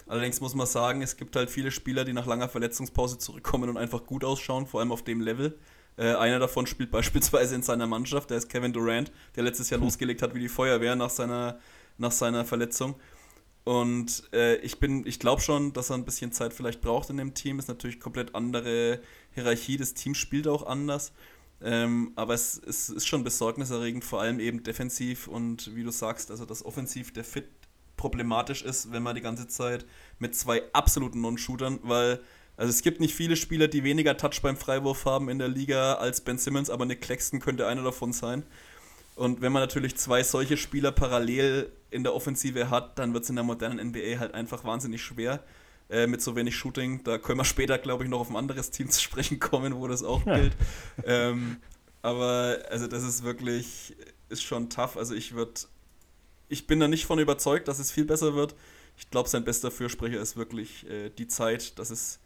Allerdings 0.07 0.41
muss 0.41 0.55
man 0.55 0.67
sagen, 0.67 1.01
es 1.01 1.17
gibt 1.17 1.35
halt 1.37 1.49
viele 1.49 1.71
Spieler, 1.71 2.05
die 2.05 2.13
nach 2.13 2.27
langer 2.27 2.49
Verletzungspause 2.49 3.19
zurückkommen 3.19 3.71
und 3.71 3.79
einfach 3.79 4.05
gut 4.05 4.25
ausschauen, 4.25 4.67
vor 4.67 4.81
allem 4.81 4.93
auf 4.93 5.03
dem 5.03 5.21
Level. 5.21 5.59
Äh, 5.97 6.15
einer 6.15 6.39
davon 6.39 6.67
spielt 6.67 6.91
beispielsweise 6.93 7.55
in 7.55 7.63
seiner 7.63 7.87
Mannschaft, 7.87 8.31
der 8.31 8.39
ist 8.39 8.49
Kevin 8.49 8.73
Durant, 8.73 9.11
der 9.37 9.45
letztes 9.45 9.71
Jahr 9.71 9.81
hm. 9.81 9.87
losgelegt 9.87 10.21
hat 10.21 10.35
wie 10.35 10.41
die 10.41 10.49
Feuerwehr 10.49 10.97
nach 10.97 11.11
seiner, 11.11 11.59
nach 11.97 12.13
seiner 12.13 12.45
Verletzung. 12.45 12.97
Und 13.65 14.25
äh, 14.33 14.57
ich 14.57 14.81
bin, 14.81 15.07
ich 15.07 15.21
glaube 15.21 15.41
schon, 15.41 15.73
dass 15.73 15.91
er 15.91 15.95
ein 15.95 16.05
bisschen 16.05 16.33
Zeit 16.33 16.53
vielleicht 16.53 16.81
braucht 16.81 17.11
in 17.11 17.17
dem 17.17 17.33
Team. 17.33 17.61
Ist 17.61 17.69
natürlich 17.69 18.01
komplett 18.01 18.35
andere 18.35 19.01
Hierarchie. 19.35 19.77
Das 19.77 19.95
Team 19.95 20.15
spielt 20.15 20.47
auch 20.47 20.67
anders. 20.67 21.13
Ähm, 21.65 22.13
aber 22.17 22.35
es, 22.35 22.61
es, 22.67 22.89
ist 22.89 23.07
schon 23.07 23.23
besorgniserregend, 23.23 24.05
vor 24.05 24.21
allem 24.21 24.41
eben 24.41 24.65
defensiv 24.65 25.29
und 25.29 25.75
wie 25.77 25.85
du 25.85 25.93
sagst, 25.93 26.31
also 26.31 26.45
dass 26.45 26.65
offensiv 26.65 27.13
der 27.13 27.23
Fit 27.23 27.47
problematisch 27.97 28.63
ist, 28.63 28.91
wenn 28.91 29.05
man 29.05 29.15
die 29.15 29.21
ganze 29.21 29.47
Zeit 29.47 29.87
mit 30.19 30.35
zwei 30.35 30.63
absoluten 30.73 31.21
Non-Shootern, 31.21 31.79
weil 31.85 32.21
also 32.57 32.71
es 32.71 32.83
gibt 32.83 33.01
nicht 33.01 33.15
viele 33.15 33.37
Spieler, 33.37 33.69
die 33.69 33.85
weniger 33.85 34.17
Touch 34.17 34.43
beim 34.43 34.57
Freiwurf 34.57 35.05
haben 35.05 35.29
in 35.29 35.39
der 35.39 35.49
Liga 35.49 35.95
als 35.95 36.21
Ben 36.21 36.37
Simmons, 36.37 36.69
aber 36.69 36.85
Nick 36.85 37.01
Claxton 37.01 37.41
könnte 37.41 37.67
einer 37.67 37.83
davon 37.83 38.13
sein. 38.13 38.43
Und 39.15 39.41
wenn 39.41 39.53
man 39.53 39.63
natürlich 39.63 39.97
zwei 39.97 40.23
solche 40.23 40.57
Spieler 40.57 40.91
parallel 40.91 41.71
in 41.91 42.03
der 42.03 42.15
Offensive 42.15 42.71
hat, 42.71 42.99
dann 42.99 43.15
wird 43.15 43.25
es 43.25 43.31
in 43.31 43.37
der 43.37 43.45
modernen 43.45 43.89
NBA 43.89 44.19
halt 44.19 44.35
einfach 44.35 44.65
wahnsinnig 44.65 45.03
schwer 45.03 45.43
äh, 45.93 46.07
mit 46.07 46.23
so 46.23 46.35
wenig 46.35 46.57
Shooting. 46.57 47.05
Da 47.05 47.19
können 47.19 47.39
wir 47.39 47.45
später, 47.45 47.79
glaube 47.79 48.05
ich, 48.05 48.11
noch 48.11 48.21
auf 48.21 48.31
ein 48.31 48.37
anderes 48.37 48.71
Team 48.71 48.91
zu 48.91 49.01
sprechen 49.01 49.39
kommen, 49.39 49.77
wo 49.77 49.87
das 49.87 50.03
auch 50.03 50.25
gilt. 50.25 50.57
ähm, 51.05 51.59
aber 52.01 52.59
also 52.71 52.87
das 52.89 53.05
ist 53.05 53.23
wirklich, 53.23 53.95
ist 54.29 54.43
schon 54.43 54.71
tough. 54.71 54.97
Also 54.97 55.15
ich 55.15 55.35
würde, 55.35 55.53
ich 56.49 56.67
bin 56.67 56.81
da 56.81 56.89
nicht 56.89 57.05
von 57.05 57.19
überzeugt, 57.19 57.69
dass 57.69 57.79
es 57.79 57.93
viel 57.93 58.07
besser 58.07 58.35
wird. 58.35 58.57
Ich 58.97 59.11
glaube, 59.11 59.29
sein 59.29 59.45
bester 59.45 59.71
Fürsprecher 59.71 60.21
ist 60.21 60.37
wirklich 60.37 60.89
äh, 60.89 61.11
die 61.11 61.29
Zeit, 61.29 61.79
dass 61.79 61.91
es 61.91 62.19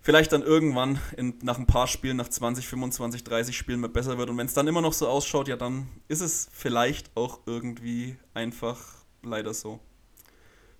vielleicht 0.00 0.32
dann 0.32 0.42
irgendwann 0.42 0.98
in, 1.16 1.34
nach 1.42 1.58
ein 1.58 1.66
paar 1.66 1.86
Spielen, 1.86 2.16
nach 2.16 2.28
20, 2.28 2.66
25, 2.66 3.22
30 3.22 3.56
Spielen 3.56 3.80
mal 3.80 3.88
besser 3.88 4.16
wird. 4.16 4.30
Und 4.30 4.38
wenn 4.38 4.46
es 4.46 4.54
dann 4.54 4.66
immer 4.66 4.80
noch 4.80 4.92
so 4.94 5.08
ausschaut, 5.08 5.48
ja, 5.48 5.56
dann 5.56 5.88
ist 6.08 6.20
es 6.20 6.48
vielleicht 6.52 7.14
auch 7.16 7.40
irgendwie 7.46 8.16
einfach 8.34 8.82
leider 9.22 9.52
so. 9.52 9.80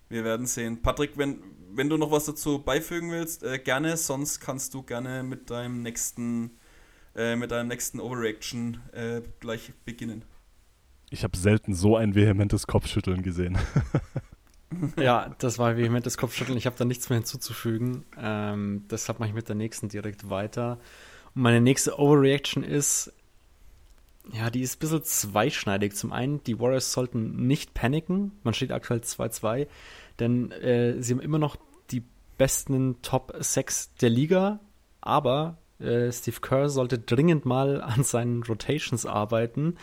Wir 0.09 0.23
werden 0.23 0.47
sehen. 0.47 0.81
Patrick, 0.81 1.17
wenn, 1.17 1.43
wenn 1.73 1.89
du 1.89 1.97
noch 1.97 2.11
was 2.11 2.25
dazu 2.25 2.59
beifügen 2.59 3.11
willst, 3.11 3.43
äh, 3.43 3.59
gerne, 3.59 3.97
sonst 3.97 4.39
kannst 4.39 4.73
du 4.73 4.83
gerne 4.83 5.23
mit 5.23 5.49
deinem 5.49 5.81
nächsten, 5.81 6.51
äh, 7.15 7.35
mit 7.35 7.51
deinem 7.51 7.67
nächsten 7.67 7.99
Overreaction 7.99 8.81
äh, 8.93 9.21
gleich 9.39 9.73
beginnen. 9.85 10.23
Ich 11.09 11.23
habe 11.23 11.37
selten 11.37 11.73
so 11.73 11.95
ein 11.95 12.13
vehementes 12.13 12.67
Kopfschütteln 12.67 13.23
gesehen. 13.23 13.57
ja, 14.97 15.35
das 15.39 15.57
war 15.57 15.75
vehementes 15.75 16.17
Kopfschütteln. 16.17 16.57
Ich 16.57 16.65
habe 16.65 16.75
da 16.77 16.85
nichts 16.85 17.09
mehr 17.09 17.17
hinzuzufügen. 17.17 18.05
Ähm, 18.17 18.85
deshalb 18.91 19.19
mache 19.19 19.29
ich 19.29 19.35
mit 19.35 19.47
der 19.47 19.55
nächsten 19.55 19.89
direkt 19.89 20.29
weiter. 20.29 20.79
Und 21.33 21.41
meine 21.41 21.61
nächste 21.61 21.97
Overreaction 21.99 22.63
ist, 22.63 23.11
ja, 24.33 24.49
die 24.49 24.61
ist 24.61 24.77
ein 24.77 24.79
bisschen 24.79 25.03
zweischneidig. 25.03 25.95
Zum 25.95 26.11
einen, 26.11 26.43
die 26.43 26.59
Warriors 26.59 26.91
sollten 26.91 27.47
nicht 27.47 27.73
paniken. 27.73 28.31
Man 28.43 28.53
steht 28.53 28.71
aktuell 28.71 28.99
2-2, 28.99 29.67
denn 30.19 30.51
äh, 30.51 31.01
sie 31.01 31.13
haben 31.13 31.21
immer 31.21 31.39
noch 31.39 31.57
die 31.91 32.03
besten 32.37 33.01
Top 33.01 33.33
6 33.37 33.95
der 33.95 34.09
Liga, 34.09 34.59
aber 35.01 35.57
äh, 35.79 36.11
Steve 36.11 36.39
Kerr 36.41 36.69
sollte 36.69 36.99
dringend 36.99 37.45
mal 37.45 37.81
an 37.81 38.03
seinen 38.03 38.43
Rotations 38.43 39.05
arbeiten 39.05 39.77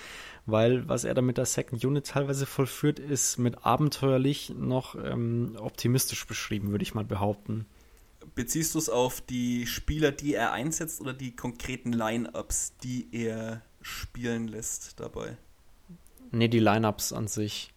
weil 0.47 0.88
was 0.88 1.05
er 1.05 1.14
da 1.14 1.22
mit 1.22 1.38
der 1.38 1.44
Second 1.44 1.84
Unit 1.84 2.07
teilweise 2.07 2.47
vollführt, 2.47 2.99
ist 2.99 3.38
mit 3.38 3.64
abenteuerlich 3.64 4.55
noch 4.57 4.94
ähm, 4.94 5.57
optimistisch 5.61 6.26
beschrieben, 6.26 6.70
würde 6.70 6.84
ich 6.84 6.94
mal 6.94 7.05
behaupten. 7.05 7.66
Beziehst 8.34 8.74
du 8.74 8.78
es 8.78 8.88
auf 8.88 9.20
die 9.20 9.66
Spieler, 9.66 10.12
die 10.12 10.34
er 10.34 10.53
einsetzt 10.53 11.01
oder 11.01 11.12
die 11.12 11.34
konkreten 11.34 11.92
Line-Ups, 11.92 12.76
die 12.82 13.09
er 13.12 13.62
spielen 13.87 14.49
lässt 14.49 14.99
dabei? 15.01 15.37
Nee, 16.32 16.49
die 16.49 16.59
Line-Ups 16.59 17.12
an 17.12 17.28
sich. 17.28 17.72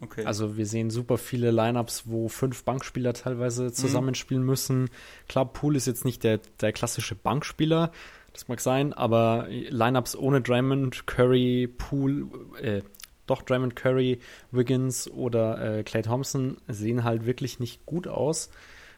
Okay. 0.00 0.24
Also 0.24 0.56
wir 0.56 0.66
sehen 0.66 0.90
super 0.90 1.18
viele 1.18 1.50
Lineups, 1.50 2.04
wo 2.06 2.28
fünf 2.28 2.64
Bankspieler 2.64 3.12
teilweise 3.12 3.72
zusammenspielen 3.72 4.42
mhm. 4.42 4.48
müssen. 4.48 4.90
Klar, 5.28 5.52
Pool 5.52 5.76
ist 5.76 5.86
jetzt 5.86 6.04
nicht 6.04 6.24
der, 6.24 6.40
der 6.60 6.72
klassische 6.72 7.14
Bankspieler, 7.14 7.92
das 8.32 8.48
mag 8.48 8.60
sein, 8.60 8.94
aber 8.94 9.46
Lineups 9.48 10.16
ohne 10.16 10.40
Draymond, 10.40 11.06
Curry, 11.06 11.68
Pool, 11.68 12.28
äh, 12.60 12.82
doch 13.26 13.42
Draymond 13.42 13.76
Curry, 13.76 14.18
Wiggins 14.50 15.08
oder 15.08 15.78
äh, 15.78 15.82
Clay 15.84 16.02
Thompson 16.02 16.56
sehen 16.66 17.04
halt 17.04 17.26
wirklich 17.26 17.60
nicht 17.60 17.84
gut 17.86 18.08
aus. 18.08 18.48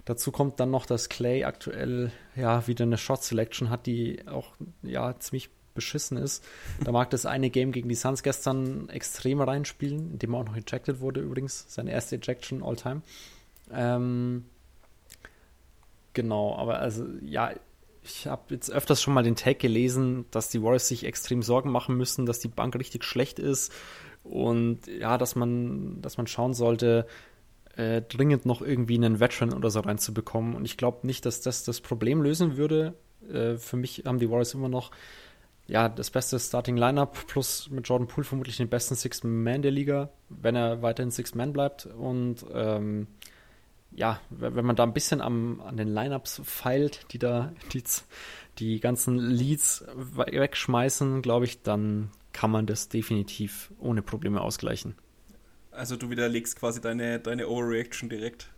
Dazu 0.05 0.31
kommt 0.31 0.61
dann 0.61 0.71
noch, 0.71 0.87
dass 0.87 1.09
Clay 1.09 1.45
aktuell 1.45 2.13
ja 2.37 2.67
wieder 2.67 2.85
eine 2.85 2.97
Shot 2.97 3.25
Selection 3.25 3.71
hat, 3.71 3.87
die 3.87 4.27
auch 4.27 4.55
ja 4.83 5.19
ziemlich 5.19 5.51
beschissen 5.75 6.17
ist. 6.17 6.45
Da 6.83 6.93
mag 6.93 7.11
das 7.11 7.27
eine 7.27 7.51
Game 7.51 7.73
gegen 7.73 7.89
die 7.89 7.95
Suns 7.95 8.23
gestern 8.23 8.89
extrem 8.89 9.41
reinspielen, 9.41 10.13
in 10.13 10.19
dem 10.19 10.35
er 10.35 10.41
auch 10.41 10.47
noch 10.47 10.57
ejected 10.57 11.01
wurde 11.01 11.21
übrigens, 11.21 11.67
seine 11.69 11.93
erste 11.93 12.17
Ejection 12.17 12.63
all 12.63 12.77
time. 12.77 13.03
Ähm, 13.73 14.45
genau, 16.13 16.57
aber 16.57 16.79
also 16.79 17.07
ja, 17.23 17.53
ich 18.03 18.27
habe 18.27 18.55
jetzt 18.55 18.71
öfters 18.71 19.03
schon 19.03 19.15
mal 19.15 19.23
den 19.23 19.37
Tag 19.37 19.59
gelesen, 19.59 20.27
dass 20.31 20.51
die 20.51 20.63
Warriors 20.63 20.89
sich 20.89 21.05
extrem 21.05 21.43
Sorgen 21.43 21.71
machen 21.71 21.97
müssen, 21.97 22.27
dass 22.27 22.39
die 22.39 22.49
Bank 22.49 22.77
richtig 22.77 23.05
schlecht 23.05 23.39
ist 23.39 23.73
und 24.23 24.87
ja, 24.87 25.19
dass 25.19 25.37
man, 25.37 26.01
dass 26.03 26.17
man 26.17 26.27
schauen 26.27 26.55
sollte, 26.55 27.07
äh, 27.77 28.03
dringend 28.03 28.47
noch 28.47 28.63
irgendwie 28.63 28.97
einen 28.97 29.21
Veteran 29.21 29.53
oder 29.53 29.71
so 29.71 29.81
reinzubekommen. 29.81 30.55
Und 30.55 30.65
ich 30.65 30.77
glaube 30.77 31.07
nicht, 31.07 31.27
dass 31.27 31.41
das 31.41 31.65
das 31.65 31.81
Problem 31.81 32.23
lösen 32.23 32.57
würde. 32.57 32.95
Äh, 33.31 33.57
für 33.57 33.77
mich 33.77 34.05
haben 34.07 34.19
die 34.19 34.31
Warriors 34.31 34.55
immer 34.55 34.69
noch 34.69 34.91
ja, 35.67 35.89
das 35.89 36.11
beste 36.11 36.39
Starting 36.39 36.77
Lineup 36.77 37.27
plus 37.27 37.71
mit 37.71 37.89
Jordan 37.89 38.07
Poole 38.07 38.25
vermutlich 38.25 38.59
den 38.59 38.69
besten 38.69 38.95
Six 38.95 39.25
Man 39.25 39.63
der 39.63 39.71
Liga, 39.71 40.11
wenn 40.29 40.57
er 40.57 40.83
weiterhin 40.83 41.11
Six 41.11 41.35
Man 41.35 41.53
bleibt. 41.53 41.87
Und 41.87 42.45
ähm, 42.53 43.07
ja, 43.93 44.21
wenn 44.31 44.65
man 44.65 44.77
da 44.77 44.83
ein 44.83 44.93
bisschen 44.93 45.21
am, 45.21 45.61
an 45.61 45.77
den 45.77 45.89
Lineups 45.89 46.43
feilt, 46.45 47.07
die 47.13 47.19
da 47.19 47.53
die, 47.73 47.83
die 48.59 48.81
ganzen 48.81 49.19
Leads 49.19 49.85
wegschmeißen, 49.95 51.23
glaube 51.23 51.47
ich, 51.47 51.63
dann 51.63 52.11
kann 52.33 52.51
man 52.51 52.67
das 52.67 52.89
definitiv 52.89 53.71
ohne 53.79 54.03
Probleme 54.03 54.41
ausgleichen. 54.41 54.97
Also 55.71 55.97
du 55.97 56.11
widerlegst 56.11 56.59
quasi 56.59 56.81
deine, 56.81 57.19
deine 57.19 57.49
Overreaction 57.49 58.09
direkt. 58.09 58.49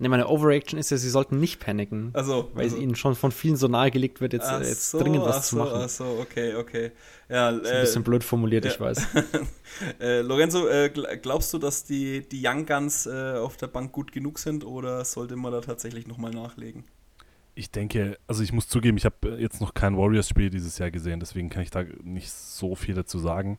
Ne, 0.00 0.08
meine 0.08 0.28
Overreaction 0.28 0.78
ist 0.78 0.90
ja, 0.90 0.96
sie 0.96 1.10
sollten 1.10 1.40
nicht 1.40 1.60
paniken. 1.60 2.08
Also, 2.14 2.50
weil 2.54 2.64
also. 2.64 2.78
ihnen 2.78 2.96
schon 2.96 3.14
von 3.14 3.30
vielen 3.32 3.56
so 3.56 3.68
nahegelegt 3.68 4.22
wird, 4.22 4.32
jetzt, 4.32 4.50
jetzt 4.50 4.92
so, 4.92 4.98
dringend 4.98 5.22
was 5.26 5.50
so, 5.50 5.56
zu 5.58 5.62
machen. 5.62 5.82
Ach 5.84 5.88
so, 5.90 6.04
okay, 6.22 6.54
okay. 6.54 6.92
Ja, 7.28 7.50
ist 7.50 7.66
ein 7.66 7.80
bisschen 7.82 8.02
äh, 8.02 8.04
blöd 8.06 8.24
formuliert, 8.24 8.64
ja. 8.64 8.70
ich 8.70 8.80
weiß. 8.80 9.08
äh, 10.00 10.22
Lorenzo, 10.22 10.66
äh, 10.66 10.88
glaubst 10.88 11.52
du, 11.52 11.58
dass 11.58 11.84
die, 11.84 12.26
die 12.26 12.40
Young 12.42 12.64
Guns 12.64 13.04
äh, 13.04 13.34
auf 13.34 13.58
der 13.58 13.66
Bank 13.66 13.92
gut 13.92 14.10
genug 14.10 14.38
sind 14.38 14.64
oder 14.64 15.04
sollte 15.04 15.36
man 15.36 15.52
da 15.52 15.60
tatsächlich 15.60 16.06
nochmal 16.06 16.30
nachlegen? 16.30 16.84
Ich 17.54 17.70
denke, 17.70 18.16
also 18.26 18.42
ich 18.42 18.54
muss 18.54 18.68
zugeben, 18.68 18.96
ich 18.96 19.04
habe 19.04 19.36
jetzt 19.38 19.60
noch 19.60 19.74
kein 19.74 19.98
Warriors-Spiel 19.98 20.48
dieses 20.48 20.78
Jahr 20.78 20.90
gesehen, 20.90 21.20
deswegen 21.20 21.50
kann 21.50 21.62
ich 21.62 21.70
da 21.70 21.84
nicht 22.02 22.30
so 22.30 22.74
viel 22.74 22.94
dazu 22.94 23.18
sagen. 23.18 23.58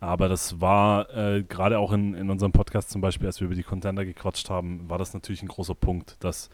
Aber 0.00 0.28
das 0.28 0.60
war 0.60 1.08
äh, 1.16 1.42
gerade 1.42 1.78
auch 1.78 1.92
in, 1.92 2.14
in 2.14 2.30
unserem 2.30 2.52
Podcast 2.52 2.90
zum 2.90 3.00
Beispiel, 3.00 3.26
als 3.26 3.40
wir 3.40 3.46
über 3.46 3.54
die 3.54 3.62
Contender 3.62 4.04
gequatscht 4.04 4.50
haben, 4.50 4.88
war 4.88 4.98
das 4.98 5.14
natürlich 5.14 5.42
ein 5.42 5.48
großer 5.48 5.74
Punkt, 5.74 6.16
dass 6.20 6.50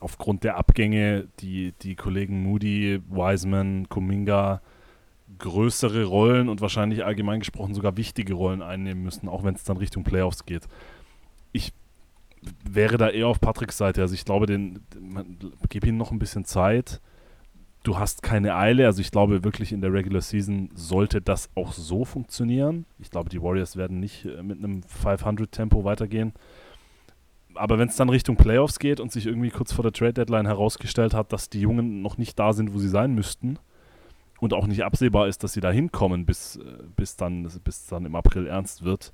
aufgrund 0.00 0.44
der 0.44 0.56
Abgänge 0.56 1.28
die, 1.40 1.72
die 1.82 1.96
Kollegen 1.96 2.42
Moody, 2.42 3.00
Wiseman, 3.08 3.88
Kuminga 3.88 4.60
größere 5.38 6.04
Rollen 6.04 6.48
und 6.48 6.60
wahrscheinlich 6.60 7.04
allgemein 7.04 7.40
gesprochen 7.40 7.74
sogar 7.74 7.96
wichtige 7.96 8.34
Rollen 8.34 8.62
einnehmen 8.62 9.02
müssen, 9.02 9.28
auch 9.28 9.44
wenn 9.44 9.54
es 9.54 9.64
dann 9.64 9.76
Richtung 9.76 10.04
Playoffs 10.04 10.44
geht. 10.44 10.68
Ich 11.52 11.72
wäre 12.64 12.98
da 12.98 13.08
eher 13.08 13.28
auf 13.28 13.40
Patricks 13.40 13.78
Seite. 13.78 14.02
Also 14.02 14.14
ich 14.14 14.24
glaube, 14.24 14.46
den, 14.46 14.80
man, 15.00 15.38
gib 15.68 15.86
ihnen 15.86 15.98
noch 15.98 16.10
ein 16.10 16.18
bisschen 16.18 16.44
Zeit 16.44 17.00
du 17.82 17.98
hast 17.98 18.22
keine 18.22 18.56
Eile. 18.56 18.86
Also 18.86 19.00
ich 19.00 19.10
glaube 19.10 19.44
wirklich 19.44 19.72
in 19.72 19.80
der 19.80 19.92
Regular 19.92 20.20
Season 20.20 20.70
sollte 20.74 21.20
das 21.20 21.50
auch 21.54 21.72
so 21.72 22.04
funktionieren. 22.04 22.86
Ich 22.98 23.10
glaube, 23.10 23.28
die 23.28 23.42
Warriors 23.42 23.76
werden 23.76 24.00
nicht 24.00 24.24
äh, 24.24 24.42
mit 24.42 24.58
einem 24.58 24.82
500-Tempo 24.82 25.84
weitergehen. 25.84 26.32
Aber 27.54 27.78
wenn 27.78 27.88
es 27.88 27.96
dann 27.96 28.08
Richtung 28.08 28.36
Playoffs 28.36 28.78
geht 28.78 28.98
und 28.98 29.12
sich 29.12 29.26
irgendwie 29.26 29.50
kurz 29.50 29.72
vor 29.72 29.82
der 29.82 29.92
Trade 29.92 30.14
Deadline 30.14 30.46
herausgestellt 30.46 31.12
hat, 31.12 31.32
dass 31.32 31.50
die 31.50 31.60
Jungen 31.60 32.00
noch 32.00 32.16
nicht 32.16 32.38
da 32.38 32.52
sind, 32.52 32.72
wo 32.72 32.78
sie 32.78 32.88
sein 32.88 33.14
müssten 33.14 33.58
und 34.40 34.54
auch 34.54 34.66
nicht 34.66 34.84
absehbar 34.84 35.28
ist, 35.28 35.44
dass 35.44 35.52
sie 35.52 35.60
da 35.60 35.70
hinkommen, 35.70 36.24
bis, 36.24 36.56
äh, 36.56 36.62
bis, 36.96 37.16
dann, 37.16 37.48
bis 37.64 37.86
dann 37.86 38.06
im 38.06 38.14
April 38.14 38.46
ernst 38.46 38.84
wird, 38.84 39.12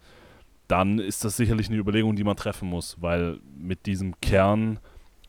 dann 0.68 0.98
ist 0.98 1.24
das 1.24 1.36
sicherlich 1.36 1.68
eine 1.68 1.78
Überlegung, 1.78 2.14
die 2.14 2.24
man 2.24 2.36
treffen 2.36 2.68
muss, 2.68 2.98
weil 3.00 3.40
mit 3.56 3.86
diesem 3.86 4.20
Kern, 4.20 4.78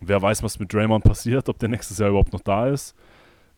wer 0.01 0.21
weiß, 0.21 0.43
was 0.43 0.59
mit 0.59 0.73
Draymond 0.73 1.05
passiert, 1.05 1.47
ob 1.47 1.57
der 1.59 1.69
nächstes 1.69 1.97
Jahr 1.97 2.09
überhaupt 2.09 2.33
noch 2.33 2.41
da 2.41 2.67
ist 2.67 2.93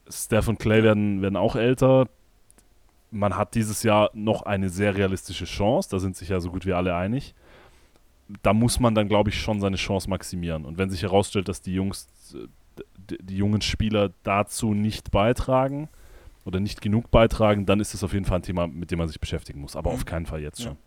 Steph 0.09 0.47
und 0.47 0.59
Clay 0.59 0.83
werden, 0.83 1.21
werden 1.21 1.35
auch 1.35 1.55
älter. 1.55 2.07
Man 3.11 3.35
hat 3.35 3.55
dieses 3.55 3.83
Jahr 3.83 4.09
noch 4.13 4.43
eine 4.43 4.69
sehr 4.69 4.95
realistische 4.95 5.45
Chance, 5.45 5.89
da 5.89 5.99
sind 5.99 6.15
sich 6.15 6.29
ja 6.29 6.39
so 6.39 6.51
gut 6.51 6.65
wie 6.65 6.73
alle 6.73 6.95
einig. 6.95 7.35
Da 8.43 8.53
muss 8.53 8.79
man 8.79 8.95
dann, 8.95 9.09
glaube 9.09 9.29
ich, 9.29 9.41
schon 9.41 9.59
seine 9.59 9.75
Chance 9.75 10.09
maximieren. 10.09 10.63
Und 10.63 10.77
wenn 10.77 10.89
sich 10.89 11.01
herausstellt, 11.01 11.49
dass 11.49 11.61
die 11.61 11.73
Jungs, 11.73 12.07
die 13.09 13.35
jungen 13.35 13.61
Spieler 13.61 14.11
dazu 14.23 14.73
nicht 14.73 15.11
beitragen 15.11 15.89
oder 16.45 16.61
nicht 16.61 16.81
genug 16.81 17.11
beitragen, 17.11 17.65
dann 17.65 17.81
ist 17.81 17.93
das 17.93 18.03
auf 18.03 18.13
jeden 18.13 18.23
Fall 18.23 18.39
ein 18.39 18.43
Thema, 18.43 18.67
mit 18.67 18.91
dem 18.91 18.99
man 18.99 19.09
sich 19.09 19.19
beschäftigen 19.19 19.59
muss. 19.59 19.75
Aber 19.75 19.89
mhm. 19.89 19.95
auf 19.97 20.05
keinen 20.05 20.25
Fall 20.25 20.41
jetzt 20.41 20.61
schon. 20.61 20.77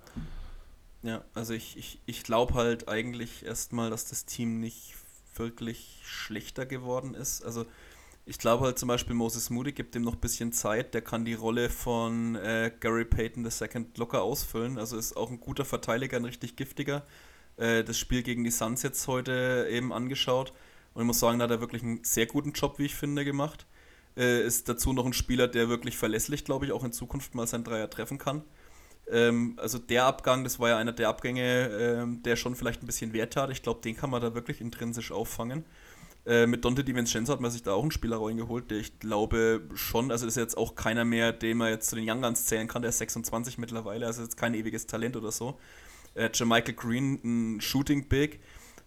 Ja, 1.02 1.10
ja 1.10 1.24
also 1.34 1.52
ich, 1.52 1.76
ich, 1.76 2.00
ich 2.06 2.22
glaube 2.22 2.54
halt 2.54 2.88
eigentlich 2.88 3.44
erstmal, 3.44 3.90
dass 3.90 4.08
das 4.08 4.24
Team 4.24 4.60
nicht 4.60 4.94
wirklich 5.36 6.00
schlechter 6.04 6.64
geworden 6.64 7.14
ist. 7.14 7.44
Also 7.44 7.66
ich 8.26 8.38
glaube 8.38 8.64
halt 8.64 8.78
zum 8.78 8.88
Beispiel 8.88 9.14
Moses 9.14 9.50
Moody 9.50 9.72
gibt 9.72 9.94
ihm 9.96 10.02
noch 10.02 10.14
ein 10.14 10.20
bisschen 10.20 10.52
Zeit. 10.52 10.94
Der 10.94 11.02
kann 11.02 11.24
die 11.24 11.34
Rolle 11.34 11.68
von 11.68 12.36
äh, 12.36 12.72
Gary 12.80 13.04
Payton 13.04 13.44
II 13.44 13.86
locker 13.96 14.22
ausfüllen. 14.22 14.78
Also 14.78 14.96
ist 14.96 15.16
auch 15.16 15.30
ein 15.30 15.40
guter 15.40 15.64
Verteidiger, 15.64 16.16
ein 16.16 16.24
richtig 16.24 16.56
giftiger. 16.56 17.04
Äh, 17.56 17.84
das 17.84 17.98
Spiel 17.98 18.22
gegen 18.22 18.42
die 18.44 18.50
Suns 18.50 18.82
jetzt 18.82 19.06
heute 19.08 19.68
eben 19.70 19.92
angeschaut. 19.92 20.52
Und 20.94 21.02
ich 21.02 21.06
muss 21.06 21.20
sagen, 21.20 21.38
da 21.38 21.44
hat 21.44 21.50
er 21.50 21.60
wirklich 21.60 21.82
einen 21.82 22.02
sehr 22.04 22.26
guten 22.26 22.52
Job, 22.52 22.78
wie 22.78 22.86
ich 22.86 22.94
finde, 22.94 23.24
gemacht. 23.24 23.66
Äh, 24.16 24.46
ist 24.46 24.68
dazu 24.68 24.92
noch 24.92 25.06
ein 25.06 25.12
Spieler, 25.12 25.48
der 25.48 25.68
wirklich 25.68 25.98
verlässlich, 25.98 26.44
glaube 26.44 26.66
ich, 26.66 26.72
auch 26.72 26.84
in 26.84 26.92
Zukunft 26.92 27.34
mal 27.34 27.46
sein 27.46 27.64
Dreier 27.64 27.90
treffen 27.90 28.18
kann. 28.18 28.42
Ähm, 29.10 29.54
also 29.60 29.78
der 29.78 30.06
Abgang, 30.06 30.44
das 30.44 30.58
war 30.60 30.70
ja 30.70 30.78
einer 30.78 30.92
der 30.92 31.08
Abgänge, 31.08 31.68
ähm, 31.68 32.22
der 32.22 32.36
schon 32.36 32.54
vielleicht 32.54 32.82
ein 32.82 32.86
bisschen 32.86 33.12
Wert 33.12 33.36
hat. 33.36 33.50
Ich 33.50 33.62
glaube, 33.62 33.80
den 33.82 33.96
kann 33.96 34.10
man 34.10 34.22
da 34.22 34.34
wirklich 34.34 34.60
intrinsisch 34.60 35.12
auffangen. 35.12 35.64
Äh, 36.26 36.46
mit 36.46 36.64
Dante 36.64 36.84
DiVincenzo 36.84 37.32
hat 37.32 37.40
man 37.40 37.50
sich 37.50 37.62
da 37.62 37.74
auch 37.74 37.82
einen 37.82 37.90
Spieler 37.90 38.18
reingeholt, 38.20 38.70
der 38.70 38.78
ich 38.78 38.98
glaube 38.98 39.68
schon, 39.74 40.10
also 40.10 40.26
ist 40.26 40.36
jetzt 40.36 40.56
auch 40.56 40.74
keiner 40.74 41.04
mehr, 41.04 41.32
den 41.32 41.58
man 41.58 41.68
jetzt 41.68 41.90
zu 41.90 41.96
den 41.96 42.08
Young 42.08 42.22
Guns 42.22 42.46
zählen 42.46 42.66
kann, 42.66 42.80
der 42.80 42.88
ist 42.88 42.98
26 42.98 43.58
mittlerweile, 43.58 44.06
also 44.06 44.22
jetzt 44.22 44.38
kein 44.38 44.54
ewiges 44.54 44.86
Talent 44.86 45.16
oder 45.16 45.30
so. 45.30 45.58
Äh, 46.14 46.30
Jermichael 46.32 46.74
Green, 46.74 47.20
ein 47.24 47.60
Shooting 47.60 48.08
Big. 48.08 48.40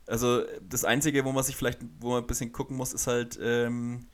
Also 0.08 0.44
das 0.68 0.84
Einzige, 0.84 1.26
wo 1.26 1.32
man 1.32 1.44
sich 1.44 1.56
vielleicht, 1.56 1.80
wo 2.00 2.12
man 2.12 2.24
ein 2.24 2.28
bisschen 2.28 2.52
gucken 2.52 2.76
muss, 2.76 2.94
ist 2.94 3.06
halt 3.06 3.38
ähm, 3.40 4.08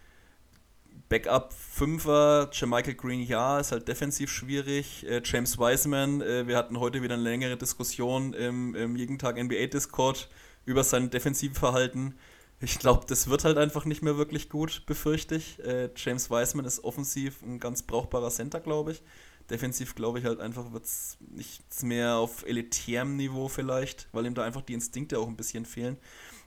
Backup 1.08 1.54
Fünfer, 1.54 2.50
Jermichael 2.52 2.96
Green 2.96 3.22
ja, 3.22 3.60
ist 3.60 3.72
halt 3.72 3.88
defensiv 3.88 4.32
schwierig. 4.32 5.06
Äh, 5.08 5.22
James 5.24 5.58
Wiseman, 5.58 6.22
äh, 6.22 6.46
wir 6.46 6.58
hatten 6.58 6.78
heute 6.78 7.02
wieder 7.02 7.14
eine 7.14 7.24
längere 7.24 7.56
Diskussion 7.56 8.34
im, 8.34 8.76
im 8.76 8.98
jeden 8.98 9.18
Tag 9.18 9.42
NBA 9.42 9.68
Discord 9.68 10.28
über 10.66 10.84
sein 10.84 11.10
Defensivverhalten. 11.10 12.02
Verhalten 12.02 12.33
ich 12.64 12.80
glaube, 12.80 13.06
das 13.08 13.28
wird 13.28 13.44
halt 13.44 13.58
einfach 13.58 13.84
nicht 13.84 14.02
mehr 14.02 14.18
wirklich 14.18 14.50
gut, 14.50 14.86
befürchte 14.86 15.36
ich. 15.36 15.60
Äh, 15.60 15.90
James 15.98 16.30
Wiseman 16.30 16.66
ist 16.66 16.84
offensiv 16.84 17.42
ein 17.42 17.60
ganz 17.60 17.84
brauchbarer 17.84 18.30
Center, 18.30 18.62
glaube 18.62 18.94
ich. 18.94 19.04
Defensiv 19.50 19.96
glaube 19.96 20.20
ich 20.20 20.26
halt 20.26 20.40
einfach 20.40 20.72
wird 20.72 20.86
es 20.86 21.18
nichts 21.20 21.84
mehr 21.84 22.16
auf 22.16 22.46
elitärem 22.46 23.18
Niveau 23.18 23.50
vielleicht, 23.50 24.08
weil 24.14 24.26
ihm 24.26 24.34
da 24.34 24.44
einfach 24.44 24.62
die 24.62 24.74
Instinkte 24.74 25.20
auch 25.20 25.28
ein 25.28 25.36
bisschen 25.36 25.66
fehlen. 25.66 25.98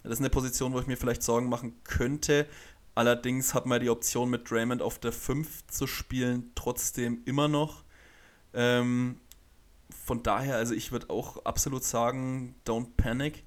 Das 0.02 0.14
ist 0.14 0.20
eine 0.20 0.30
Position, 0.30 0.72
wo 0.72 0.80
ich 0.80 0.86
mir 0.86 0.96
vielleicht 0.96 1.22
Sorgen 1.22 1.50
machen 1.50 1.74
könnte. 1.84 2.46
Allerdings 2.94 3.52
hat 3.52 3.66
man 3.66 3.82
die 3.82 3.90
Option 3.90 4.30
mit 4.30 4.50
Draymond 4.50 4.80
auf 4.80 4.98
der 4.98 5.12
5 5.12 5.66
zu 5.66 5.86
spielen 5.86 6.52
trotzdem 6.54 7.20
immer 7.26 7.48
noch. 7.48 7.84
Ähm, 8.54 9.20
von 10.04 10.22
daher, 10.22 10.56
also 10.56 10.72
ich 10.72 10.92
würde 10.92 11.10
auch 11.10 11.44
absolut 11.44 11.84
sagen, 11.84 12.54
don't 12.64 12.96
panic 12.96 13.44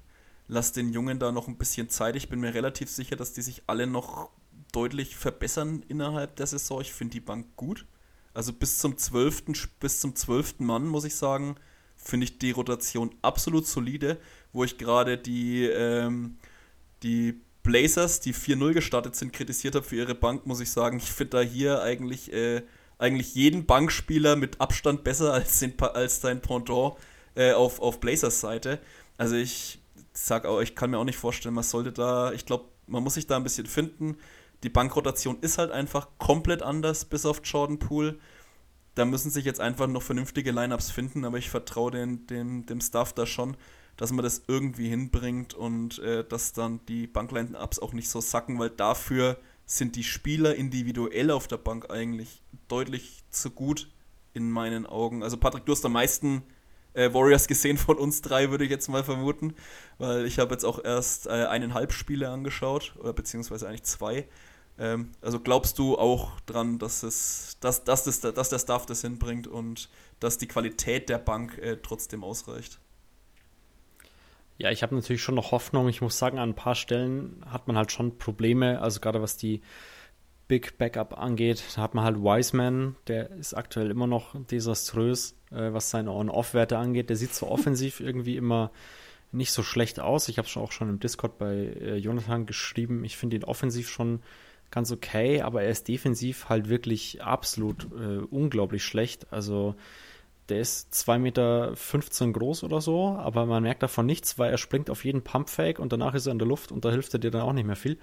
lass 0.50 0.72
den 0.72 0.92
Jungen 0.92 1.18
da 1.18 1.30
noch 1.30 1.48
ein 1.48 1.56
bisschen 1.56 1.88
Zeit. 1.88 2.16
Ich 2.16 2.28
bin 2.28 2.40
mir 2.40 2.52
relativ 2.52 2.90
sicher, 2.90 3.16
dass 3.16 3.32
die 3.32 3.42
sich 3.42 3.62
alle 3.68 3.86
noch 3.86 4.30
deutlich 4.72 5.16
verbessern 5.16 5.84
innerhalb 5.88 6.36
der 6.36 6.46
Saison. 6.46 6.80
Ich 6.80 6.92
finde 6.92 7.12
die 7.12 7.20
Bank 7.20 7.46
gut. 7.56 7.86
Also 8.34 8.52
bis 8.52 8.78
zum 8.78 8.98
12. 8.98 9.44
bis 9.78 10.00
zum 10.00 10.14
12. 10.14 10.58
Mann, 10.58 10.86
muss 10.86 11.04
ich 11.04 11.14
sagen, 11.14 11.54
finde 11.96 12.24
ich 12.24 12.38
die 12.38 12.50
Rotation 12.50 13.14
absolut 13.22 13.66
solide, 13.66 14.18
wo 14.52 14.64
ich 14.64 14.76
gerade 14.76 15.18
die, 15.18 15.66
ähm, 15.66 16.36
die 17.02 17.40
Blazers, 17.62 18.20
die 18.20 18.34
4-0 18.34 18.72
gestartet 18.72 19.14
sind, 19.14 19.32
kritisiert 19.32 19.74
habe 19.76 19.86
für 19.86 19.96
ihre 19.96 20.14
Bank, 20.14 20.46
muss 20.46 20.60
ich 20.60 20.70
sagen, 20.70 20.98
ich 20.98 21.10
finde 21.10 21.38
da 21.38 21.40
hier 21.42 21.82
eigentlich, 21.82 22.32
äh, 22.32 22.62
eigentlich 22.98 23.34
jeden 23.34 23.66
Bankspieler 23.66 24.36
mit 24.36 24.60
Abstand 24.60 25.04
besser 25.04 25.32
als, 25.32 25.60
den, 25.60 25.78
als 25.80 26.20
sein 26.20 26.40
Pendant 26.40 26.94
äh, 27.34 27.52
auf, 27.52 27.80
auf 27.80 28.00
Blazers 28.00 28.40
Seite. 28.40 28.80
Also 29.16 29.36
ich 29.36 29.79
sag 30.26 30.46
auch, 30.46 30.60
ich 30.60 30.74
kann 30.74 30.90
mir 30.90 30.98
auch 30.98 31.04
nicht 31.04 31.18
vorstellen, 31.18 31.54
man 31.54 31.64
sollte 31.64 31.92
da, 31.92 32.32
ich 32.32 32.46
glaube, 32.46 32.66
man 32.86 33.02
muss 33.02 33.14
sich 33.14 33.26
da 33.26 33.36
ein 33.36 33.42
bisschen 33.42 33.66
finden. 33.66 34.16
Die 34.62 34.68
Bankrotation 34.68 35.38
ist 35.40 35.58
halt 35.58 35.70
einfach 35.70 36.08
komplett 36.18 36.62
anders, 36.62 37.04
bis 37.04 37.24
auf 37.24 37.40
Jordan 37.44 37.78
Poole. 37.78 38.18
Da 38.94 39.04
müssen 39.04 39.30
sich 39.30 39.44
jetzt 39.44 39.60
einfach 39.60 39.86
noch 39.86 40.02
vernünftige 40.02 40.50
Lineups 40.50 40.90
finden, 40.90 41.24
aber 41.24 41.38
ich 41.38 41.48
vertraue 41.48 41.92
den, 41.92 42.26
dem, 42.26 42.66
dem 42.66 42.80
Staff 42.80 43.12
da 43.12 43.24
schon, 43.24 43.56
dass 43.96 44.12
man 44.12 44.22
das 44.22 44.42
irgendwie 44.46 44.88
hinbringt 44.88 45.54
und 45.54 45.98
äh, 46.00 46.24
dass 46.24 46.52
dann 46.52 46.84
die 46.86 47.06
Bankline-Ups 47.06 47.78
auch 47.78 47.92
nicht 47.92 48.10
so 48.10 48.20
sacken, 48.20 48.58
weil 48.58 48.70
dafür 48.70 49.38
sind 49.64 49.94
die 49.96 50.04
Spieler 50.04 50.56
individuell 50.56 51.30
auf 51.30 51.46
der 51.46 51.58
Bank 51.58 51.90
eigentlich 51.90 52.42
deutlich 52.68 53.22
zu 53.30 53.50
gut 53.50 53.88
in 54.34 54.50
meinen 54.50 54.84
Augen. 54.84 55.22
Also 55.22 55.36
Patrick, 55.36 55.64
du 55.64 55.72
hast 55.72 55.84
am 55.84 55.92
meisten 55.92 56.42
äh, 56.94 57.12
Warriors 57.12 57.46
gesehen 57.48 57.78
von 57.78 57.98
uns 57.98 58.22
drei, 58.22 58.50
würde 58.50 58.64
ich 58.64 58.70
jetzt 58.70 58.88
mal 58.88 59.04
vermuten, 59.04 59.54
weil 59.98 60.26
ich 60.26 60.38
habe 60.38 60.52
jetzt 60.52 60.64
auch 60.64 60.82
erst 60.82 61.26
äh, 61.26 61.46
eineinhalb 61.46 61.92
Spiele 61.92 62.28
angeschaut, 62.28 62.94
oder 62.98 63.12
beziehungsweise 63.12 63.68
eigentlich 63.68 63.84
zwei. 63.84 64.26
Ähm, 64.78 65.10
also 65.20 65.38
glaubst 65.40 65.78
du 65.78 65.98
auch 65.98 66.40
dran, 66.46 66.78
dass, 66.78 67.02
es, 67.02 67.58
dass, 67.60 67.84
dass, 67.84 68.04
das, 68.04 68.20
dass 68.20 68.48
der 68.48 68.58
Staff 68.58 68.86
das 68.86 69.02
hinbringt 69.02 69.46
und 69.46 69.88
dass 70.20 70.38
die 70.38 70.48
Qualität 70.48 71.08
der 71.08 71.18
Bank 71.18 71.58
äh, 71.58 71.76
trotzdem 71.82 72.24
ausreicht? 72.24 72.80
Ja, 74.58 74.70
ich 74.70 74.82
habe 74.82 74.94
natürlich 74.94 75.22
schon 75.22 75.36
noch 75.36 75.52
Hoffnung. 75.52 75.88
Ich 75.88 76.02
muss 76.02 76.18
sagen, 76.18 76.38
an 76.38 76.50
ein 76.50 76.54
paar 76.54 76.74
Stellen 76.74 77.42
hat 77.46 77.66
man 77.66 77.78
halt 77.78 77.92
schon 77.92 78.18
Probleme. 78.18 78.80
Also 78.80 79.00
gerade 79.00 79.22
was 79.22 79.38
die 79.38 79.62
Big 80.48 80.76
Backup 80.76 81.16
angeht, 81.16 81.62
da 81.76 81.82
hat 81.82 81.94
man 81.94 82.04
halt 82.04 82.16
Wiseman, 82.16 82.96
der 83.06 83.30
ist 83.30 83.54
aktuell 83.54 83.90
immer 83.90 84.06
noch 84.06 84.34
desaströs, 84.50 85.34
äh, 85.50 85.72
was 85.72 85.90
seine 85.90 86.12
On-Off-Werte 86.12 86.78
angeht. 86.78 87.10
Der 87.10 87.16
sieht 87.16 87.34
so 87.34 87.48
offensiv 87.48 88.00
irgendwie 88.00 88.36
immer 88.36 88.70
nicht 89.32 89.52
so 89.52 89.62
schlecht 89.62 90.00
aus. 90.00 90.28
Ich 90.28 90.38
habe 90.38 90.48
es 90.48 90.56
auch 90.56 90.72
schon 90.72 90.88
im 90.88 91.00
Discord 91.00 91.38
bei 91.38 91.54
äh, 91.54 91.96
Jonathan 91.96 92.46
geschrieben. 92.46 93.04
Ich 93.04 93.16
finde 93.16 93.36
ihn 93.36 93.44
offensiv 93.44 93.88
schon 93.88 94.20
ganz 94.70 94.92
okay, 94.92 95.40
aber 95.42 95.62
er 95.62 95.70
ist 95.70 95.88
defensiv 95.88 96.48
halt 96.48 96.68
wirklich 96.68 97.22
absolut 97.22 97.88
äh, 97.92 98.18
unglaublich 98.30 98.84
schlecht. 98.84 99.32
Also 99.32 99.74
der 100.48 100.60
ist 100.60 100.92
2,15 100.94 101.18
Meter 101.18 102.32
groß 102.32 102.64
oder 102.64 102.80
so, 102.80 103.08
aber 103.08 103.46
man 103.46 103.62
merkt 103.62 103.82
davon 103.82 104.06
nichts, 104.06 104.38
weil 104.38 104.50
er 104.50 104.58
springt 104.58 104.90
auf 104.90 105.04
jeden 105.04 105.22
Pumpfake 105.22 105.78
und 105.78 105.92
danach 105.92 106.14
ist 106.14 106.26
er 106.26 106.32
in 106.32 106.38
der 106.38 106.48
Luft 106.48 106.72
und 106.72 106.84
da 106.84 106.90
hilft 106.90 107.14
er 107.14 107.20
dir 107.20 107.30
dann 107.30 107.42
auch 107.42 107.52
nicht 107.52 107.66
mehr 107.66 107.76
viel. 107.76 107.98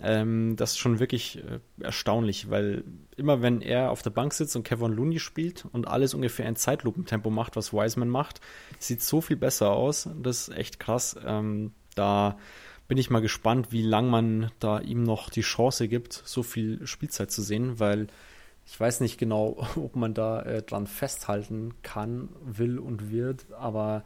Ähm, 0.00 0.56
das 0.56 0.72
ist 0.72 0.78
schon 0.78 0.98
wirklich 0.98 1.38
äh, 1.38 1.60
erstaunlich, 1.80 2.50
weil 2.50 2.84
immer 3.16 3.42
wenn 3.42 3.60
er 3.60 3.90
auf 3.90 4.02
der 4.02 4.10
Bank 4.10 4.32
sitzt 4.32 4.56
und 4.56 4.64
Kevin 4.64 4.92
Looney 4.92 5.20
spielt 5.20 5.66
und 5.72 5.86
alles 5.86 6.14
ungefähr 6.14 6.48
in 6.48 6.56
Zeitlupentempo 6.56 7.30
macht, 7.30 7.54
was 7.54 7.72
Wiseman 7.72 8.08
macht, 8.08 8.40
sieht 8.78 9.02
so 9.02 9.20
viel 9.20 9.36
besser 9.36 9.70
aus. 9.70 10.08
Das 10.20 10.48
ist 10.48 10.56
echt 10.56 10.80
krass. 10.80 11.16
Ähm, 11.24 11.72
da 11.94 12.38
bin 12.88 12.98
ich 12.98 13.10
mal 13.10 13.22
gespannt, 13.22 13.70
wie 13.70 13.82
lang 13.82 14.08
man 14.08 14.50
da 14.58 14.80
ihm 14.80 15.04
noch 15.04 15.30
die 15.30 15.42
Chance 15.42 15.88
gibt, 15.88 16.12
so 16.12 16.42
viel 16.42 16.86
Spielzeit 16.86 17.30
zu 17.30 17.42
sehen, 17.42 17.78
weil 17.78 18.08
ich 18.66 18.78
weiß 18.78 19.00
nicht 19.00 19.18
genau, 19.18 19.64
ob 19.76 19.94
man 19.96 20.12
da 20.12 20.42
äh, 20.42 20.62
dran 20.62 20.86
festhalten 20.86 21.74
kann, 21.82 22.30
will 22.44 22.78
und 22.78 23.10
wird, 23.10 23.46
aber 23.58 24.04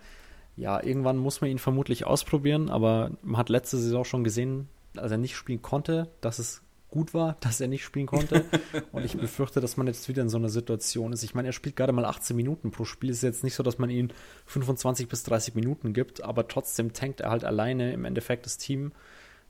ja, 0.56 0.82
irgendwann 0.82 1.16
muss 1.16 1.40
man 1.40 1.50
ihn 1.50 1.58
vermutlich 1.58 2.04
ausprobieren, 2.04 2.68
aber 2.68 3.12
man 3.22 3.36
hat 3.36 3.48
letzte 3.48 3.78
Saison 3.78 4.04
schon 4.04 4.24
gesehen, 4.24 4.68
als 4.96 5.12
er 5.12 5.18
nicht 5.18 5.36
spielen 5.36 5.62
konnte, 5.62 6.10
dass 6.20 6.38
es 6.38 6.62
gut 6.88 7.14
war, 7.14 7.36
dass 7.40 7.60
er 7.60 7.68
nicht 7.68 7.84
spielen 7.84 8.06
konnte. 8.06 8.44
Und 8.92 9.04
ich 9.04 9.16
befürchte, 9.16 9.60
dass 9.60 9.76
man 9.76 9.86
jetzt 9.86 10.08
wieder 10.08 10.22
in 10.22 10.28
so 10.28 10.38
einer 10.38 10.48
Situation 10.48 11.12
ist. 11.12 11.22
Ich 11.22 11.34
meine, 11.34 11.48
er 11.48 11.52
spielt 11.52 11.76
gerade 11.76 11.92
mal 11.92 12.04
18 12.04 12.36
Minuten 12.36 12.70
pro 12.70 12.84
Spiel. 12.84 13.10
Es 13.10 13.18
ist 13.18 13.22
jetzt 13.22 13.44
nicht 13.44 13.54
so, 13.54 13.62
dass 13.62 13.78
man 13.78 13.90
ihm 13.90 14.08
25 14.46 15.08
bis 15.08 15.22
30 15.24 15.54
Minuten 15.54 15.92
gibt, 15.92 16.22
aber 16.22 16.48
trotzdem 16.48 16.92
tankt 16.92 17.20
er 17.20 17.30
halt 17.30 17.44
alleine 17.44 17.92
im 17.92 18.04
Endeffekt 18.04 18.46
das 18.46 18.58
Team. 18.58 18.92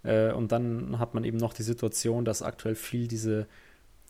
Äh, 0.03 0.33
und 0.33 0.53
dann 0.53 0.99
hat 0.99 1.15
man 1.15 1.25
eben 1.25 1.39
noch 1.39 1.53
die 1.53 1.63
Situation, 1.63 2.25
dass 2.25 2.43
aktuell 2.43 2.75
viel 2.75 3.09
diese 3.09 3.47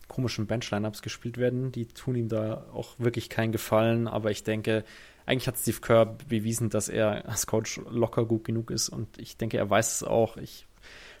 komischen 0.07 0.47
Bench-Lineups 0.47 1.01
gespielt 1.01 1.37
werden. 1.37 1.71
Die 1.71 1.87
tun 1.87 2.15
ihm 2.15 2.29
da 2.29 2.65
auch 2.73 2.95
wirklich 2.97 3.29
keinen 3.29 3.51
Gefallen, 3.51 4.07
aber 4.07 4.31
ich 4.31 4.43
denke, 4.43 4.83
eigentlich 5.25 5.47
hat 5.47 5.57
Steve 5.57 5.79
Kerr 5.79 6.05
bewiesen, 6.05 6.69
dass 6.71 6.89
er 6.89 7.29
als 7.29 7.45
Coach 7.45 7.79
locker 7.89 8.25
gut 8.25 8.43
genug 8.43 8.71
ist 8.71 8.89
und 8.89 9.19
ich 9.19 9.37
denke, 9.37 9.57
er 9.57 9.69
weiß 9.69 9.97
es 9.97 10.03
auch. 10.03 10.37
Ich 10.37 10.65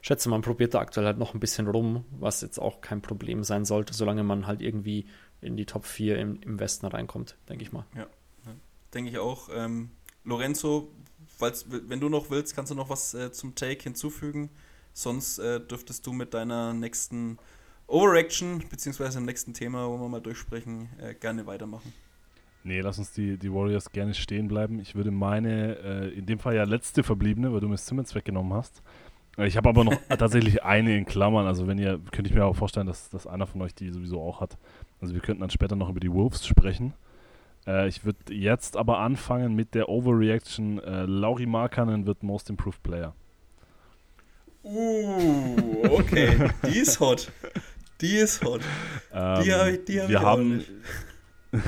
schätze, 0.01 0.29
man 0.29 0.41
probiert 0.41 0.73
da 0.73 0.79
aktuell 0.79 1.05
halt 1.05 1.17
noch 1.17 1.33
ein 1.33 1.39
bisschen 1.39 1.67
rum, 1.67 2.05
was 2.11 2.41
jetzt 2.41 2.59
auch 2.59 2.81
kein 2.81 3.01
Problem 3.01 3.43
sein 3.43 3.65
sollte, 3.65 3.93
solange 3.93 4.23
man 4.23 4.47
halt 4.47 4.61
irgendwie 4.61 5.05
in 5.41 5.55
die 5.55 5.65
Top 5.65 5.85
4 5.85 6.17
im, 6.17 6.41
im 6.41 6.59
Westen 6.59 6.85
reinkommt, 6.85 7.37
denke 7.47 7.63
ich 7.63 7.71
mal. 7.71 7.85
Ja, 7.95 8.07
denke 8.93 9.09
ich 9.09 9.17
auch. 9.17 9.49
Ähm, 9.53 9.91
Lorenzo, 10.23 10.91
wenn 11.39 11.99
du 11.99 12.09
noch 12.09 12.29
willst, 12.29 12.55
kannst 12.55 12.71
du 12.71 12.75
noch 12.75 12.89
was 12.89 13.13
äh, 13.13 13.31
zum 13.31 13.55
Take 13.55 13.83
hinzufügen. 13.83 14.49
Sonst 14.93 15.39
äh, 15.39 15.59
dürftest 15.59 16.05
du 16.05 16.13
mit 16.13 16.33
deiner 16.33 16.73
nächsten 16.73 17.37
Overaction, 17.87 18.63
beziehungsweise 18.69 19.19
im 19.19 19.25
nächsten 19.25 19.53
Thema, 19.53 19.87
wo 19.87 19.97
wir 19.97 20.09
mal 20.09 20.19
durchsprechen, 20.19 20.89
äh, 20.99 21.13
gerne 21.13 21.45
weitermachen. 21.45 21.93
Nee, 22.63 22.81
lass 22.81 22.99
uns 22.99 23.13
die, 23.13 23.37
die 23.37 23.51
Warriors 23.53 23.91
gerne 23.91 24.13
stehen 24.13 24.47
bleiben. 24.47 24.79
Ich 24.79 24.93
würde 24.93 25.11
meine, 25.11 25.77
äh, 25.77 26.09
in 26.09 26.25
dem 26.25 26.39
Fall 26.39 26.55
ja 26.55 26.65
letzte 26.65 27.03
verbliebene, 27.03 27.53
weil 27.53 27.61
du 27.61 27.69
mir 27.69 27.77
Simmons 27.77 28.13
weggenommen 28.13 28.53
hast. 28.53 28.83
Ich 29.45 29.57
habe 29.57 29.69
aber 29.69 29.83
noch 29.83 29.95
tatsächlich 30.09 30.63
eine 30.63 30.97
in 30.97 31.05
Klammern. 31.05 31.47
Also 31.47 31.67
wenn 31.67 31.77
ihr, 31.77 31.99
könnte 32.11 32.29
ich 32.29 32.35
mir 32.35 32.45
auch 32.45 32.55
vorstellen, 32.55 32.87
dass, 32.87 33.09
dass 33.09 33.27
einer 33.27 33.47
von 33.47 33.61
euch 33.61 33.73
die 33.73 33.89
sowieso 33.89 34.21
auch 34.21 34.41
hat. 34.41 34.57
Also 35.01 35.13
wir 35.13 35.21
könnten 35.21 35.41
dann 35.41 35.49
später 35.49 35.75
noch 35.75 35.89
über 35.89 35.99
die 35.99 36.11
Wolves 36.11 36.45
sprechen. 36.45 36.93
Äh, 37.65 37.87
ich 37.87 38.05
würde 38.05 38.33
jetzt 38.33 38.77
aber 38.77 38.99
anfangen 38.99 39.55
mit 39.55 39.75
der 39.75 39.89
Overreaction. 39.89 40.79
Äh, 40.79 41.05
Lauri 41.05 41.45
Markkanen 41.45 42.05
wird 42.05 42.23
Most 42.23 42.49
Improved 42.49 42.83
Player. 42.83 43.13
Uh, 44.63 45.55
okay. 45.89 46.49
die 46.67 46.79
ist 46.79 46.99
hot. 46.99 47.31
Die 48.01 48.17
ist 48.17 48.43
hot. 48.43 48.61
Ähm, 49.13 49.43
die 49.43 49.53
habe 49.53 49.71
ich, 49.71 49.85
die 49.85 50.01
hab 50.01 50.09
wir 50.09 50.17
ich 50.17 50.23
haben. 50.23 50.63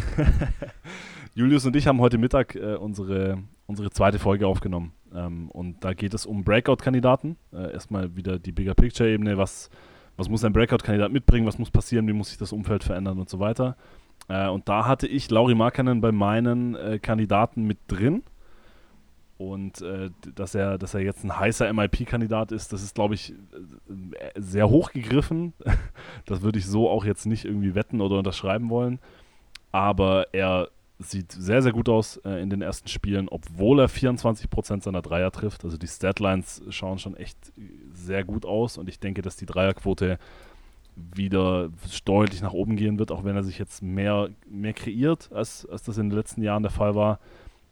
Julius 1.34 1.66
und 1.66 1.76
ich 1.76 1.88
haben 1.88 2.02
heute 2.02 2.18
Mittag 2.18 2.56
äh, 2.56 2.76
unsere, 2.76 3.42
unsere 3.66 3.90
zweite 3.92 4.20
Folge 4.20 4.48
aufgenommen. 4.48 4.94
Ähm, 5.14 5.50
und 5.52 5.84
da 5.84 5.94
geht 5.94 6.14
es 6.14 6.26
um 6.26 6.44
Breakout-Kandidaten. 6.44 7.38
Äh, 7.54 7.74
erstmal 7.74 8.16
wieder 8.16 8.40
die 8.40 8.52
Bigger 8.52 8.74
Picture-Ebene. 8.74 9.38
Was, 9.38 9.70
was 10.18 10.30
muss 10.30 10.44
ein 10.44 10.54
Breakout-Kandidat 10.54 11.12
mitbringen? 11.12 11.48
Was 11.48 11.60
muss 11.60 11.72
passieren? 11.72 12.08
Wie 12.08 12.14
muss 12.14 12.30
sich 12.30 12.38
das 12.38 12.52
Umfeld 12.52 12.84
verändern 12.84 13.20
und 13.20 13.30
so 13.30 13.40
weiter? 13.40 13.76
Äh, 14.28 14.48
und 14.48 14.70
da 14.70 14.88
hatte 14.88 15.08
ich 15.08 15.30
Lauri 15.30 15.56
Markkanen 15.56 16.02
bei 16.02 16.12
meinen 16.12 16.76
äh, 16.76 17.00
Kandidaten 17.00 17.64
mit 17.64 17.78
drin. 17.88 18.24
Und 19.38 19.82
äh, 19.82 20.12
dass, 20.36 20.54
er, 20.54 20.78
dass 20.78 20.94
er 20.94 21.02
jetzt 21.02 21.24
ein 21.24 21.38
heißer 21.38 21.72
MIP-Kandidat 21.74 22.52
ist, 22.52 22.74
das 22.74 22.84
ist, 22.84 22.94
glaube 22.94 23.16
ich, 23.16 23.32
äh, 23.32 23.36
sehr 24.36 24.70
hoch 24.70 24.92
gegriffen. 24.92 25.54
das 26.28 26.44
würde 26.44 26.60
ich 26.60 26.68
so 26.68 26.88
auch 26.90 27.06
jetzt 27.06 27.26
nicht 27.26 27.46
irgendwie 27.46 27.74
wetten 27.74 28.02
oder 28.02 28.20
unterschreiben 28.20 28.70
wollen. 28.70 29.00
Aber 29.72 30.28
er 30.34 30.70
sieht 31.02 31.32
sehr, 31.32 31.62
sehr 31.62 31.72
gut 31.72 31.90
aus 31.90 32.18
äh, 32.18 32.42
in 32.42 32.50
den 32.50 32.62
ersten 32.62 32.88
Spielen, 32.88 33.28
obwohl 33.30 33.80
er 33.80 33.90
24% 33.90 34.84
seiner 34.84 35.02
Dreier 35.02 35.32
trifft. 35.32 35.64
Also 35.64 35.78
die 35.78 35.88
Statlines 35.88 36.62
schauen 36.70 37.00
schon 37.00 37.16
echt 37.16 37.38
sehr 37.94 38.24
gut 38.24 38.46
aus 38.46 38.78
und 38.78 38.90
ich 38.90 39.00
denke, 39.00 39.22
dass 39.22 39.36
die 39.36 39.46
Dreierquote 39.46 40.18
wieder 40.96 41.70
deutlich 42.06 42.42
nach 42.42 42.54
oben 42.54 42.76
gehen 42.76 43.00
wird, 43.00 43.12
auch 43.12 43.24
wenn 43.24 43.36
er 43.36 43.44
sich 43.44 43.58
jetzt 43.58 43.82
mehr, 43.82 44.30
mehr 44.50 44.74
kreiert, 44.74 45.32
als, 45.32 45.66
als 45.66 45.84
das 45.84 45.98
in 45.98 46.10
den 46.10 46.18
letzten 46.18 46.42
Jahren 46.42 46.64
der 46.64 46.72
Fall 46.72 46.96
war. 46.96 47.20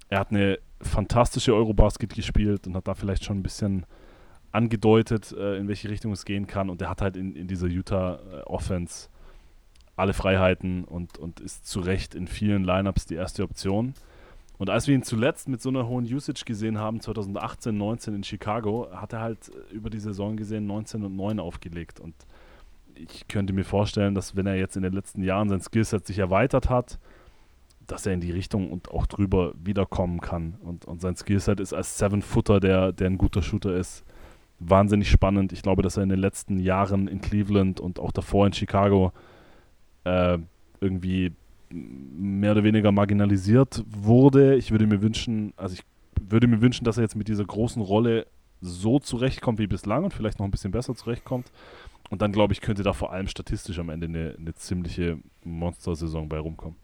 Er 0.09 0.19
hat 0.19 0.32
eine 0.32 0.59
fantastische 0.82 1.53
Eurobasket 1.53 2.13
gespielt 2.13 2.65
und 2.65 2.75
hat 2.75 2.88
da 2.88 2.93
vielleicht 2.93 3.23
schon 3.23 3.39
ein 3.39 3.43
bisschen 3.43 3.86
angedeutet, 4.51 5.32
äh, 5.32 5.57
in 5.57 5.67
welche 5.67 5.89
Richtung 5.89 6.11
es 6.11 6.25
gehen 6.25 6.47
kann. 6.47 6.69
Und 6.69 6.82
er 6.82 6.89
hat 6.89 7.01
halt 7.01 7.15
in, 7.15 7.36
in 7.36 7.47
dieser 7.47 7.67
Utah-Offense 7.67 9.07
äh, 9.07 9.18
alle 10.00 10.14
Freiheiten 10.14 10.84
und, 10.84 11.18
und 11.18 11.39
ist 11.39 11.68
zu 11.68 11.80
Recht 11.80 12.16
in 12.16 12.28
vielen 12.28 12.64
Lineups 12.64 13.06
die 13.06 13.16
erste 13.16 13.43
Option. 13.43 13.93
Und 14.58 14.70
als 14.70 14.88
wir 14.88 14.95
ihn 14.95 15.04
zuletzt 15.04 15.47
mit 15.47 15.62
so 15.62 15.70
einer 15.70 15.88
hohen 15.88 16.06
Usage 16.06 16.43
gesehen 16.45 16.78
haben, 16.78 17.00
2018, 17.00 17.78
19 17.78 18.16
in 18.16 18.24
Chicago, 18.24 18.89
hat 18.93 19.14
er 19.14 19.22
halt 19.22 19.50
äh, 19.50 19.74
über 19.74 19.89
die 19.89 20.00
Saison 20.00 20.36
gesehen 20.36 20.68
19 20.68 21.04
und 21.04 21.16
9 21.16 21.39
aufgelegt. 21.39 22.00
Und 22.00 22.14
ich 22.95 23.28
könnte 23.30 23.54
mir 23.54 23.64
vorstellen, 23.64 24.16
dass 24.16 24.36
wenn 24.36 24.45
er 24.45 24.56
jetzt 24.56 24.76
in 24.76 24.84
den 24.84 24.93
letzten 24.93 25.24
Jahren 25.24 25.47
sein 25.47 25.62
Skillset 25.62 26.06
sich 26.06 26.20
erweitert 26.20 26.70
hat, 26.70 27.00
dass 27.88 28.06
er 28.06 28.14
in 28.14 28.20
die 28.20 28.32
Richtung 28.32 28.70
und 28.70 28.91
auch 28.91 29.08
drüber 29.08 29.54
wiederkommen 29.64 30.20
kann. 30.20 30.56
Und, 30.62 30.86
und 30.86 31.02
sein 31.02 31.16
Skillset 31.16 31.60
ist 31.60 31.74
als 31.74 31.97
Seven-Footer, 31.97 32.60
der, 32.60 32.91
der 32.91 33.08
ein 33.08 33.18
guter 33.18 33.41
Shooter 33.41 33.76
ist, 33.76 34.04
wahnsinnig 34.60 35.10
spannend. 35.10 35.54
Ich 35.54 35.62
glaube, 35.62 35.82
dass 35.82 35.97
er 35.97 36.04
in 36.04 36.10
den 36.10 36.20
letzten 36.20 36.60
Jahren 36.60 37.08
in 37.08 37.22
Cleveland 37.22 37.80
und 37.80 38.00
auch 38.00 38.12
davor 38.12 38.45
in 38.45 38.54
Chicago 38.54 39.14
äh, 40.04 40.38
irgendwie 40.82 41.34
mehr 41.72 42.54
oder 42.54 42.64
weniger 42.64 42.91
marginalisiert 42.91 43.84
wurde. 43.88 44.56
Ich 44.56 44.72
würde 44.72 44.88
mir 44.88 45.02
wünschen, 45.02 45.54
also 45.56 45.76
ich 45.76 45.84
würde 46.20 46.47
mir 46.47 46.62
wünschen, 46.62 46.84
dass 46.84 46.97
er 46.97 47.04
jetzt 47.04 47.16
mit 47.16 47.28
dieser 47.28 47.45
großen 47.45 47.82
Rolle 47.82 48.28
so 48.62 49.00
zurechtkommt 49.00 49.60
wie 49.60 49.68
bislang 49.68 50.04
und 50.04 50.14
vielleicht 50.14 50.39
noch 50.39 50.45
ein 50.45 50.52
bisschen 50.52 50.72
besser 50.72 50.95
zurechtkommt. 50.95 51.52
Und 52.10 52.22
dann, 52.22 52.32
glaube 52.32 52.54
ich, 52.54 52.62
könnte 52.62 52.84
da 52.84 52.93
vor 52.93 53.14
allem 53.14 53.28
statistisch 53.28 53.78
am 53.80 53.89
Ende 53.89 54.08
eine, 54.08 54.36
eine 54.38 54.56
ziemliche 54.56 55.20
Monster-Saison 55.43 56.28
bei 56.28 56.39
rumkommen. 56.39 56.76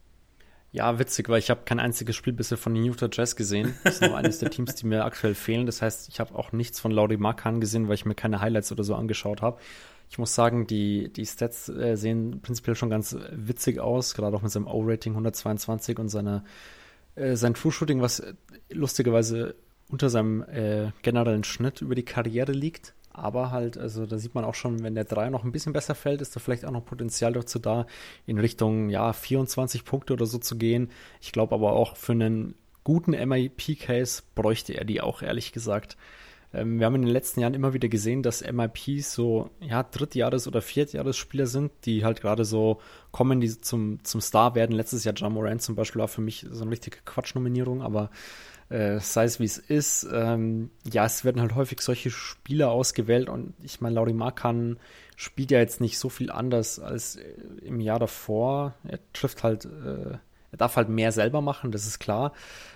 Ja, 0.72 0.99
witzig, 0.99 1.30
weil 1.30 1.39
ich 1.39 1.49
habe 1.49 1.61
kein 1.63 1.80
einziges 1.80 2.16
Spiel 2.16 2.34
bisher 2.34 2.57
von 2.57 2.74
den 2.74 2.84
Utah 2.84 3.07
Jazz 3.11 3.36
gesehen. 3.36 3.76
Das 3.84 3.95
ist 3.95 4.01
noch 4.01 4.13
eines 4.13 4.39
der 4.39 4.51
Teams, 4.51 4.76
die 4.76 4.86
mir 4.86 5.05
aktuell 5.05 5.34
fehlen. 5.34 5.66
Das 5.66 5.82
heißt, 5.82 6.09
ich 6.09 6.20
habe 6.20 6.36
auch 6.36 6.51
nichts 6.51 6.80
von 6.80 6.91
Lauri 6.91 7.18
Markan 7.18 7.61
gesehen, 7.61 7.88
weil 7.88 7.95
ich 7.95 8.05
mir 8.05 8.13
keine 8.13 8.41
Highlights 8.41 8.72
oder 8.74 8.84
so 8.84 8.93
angeschaut 8.93 9.41
habe. 9.41 9.57
Ich 10.10 10.18
muss 10.18 10.36
sagen, 10.36 10.68
die, 10.68 11.12
die 11.12 11.26
Stats 11.26 11.70
äh, 11.70 11.95
sehen 11.95 12.41
prinzipiell 12.41 12.76
schon 12.76 12.89
ganz 12.89 13.18
witzig 13.32 13.80
aus, 13.80 14.14
gerade 14.14 14.36
auch 14.36 14.41
mit 14.41 14.51
seinem 14.51 14.68
O-Rating 14.68 15.14
122 15.14 15.99
und 15.99 16.10
seiner, 16.10 16.43
äh, 17.16 17.36
sein 17.36 17.53
True 17.53 17.72
Shooting, 17.72 18.01
was 18.01 18.24
lustigerweise 18.70 19.56
unter 19.89 20.10
seinem 20.10 20.43
äh, 20.43 20.91
generellen 21.01 21.43
Schnitt 21.43 21.82
über 21.82 21.95
die 21.95 22.06
Karriere 22.06 22.51
liegt. 22.51 22.93
Aber 23.12 23.51
halt, 23.51 23.78
also 23.78 24.06
da 24.06 24.18
sieht 24.18 24.36
man 24.36 24.43
auch 24.43 24.56
schon, 24.56 24.84
wenn 24.84 24.93
der 24.93 25.06
3 25.06 25.30
noch 25.30 25.45
ein 25.45 25.53
bisschen 25.53 25.72
besser 25.72 25.95
fällt, 25.95 26.22
ist 26.22 26.36
da 26.36 26.41
vielleicht 26.41 26.66
auch 26.66 26.72
noch 26.72 26.84
Potenzial 26.84 27.32
dazu 27.32 27.60
da, 27.60 27.88
in 28.26 28.39
Richtung 28.39 28.89
ja 28.89 29.14
24 29.14 29.86
Punkte 29.86 30.14
oder 30.14 30.26
so 30.26 30.38
zu 30.38 30.58
gehen. 30.58 30.91
Ich 31.22 31.32
glaube 31.32 31.56
aber 31.56 31.72
auch 31.72 31.95
für 31.95 32.12
einen 32.12 32.56
guten 32.84 33.12
MIP-Case 33.12 34.24
bräuchte 34.36 34.74
er 34.74 34.84
die 34.84 34.99
auch, 34.99 35.22
ehrlich 35.22 35.53
gesagt. 35.53 35.95
Ähm, 36.56 36.80
wir 36.80 36.86
haben 36.86 36.95
in 36.95 37.01
den 37.03 37.12
letzten 37.12 37.41
Jahren 37.41 37.53
immer 37.53 37.74
wieder 37.74 37.89
gesehen, 37.89 38.24
dass 38.24 38.41
MIPs 38.41 39.14
so 39.14 39.49
ja 39.60 39.82
Drittjahres- 39.82 40.47
oder 40.47 40.62
Viertjahresspieler 40.62 41.47
sind, 41.47 41.72
die 41.86 42.06
halt 42.06 42.22
gerade 42.22 42.45
so 42.45 42.80
kommen, 43.12 43.41
die 43.41 43.60
zum, 43.60 44.03
zum 44.03 44.22
Star 44.22 44.56
werden. 44.56 44.76
Letztes 44.76 45.03
Jahr 45.03 45.16
John 45.16 45.34
Moran 45.34 45.60
zum 45.60 45.76
Beispiel 45.76 45.99
war 45.99 46.08
für 46.08 46.22
mich 46.22 46.45
so 46.49 46.64
eine 46.64 46.72
richtige 46.72 46.99
Quatschnominierung, 47.03 47.82
aber 47.82 48.10
äh, 48.70 48.99
sei 48.99 49.26
es 49.26 49.39
wie 49.39 49.45
es 49.45 49.58
ist. 49.58 50.08
Ähm, 50.12 50.72
ja, 50.91 51.06
es 51.06 51.26
werden 51.26 51.41
halt 51.41 51.56
häufig 51.56 51.82
solche 51.82 52.10
Spieler 52.10 52.72
ausgewählt 52.72 53.30
und 53.30 53.53
ich 53.62 53.82
meine, 53.82 53.95
Lauri 53.95 54.14
Markan 54.14 54.80
spielt 55.16 55.51
ja 55.51 55.60
jetzt 55.60 55.82
nicht 55.82 55.99
so 55.99 56.10
viel 56.10 56.32
anders 56.32 56.80
als 56.80 57.18
äh, 57.18 57.24
im 57.62 57.80
Jahr 57.80 57.99
davor. 57.99 58.76
Er 58.84 58.99
trifft 59.14 59.43
halt, 59.43 59.66
äh, 59.66 60.18
er 60.56 60.58
darf 60.58 60.78
halt 60.78 60.88
mehr 60.88 61.12
selber 61.12 61.41
machen, 61.41 61.74
das 61.74 61.86
ist 61.86 61.99
klar. 61.99 62.32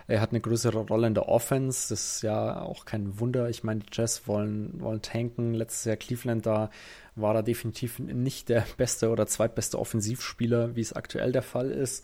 Er 0.08 0.20
hat 0.20 0.32
eine 0.32 0.42
größere 0.42 0.80
Rolle 0.80 1.08
in 1.08 1.14
der 1.14 1.30
Offense, 1.30 1.88
das 1.90 2.16
ist 2.16 2.24
ja 2.24 2.62
auch 2.62 2.84
kein 2.84 3.22
Wunder. 3.22 3.50
Ich 3.50 3.64
meine, 3.64 3.80
die 3.80 3.88
Jazz 3.90 4.28
wollen, 4.28 4.82
wollen 4.82 5.02
tanken. 5.02 5.54
Letztes 5.54 5.86
Jahr 5.86 5.96
Cleveland, 5.96 6.46
da 6.46 6.72
war 7.16 7.36
er 7.36 7.44
definitiv 7.44 8.00
nicht 8.00 8.50
der 8.50 8.66
beste 8.78 9.10
oder 9.12 9.28
zweitbeste 9.28 9.80
Offensivspieler, 9.80 10.76
wie 10.76 10.82
es 10.82 10.92
aktuell 10.92 11.32
der 11.32 11.42
Fall 11.42 11.72
ist. 11.72 12.04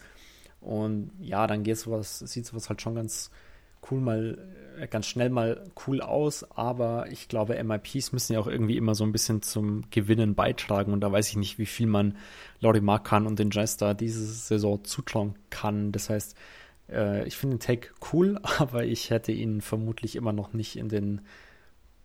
Und 0.62 1.12
ja, 1.20 1.46
dann 1.46 1.64
geht 1.64 1.78
sowas, 1.78 2.20
sieht 2.20 2.46
sowas 2.46 2.70
halt 2.70 2.82
schon 2.82 2.96
ganz, 2.96 3.30
cool 3.90 4.02
mal, 4.02 4.38
äh, 4.80 4.88
ganz 4.88 5.08
schnell 5.08 5.30
mal 5.30 5.64
cool 5.86 6.02
aus, 6.02 6.44
aber 6.52 7.12
ich 7.12 7.28
glaube, 7.28 7.62
MIPs 7.62 8.12
müssen 8.12 8.34
ja 8.34 8.40
auch 8.40 8.48
irgendwie 8.48 8.78
immer 8.78 8.96
so 8.96 9.04
ein 9.04 9.12
bisschen 9.12 9.42
zum 9.42 9.90
Gewinnen 9.90 10.36
beitragen 10.36 10.94
und 10.94 11.02
da 11.02 11.12
weiß 11.12 11.30
ich 11.30 11.36
nicht, 11.38 11.58
wie 11.58 11.66
viel 11.66 11.88
man 11.88 12.18
Laurie 12.60 12.82
Markan 12.82 13.28
und 13.28 13.40
den 13.40 13.50
da 13.50 13.94
diese 13.94 14.26
Saison 14.26 14.84
zutrauen 14.84 15.36
kann. 15.50 15.92
Das 15.92 16.10
heißt, 16.10 16.36
äh, 16.90 17.28
ich 17.28 17.38
finde 17.38 17.58
den 17.58 17.62
Take 17.62 17.90
cool, 18.12 18.40
aber 18.60 18.84
ich 18.84 19.10
hätte 19.10 19.32
ihn 19.32 19.62
vermutlich 19.62 20.16
immer 20.16 20.34
noch 20.34 20.54
nicht 20.54 20.76
in 20.76 20.90
den 20.90 21.22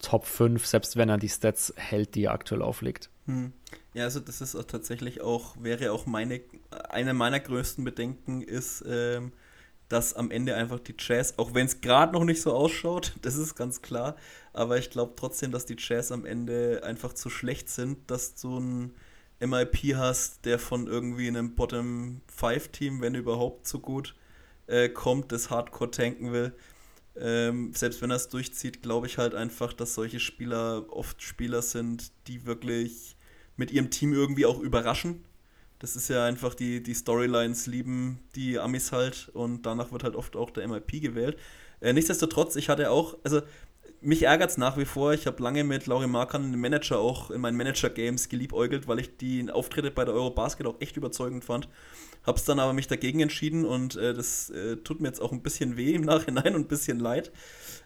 Top 0.01 0.25
5, 0.25 0.67
selbst 0.67 0.97
wenn 0.97 1.09
er 1.09 1.19
die 1.19 1.29
Stats 1.29 1.75
hält, 1.77 2.15
die 2.15 2.25
er 2.25 2.33
aktuell 2.33 2.63
auflegt. 2.63 3.11
Hm. 3.27 3.53
Ja, 3.93 4.05
also 4.05 4.21
das 4.21 4.41
ist 4.41 4.55
auch 4.55 4.65
tatsächlich 4.65 5.21
auch, 5.21 5.57
wäre 5.61 5.93
auch 5.93 6.07
meine, 6.07 6.41
eine 6.89 7.13
meiner 7.13 7.41
größten 7.41 7.85
Bedenken 7.85 8.41
ist, 8.41 8.85
ähm, 8.89 9.33
dass 9.91 10.15
am 10.15 10.31
Ende 10.31 10.55
einfach 10.55 10.79
die 10.79 10.95
Jazz, 10.97 11.35
auch 11.37 11.53
wenn 11.53 11.67
es 11.67 11.81
gerade 11.81 12.13
noch 12.13 12.25
nicht 12.25 12.41
so 12.41 12.55
ausschaut, 12.55 13.13
das 13.23 13.37
ist 13.37 13.57
ganz 13.57 13.83
klar, 13.83 14.17
aber 14.55 14.79
ich 14.79 14.89
glaube 14.89 15.13
trotzdem, 15.17 15.53
dass 15.53 15.67
die 15.67 15.77
Jazz 15.79 16.11
am 16.13 16.25
Ende 16.25 16.81
einfach 16.85 17.13
zu 17.13 17.29
schlecht 17.29 17.69
sind, 17.69 18.11
dass 18.11 18.37
du 18.37 18.59
ein 18.59 18.95
MIP 19.41 19.97
hast, 19.97 20.45
der 20.45 20.59
von 20.59 20.87
irgendwie 20.87 21.29
einem 21.29 21.55
Bottom 21.55 22.21
5 22.29 22.69
Team, 22.69 23.01
wenn 23.01 23.15
überhaupt 23.15 23.67
so 23.67 23.81
gut 23.81 24.15
äh, 24.69 24.89
kommt, 24.89 25.33
das 25.33 25.51
Hardcore 25.51 25.91
tanken 25.91 26.33
will. 26.33 26.53
Ähm, 27.17 27.73
selbst 27.75 28.01
wenn 28.01 28.11
er 28.11 28.17
es 28.17 28.29
durchzieht, 28.29 28.83
glaube 28.83 29.09
ich 29.09 29.19
halt 29.19 29.35
einfach, 29.35 29.73
dass 29.73 29.95
solche 29.95 30.21
Spieler 30.21 30.87
oft 30.91 31.21
Spieler 31.23 31.63
sind, 31.63 32.13
die 32.29 32.47
wirklich 32.47 33.17
mit 33.57 33.73
ihrem 33.73 33.91
Team 33.91 34.13
irgendwie 34.13 34.47
auch 34.47 34.61
überraschen 34.61 35.25
das 35.81 35.97
ist 35.97 36.09
ja 36.09 36.25
einfach 36.25 36.55
die, 36.55 36.83
die 36.83 36.95
Storylines 36.95 37.67
lieben 37.67 38.21
die 38.37 38.59
Amis 38.59 38.93
halt 38.93 39.31
und 39.33 39.63
danach 39.67 39.91
wird 39.93 40.05
halt 40.05 40.15
oft 40.15 40.37
auch 40.37 40.51
der 40.51 40.69
MIP 40.69 41.01
gewählt. 41.01 41.39
Äh, 41.81 41.95
nichtsdestotrotz, 41.95 42.55
ich 42.57 42.69
hatte 42.69 42.91
auch, 42.91 43.17
also 43.25 43.41
mich 44.03 44.23
ärgert 44.23 44.51
es 44.51 44.59
nach 44.59 44.77
wie 44.77 44.85
vor. 44.85 45.13
Ich 45.15 45.27
habe 45.27 45.43
lange 45.43 45.65
mit 45.65 45.87
Laurie 45.87 46.07
Markan, 46.07 46.53
dem 46.53 46.61
Manager, 46.61 46.99
auch 46.99 47.31
in 47.31 47.41
meinen 47.41 47.57
Manager-Games 47.57 48.29
geliebäugelt, 48.29 48.89
weil 48.89 49.01
ich 49.01 49.17
die 49.17 49.51
Auftritte 49.51 49.91
bei 49.91 50.05
der 50.05 50.15
Eurobasket 50.15 50.67
auch 50.67 50.81
echt 50.81 50.97
überzeugend 50.97 51.45
fand. 51.45 51.69
Hab's 52.25 52.45
dann 52.45 52.61
aber 52.61 52.75
mich 52.75 52.87
dagegen 52.87 53.21
entschieden 53.21 53.65
und 53.65 53.97
äh, 53.97 54.13
das 54.13 54.51
äh, 54.51 54.77
tut 54.77 55.01
mir 55.01 55.09
jetzt 55.09 55.21
auch 55.21 55.33
ein 55.33 55.43
bisschen 55.43 55.79
weh 55.79 55.95
im 55.95 56.03
Nachhinein 56.03 56.55
und 56.55 56.63
ein 56.63 56.69
bisschen 56.69 56.99
leid. 56.99 57.33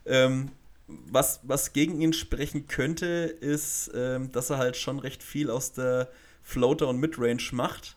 Ähm, 0.05 0.51
was, 0.87 1.41
was 1.45 1.73
gegen 1.73 2.01
ihn 2.01 2.13
sprechen 2.13 2.67
könnte, 2.67 3.07
ist, 3.07 3.91
ähm, 3.95 4.33
dass 4.33 4.51
er 4.51 4.59
halt 4.59 4.77
schon 4.77 4.99
recht 4.99 5.23
viel 5.23 5.51
aus 5.51 5.73
der 5.73 6.11
Floater 6.45 6.87
und 6.89 7.01
Midrange 7.01 7.43
macht. 7.53 7.97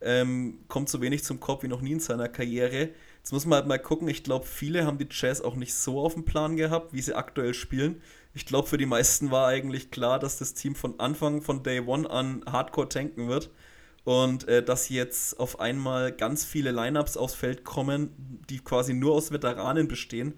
Ähm, 0.00 0.60
kommt 0.68 0.88
so 0.88 1.00
wenig 1.00 1.24
zum 1.24 1.40
Korb 1.40 1.62
wie 1.62 1.68
noch 1.68 1.80
nie 1.80 1.92
in 1.92 2.00
seiner 2.00 2.28
Karriere. 2.28 2.90
Jetzt 3.18 3.32
muss 3.32 3.46
man 3.46 3.56
halt 3.56 3.66
mal 3.66 3.78
gucken. 3.78 4.06
Ich 4.06 4.22
glaube, 4.22 4.46
viele 4.46 4.84
haben 4.84 4.98
die 4.98 5.08
Jazz 5.10 5.40
auch 5.40 5.56
nicht 5.56 5.74
so 5.74 6.00
auf 6.00 6.14
dem 6.14 6.24
Plan 6.24 6.56
gehabt, 6.56 6.92
wie 6.92 7.00
sie 7.00 7.14
aktuell 7.14 7.54
spielen. 7.54 8.00
Ich 8.34 8.44
glaube, 8.44 8.68
für 8.68 8.76
die 8.76 8.86
meisten 8.86 9.30
war 9.30 9.48
eigentlich 9.48 9.90
klar, 9.90 10.18
dass 10.18 10.38
das 10.38 10.54
Team 10.54 10.74
von 10.74 11.00
Anfang 11.00 11.40
von 11.40 11.62
Day 11.62 11.80
One 11.80 12.08
an 12.08 12.44
Hardcore 12.46 12.88
tanken 12.88 13.28
wird. 13.28 13.50
Und 14.04 14.46
äh, 14.46 14.62
dass 14.62 14.90
jetzt 14.90 15.40
auf 15.40 15.58
einmal 15.58 16.12
ganz 16.12 16.44
viele 16.44 16.70
Lineups 16.70 17.16
aufs 17.16 17.34
Feld 17.34 17.64
kommen, 17.64 18.10
die 18.48 18.60
quasi 18.60 18.94
nur 18.94 19.14
aus 19.14 19.32
Veteranen 19.32 19.88
bestehen. 19.88 20.34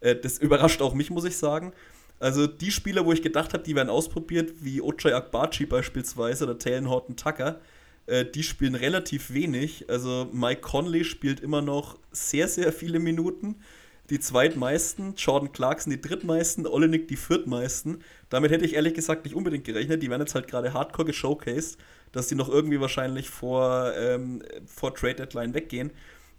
Äh, 0.00 0.16
das 0.16 0.38
überrascht 0.38 0.80
auch 0.80 0.94
mich, 0.94 1.10
muss 1.10 1.24
ich 1.24 1.36
sagen. 1.36 1.72
Also 2.20 2.46
die 2.46 2.70
Spieler, 2.70 3.06
wo 3.06 3.12
ich 3.12 3.22
gedacht 3.22 3.54
habe, 3.54 3.64
die 3.64 3.74
werden 3.74 3.88
ausprobiert, 3.88 4.52
wie 4.60 4.82
Ochai 4.82 5.14
Akbachi 5.14 5.64
beispielsweise 5.64 6.44
oder 6.44 6.58
Talon 6.58 6.88
Horton 6.88 7.16
Tucker, 7.16 7.60
äh, 8.06 8.26
die 8.26 8.42
spielen 8.42 8.74
relativ 8.74 9.32
wenig. 9.32 9.88
Also 9.88 10.28
Mike 10.30 10.60
Conley 10.60 11.04
spielt 11.04 11.40
immer 11.40 11.62
noch 11.62 11.98
sehr, 12.12 12.46
sehr 12.46 12.72
viele 12.72 12.98
Minuten. 12.98 13.56
Die 14.10 14.20
zweitmeisten, 14.20 15.14
Jordan 15.16 15.52
Clarkson 15.52 15.92
die 15.92 16.00
drittmeisten, 16.00 16.66
Olenek 16.66 17.08
die 17.08 17.16
viertmeisten. 17.16 18.02
Damit 18.28 18.50
hätte 18.50 18.64
ich 18.64 18.74
ehrlich 18.74 18.94
gesagt 18.94 19.24
nicht 19.24 19.34
unbedingt 19.34 19.64
gerechnet. 19.64 20.02
Die 20.02 20.10
werden 20.10 20.22
jetzt 20.22 20.34
halt 20.34 20.48
gerade 20.48 20.74
hardcore 20.74 21.06
geshowcased, 21.06 21.78
dass 22.12 22.26
die 22.26 22.34
noch 22.34 22.48
irgendwie 22.48 22.80
wahrscheinlich 22.80 23.30
vor, 23.30 23.94
ähm, 23.96 24.42
vor 24.66 24.94
Trade 24.94 25.14
Deadline 25.14 25.54
weggehen. 25.54 25.92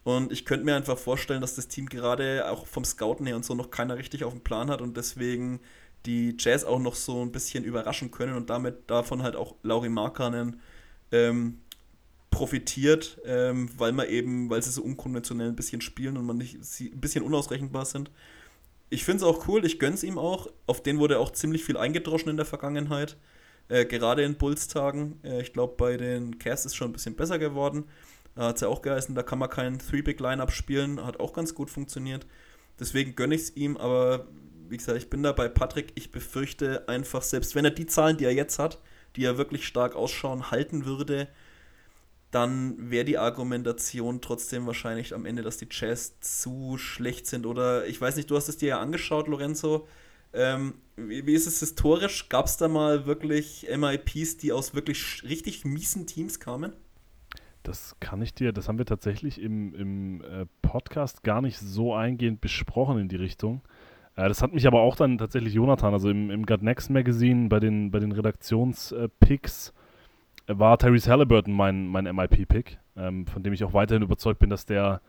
Und 0.04 0.32
ich 0.32 0.46
könnte 0.46 0.66
mir 0.66 0.76
einfach 0.76 0.98
vorstellen, 0.98 1.42
dass 1.42 1.56
das 1.56 1.68
Team 1.68 1.88
gerade 1.88 2.50
auch 2.50 2.66
vom 2.66 2.84
Scouten 2.84 3.28
her 3.28 3.36
und 3.36 3.46
so 3.46 3.54
noch 3.54 3.70
keiner 3.70 3.98
richtig 3.98 4.24
auf 4.24 4.34
dem 4.34 4.42
Plan 4.42 4.72
hat 4.72 4.82
und 4.82 4.98
deswegen 4.98 5.60
die 6.06 6.36
Jazz 6.40 6.64
auch 6.64 6.80
noch 6.80 6.96
so 6.96 7.22
ein 7.22 7.32
bisschen 7.32 7.64
überraschen 7.64 8.10
können 8.10 8.36
und 8.36 8.50
damit 8.50 8.90
davon 8.90 9.22
halt 9.22 9.36
auch 9.36 9.56
Lauri 9.62 9.90
Markkanen 9.90 10.60
ähm, 11.12 11.60
profitiert, 12.32 13.20
ähm, 13.26 13.70
weil 13.78 13.92
man 13.92 14.08
eben, 14.08 14.50
weil 14.50 14.64
sie 14.64 14.72
so 14.72 14.82
unkonventionell 14.82 15.50
ein 15.50 15.56
bisschen 15.56 15.82
spielen 15.82 16.18
und 16.18 16.26
man 16.26 16.38
nicht 16.38 16.64
sie 16.66 16.92
ein 16.92 17.00
bisschen 17.00 17.24
unausrechenbar 17.24 17.86
sind. 17.86 18.10
Ich 18.90 19.06
finde 19.06 19.18
es 19.18 19.24
auch 19.24 19.48
cool, 19.48 19.64
ich 19.66 19.80
gönn's 19.80 20.04
ihm 20.04 20.18
auch. 20.18 20.48
Auf 20.66 20.82
den 20.82 21.00
wurde 21.00 21.20
auch 21.20 21.32
ziemlich 21.32 21.64
viel 21.64 21.78
eingedroschen 21.78 22.30
in 22.30 22.38
der 22.38 22.46
Vergangenheit. 22.46 23.18
Äh, 23.70 23.86
gerade 23.86 24.24
in 24.24 24.36
Bulls-Tagen. 24.38 25.20
Äh, 25.24 25.42
ich 25.42 25.54
glaube, 25.54 25.76
bei 25.78 25.96
den 25.98 26.40
Cast 26.40 26.66
ist 26.66 26.76
schon 26.76 26.90
ein 26.90 26.94
bisschen 26.94 27.16
besser 27.16 27.40
geworden. 27.40 27.86
Da 28.36 28.48
hat 28.48 28.56
es 28.56 28.62
ja 28.62 28.68
auch 28.68 28.82
geheißen, 28.82 29.16
da 29.16 29.24
kann 29.24 29.40
man 29.40 29.50
kein 29.50 29.80
Three-Big-Line-Up 29.80 30.52
spielen. 30.52 31.04
Hat 31.04 31.20
auch 31.20 31.34
ganz 31.34 31.54
gut 31.54 31.70
funktioniert. 31.70 32.26
Deswegen 32.80 33.16
gönne 33.16 33.36
ich 33.36 33.42
es 33.42 33.56
ihm, 33.56 33.78
aber 33.78 34.28
wie 34.70 34.78
gesagt, 34.78 34.98
ich 34.98 35.10
bin 35.10 35.22
da 35.22 35.34
bei 35.34 35.50
Patrick. 35.50 35.92
Ich 35.96 36.12
befürchte 36.12 36.88
einfach, 36.88 37.22
selbst 37.22 37.56
wenn 37.56 37.66
er 37.66 37.72
die 37.72 37.86
Zahlen, 37.86 38.18
die 38.18 38.26
er 38.26 38.34
jetzt 38.34 38.58
hat, 38.58 38.80
die 39.16 39.26
er 39.26 39.38
wirklich 39.38 39.68
stark 39.68 39.96
ausschauen, 39.96 40.50
halten 40.50 40.86
würde, 40.86 41.28
dann 42.32 42.90
wäre 42.90 43.04
die 43.04 43.18
Argumentation 43.18 44.22
trotzdem 44.22 44.66
wahrscheinlich 44.66 45.14
am 45.14 45.26
Ende, 45.26 45.42
dass 45.42 45.58
die 45.58 45.68
Jazz 45.70 46.20
zu 46.22 46.78
schlecht 46.78 47.28
sind. 47.28 47.46
Oder 47.46 47.86
ich 47.86 48.00
weiß 48.00 48.16
nicht, 48.16 48.32
du 48.32 48.38
hast 48.38 48.48
es 48.48 48.58
dir 48.58 48.70
ja 48.70 48.80
angeschaut, 48.80 49.28
Lorenzo. 49.28 49.88
Ähm, 50.34 50.76
wie, 50.96 51.26
wie, 51.26 51.34
ist 51.34 51.48
es 51.48 51.60
historisch? 51.60 52.30
Gab 52.30 52.46
es 52.46 52.56
da 52.56 52.70
mal 52.70 53.06
wirklich 53.06 53.68
MIPs, 53.70 54.38
die 54.38 54.54
aus 54.54 54.74
wirklich 54.74 55.24
richtig 55.24 55.66
miesen 55.66 56.08
Teams 56.08 56.40
kamen? 56.40 56.72
Das 57.64 57.96
kann 58.00 58.22
ich 58.22 58.34
dir, 58.34 58.54
das 58.54 58.68
haben 58.68 58.78
wir 58.78 58.86
tatsächlich 58.86 59.42
im, 59.42 59.76
im 59.76 60.22
äh, 60.22 60.46
Podcast 60.62 61.24
gar 61.24 61.42
nicht 61.42 61.58
so 61.60 61.94
eingehend 61.94 62.42
besprochen 62.42 62.98
in 62.98 63.08
die 63.08 63.18
Richtung. 63.18 63.62
Äh, 64.16 64.28
das 64.28 64.42
hat 64.42 64.54
mich 64.54 64.68
aber 64.68 64.82
auch 64.82 64.96
dann 64.96 65.18
tatsächlich 65.18 65.54
Jonathan, 65.54 65.94
also 65.94 66.10
im, 66.10 66.32
im 66.32 66.46
Gut 66.46 66.64
Next 66.64 66.90
Magazine 66.90 67.50
bei 67.50 67.60
den, 67.60 67.92
bei 67.92 68.00
den 68.00 68.12
Redaktionspicks 68.12 69.74
äh, 70.48 70.58
war 70.60 70.78
Tyrese 70.78 71.12
Halliburton 71.12 71.54
mein, 71.54 71.88
mein 71.88 72.06
MIP-Pick, 72.06 72.80
ähm, 72.98 73.28
von 73.28 73.44
dem 73.44 73.54
ich 73.54 73.64
auch 73.64 73.74
weiterhin 73.74 74.04
überzeugt 74.04 74.40
bin, 74.40 74.50
dass 74.50 74.66
der 74.66 75.02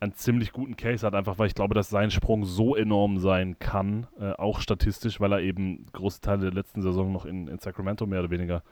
einen 0.00 0.14
ziemlich 0.14 0.52
guten 0.52 0.76
Case 0.76 1.04
hat, 1.04 1.14
einfach 1.14 1.38
weil 1.38 1.48
ich 1.48 1.54
glaube, 1.54 1.74
dass 1.74 1.90
sein 1.90 2.10
Sprung 2.10 2.44
so 2.44 2.76
enorm 2.76 3.18
sein 3.18 3.58
kann, 3.58 4.06
äh, 4.20 4.30
auch 4.32 4.60
statistisch, 4.60 5.18
weil 5.20 5.32
er 5.32 5.40
eben 5.40 5.86
große 5.92 6.20
Teile 6.20 6.42
der 6.42 6.52
letzten 6.52 6.82
Saison 6.82 7.12
noch 7.12 7.24
in, 7.24 7.48
in 7.48 7.58
Sacramento 7.58 8.06
mehr 8.06 8.20
oder 8.20 8.30
weniger 8.30 8.62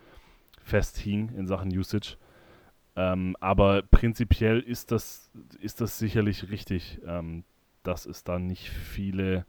festhing 0.63 1.31
in 1.37 1.47
Sachen 1.47 1.77
Usage. 1.77 2.17
Ähm, 2.97 3.37
aber 3.41 3.83
prinzipiell 3.83 4.61
ist 4.61 4.91
das, 4.91 5.31
ist 5.61 5.81
das 5.81 5.99
sicherlich 5.99 6.51
richtig, 6.51 7.01
ähm, 7.07 7.45
dass 7.83 8.07
es 8.07 8.25
da 8.25 8.39
nicht 8.39 8.71
viele 8.71 9.45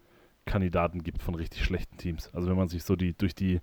Kandidaten 0.45 1.03
gibt 1.03 1.23
von 1.23 1.35
richtig 1.35 1.63
schlechten 1.63 1.97
Teams. 1.97 2.29
Also 2.33 2.49
wenn 2.49 2.57
man 2.57 2.67
sich 2.67 2.83
so 2.83 2.95
die 2.95 3.13
durch 3.17 3.35
die, 3.35 3.61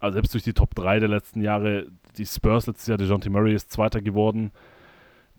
also 0.00 0.14
selbst 0.14 0.32
durch 0.32 0.44
die 0.44 0.54
Top 0.54 0.74
3 0.74 1.00
der 1.00 1.08
letzten 1.08 1.42
Jahre, 1.42 1.86
die 2.16 2.26
Spurs 2.26 2.66
letztes 2.66 2.86
Jahr, 2.86 2.98
DeJounte 2.98 3.30
Murray 3.30 3.54
ist 3.54 3.70
Zweiter 3.70 4.00
geworden, 4.00 4.52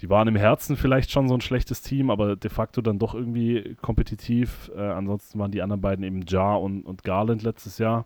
die 0.02 0.10
waren 0.10 0.28
im 0.28 0.36
Herzen 0.36 0.78
vielleicht 0.78 1.12
schon 1.12 1.28
so 1.28 1.36
ein 1.36 1.42
schlechtes 1.42 1.82
Team, 1.82 2.10
aber 2.10 2.36
de 2.36 2.50
facto 2.50 2.82
dann 2.82 2.98
doch 2.98 3.14
irgendwie 3.14 3.76
kompetitiv. 3.82 4.72
Äh, 4.76 4.82
ansonsten 4.82 5.38
waren 5.38 5.52
die 5.52 5.62
anderen 5.62 5.82
beiden 5.82 6.04
eben 6.04 6.24
Jar 6.28 6.60
und, 6.60 6.84
und 6.84 7.04
Garland 7.04 7.44
letztes 7.44 7.78
Jahr. 7.78 8.06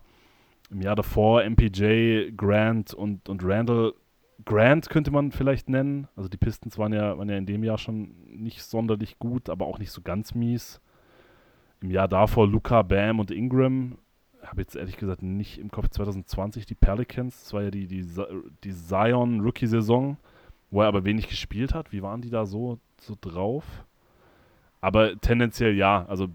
Im 0.70 0.82
Jahr 0.82 0.96
davor 0.96 1.42
MPJ, 1.42 2.32
Grant 2.36 2.92
und, 2.92 3.28
und 3.28 3.42
Randall. 3.42 3.94
Grant 4.44 4.90
könnte 4.90 5.10
man 5.10 5.32
vielleicht 5.32 5.68
nennen. 5.68 6.08
Also 6.16 6.28
die 6.28 6.36
Pistons 6.36 6.78
waren 6.78 6.92
ja, 6.92 7.16
waren 7.16 7.28
ja 7.28 7.36
in 7.36 7.46
dem 7.46 7.64
Jahr 7.64 7.78
schon 7.78 8.14
nicht 8.28 8.62
sonderlich 8.62 9.18
gut, 9.18 9.48
aber 9.48 9.66
auch 9.66 9.78
nicht 9.78 9.90
so 9.90 10.02
ganz 10.02 10.34
mies. 10.34 10.80
Im 11.80 11.90
Jahr 11.90 12.08
davor 12.08 12.46
Luca, 12.46 12.82
Bam 12.82 13.20
und 13.20 13.30
Ingram. 13.30 13.98
Habe 14.42 14.60
jetzt 14.60 14.76
ehrlich 14.76 14.96
gesagt 14.96 15.22
nicht 15.22 15.58
im 15.58 15.70
Kopf 15.70 15.88
2020 15.88 16.66
die 16.66 16.74
Pelicans. 16.74 17.42
Das 17.42 17.52
war 17.52 17.62
ja 17.62 17.70
die, 17.70 17.86
die, 17.86 18.06
die 18.62 18.72
Zion-Rookie-Saison 18.72 20.16
wo 20.70 20.82
er 20.82 20.88
aber 20.88 21.04
wenig 21.04 21.28
gespielt 21.28 21.74
hat. 21.74 21.92
Wie 21.92 22.02
waren 22.02 22.22
die 22.22 22.30
da 22.30 22.46
so, 22.46 22.78
so 23.00 23.16
drauf? 23.20 23.64
Aber 24.80 25.18
tendenziell 25.20 25.74
ja, 25.74 26.04
also 26.06 26.28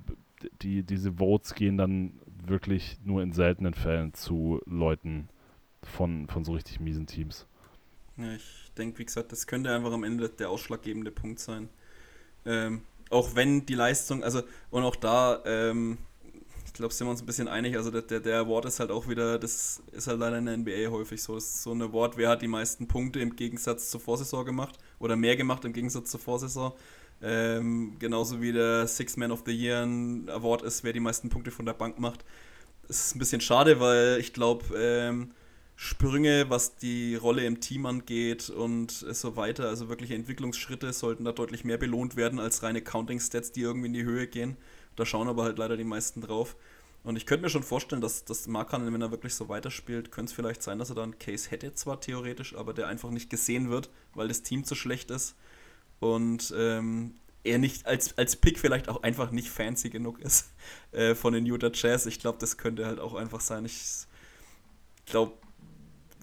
die, 0.61 0.83
diese 0.83 1.13
Votes 1.13 1.53
gehen 1.53 1.77
dann 1.77 2.19
wirklich 2.45 2.97
nur 3.03 3.21
in 3.21 3.33
seltenen 3.33 3.73
Fällen 3.73 4.13
zu 4.13 4.59
Leuten 4.65 5.29
von, 5.83 6.27
von 6.27 6.43
so 6.43 6.53
richtig 6.53 6.79
miesen 6.79 7.05
Teams. 7.05 7.47
Ja, 8.21 8.33
ich 8.33 8.71
denke, 8.77 8.99
wie 8.99 9.05
gesagt, 9.05 9.31
das 9.31 9.47
könnte 9.47 9.73
einfach 9.73 9.91
am 9.91 10.03
Ende 10.03 10.29
der 10.29 10.49
ausschlaggebende 10.49 11.11
Punkt 11.11 11.39
sein. 11.39 11.69
Ähm, 12.45 12.81
auch 13.09 13.35
wenn 13.35 13.65
die 13.65 13.73
Leistung, 13.73 14.23
also 14.23 14.41
und 14.69 14.83
auch 14.83 14.95
da, 14.95 15.41
ähm, 15.45 15.97
ich 16.65 16.73
glaube, 16.73 16.93
sind 16.93 17.07
wir 17.07 17.11
uns 17.11 17.21
ein 17.21 17.25
bisschen 17.25 17.47
einig. 17.47 17.75
Also 17.75 17.91
der, 17.91 18.19
der, 18.19 18.39
Award 18.39 18.65
ist 18.65 18.79
halt 18.79 18.91
auch 18.91 19.07
wieder, 19.09 19.37
das 19.37 19.81
ist 19.91 20.07
halt 20.07 20.19
leider 20.19 20.37
in 20.37 20.45
der 20.45 20.57
NBA 20.57 20.89
häufig 20.89 21.21
so. 21.21 21.35
Das 21.35 21.43
ist 21.43 21.63
so 21.63 21.73
ein 21.73 21.81
Award, 21.81 22.17
wer 22.17 22.29
hat 22.29 22.41
die 22.41 22.47
meisten 22.47 22.87
Punkte 22.87 23.19
im 23.19 23.35
Gegensatz 23.35 23.89
zur 23.89 23.99
Vorsaison 23.99 24.45
gemacht 24.45 24.77
oder 24.99 25.15
mehr 25.15 25.35
gemacht 25.35 25.65
im 25.65 25.73
Gegensatz 25.73 26.11
zur 26.11 26.19
Vorsaison. 26.19 26.71
Ähm, 27.21 27.97
genauso 27.99 28.41
wie 28.41 28.51
der 28.53 28.87
Six 28.87 29.17
Man 29.17 29.31
of 29.31 29.43
the 29.45 29.51
Year 29.51 29.83
ein 29.83 30.29
Award 30.29 30.63
ist, 30.63 30.83
wer 30.83 30.93
die 30.93 30.99
meisten 30.99 31.29
Punkte 31.29 31.51
von 31.51 31.65
der 31.65 31.73
Bank 31.73 31.99
macht. 31.99 32.23
Das 32.87 33.07
ist 33.07 33.15
ein 33.15 33.19
bisschen 33.19 33.41
schade, 33.41 33.79
weil 33.79 34.17
ich 34.19 34.33
glaube, 34.33 34.65
ähm, 34.75 35.31
Sprünge, 35.83 36.47
was 36.47 36.75
die 36.75 37.15
Rolle 37.15 37.43
im 37.43 37.59
Team 37.59 37.87
angeht 37.87 38.51
und 38.51 38.91
so 38.91 39.35
weiter, 39.35 39.67
also 39.67 39.89
wirkliche 39.89 40.13
Entwicklungsschritte 40.13 40.93
sollten 40.93 41.25
da 41.25 41.31
deutlich 41.31 41.65
mehr 41.65 41.79
belohnt 41.79 42.15
werden 42.15 42.37
als 42.37 42.61
reine 42.61 42.83
Counting-Stats, 42.83 43.51
die 43.51 43.61
irgendwie 43.61 43.87
in 43.87 43.93
die 43.93 44.03
Höhe 44.03 44.27
gehen. 44.27 44.57
Da 44.95 45.07
schauen 45.07 45.27
aber 45.27 45.41
halt 45.41 45.57
leider 45.57 45.77
die 45.77 45.83
meisten 45.83 46.21
drauf. 46.21 46.55
Und 47.03 47.15
ich 47.15 47.25
könnte 47.25 47.41
mir 47.41 47.49
schon 47.49 47.63
vorstellen, 47.63 47.99
dass, 47.99 48.25
dass 48.25 48.45
Markan, 48.45 48.93
wenn 48.93 49.01
er 49.01 49.09
wirklich 49.09 49.33
so 49.33 49.49
weiterspielt, 49.49 50.11
könnte 50.11 50.29
es 50.29 50.35
vielleicht 50.35 50.61
sein, 50.61 50.77
dass 50.77 50.89
er 50.91 50.97
da 50.97 51.01
einen 51.01 51.17
Case 51.17 51.49
hätte, 51.49 51.73
zwar 51.73 51.99
theoretisch, 51.99 52.55
aber 52.55 52.75
der 52.75 52.87
einfach 52.87 53.09
nicht 53.09 53.31
gesehen 53.31 53.71
wird, 53.71 53.89
weil 54.13 54.27
das 54.27 54.43
Team 54.43 54.63
zu 54.63 54.75
schlecht 54.75 55.09
ist. 55.09 55.35
Und 55.99 56.53
ähm, 56.55 57.15
er 57.43 57.57
nicht 57.57 57.87
als, 57.87 58.15
als 58.19 58.35
Pick 58.35 58.59
vielleicht 58.59 58.87
auch 58.87 59.01
einfach 59.01 59.31
nicht 59.31 59.49
fancy 59.49 59.89
genug 59.89 60.19
ist 60.19 60.51
äh, 60.91 61.15
von 61.15 61.33
den 61.33 61.47
Utah 61.47 61.71
Jazz. 61.73 62.05
Ich 62.05 62.19
glaube, 62.19 62.37
das 62.37 62.57
könnte 62.57 62.85
halt 62.85 62.99
auch 62.99 63.15
einfach 63.15 63.41
sein. 63.41 63.65
Ich 63.65 64.05
glaube, 65.07 65.33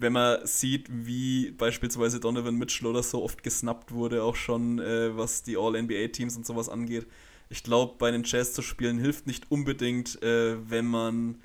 wenn 0.00 0.12
man 0.12 0.46
sieht, 0.46 0.86
wie 0.90 1.50
beispielsweise 1.50 2.20
Donovan 2.20 2.56
Mitchell 2.56 2.86
oder 2.86 3.02
so 3.02 3.22
oft 3.22 3.42
gesnappt 3.42 3.92
wurde, 3.92 4.22
auch 4.22 4.36
schon 4.36 4.78
äh, 4.78 5.16
was 5.16 5.42
die 5.42 5.56
All-NBA-Teams 5.56 6.36
und 6.36 6.46
sowas 6.46 6.68
angeht, 6.68 7.06
ich 7.50 7.62
glaube, 7.62 7.94
bei 7.98 8.10
den 8.10 8.24
Jazz 8.24 8.52
zu 8.52 8.62
spielen 8.62 8.98
hilft 8.98 9.26
nicht 9.26 9.50
unbedingt, 9.50 10.22
äh, 10.22 10.56
wenn 10.68 10.86
man 10.86 11.40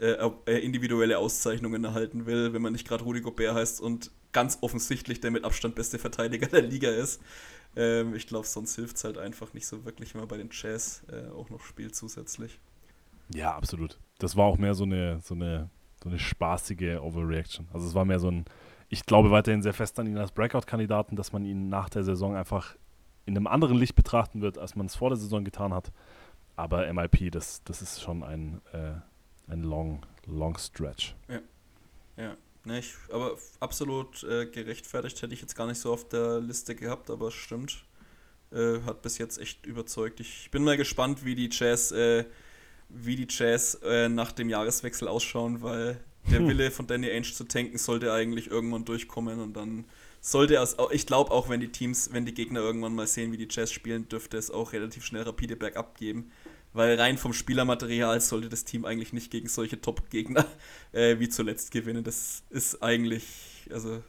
äh, 0.00 0.16
äh, 0.46 0.58
individuelle 0.58 1.18
Auszeichnungen 1.18 1.84
erhalten 1.84 2.26
will, 2.26 2.52
wenn 2.52 2.62
man 2.62 2.72
nicht 2.72 2.88
gerade 2.88 3.04
Rudi 3.04 3.20
Gobert 3.20 3.54
heißt 3.54 3.80
und 3.80 4.10
ganz 4.32 4.58
offensichtlich 4.62 5.20
der 5.20 5.30
mit 5.30 5.44
Abstand 5.44 5.74
beste 5.74 5.98
Verteidiger 5.98 6.46
der 6.52 6.62
Liga 6.62 6.90
ist. 6.90 7.20
Ähm, 7.76 8.14
ich 8.14 8.26
glaube, 8.26 8.46
sonst 8.46 8.74
hilft 8.74 8.96
es 8.96 9.04
halt 9.04 9.18
einfach 9.18 9.54
nicht 9.54 9.66
so 9.66 9.84
wirklich, 9.84 10.14
wenn 10.14 10.22
man 10.22 10.28
bei 10.28 10.38
den 10.38 10.48
Jazz 10.50 11.02
äh, 11.10 11.30
auch 11.30 11.50
noch 11.50 11.60
spielt 11.60 11.94
zusätzlich. 11.94 12.58
Ja, 13.34 13.54
absolut. 13.54 13.98
Das 14.18 14.36
war 14.36 14.46
auch 14.46 14.58
mehr 14.58 14.74
so 14.74 14.84
eine, 14.84 15.20
so 15.22 15.34
eine, 15.34 15.70
so 16.02 16.08
eine 16.08 16.18
spaßige 16.18 16.98
Overreaction. 17.00 17.68
Also 17.72 17.86
es 17.86 17.94
war 17.94 18.04
mehr 18.04 18.18
so 18.18 18.30
ein, 18.30 18.44
ich 18.88 19.06
glaube 19.06 19.30
weiterhin 19.30 19.62
sehr 19.62 19.72
fest 19.72 19.98
an 19.98 20.06
ihn 20.06 20.18
als 20.18 20.32
Breakout-Kandidaten, 20.32 21.16
dass 21.16 21.32
man 21.32 21.44
ihn 21.44 21.68
nach 21.68 21.88
der 21.88 22.04
Saison 22.04 22.34
einfach 22.36 22.76
in 23.24 23.36
einem 23.36 23.46
anderen 23.46 23.78
Licht 23.78 23.94
betrachten 23.94 24.40
wird, 24.40 24.58
als 24.58 24.74
man 24.74 24.86
es 24.86 24.96
vor 24.96 25.10
der 25.10 25.16
Saison 25.16 25.44
getan 25.44 25.72
hat. 25.72 25.92
Aber 26.56 26.92
MIP, 26.92 27.30
das, 27.30 27.62
das 27.64 27.82
ist 27.82 28.02
schon 28.02 28.22
ein, 28.22 28.60
äh, 28.72 28.94
ein 29.48 29.62
long, 29.62 30.04
long 30.26 30.58
stretch. 30.58 31.14
Ja. 31.28 31.40
Ja. 32.16 32.36
Ich, 32.78 32.94
aber 33.12 33.36
absolut 33.58 34.22
äh, 34.22 34.46
gerechtfertigt 34.46 35.20
hätte 35.20 35.34
ich 35.34 35.40
jetzt 35.40 35.56
gar 35.56 35.66
nicht 35.66 35.78
so 35.78 35.92
auf 35.92 36.08
der 36.08 36.40
Liste 36.40 36.76
gehabt, 36.76 37.10
aber 37.10 37.30
stimmt. 37.32 37.84
Äh, 38.52 38.82
hat 38.82 39.02
bis 39.02 39.18
jetzt 39.18 39.38
echt 39.38 39.66
überzeugt. 39.66 40.20
Ich 40.20 40.50
bin 40.50 40.62
mal 40.62 40.76
gespannt, 40.76 41.24
wie 41.24 41.34
die 41.34 41.48
Jazz, 41.50 41.90
äh, 41.90 42.24
wie 42.94 43.16
die 43.16 43.26
Jazz 43.28 43.78
äh, 43.84 44.08
nach 44.08 44.32
dem 44.32 44.48
Jahreswechsel 44.48 45.08
ausschauen, 45.08 45.62
weil 45.62 45.98
der 46.30 46.46
Wille 46.46 46.70
von 46.70 46.86
Danny 46.86 47.10
Ainge 47.10 47.32
zu 47.32 47.44
tanken 47.44 47.78
sollte 47.78 48.12
eigentlich 48.12 48.50
irgendwann 48.50 48.84
durchkommen 48.84 49.40
und 49.40 49.54
dann 49.54 49.84
sollte 50.20 50.54
es, 50.54 50.76
ich 50.92 51.06
glaube 51.06 51.32
auch, 51.32 51.48
wenn 51.48 51.60
die 51.60 51.72
Teams, 51.72 52.10
wenn 52.12 52.24
die 52.24 52.32
Gegner 52.32 52.60
irgendwann 52.60 52.94
mal 52.94 53.08
sehen, 53.08 53.32
wie 53.32 53.36
die 53.36 53.48
Jazz 53.50 53.72
spielen, 53.72 54.08
dürfte 54.08 54.36
es 54.36 54.50
auch 54.50 54.72
relativ 54.72 55.04
schnell 55.04 55.22
rapide 55.22 55.56
bergab 55.56 55.98
geben. 55.98 56.30
Weil 56.74 56.98
rein 56.98 57.18
vom 57.18 57.34
Spielermaterial 57.34 58.20
sollte 58.20 58.48
das 58.48 58.64
Team 58.64 58.86
eigentlich 58.86 59.12
nicht 59.12 59.30
gegen 59.30 59.48
solche 59.48 59.80
Top-Gegner 59.80 60.46
äh, 60.92 61.18
wie 61.18 61.28
zuletzt 61.28 61.70
gewinnen. 61.70 62.04
Das 62.04 62.44
ist 62.48 62.82
eigentlich, 62.82 63.68
also 63.70 64.02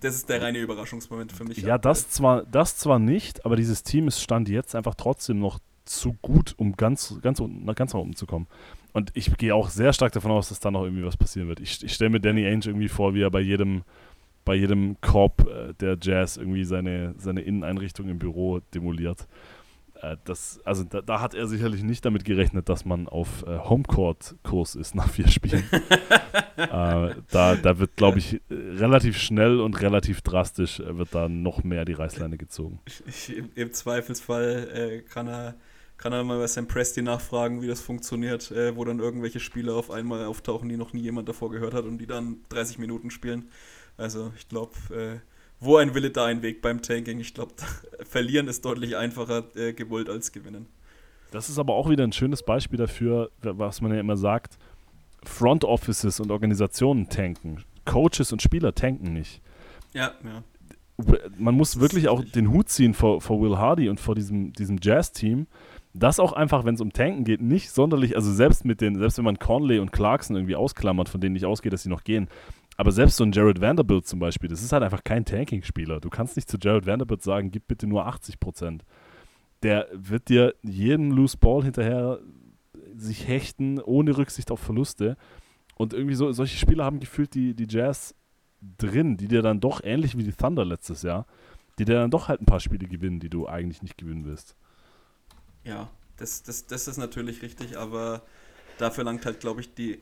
das 0.00 0.14
ist 0.14 0.28
der 0.28 0.42
reine 0.42 0.58
Überraschungsmoment 0.58 1.32
für 1.32 1.44
mich. 1.44 1.58
Ja, 1.58 1.78
das 1.78 2.10
zwar, 2.10 2.44
das 2.44 2.76
zwar 2.76 2.98
nicht, 2.98 3.44
aber 3.44 3.56
dieses 3.56 3.82
Team 3.82 4.06
ist 4.06 4.20
stand 4.20 4.48
jetzt 4.48 4.74
einfach 4.74 4.94
trotzdem 4.94 5.40
noch 5.40 5.58
zu 5.84 6.14
gut, 6.22 6.54
um 6.56 6.76
ganz, 6.76 7.18
ganz, 7.22 7.42
ganz 7.74 7.94
nach 7.94 8.00
oben 8.00 8.16
zu 8.16 8.26
kommen. 8.26 8.46
Und 8.92 9.10
ich 9.14 9.36
gehe 9.36 9.54
auch 9.54 9.70
sehr 9.70 9.92
stark 9.92 10.12
davon 10.12 10.30
aus, 10.30 10.48
dass 10.48 10.60
da 10.60 10.70
noch 10.70 10.84
irgendwie 10.84 11.04
was 11.04 11.16
passieren 11.16 11.48
wird. 11.48 11.60
Ich, 11.60 11.82
ich 11.82 11.92
stelle 11.92 12.10
mir 12.10 12.20
Danny 12.20 12.46
Ainge 12.46 12.66
irgendwie 12.66 12.88
vor, 12.88 13.14
wie 13.14 13.22
er 13.22 13.30
bei 13.30 13.40
jedem 13.40 13.82
bei 14.44 14.54
jedem 14.54 15.00
Korb 15.00 15.48
äh, 15.48 15.72
der 15.74 15.96
Jazz 16.00 16.36
irgendwie 16.36 16.64
seine, 16.64 17.14
seine 17.18 17.40
Inneneinrichtung 17.40 18.08
im 18.08 18.18
Büro 18.18 18.60
demoliert. 18.74 19.26
Äh, 20.00 20.16
das, 20.24 20.60
also 20.64 20.84
da, 20.84 21.00
da, 21.00 21.20
hat 21.20 21.34
er 21.34 21.46
sicherlich 21.46 21.82
nicht 21.82 22.04
damit 22.04 22.24
gerechnet, 22.24 22.68
dass 22.68 22.84
man 22.84 23.08
auf 23.08 23.44
äh, 23.46 23.58
Homecourt-Kurs 23.58 24.74
ist 24.74 24.94
nach 24.94 25.08
vier 25.08 25.28
Spielen. 25.28 25.64
Äh, 26.56 27.14
da, 27.32 27.56
da 27.56 27.78
wird, 27.80 27.96
glaube 27.96 28.18
ich, 28.18 28.40
relativ 28.48 29.18
schnell 29.18 29.58
und 29.58 29.80
relativ 29.80 30.22
drastisch 30.22 30.78
äh, 30.78 30.96
wird 30.96 31.12
da 31.12 31.28
noch 31.28 31.64
mehr 31.64 31.84
die 31.84 31.94
Reißleine 31.94 32.36
gezogen. 32.36 32.78
Ich, 33.06 33.36
im, 33.36 33.50
Im 33.56 33.72
Zweifelsfall 33.72 34.68
äh, 34.72 35.00
kann 35.00 35.26
er 35.26 35.56
kann 36.04 36.12
er 36.12 36.22
mal 36.22 36.38
bei 36.38 36.46
Sam 36.46 36.68
Presti 36.68 37.00
nachfragen, 37.00 37.62
wie 37.62 37.66
das 37.66 37.80
funktioniert, 37.80 38.50
äh, 38.50 38.76
wo 38.76 38.84
dann 38.84 38.98
irgendwelche 38.98 39.40
Spieler 39.40 39.72
auf 39.72 39.90
einmal 39.90 40.26
auftauchen, 40.26 40.68
die 40.68 40.76
noch 40.76 40.92
nie 40.92 41.00
jemand 41.00 41.30
davor 41.30 41.50
gehört 41.50 41.72
hat 41.72 41.86
und 41.86 41.96
die 41.96 42.06
dann 42.06 42.40
30 42.50 42.78
Minuten 42.78 43.10
spielen. 43.10 43.48
Also 43.96 44.30
ich 44.36 44.46
glaube, 44.46 44.72
äh, 44.94 45.20
wo 45.60 45.78
ein 45.78 45.94
Wille, 45.94 46.10
da 46.10 46.26
ein 46.26 46.42
Weg 46.42 46.60
beim 46.60 46.82
Tanking. 46.82 47.20
Ich 47.20 47.32
glaube, 47.32 47.54
verlieren 48.04 48.48
ist 48.48 48.66
deutlich 48.66 48.98
einfacher 48.98 49.44
äh, 49.56 49.72
gewollt 49.72 50.10
als 50.10 50.30
gewinnen. 50.30 50.66
Das 51.30 51.48
ist 51.48 51.58
aber 51.58 51.72
auch 51.72 51.88
wieder 51.88 52.04
ein 52.04 52.12
schönes 52.12 52.42
Beispiel 52.42 52.78
dafür, 52.78 53.30
was 53.40 53.80
man 53.80 53.90
ja 53.90 53.98
immer 53.98 54.18
sagt. 54.18 54.58
Front 55.24 55.64
Offices 55.64 56.20
und 56.20 56.30
Organisationen 56.30 57.08
tanken. 57.08 57.64
Coaches 57.86 58.30
und 58.30 58.42
Spieler 58.42 58.74
tanken 58.74 59.14
nicht. 59.14 59.40
Ja, 59.94 60.12
ja. 60.22 60.44
Man 61.38 61.54
muss 61.54 61.80
wirklich 61.80 62.08
auch 62.08 62.22
den 62.22 62.50
Hut 62.50 62.68
ziehen 62.68 62.92
vor, 62.92 63.22
vor 63.22 63.40
Will 63.40 63.56
Hardy 63.56 63.88
und 63.88 64.00
vor 64.00 64.14
diesem, 64.14 64.52
diesem 64.52 64.78
Jazz-Team. 64.82 65.46
Das 65.96 66.18
auch 66.18 66.32
einfach, 66.32 66.64
wenn 66.64 66.74
es 66.74 66.80
um 66.80 66.92
Tanken 66.92 67.24
geht, 67.24 67.40
nicht 67.40 67.70
sonderlich, 67.70 68.16
also 68.16 68.32
selbst 68.32 68.64
mit 68.64 68.80
den, 68.80 68.98
selbst 68.98 69.16
wenn 69.16 69.24
man 69.24 69.38
Conley 69.38 69.78
und 69.78 69.92
Clarkson 69.92 70.34
irgendwie 70.34 70.56
ausklammert, 70.56 71.08
von 71.08 71.20
denen 71.20 71.36
ich 71.36 71.46
ausgehe, 71.46 71.70
dass 71.70 71.84
sie 71.84 71.88
noch 71.88 72.02
gehen, 72.02 72.28
aber 72.76 72.90
selbst 72.90 73.16
so 73.16 73.24
ein 73.24 73.32
Jared 73.32 73.60
Vanderbilt 73.60 74.06
zum 74.06 74.18
Beispiel, 74.18 74.48
das 74.48 74.62
ist 74.62 74.72
halt 74.72 74.82
einfach 74.82 75.04
kein 75.04 75.24
Tanking-Spieler. 75.24 76.00
Du 76.00 76.10
kannst 76.10 76.34
nicht 76.36 76.50
zu 76.50 76.58
Jared 76.60 76.86
Vanderbilt 76.86 77.22
sagen, 77.22 77.52
gib 77.52 77.68
bitte 77.68 77.86
nur 77.86 78.06
80 78.06 78.40
Prozent. 78.40 78.84
Der 79.62 79.86
wird 79.92 80.28
dir 80.28 80.54
jeden 80.62 81.12
Loose 81.12 81.38
Ball 81.38 81.62
hinterher 81.62 82.18
sich 82.96 83.28
hechten, 83.28 83.80
ohne 83.80 84.16
Rücksicht 84.16 84.50
auf 84.50 84.60
Verluste. 84.60 85.16
Und 85.76 85.92
irgendwie 85.92 86.14
so, 86.14 86.32
solche 86.32 86.58
Spieler 86.58 86.84
haben 86.84 87.00
gefühlt 87.00 87.34
die, 87.34 87.54
die 87.54 87.66
Jazz 87.68 88.14
drin, 88.78 89.16
die 89.16 89.28
dir 89.28 89.42
dann 89.42 89.60
doch, 89.60 89.80
ähnlich 89.82 90.16
wie 90.16 90.24
die 90.24 90.32
Thunder 90.32 90.64
letztes 90.64 91.02
Jahr, 91.02 91.26
die 91.78 91.84
dir 91.84 91.94
dann 91.94 92.10
doch 92.10 92.28
halt 92.28 92.40
ein 92.40 92.46
paar 92.46 92.60
Spiele 92.60 92.88
gewinnen, 92.88 93.20
die 93.20 93.30
du 93.30 93.46
eigentlich 93.46 93.82
nicht 93.82 93.98
gewinnen 93.98 94.24
willst. 94.24 94.56
Ja, 95.64 95.90
das, 96.16 96.42
das, 96.42 96.66
das 96.66 96.88
ist 96.88 96.96
natürlich 96.96 97.42
richtig, 97.42 97.76
aber 97.76 98.22
dafür 98.78 99.04
langt 99.04 99.24
halt, 99.26 99.40
glaube 99.40 99.60
ich, 99.60 99.74
die 99.74 100.00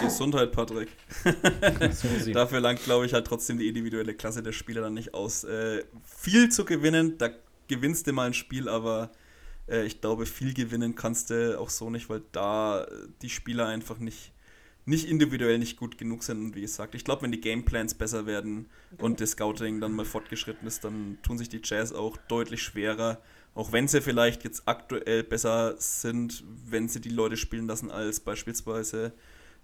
Gesundheit, 0.00 0.52
Patrick. 0.52 0.88
dafür 2.32 2.60
langt, 2.60 2.82
glaube 2.84 3.06
ich, 3.06 3.14
halt 3.14 3.26
trotzdem 3.26 3.58
die 3.58 3.68
individuelle 3.68 4.14
Klasse 4.14 4.42
der 4.42 4.52
Spieler 4.52 4.82
dann 4.82 4.94
nicht 4.94 5.14
aus. 5.14 5.44
Äh, 5.44 5.84
viel 6.04 6.50
zu 6.50 6.64
gewinnen, 6.64 7.18
da 7.18 7.30
gewinnst 7.68 8.06
du 8.06 8.12
mal 8.12 8.26
ein 8.26 8.34
Spiel, 8.34 8.68
aber 8.68 9.10
äh, 9.68 9.84
ich 9.84 10.00
glaube, 10.00 10.26
viel 10.26 10.54
gewinnen 10.54 10.94
kannst 10.94 11.30
du 11.30 11.58
auch 11.58 11.70
so 11.70 11.90
nicht, 11.90 12.08
weil 12.08 12.22
da 12.32 12.86
die 13.22 13.30
Spieler 13.30 13.66
einfach 13.66 13.98
nicht, 13.98 14.32
nicht 14.84 15.08
individuell 15.08 15.58
nicht 15.58 15.76
gut 15.76 15.96
genug 15.98 16.22
sind. 16.22 16.38
Und 16.38 16.56
wie 16.56 16.62
gesagt, 16.62 16.94
ich 16.94 17.04
glaube, 17.04 17.22
wenn 17.22 17.32
die 17.32 17.40
Gameplans 17.40 17.94
besser 17.94 18.26
werden 18.26 18.66
und 18.98 19.20
das 19.20 19.30
Scouting 19.30 19.80
dann 19.80 19.92
mal 19.92 20.04
fortgeschritten 20.04 20.66
ist, 20.66 20.84
dann 20.84 21.18
tun 21.22 21.38
sich 21.38 21.48
die 21.48 21.60
Jazz 21.62 21.92
auch 21.92 22.16
deutlich 22.28 22.62
schwerer. 22.62 23.20
Auch 23.54 23.72
wenn 23.72 23.86
sie 23.86 24.00
vielleicht 24.00 24.44
jetzt 24.44 24.62
aktuell 24.66 25.22
besser 25.22 25.76
sind, 25.78 26.42
wenn 26.66 26.88
sie 26.88 27.00
die 27.00 27.10
Leute 27.10 27.36
spielen 27.36 27.66
lassen 27.66 27.90
als 27.90 28.20
beispielsweise 28.20 29.12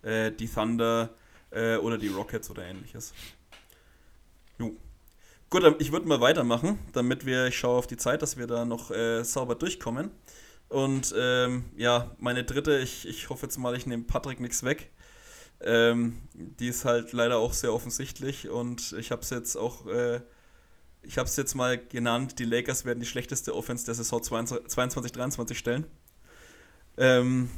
äh, 0.03 0.31
die 0.31 0.49
Thunder 0.49 1.11
äh, 1.51 1.77
oder 1.77 1.99
die 1.99 2.09
Rockets 2.09 2.51
oder 2.51 2.65
ähnliches. 2.65 3.13
Jo. 4.59 4.77
Gut, 5.49 5.65
ich 5.81 5.91
würde 5.91 6.07
mal 6.07 6.21
weitermachen, 6.21 6.79
damit 6.93 7.27
wir, 7.27 7.47
ich 7.47 7.59
schaue 7.59 7.79
auf 7.79 7.89
die 7.89 7.97
Zeit, 7.97 8.23
dass 8.23 8.37
wir 8.37 8.47
da 8.47 8.65
noch 8.65 8.93
äh, 8.93 9.25
sauber 9.25 9.57
durchkommen. 9.57 10.13
Und 10.69 11.13
ähm, 11.19 11.65
ja, 11.77 12.15
meine 12.19 12.45
dritte, 12.45 12.79
ich, 12.79 13.09
ich 13.09 13.29
hoffe 13.29 13.47
jetzt 13.47 13.59
mal, 13.59 13.77
ich 13.77 13.87
nehme 13.87 14.05
Patrick 14.05 14.39
nichts 14.39 14.63
weg. 14.63 14.91
Ähm, 15.61 16.23
die 16.33 16.69
ist 16.69 16.85
halt 16.85 17.13
leider 17.13 17.39
auch 17.39 17.53
sehr 17.53 17.75
offensichtlich 17.75 18.49
und 18.49 18.93
ich 18.93 19.11
habe 19.11 19.23
es 19.23 19.31
jetzt 19.31 19.57
auch, 19.57 19.87
äh, 19.89 20.21
ich 21.03 21.19
habe 21.19 21.29
es 21.29 21.37
jetzt 21.37 21.55
mal 21.55 21.79
genannt, 21.79 22.39
die 22.39 22.45
Lakers 22.45 22.85
werden 22.85 23.01
die 23.01 23.07
schlechteste 23.07 23.55
Offense 23.55 23.85
der 23.85 23.95
Saison 23.95 24.21
22-23 24.21 25.55
stellen. 25.55 25.87
Ähm, 26.97 27.49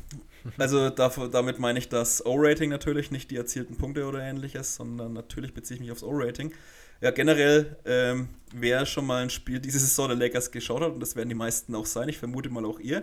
also 0.59 0.91
dafür, 0.91 1.29
damit 1.29 1.59
meine 1.59 1.79
ich 1.79 1.89
das 1.89 2.25
O-Rating 2.25 2.71
natürlich, 2.71 3.11
nicht 3.11 3.31
die 3.31 3.37
erzielten 3.37 3.77
Punkte 3.77 4.07
oder 4.07 4.21
ähnliches, 4.21 4.77
sondern 4.77 5.13
natürlich 5.13 5.55
beziehe 5.55 5.77
ich 5.77 5.81
mich 5.81 5.93
aufs 5.93 6.03
O-Rating. 6.03 6.53
Ja, 7.01 7.11
generell, 7.11 7.77
ähm, 7.85 8.29
wer 8.55 8.87
schon 8.87 9.07
mal 9.07 9.23
ein 9.23 9.31
Spiel 9.31 9.59
diese 9.59 9.81
Saison 9.81 10.09
der 10.09 10.17
Lakers 10.17 10.53
geschaut 10.53 10.83
hat, 10.83 10.93
und 10.93 11.01
das 11.01 11.17
werden 11.17 11.29
die 11.29 11.35
meisten 11.35 11.75
auch 11.75 11.87
sein, 11.87 12.09
ich 12.09 12.19
vermute 12.19 12.49
mal 12.49 12.65
auch 12.65 12.79
ihr, 12.79 13.03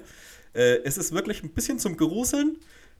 äh, 0.53 0.77
es 0.83 0.97
ist 0.97 1.11
wirklich 1.11 1.43
ein 1.43 1.49
bisschen 1.49 1.79
zum 1.79 1.97
Gruseln. 1.97 2.57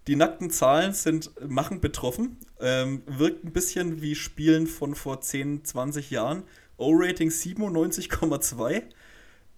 Die 0.07 0.15
nackten 0.15 0.49
Zahlen 0.49 0.93
sind 0.93 1.31
machen 1.47 1.81
betroffen. 1.81 2.37
Ähm, 2.59 3.03
wirkt 3.05 3.43
ein 3.43 3.51
bisschen 3.51 4.01
wie 4.01 4.15
Spielen 4.15 4.65
von 4.67 4.95
vor 4.95 5.21
10, 5.21 5.65
20 5.65 6.09
Jahren. 6.09 6.43
O-Rating 6.79 7.29
97,2. 7.29 8.83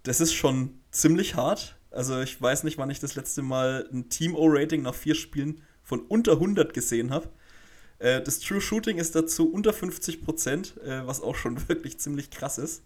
Das 0.03 0.19
ist 0.19 0.33
schon 0.33 0.79
ziemlich 0.91 1.35
hart. 1.35 1.77
Also 1.91 2.21
ich 2.21 2.41
weiß 2.41 2.63
nicht, 2.63 2.77
wann 2.77 2.89
ich 2.89 2.99
das 2.99 3.15
letzte 3.15 3.41
Mal 3.41 3.87
ein 3.91 4.09
Team-O-Rating 4.09 4.81
nach 4.81 4.95
vier 4.95 5.15
Spielen 5.15 5.61
von 5.83 5.99
unter 6.01 6.33
100 6.33 6.73
gesehen 6.73 7.11
habe. 7.11 7.29
Äh, 7.99 8.21
das 8.21 8.39
True 8.39 8.61
Shooting 8.61 8.97
ist 8.97 9.15
dazu 9.15 9.51
unter 9.51 9.73
50 9.73 10.23
Prozent, 10.23 10.75
äh, 10.85 11.05
was 11.05 11.21
auch 11.21 11.35
schon 11.35 11.57
wirklich 11.69 11.99
ziemlich 11.99 12.31
krass 12.31 12.57
ist. 12.57 12.83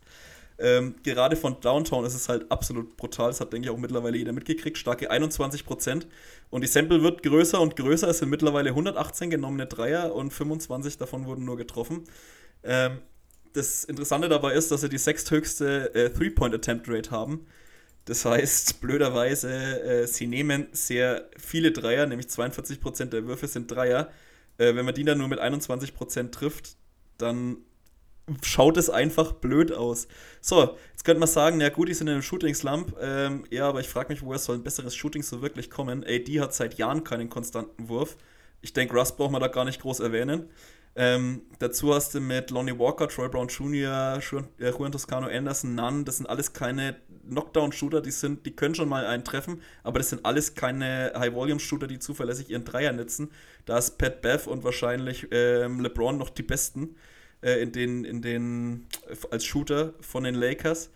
Ähm, 0.58 0.96
gerade 1.04 1.36
von 1.36 1.60
Downtown 1.60 2.06
ist 2.06 2.16
es 2.16 2.30
halt 2.30 2.50
absolut 2.50 2.96
brutal. 2.96 3.28
Das 3.28 3.42
hat, 3.42 3.52
denke 3.52 3.68
ich, 3.68 3.74
auch 3.74 3.78
mittlerweile 3.78 4.18
jeder 4.18 4.32
mitgekriegt. 4.32 4.78
Starke 4.78 5.12
21 5.12 5.66
Prozent. 5.66 6.08
Und 6.50 6.62
die 6.62 6.68
Sample 6.68 7.04
wird 7.04 7.24
größer 7.24 7.60
und 7.60 7.76
größer. 7.76 8.08
Es 8.08 8.20
sind 8.20 8.30
mittlerweile 8.30 8.70
118 8.70 9.30
genommene 9.30 9.68
Dreier 9.68 10.16
und 10.16 10.32
25 10.32 10.98
davon 10.98 11.26
wurden 11.26 11.44
nur 11.44 11.58
getroffen. 11.58 12.06
Ähm, 12.64 13.00
das 13.56 13.84
Interessante 13.84 14.30
dabei 14.30 14.54
ist, 14.54 14.72
dass 14.72 14.82
sie 14.82 14.90
die 14.90 14.98
sechsthöchste 14.98 15.94
äh, 15.96 16.10
Three-Point-Attempt-Rate 16.12 17.12
haben. 17.12 17.46
Das 18.06 18.26
heißt, 18.26 18.82
blöderweise, 18.82 19.50
äh, 19.52 20.08
sie 20.08 20.28
nehmen 20.28 20.68
sehr 20.72 21.30
viele 21.38 21.72
Dreier, 21.72 22.06
nämlich 22.06 22.28
42% 22.28 23.06
der 23.06 23.26
Würfe 23.28 23.48
sind 23.48 23.72
Dreier. 23.72 24.10
Äh, 24.58 24.76
wenn 24.76 24.86
man 24.86 24.94
die 24.94 25.04
dann 25.04 25.18
nur 25.18 25.28
mit 25.28 25.40
21% 25.40 26.32
trifft, 26.32 26.78
dann 27.18 27.58
schaut 28.44 28.78
es 28.78 28.90
einfach 28.90 29.34
blöd 29.34 29.72
aus. 29.72 30.08
So, 30.42 30.78
jetzt 30.92 31.06
könnte 31.06 31.20
man 31.20 31.30
sagen, 31.30 31.62
ja 31.62 31.70
gut, 31.70 31.90
die 31.90 31.94
sind 31.94 32.08
in 32.08 32.14
einem 32.14 32.22
Shooting-Slump. 32.22 32.96
Ähm, 33.00 33.46
ja, 33.52 33.68
aber 33.70 33.80
ich 33.80 33.88
frage 33.88 34.12
mich, 34.12 34.24
woher 34.24 34.40
soll 34.40 34.56
ein 34.56 34.64
besseres 34.64 34.96
Shooting 34.96 35.24
so 35.24 35.42
wirklich 35.42 35.70
kommen? 35.70 36.04
AD 36.04 36.42
hat 36.42 36.54
seit 36.54 36.78
Jahren 36.78 37.04
keinen 37.04 37.30
konstanten 37.30 37.88
Wurf. 37.90 38.18
Ich 38.62 38.74
denke, 38.74 38.96
Russ 38.96 39.16
braucht 39.16 39.32
man 39.32 39.42
da 39.42 39.48
gar 39.48 39.66
nicht 39.66 39.82
groß 39.82 40.00
erwähnen. 40.00 40.50
Ähm, 40.98 41.42
dazu 41.60 41.94
hast 41.94 42.16
du 42.16 42.22
mit 42.22 42.52
Lonnie 42.52 42.80
Walker, 42.80 43.10
Troy 43.10 43.28
Brown 43.28 43.50
Jr., 43.50 44.20
äh, 44.60 44.70
Juan 44.72 44.92
Toscano 44.94 45.28
Anderson, 45.28 45.76
Nunn, 45.76 46.06
das 46.06 46.18
sind 46.18 46.26
alles 46.28 46.54
keine 46.54 46.96
Knockdown-Shooter, 47.28 48.02
die 48.02 48.12
sind, 48.12 48.46
die 48.46 48.56
können 48.56 48.76
schon 48.76 48.88
mal 48.88 49.06
einen 49.06 49.26
treffen, 49.26 49.62
aber 49.84 50.00
das 50.00 50.10
sind 50.10 50.26
alles 50.26 50.56
keine 50.56 51.12
High-Volume-Shooter, 51.18 51.88
die 51.88 52.00
zuverlässig 52.00 52.50
ihren 52.50 52.64
Dreier 52.64 52.94
netzen. 52.94 53.32
Da 53.66 53.78
ist 53.78 53.98
Pat 53.98 54.22
Bev 54.22 54.48
und 54.50 54.64
wahrscheinlich 54.64 55.28
ähm, 55.32 55.82
LeBron 55.82 56.18
noch 56.18 56.30
die 56.30 56.44
besten 56.44 56.96
äh, 57.42 57.62
in 57.62 57.74
den, 57.74 58.06
in 58.06 58.22
den, 58.22 58.88
als 59.32 59.44
Shooter 59.44 59.96
von 60.00 60.24
den 60.24 60.36
Lakers. 60.36 60.92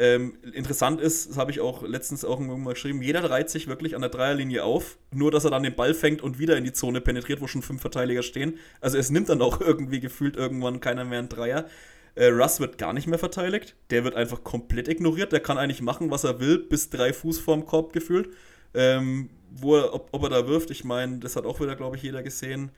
Ähm, 0.00 0.38
interessant 0.54 0.98
ist, 0.98 1.28
das 1.28 1.36
habe 1.36 1.50
ich 1.50 1.60
auch 1.60 1.82
letztens 1.82 2.24
auch 2.24 2.40
irgendwann 2.40 2.62
mal 2.62 2.72
geschrieben, 2.72 3.02
jeder 3.02 3.28
reiht 3.28 3.50
sich 3.50 3.68
wirklich 3.68 3.94
an 3.94 4.00
der 4.00 4.08
Dreierlinie 4.08 4.64
auf, 4.64 4.96
nur 5.12 5.30
dass 5.30 5.44
er 5.44 5.50
dann 5.50 5.62
den 5.62 5.76
Ball 5.76 5.92
fängt 5.92 6.22
und 6.22 6.38
wieder 6.38 6.56
in 6.56 6.64
die 6.64 6.72
Zone 6.72 7.02
penetriert, 7.02 7.42
wo 7.42 7.46
schon 7.46 7.60
fünf 7.60 7.82
Verteidiger 7.82 8.22
stehen. 8.22 8.56
Also 8.80 8.96
es 8.96 9.10
nimmt 9.10 9.28
dann 9.28 9.42
auch 9.42 9.60
irgendwie 9.60 10.00
gefühlt 10.00 10.38
irgendwann 10.38 10.80
keiner 10.80 11.04
mehr 11.04 11.18
einen 11.18 11.28
Dreier. 11.28 11.66
Äh, 12.14 12.28
Russ 12.28 12.60
wird 12.60 12.78
gar 12.78 12.94
nicht 12.94 13.08
mehr 13.08 13.18
verteidigt, 13.18 13.76
der 13.90 14.02
wird 14.04 14.14
einfach 14.14 14.42
komplett 14.42 14.88
ignoriert, 14.88 15.32
der 15.32 15.40
kann 15.40 15.58
eigentlich 15.58 15.82
machen, 15.82 16.10
was 16.10 16.24
er 16.24 16.40
will, 16.40 16.60
bis 16.60 16.88
drei 16.88 17.12
Fuß 17.12 17.38
vorm 17.38 17.66
Korb 17.66 17.92
gefühlt. 17.92 18.30
Ähm, 18.72 19.28
wo 19.50 19.76
er, 19.76 19.92
ob, 19.92 20.08
ob 20.12 20.22
er 20.22 20.30
da 20.30 20.48
wirft, 20.48 20.70
ich 20.70 20.82
meine, 20.82 21.18
das 21.18 21.36
hat 21.36 21.44
auch 21.44 21.60
wieder, 21.60 21.76
glaube 21.76 21.96
ich, 21.96 22.02
jeder 22.02 22.22
gesehen. 22.22 22.70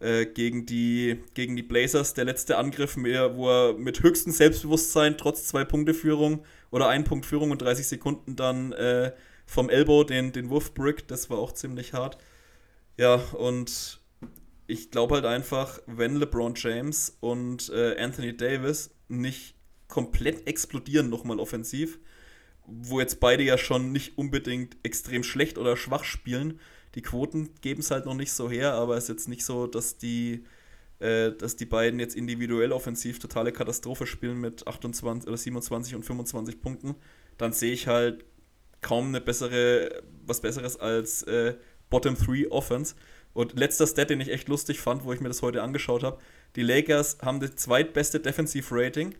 Äh, 0.00 0.26
gegen, 0.26 0.64
die, 0.64 1.18
gegen 1.34 1.56
die 1.56 1.64
Blazers, 1.64 2.14
der 2.14 2.24
letzte 2.24 2.56
Angriff, 2.56 2.96
mehr, 2.96 3.34
wo 3.34 3.50
er 3.50 3.72
mit 3.74 4.00
höchstem 4.00 4.32
Selbstbewusstsein, 4.32 5.18
trotz 5.18 5.46
zwei 5.46 5.64
Punkte 5.64 5.92
Führung 5.92 6.44
oder 6.70 6.88
ein 6.88 7.02
Punkt 7.02 7.26
Führung 7.26 7.50
und 7.50 7.60
30 7.62 7.88
Sekunden 7.88 8.36
dann 8.36 8.72
äh, 8.72 9.12
vom 9.44 9.68
Elbow 9.68 10.04
den, 10.04 10.30
den 10.30 10.50
Wurfbrick, 10.50 11.08
das 11.08 11.30
war 11.30 11.38
auch 11.38 11.50
ziemlich 11.50 11.94
hart. 11.94 12.16
Ja, 12.96 13.16
und 13.16 14.00
ich 14.68 14.92
glaube 14.92 15.16
halt 15.16 15.24
einfach, 15.24 15.80
wenn 15.86 16.14
LeBron 16.16 16.54
James 16.54 17.16
und 17.18 17.68
äh, 17.70 17.96
Anthony 17.98 18.36
Davis 18.36 18.90
nicht 19.08 19.56
komplett 19.88 20.46
explodieren 20.46 21.08
nochmal 21.08 21.40
offensiv, 21.40 21.98
wo 22.66 23.00
jetzt 23.00 23.18
beide 23.18 23.42
ja 23.42 23.58
schon 23.58 23.90
nicht 23.90 24.16
unbedingt 24.18 24.76
extrem 24.84 25.24
schlecht 25.24 25.58
oder 25.58 25.76
schwach 25.76 26.04
spielen, 26.04 26.60
die 26.98 27.02
Quoten 27.02 27.50
geben 27.60 27.78
es 27.78 27.92
halt 27.92 28.06
noch 28.06 28.14
nicht 28.14 28.32
so 28.32 28.50
her, 28.50 28.72
aber 28.72 28.96
es 28.96 29.04
ist 29.04 29.10
jetzt 29.10 29.28
nicht 29.28 29.44
so, 29.44 29.68
dass 29.68 29.98
die, 29.98 30.42
äh, 30.98 31.30
dass 31.30 31.54
die 31.54 31.64
beiden 31.64 32.00
jetzt 32.00 32.16
individuell 32.16 32.72
offensiv 32.72 33.20
totale 33.20 33.52
Katastrophe 33.52 34.04
spielen 34.04 34.40
mit 34.40 34.66
28 34.66 35.28
oder 35.28 35.36
27 35.36 35.94
und 35.94 36.02
25 36.02 36.60
Punkten. 36.60 36.96
Dann 37.36 37.52
sehe 37.52 37.72
ich 37.72 37.86
halt 37.86 38.24
kaum 38.80 39.06
eine 39.06 39.20
bessere, 39.20 40.02
was 40.26 40.40
Besseres 40.40 40.76
als 40.76 41.22
äh, 41.22 41.54
Bottom 41.88 42.16
3 42.16 42.50
Offense. 42.50 42.96
Und 43.32 43.56
letzter 43.56 43.86
Stat, 43.86 44.10
den 44.10 44.20
ich 44.20 44.30
echt 44.30 44.48
lustig 44.48 44.80
fand, 44.80 45.04
wo 45.04 45.12
ich 45.12 45.20
mir 45.20 45.28
das 45.28 45.40
heute 45.40 45.62
angeschaut 45.62 46.02
habe: 46.02 46.18
Die 46.56 46.62
Lakers 46.62 47.18
haben 47.22 47.38
das 47.38 47.54
zweitbeste 47.54 48.18
Defensive 48.18 48.66
Rating 48.72 49.14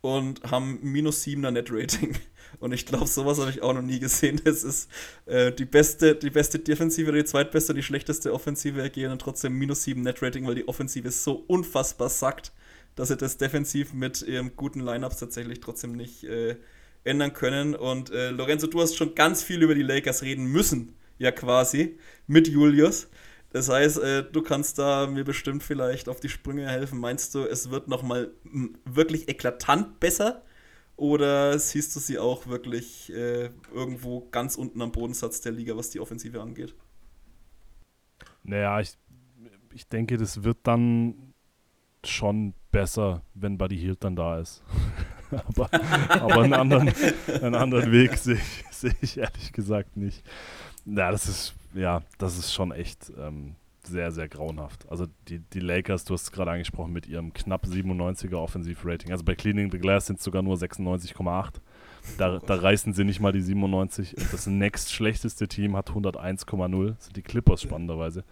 und 0.00 0.42
haben 0.50 0.80
minus 0.82 1.22
7er 1.22 1.52
Net 1.52 1.68
Rating. 1.70 2.16
Und 2.60 2.72
ich 2.72 2.86
glaube, 2.86 3.06
sowas 3.06 3.38
habe 3.38 3.50
ich 3.50 3.62
auch 3.62 3.74
noch 3.74 3.82
nie 3.82 3.98
gesehen. 3.98 4.40
Das 4.48 4.64
ist 4.64 4.88
äh, 5.26 5.52
die 5.52 5.64
beste, 5.64 6.14
die 6.14 6.30
beste 6.30 6.58
Defensive 6.58 7.08
oder 7.08 7.18
die 7.18 7.24
zweitbeste 7.24 7.72
und 7.72 7.76
die 7.76 7.82
schlechteste 7.82 8.32
Offensive 8.32 8.80
ergehen 8.80 9.12
und 9.12 9.20
trotzdem 9.20 9.52
minus 9.52 9.84
7 9.84 10.00
Net-Rating, 10.00 10.46
weil 10.46 10.54
die 10.54 10.68
Offensive 10.68 11.10
so 11.10 11.44
unfassbar 11.46 12.08
sackt, 12.08 12.52
dass 12.94 13.08
sie 13.08 13.16
das 13.16 13.36
defensiv 13.36 13.92
mit 13.92 14.22
ihrem 14.22 14.56
guten 14.56 14.80
Lineups 14.80 15.18
tatsächlich 15.18 15.60
trotzdem 15.60 15.92
nicht 15.92 16.24
äh, 16.24 16.56
ändern 17.04 17.32
können. 17.32 17.74
Und 17.74 18.10
äh, 18.10 18.30
Lorenzo, 18.30 18.66
du 18.66 18.80
hast 18.80 18.96
schon 18.96 19.14
ganz 19.14 19.42
viel 19.42 19.62
über 19.62 19.74
die 19.74 19.82
Lakers 19.82 20.22
reden 20.22 20.46
müssen, 20.46 20.94
ja 21.18 21.30
quasi, 21.30 21.98
mit 22.26 22.48
Julius. 22.48 23.08
Das 23.50 23.68
heißt, 23.68 23.98
äh, 23.98 24.24
du 24.24 24.42
kannst 24.42 24.78
da 24.78 25.06
mir 25.06 25.24
bestimmt 25.24 25.62
vielleicht 25.62 26.08
auf 26.08 26.20
die 26.20 26.28
Sprünge 26.28 26.68
helfen. 26.68 27.00
Meinst 27.00 27.34
du, 27.34 27.44
es 27.44 27.70
wird 27.70 27.88
nochmal 27.88 28.30
wirklich 28.84 29.28
eklatant 29.28 30.00
besser? 30.00 30.42
Oder 30.98 31.56
siehst 31.60 31.94
du 31.94 32.00
sie 32.00 32.18
auch 32.18 32.48
wirklich 32.48 33.12
äh, 33.12 33.50
irgendwo 33.72 34.28
ganz 34.32 34.56
unten 34.56 34.82
am 34.82 34.90
Bodensatz 34.90 35.40
der 35.40 35.52
Liga, 35.52 35.76
was 35.76 35.90
die 35.90 36.00
Offensive 36.00 36.42
angeht? 36.42 36.74
Naja, 38.42 38.80
ich, 38.80 38.98
ich 39.72 39.86
denke, 39.86 40.16
das 40.16 40.42
wird 40.42 40.58
dann 40.64 41.34
schon 42.04 42.52
besser, 42.72 43.22
wenn 43.34 43.58
Buddy 43.58 43.78
Hield 43.78 44.02
dann 44.02 44.16
da 44.16 44.40
ist. 44.40 44.64
aber, 45.30 45.70
aber 46.20 46.42
einen, 46.42 46.54
anderen, 46.54 46.92
einen 47.28 47.54
anderen 47.54 47.92
Weg 47.92 48.16
sehe 48.16 48.34
ich, 48.34 48.64
seh 48.72 48.92
ich 49.00 49.18
ehrlich 49.18 49.52
gesagt 49.52 49.96
nicht. 49.96 50.26
Ja, 50.84 51.12
das 51.12 51.28
ist, 51.28 51.54
ja, 51.74 52.02
das 52.18 52.36
ist 52.36 52.52
schon 52.52 52.72
echt 52.72 53.12
ähm, 53.16 53.54
sehr, 53.88 54.12
sehr 54.12 54.28
grauenhaft. 54.28 54.86
Also 54.90 55.06
die, 55.28 55.40
die 55.40 55.60
Lakers, 55.60 56.04
du 56.04 56.14
hast 56.14 56.22
es 56.22 56.32
gerade 56.32 56.50
angesprochen, 56.50 56.92
mit 56.92 57.06
ihrem 57.06 57.32
knapp 57.32 57.66
97er 57.66 58.36
Offensivrating. 58.36 59.10
Also 59.10 59.24
bei 59.24 59.34
Cleaning 59.34 59.70
the 59.70 59.78
Glass 59.78 60.06
sind 60.06 60.18
es 60.18 60.24
sogar 60.24 60.42
nur 60.42 60.56
96,8. 60.56 61.54
Da, 62.16 62.38
da 62.38 62.54
reißen 62.54 62.92
sie 62.94 63.04
nicht 63.04 63.20
mal 63.20 63.32
die 63.32 63.42
97. 63.42 64.16
Und 64.16 64.32
das 64.32 64.46
nächstschlechteste 64.46 65.48
Team 65.48 65.76
hat 65.76 65.90
101,0. 65.90 66.94
Das 66.94 67.04
sind 67.06 67.16
die 67.16 67.22
Clippers 67.22 67.62
spannenderweise. 67.62 68.24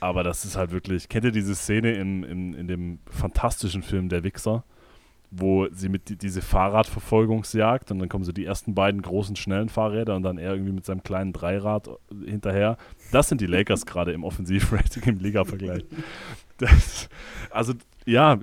Aber 0.00 0.22
das 0.22 0.44
ist 0.44 0.56
halt 0.56 0.70
wirklich. 0.70 1.08
Kennt 1.08 1.24
ihr 1.26 1.32
diese 1.32 1.54
Szene 1.54 1.92
in, 1.92 2.24
in, 2.24 2.54
in 2.54 2.66
dem 2.68 2.98
fantastischen 3.10 3.82
Film 3.82 4.08
Der 4.08 4.24
Wichser? 4.24 4.64
wo 5.30 5.68
sie 5.70 5.88
mit 5.88 6.08
die, 6.08 6.16
diese 6.16 6.42
Fahrradverfolgungsjagd 6.42 7.90
und 7.90 8.00
dann 8.00 8.08
kommen 8.08 8.24
so 8.24 8.32
die 8.32 8.44
ersten 8.44 8.74
beiden 8.74 9.00
großen 9.00 9.36
schnellen 9.36 9.68
Fahrräder 9.68 10.16
und 10.16 10.24
dann 10.24 10.38
er 10.38 10.52
irgendwie 10.52 10.72
mit 10.72 10.84
seinem 10.84 11.02
kleinen 11.02 11.32
Dreirad 11.32 11.88
hinterher. 12.24 12.76
Das 13.10 13.28
sind 13.28 13.40
die 13.40 13.46
Lakers 13.46 13.86
gerade 13.86 14.12
im 14.12 14.24
Offensivrating 14.24 15.02
im 15.04 15.18
Liga-Vergleich. 15.18 15.84
also 17.50 17.74
ja, 18.06 18.38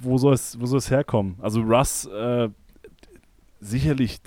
wo 0.00 0.18
soll 0.18 0.34
es 0.34 0.58
wo 0.60 0.66
soll 0.66 0.78
es 0.78 0.90
herkommen? 0.90 1.36
Also 1.40 1.60
Russ 1.60 2.06
äh, 2.06 2.48
sicherlich 3.60 4.20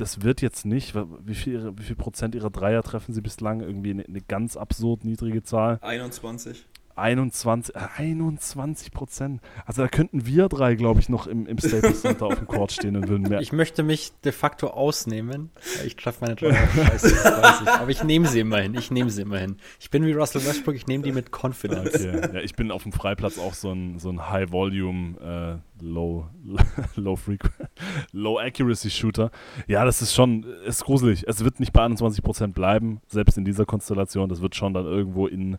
das 0.00 0.22
wird 0.22 0.42
jetzt 0.42 0.64
nicht, 0.64 0.94
wie 0.94 1.34
viel, 1.34 1.72
wie 1.76 1.82
viel 1.82 1.96
Prozent 1.96 2.34
ihrer 2.34 2.50
Dreier 2.50 2.82
treffen 2.82 3.12
sie 3.12 3.20
bislang? 3.20 3.60
Irgendwie 3.60 3.90
eine, 3.90 4.04
eine 4.04 4.20
ganz 4.20 4.56
absurd 4.56 5.04
niedrige 5.04 5.42
Zahl. 5.42 5.78
21. 5.82 6.66
21, 6.98 7.74
21 7.76 8.92
Prozent. 8.92 9.40
Also 9.66 9.82
da 9.82 9.88
könnten 9.88 10.26
wir 10.26 10.48
drei, 10.48 10.74
glaube 10.74 11.00
ich, 11.00 11.08
noch 11.08 11.26
im, 11.26 11.46
im 11.46 11.58
Staples 11.58 12.02
Center 12.02 12.26
auf 12.26 12.36
dem 12.36 12.46
Court 12.46 12.72
stehen 12.72 12.96
und 12.96 13.08
würden 13.08 13.28
mehr. 13.28 13.40
Ich 13.40 13.52
möchte 13.52 13.82
mich 13.82 14.12
de 14.24 14.32
facto 14.32 14.68
ausnehmen. 14.68 15.50
Ich 15.86 15.96
treffe 15.96 16.24
meine 16.24 16.36
Dreier. 16.36 16.68
Scheiße, 16.74 17.14
weiß 17.14 17.62
ich. 17.62 17.68
Aber 17.68 17.90
ich 17.90 18.04
nehme 18.04 18.26
sie 18.26 18.40
immerhin. 18.40 18.74
Ich 18.74 18.90
nehme 18.90 19.10
sie 19.10 19.22
immerhin. 19.22 19.56
Ich 19.80 19.90
bin 19.90 20.04
wie 20.04 20.12
Russell 20.12 20.44
Westbrook, 20.44 20.74
ich 20.74 20.86
nehme 20.86 21.04
die 21.04 21.12
mit 21.12 21.30
Confidence. 21.30 21.94
Okay. 21.94 22.30
Ja, 22.34 22.40
ich 22.40 22.54
bin 22.54 22.70
auf 22.70 22.82
dem 22.82 22.92
Freiplatz 22.92 23.38
auch 23.38 23.54
so 23.54 23.72
ein, 23.72 23.98
so 23.98 24.10
ein 24.10 24.28
High-Volume, 24.28 25.60
äh, 25.80 25.84
Low, 25.84 26.26
Low 26.96 27.16
Frequency, 27.16 27.64
Low 28.12 28.38
Accuracy 28.38 28.90
Shooter. 28.90 29.30
Ja, 29.66 29.84
das 29.84 30.02
ist 30.02 30.14
schon, 30.14 30.44
ist 30.66 30.84
gruselig. 30.84 31.24
Es 31.26 31.44
wird 31.44 31.60
nicht 31.60 31.72
bei 31.72 31.84
21 31.84 32.22
Prozent 32.22 32.54
bleiben, 32.54 33.00
selbst 33.06 33.38
in 33.38 33.44
dieser 33.44 33.64
Konstellation. 33.64 34.28
Das 34.28 34.42
wird 34.42 34.54
schon 34.54 34.74
dann 34.74 34.86
irgendwo 34.86 35.26
in 35.26 35.58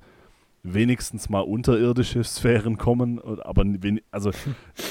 wenigstens 0.74 1.30
mal 1.30 1.42
unterirdische 1.42 2.24
Sphären 2.24 2.78
kommen. 2.78 3.20
Aber 3.22 3.66
also 4.12 4.32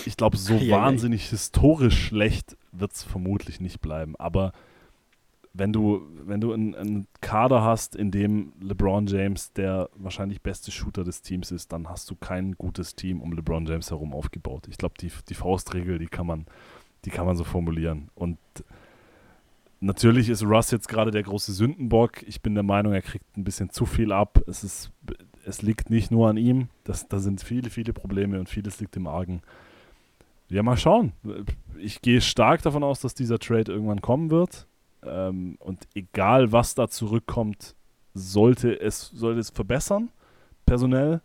ich 0.04 0.16
glaube, 0.16 0.36
so 0.36 0.54
ja, 0.60 0.76
wahnsinnig 0.76 1.24
ja. 1.26 1.30
historisch 1.30 2.06
schlecht 2.06 2.56
wird 2.72 2.92
es 2.92 3.02
vermutlich 3.02 3.60
nicht 3.60 3.80
bleiben. 3.80 4.16
Aber 4.16 4.52
wenn 5.54 5.72
du, 5.72 6.02
wenn 6.24 6.40
du 6.40 6.52
einen, 6.52 6.74
einen, 6.74 7.06
Kader 7.20 7.62
hast, 7.62 7.96
in 7.96 8.10
dem 8.10 8.52
LeBron 8.60 9.06
James 9.06 9.52
der 9.52 9.90
wahrscheinlich 9.96 10.40
beste 10.42 10.70
Shooter 10.70 11.04
des 11.04 11.22
Teams 11.22 11.50
ist, 11.50 11.72
dann 11.72 11.88
hast 11.88 12.08
du 12.10 12.14
kein 12.14 12.52
gutes 12.52 12.94
Team 12.94 13.20
um 13.20 13.32
LeBron 13.32 13.66
James 13.66 13.90
herum 13.90 14.14
aufgebaut. 14.14 14.66
Ich 14.68 14.78
glaube, 14.78 14.94
die, 15.00 15.10
die 15.28 15.34
Faustregel, 15.34 15.98
die 15.98 16.06
kann 16.06 16.26
man, 16.26 16.46
die 17.04 17.10
kann 17.10 17.26
man 17.26 17.36
so 17.36 17.44
formulieren. 17.44 18.10
Und 18.14 18.38
natürlich 19.80 20.28
ist 20.28 20.44
Russ 20.44 20.70
jetzt 20.70 20.88
gerade 20.88 21.10
der 21.10 21.22
große 21.22 21.52
Sündenbock. 21.52 22.22
Ich 22.22 22.40
bin 22.42 22.54
der 22.54 22.64
Meinung, 22.64 22.92
er 22.92 23.02
kriegt 23.02 23.36
ein 23.36 23.44
bisschen 23.44 23.70
zu 23.70 23.86
viel 23.86 24.12
ab. 24.12 24.40
Es 24.46 24.62
ist 24.62 24.92
es 25.48 25.62
liegt 25.62 25.90
nicht 25.90 26.10
nur 26.10 26.28
an 26.28 26.36
ihm. 26.36 26.68
Das, 26.84 27.08
da 27.08 27.18
sind 27.18 27.42
viele, 27.42 27.70
viele 27.70 27.92
Probleme 27.92 28.38
und 28.38 28.48
vieles 28.48 28.80
liegt 28.80 28.96
im 28.96 29.06
Argen. 29.06 29.40
Ja, 30.50 30.62
mal 30.62 30.76
schauen. 30.76 31.12
Ich 31.78 32.02
gehe 32.02 32.20
stark 32.20 32.62
davon 32.62 32.82
aus, 32.82 33.00
dass 33.00 33.14
dieser 33.14 33.38
Trade 33.38 33.72
irgendwann 33.72 34.00
kommen 34.00 34.30
wird. 34.30 34.66
Ähm, 35.02 35.56
und 35.58 35.88
egal, 35.94 36.52
was 36.52 36.74
da 36.74 36.88
zurückkommt, 36.88 37.74
sollte 38.14 38.78
es, 38.80 39.08
sollte 39.08 39.40
es 39.40 39.50
verbessern, 39.50 40.10
personell. 40.66 41.22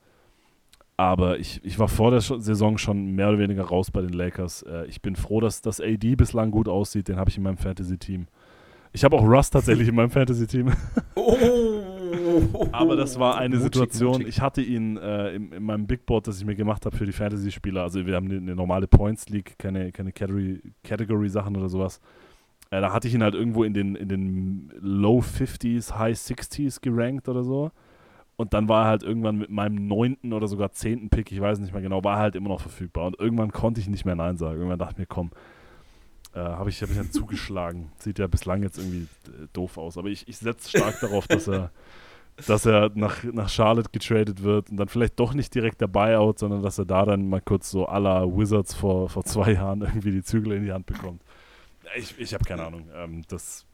Aber 0.96 1.40
ich, 1.40 1.64
ich 1.64 1.80
war 1.80 1.88
vor 1.88 2.12
der 2.12 2.22
Saison 2.22 2.78
schon 2.78 3.12
mehr 3.16 3.30
oder 3.30 3.40
weniger 3.40 3.64
raus 3.64 3.92
bei 3.92 4.02
den 4.02 4.14
Lakers. 4.14 4.62
Äh, 4.64 4.86
ich 4.86 5.02
bin 5.02 5.16
froh, 5.16 5.42
dass 5.42 5.62
das 5.62 5.82
AD 5.82 6.16
bislang 6.16 6.52
gut 6.52 6.70
aussieht. 6.70 7.08
Den 7.08 7.18
habe 7.18 7.30
ich 7.30 7.38
in 7.38 7.44
meinem 7.44 7.58
Fantasy-Team. 7.58 8.28
Ich 8.94 9.04
habe 9.04 9.18
auch 9.18 9.24
Russ 9.24 9.50
tatsächlich 9.50 9.88
in 9.88 9.96
meinem 9.96 10.12
Fantasy-Team. 10.12 10.72
Oh. 11.16 11.93
Aber 12.72 12.96
das 12.96 13.20
war 13.20 13.38
eine 13.38 13.56
mutig, 13.56 13.64
Situation. 13.64 14.12
Mutig. 14.14 14.28
Ich 14.28 14.42
hatte 14.42 14.62
ihn 14.62 14.98
äh, 14.98 15.36
in, 15.36 15.52
in, 15.52 15.64
meinem 15.64 15.88
Big 15.88 16.06
Board, 16.06 16.28
das 16.28 16.40
ich 16.40 16.46
mir 16.46 16.56
gemacht 16.56 16.86
habe 16.86 16.96
für 16.96 17.06
die 17.06 17.12
Fantasy-Spieler. 17.12 17.82
Also 17.82 18.06
wir 18.06 18.16
haben 18.16 18.26
eine, 18.26 18.38
eine, 18.38 18.56
normale 18.56 18.88
Points 18.88 19.30
League, 19.30 19.56
keine, 19.58 19.92
keine 19.92 20.12
Category-Sachen 20.12 21.56
oder 21.56 21.70
sowas. 21.70 22.00
Äh, 22.70 22.82
da 22.82 22.92
hatte 22.92 23.08
ich 23.08 23.14
ihn 23.14 23.24
halt 23.24 23.36
irgendwo 23.36 23.64
in 23.64 23.74
den, 23.74 23.96
in 23.96 24.10
den 24.10 24.74
Low 24.80 25.20
50s, 25.20 25.98
High 25.98 26.18
60s 26.18 26.82
gerankt 26.82 27.30
oder 27.30 27.44
so. 27.44 27.72
Und 28.36 28.54
dann 28.54 28.68
war 28.68 28.86
er 28.86 28.90
halt 28.90 29.04
irgendwann 29.04 29.38
mit 29.38 29.50
meinem 29.50 29.88
neunten 29.88 30.34
oder 30.34 30.48
sogar 30.48 30.72
zehnten 30.72 31.10
Pick, 31.10 31.32
ich 31.32 31.40
weiß 31.40 31.60
nicht 31.60 31.72
mehr 31.72 31.84
genau, 31.84 32.04
war 32.04 32.18
er 32.18 32.22
halt 32.24 32.36
immer 32.36 32.50
noch 32.50 32.62
verfügbar. 32.62 33.06
Und 33.06 33.20
irgendwann 33.20 33.52
konnte 33.52 33.80
ich 33.80 33.88
nicht 33.88 34.06
mehr 34.06 34.16
Nein 34.16 34.38
sagen. 34.38 34.58
Irgendwann 34.58 34.80
dachte 34.80 34.94
ich 34.94 34.98
mir, 35.00 35.06
komm, 35.06 35.32
äh, 36.34 36.40
habe 36.40 36.70
ich, 36.70 36.82
hab 36.82 36.90
ich 36.90 36.98
dann 36.98 37.12
zugeschlagen. 37.12 37.92
Sieht 38.00 38.20
ja 38.20 38.28
bislang 38.28 38.64
jetzt 38.64 38.80
irgendwie 38.80 39.08
äh, 39.28 39.48
doof 39.54 39.78
aus. 39.78 39.98
Aber 39.98 40.10
ich, 40.10 40.28
ich 40.28 40.38
setze 40.38 40.70
stark 40.70 41.00
darauf, 41.00 41.28
dass 41.28 41.48
er, 41.48 41.72
dass 42.48 42.66
er 42.66 42.92
nach, 42.96 43.24
nach 43.24 43.50
Charlotte 43.50 43.90
getradet 43.92 44.42
wird 44.44 44.70
und 44.70 44.78
dann 44.78 44.88
vielleicht 44.88 45.20
doch 45.20 45.34
nicht 45.34 45.54
direkt 45.54 45.82
der 45.82 45.88
Buyout, 45.88 46.40
sondern 46.40 46.64
dass 46.64 46.78
er 46.78 46.86
da 46.86 47.06
dann 47.06 47.30
mal 47.30 47.42
kurz 47.42 47.70
so 47.70 47.86
la 47.86 48.26
Wizards 48.26 48.74
vor, 48.74 49.10
vor 49.10 49.24
zwei 49.24 49.54
Jahren 49.54 49.82
irgendwie 49.82 50.12
die 50.12 50.24
Zügel 50.24 50.54
in 50.54 50.64
die 50.64 50.72
Hand 50.72 50.86
bekommt. 50.86 51.22
Ich, 51.96 52.18
ich 52.18 52.34
habe 52.34 52.44
keine 52.44 52.66
Ahnung. 52.66 52.90
Ähm, 52.96 53.24
das, 53.28 53.66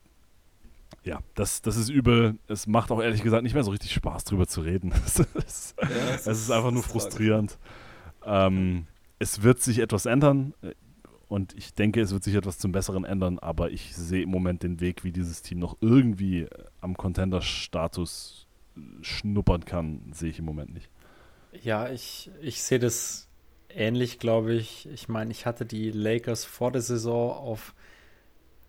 ja, 1.04 1.20
das, 1.36 1.62
das 1.62 1.78
ist 1.78 1.90
übel. 1.90 2.38
Es 2.48 2.68
macht 2.68 2.92
auch 2.92 3.02
ehrlich 3.02 3.24
gesagt 3.24 3.44
nicht 3.44 3.54
mehr 3.54 3.64
so 3.64 3.72
richtig 3.72 3.94
Spaß, 3.94 4.26
drüber 4.26 4.48
zu 4.48 4.62
reden. 4.62 4.92
es, 5.06 5.20
ist, 5.20 5.76
ja, 5.82 5.88
es 6.16 6.28
ist, 6.28 6.52
einfach 6.52 6.72
nur 6.72 6.84
frustrierend. 6.84 7.58
Ähm, 8.26 8.88
es 9.20 9.42
wird 9.42 9.62
sich 9.62 9.80
etwas 9.80 10.06
ändern. 10.06 10.54
Und 11.30 11.54
ich 11.54 11.76
denke, 11.76 12.02
es 12.02 12.12
wird 12.12 12.24
sich 12.24 12.34
etwas 12.34 12.58
zum 12.58 12.72
Besseren 12.72 13.06
ändern, 13.06 13.38
aber 13.38 13.70
ich 13.70 13.96
sehe 13.96 14.24
im 14.24 14.30
Moment 14.30 14.64
den 14.64 14.80
Weg, 14.80 15.04
wie 15.04 15.12
dieses 15.12 15.44
Team 15.44 15.60
noch 15.60 15.78
irgendwie 15.80 16.48
am 16.82 16.98
Contender-Status 16.98 18.48
schnuppern 19.02 19.66
kann, 19.66 20.12
sehe 20.14 20.30
ich 20.30 20.40
im 20.40 20.46
Moment 20.46 20.74
nicht. 20.74 20.90
Ja, 21.64 21.90
ich, 21.90 22.32
ich 22.42 22.62
sehe 22.62 22.80
das 22.80 23.28
ähnlich, 23.70 24.20
glaube 24.20 24.54
ich. 24.54 24.88
Ich 24.90 25.10
meine, 25.10 25.32
ich 25.32 25.46
hatte 25.46 25.66
die 25.66 25.92
Lakers 25.92 26.46
vor 26.46 26.72
der 26.72 26.82
Saison 26.82 27.32
auf 27.32 27.74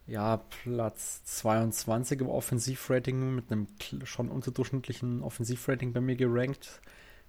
ja, 0.07 0.39
Platz 0.65 1.23
22 1.25 2.21
im 2.21 2.29
Offensivrating 2.29 3.35
mit 3.35 3.53
einem 3.53 3.69
schon 4.05 4.29
unterdurchschnittlichen 4.29 5.23
Offensivrating 5.23 5.93
bei 5.93 6.01
mir 6.01 6.17
gerankt, 6.17 6.81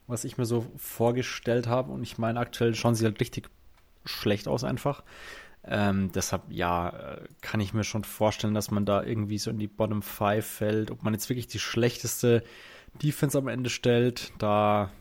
was 0.07 0.23
ich 0.23 0.37
mir 0.37 0.45
so 0.45 0.65
vorgestellt 0.77 1.67
habe. 1.67 1.91
Und 1.91 2.01
ich 2.01 2.17
meine, 2.17 2.39
aktuell 2.39 2.73
schauen 2.73 2.95
sie 2.95 3.05
halt 3.05 3.19
richtig 3.19 3.49
schlecht 4.05 4.47
aus 4.47 4.63
einfach. 4.63 5.03
Ähm, 5.63 6.11
deshalb, 6.11 6.43
ja, 6.49 6.89
äh, 6.89 7.27
kann 7.41 7.59
ich 7.59 7.73
mir 7.73 7.83
schon 7.83 8.03
vorstellen, 8.03 8.55
dass 8.55 8.71
man 8.71 8.85
da 8.85 9.03
irgendwie 9.03 9.37
so 9.37 9.51
in 9.51 9.59
die 9.59 9.67
Bottom 9.67 10.01
5 10.01 10.43
fällt. 10.43 10.89
Ob 10.89 11.03
man 11.03 11.13
jetzt 11.13 11.29
wirklich 11.29 11.47
die 11.47 11.59
schlechteste 11.59 12.43
Defense 12.95 13.38
am 13.38 13.47
Ende 13.47 13.69
stellt, 13.69 14.31
da 14.38 14.91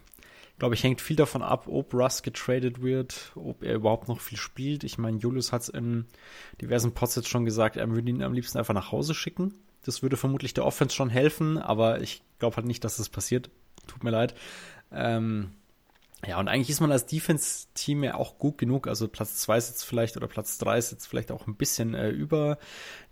glaube 0.60 0.74
ich, 0.74 0.84
hängt 0.84 1.00
viel 1.00 1.16
davon 1.16 1.42
ab, 1.42 1.66
ob 1.68 1.92
Russ 1.94 2.22
getradet 2.22 2.82
wird, 2.82 3.32
ob 3.34 3.64
er 3.64 3.74
überhaupt 3.74 4.08
noch 4.08 4.20
viel 4.20 4.36
spielt. 4.36 4.84
Ich 4.84 4.98
meine, 4.98 5.16
Julius 5.16 5.52
hat 5.52 5.62
es 5.62 5.68
in 5.70 6.04
diversen 6.60 6.92
Pods 6.92 7.16
jetzt 7.16 7.28
schon 7.28 7.46
gesagt, 7.46 7.76
er 7.76 7.90
würde 7.90 8.10
ihn 8.10 8.22
am 8.22 8.34
liebsten 8.34 8.58
einfach 8.58 8.74
nach 8.74 8.92
Hause 8.92 9.14
schicken. 9.14 9.54
Das 9.84 10.02
würde 10.02 10.18
vermutlich 10.18 10.52
der 10.52 10.66
Offense 10.66 10.94
schon 10.94 11.08
helfen, 11.08 11.56
aber 11.56 12.02
ich 12.02 12.22
glaube 12.38 12.56
halt 12.56 12.66
nicht, 12.66 12.84
dass 12.84 12.98
das 12.98 13.08
passiert. 13.08 13.50
Tut 13.86 14.04
mir 14.04 14.10
leid. 14.10 14.34
Ähm, 14.92 15.52
ja, 16.26 16.38
und 16.38 16.48
eigentlich 16.48 16.68
ist 16.68 16.80
man 16.80 16.92
als 16.92 17.06
Defense-Team 17.06 18.04
ja 18.04 18.14
auch 18.16 18.36
gut 18.36 18.58
genug. 18.58 18.86
Also 18.86 19.08
Platz 19.08 19.36
2 19.36 19.60
sitzt 19.60 19.86
vielleicht 19.86 20.18
oder 20.18 20.28
Platz 20.28 20.58
3 20.58 20.78
sitzt 20.82 21.08
vielleicht 21.08 21.32
auch 21.32 21.46
ein 21.46 21.56
bisschen 21.56 21.94
äh, 21.94 22.10
über 22.10 22.58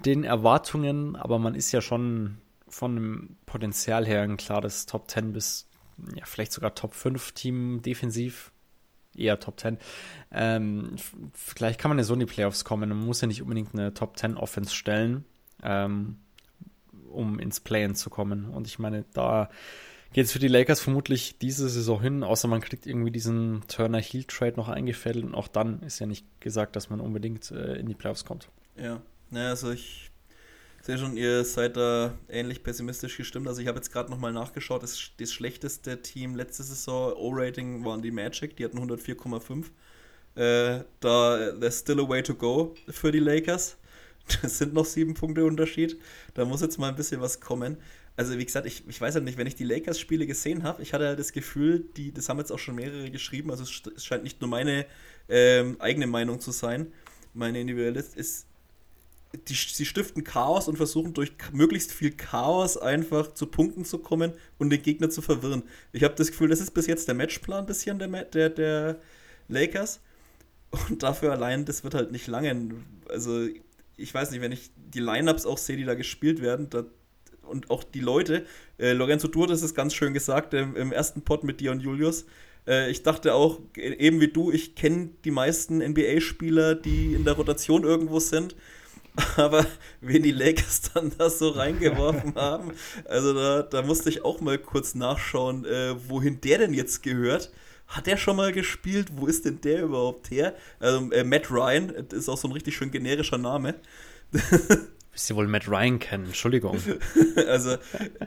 den 0.04 0.22
Erwartungen, 0.22 1.16
aber 1.16 1.38
man 1.38 1.54
ist 1.54 1.72
ja 1.72 1.80
schon 1.80 2.36
von 2.68 2.94
dem 2.94 3.36
Potenzial 3.46 4.06
her 4.06 4.22
ein 4.22 4.36
klares 4.36 4.86
Top 4.86 5.10
10 5.10 5.32
bis 5.32 5.68
ja, 6.14 6.24
vielleicht 6.24 6.52
sogar 6.52 6.74
Top 6.74 6.94
5 6.94 7.32
Team 7.32 7.82
defensiv. 7.82 8.52
Eher 9.16 9.40
Top 9.40 9.58
10. 9.58 9.78
Ähm, 10.30 10.94
vielleicht 11.32 11.80
kann 11.80 11.88
man 11.88 11.98
ja 11.98 12.04
so 12.04 12.14
in 12.14 12.20
die 12.20 12.26
Playoffs 12.26 12.64
kommen. 12.64 12.88
Man 12.88 13.04
muss 13.04 13.20
ja 13.20 13.26
nicht 13.26 13.42
unbedingt 13.42 13.74
eine 13.74 13.92
Top 13.92 14.16
10 14.16 14.36
Offense 14.36 14.72
stellen, 14.72 15.24
ähm, 15.62 16.18
um 17.10 17.40
ins 17.40 17.58
Play-In 17.58 17.96
zu 17.96 18.10
kommen. 18.10 18.44
Und 18.44 18.68
ich 18.68 18.78
meine, 18.78 19.04
da 19.14 19.50
geht 20.12 20.26
es 20.26 20.32
für 20.32 20.38
die 20.38 20.48
Lakers 20.48 20.80
vermutlich 20.80 21.38
diese 21.38 21.68
Saison 21.68 22.00
hin, 22.00 22.22
außer 22.22 22.46
man 22.48 22.60
kriegt 22.60 22.86
irgendwie 22.86 23.10
diesen 23.10 23.62
Turner 23.66 24.00
Heel 24.00 24.24
Trade 24.24 24.56
noch 24.56 24.68
eingefädelt 24.68 25.24
und 25.24 25.34
auch 25.34 25.48
dann 25.48 25.82
ist 25.82 25.98
ja 25.98 26.06
nicht 26.06 26.26
gesagt, 26.40 26.76
dass 26.76 26.88
man 26.88 27.00
unbedingt 27.00 27.50
äh, 27.50 27.74
in 27.74 27.86
die 27.86 27.94
Playoffs 27.94 28.24
kommt. 28.24 28.48
Ja, 28.76 29.02
naja, 29.30 29.50
also 29.50 29.70
ich 29.72 30.07
sehe 30.88 30.96
schon, 30.96 31.18
ihr 31.18 31.44
seid 31.44 31.76
da 31.76 32.14
ähnlich 32.30 32.62
pessimistisch 32.62 33.18
gestimmt. 33.18 33.46
Also 33.46 33.60
ich 33.60 33.68
habe 33.68 33.76
jetzt 33.76 33.92
gerade 33.92 34.10
nochmal 34.10 34.32
nachgeschaut, 34.32 34.82
das, 34.82 34.98
das 35.18 35.32
schlechteste 35.32 36.00
Team 36.00 36.34
letzte 36.34 36.62
Saison, 36.62 37.12
O-Rating, 37.12 37.84
waren 37.84 38.00
die 38.00 38.10
Magic, 38.10 38.56
die 38.56 38.64
hatten 38.64 38.78
104,5. 38.78 39.66
Äh, 40.34 40.84
da, 41.00 41.52
there's 41.60 41.80
still 41.80 42.00
a 42.00 42.08
way 42.08 42.22
to 42.22 42.34
go 42.34 42.74
für 42.88 43.12
die 43.12 43.20
Lakers. 43.20 43.76
Das 44.42 44.58
sind 44.58 44.74
noch 44.74 44.84
sieben 44.84 45.14
Punkte 45.14 45.44
Unterschied. 45.46 45.98
Da 46.34 46.44
muss 46.44 46.60
jetzt 46.60 46.78
mal 46.78 46.90
ein 46.90 46.96
bisschen 46.96 47.22
was 47.22 47.40
kommen 47.40 47.78
also 48.16 48.36
wie 48.36 48.44
gesagt, 48.44 48.66
ich, 48.66 48.82
ich 48.88 49.00
weiß 49.00 49.14
halt 49.14 49.24
nicht, 49.24 49.38
wenn 49.38 49.46
ich 49.46 49.54
die 49.54 49.62
Lakers-Spiele 49.62 50.26
gesehen 50.26 50.64
habe, 50.64 50.82
ich 50.82 50.92
hatte 50.92 51.06
halt 51.06 51.20
das 51.20 51.32
Gefühl, 51.32 51.84
die, 51.96 52.12
das 52.12 52.28
haben 52.28 52.38
jetzt 52.38 52.50
auch 52.50 52.58
schon 52.58 52.74
mehrere 52.74 53.12
geschrieben, 53.12 53.48
also 53.52 53.62
es, 53.62 53.80
es 53.94 54.04
scheint 54.04 54.24
nicht 54.24 54.40
nur 54.40 54.50
meine 54.50 54.86
ähm, 55.28 55.76
eigene 55.78 56.08
Meinung 56.08 56.40
zu 56.40 56.50
sein, 56.50 56.92
meine 57.32 57.60
individuelle, 57.60 58.00
ist, 58.00 58.47
die, 59.34 59.54
sie 59.54 59.84
stiften 59.84 60.24
Chaos 60.24 60.68
und 60.68 60.76
versuchen 60.76 61.12
durch 61.12 61.32
möglichst 61.52 61.92
viel 61.92 62.12
Chaos 62.12 62.76
einfach 62.76 63.34
zu 63.34 63.46
Punkten 63.46 63.84
zu 63.84 63.98
kommen 63.98 64.32
und 64.58 64.70
den 64.70 64.82
Gegner 64.82 65.10
zu 65.10 65.20
verwirren. 65.20 65.62
Ich 65.92 66.02
habe 66.02 66.14
das 66.14 66.30
Gefühl, 66.30 66.48
das 66.48 66.60
ist 66.60 66.72
bis 66.72 66.86
jetzt 66.86 67.08
der 67.08 67.14
Matchplan 67.14 67.66
bisschen 67.66 67.98
der, 67.98 68.08
der, 68.24 68.50
der 68.50 69.00
Lakers. 69.48 70.00
Und 70.88 71.02
dafür 71.02 71.32
allein, 71.32 71.64
das 71.64 71.84
wird 71.84 71.94
halt 71.94 72.12
nicht 72.12 72.26
lange. 72.26 72.70
Also, 73.08 73.46
ich 73.96 74.14
weiß 74.14 74.30
nicht, 74.30 74.40
wenn 74.40 74.52
ich 74.52 74.70
die 74.76 75.00
Lineups 75.00 75.46
auch 75.46 75.58
sehe, 75.58 75.76
die 75.76 75.84
da 75.84 75.94
gespielt 75.94 76.40
werden, 76.40 76.70
da, 76.70 76.84
und 77.42 77.70
auch 77.70 77.84
die 77.84 78.00
Leute, 78.00 78.44
äh, 78.78 78.92
Lorenzo, 78.92 79.28
du 79.28 79.42
hattest 79.42 79.64
es 79.64 79.74
ganz 79.74 79.94
schön 79.94 80.12
gesagt 80.12 80.52
im, 80.54 80.76
im 80.76 80.92
ersten 80.92 81.22
Pod 81.22 81.44
mit 81.44 81.60
dir 81.60 81.72
und 81.72 81.80
Julius. 81.80 82.26
Äh, 82.66 82.90
ich 82.90 83.02
dachte 83.02 83.34
auch, 83.34 83.60
eben 83.76 84.20
wie 84.20 84.28
du, 84.28 84.52
ich 84.52 84.74
kenne 84.74 85.10
die 85.24 85.30
meisten 85.30 85.78
NBA-Spieler, 85.78 86.74
die 86.74 87.14
in 87.14 87.24
der 87.24 87.34
Rotation 87.34 87.84
irgendwo 87.84 88.20
sind. 88.20 88.54
Aber 89.36 89.66
wen 90.00 90.22
die 90.22 90.32
Lakers 90.32 90.92
dann 90.94 91.12
da 91.16 91.30
so 91.30 91.50
reingeworfen 91.50 92.34
haben, 92.36 92.72
also 93.04 93.34
da, 93.34 93.62
da 93.62 93.82
musste 93.82 94.10
ich 94.10 94.24
auch 94.24 94.40
mal 94.40 94.58
kurz 94.58 94.94
nachschauen, 94.94 95.64
äh, 95.64 95.94
wohin 96.08 96.40
der 96.40 96.58
denn 96.58 96.74
jetzt 96.74 97.02
gehört. 97.02 97.50
Hat 97.86 98.06
der 98.06 98.18
schon 98.18 98.36
mal 98.36 98.52
gespielt? 98.52 99.08
Wo 99.12 99.26
ist 99.26 99.46
denn 99.46 99.62
der 99.62 99.82
überhaupt 99.82 100.30
her? 100.30 100.54
Also, 100.78 101.10
äh, 101.10 101.24
Matt 101.24 101.50
Ryan, 101.50 101.94
das 102.08 102.18
ist 102.18 102.28
auch 102.28 102.36
so 102.36 102.46
ein 102.46 102.52
richtig 102.52 102.76
schön 102.76 102.90
generischer 102.90 103.38
Name. 103.38 103.76
Wisst 105.12 105.30
ihr 105.30 105.36
wohl 105.36 105.48
Matt 105.48 105.68
Ryan 105.68 105.98
kennen? 105.98 106.26
Entschuldigung. 106.26 106.78
also, 107.48 107.78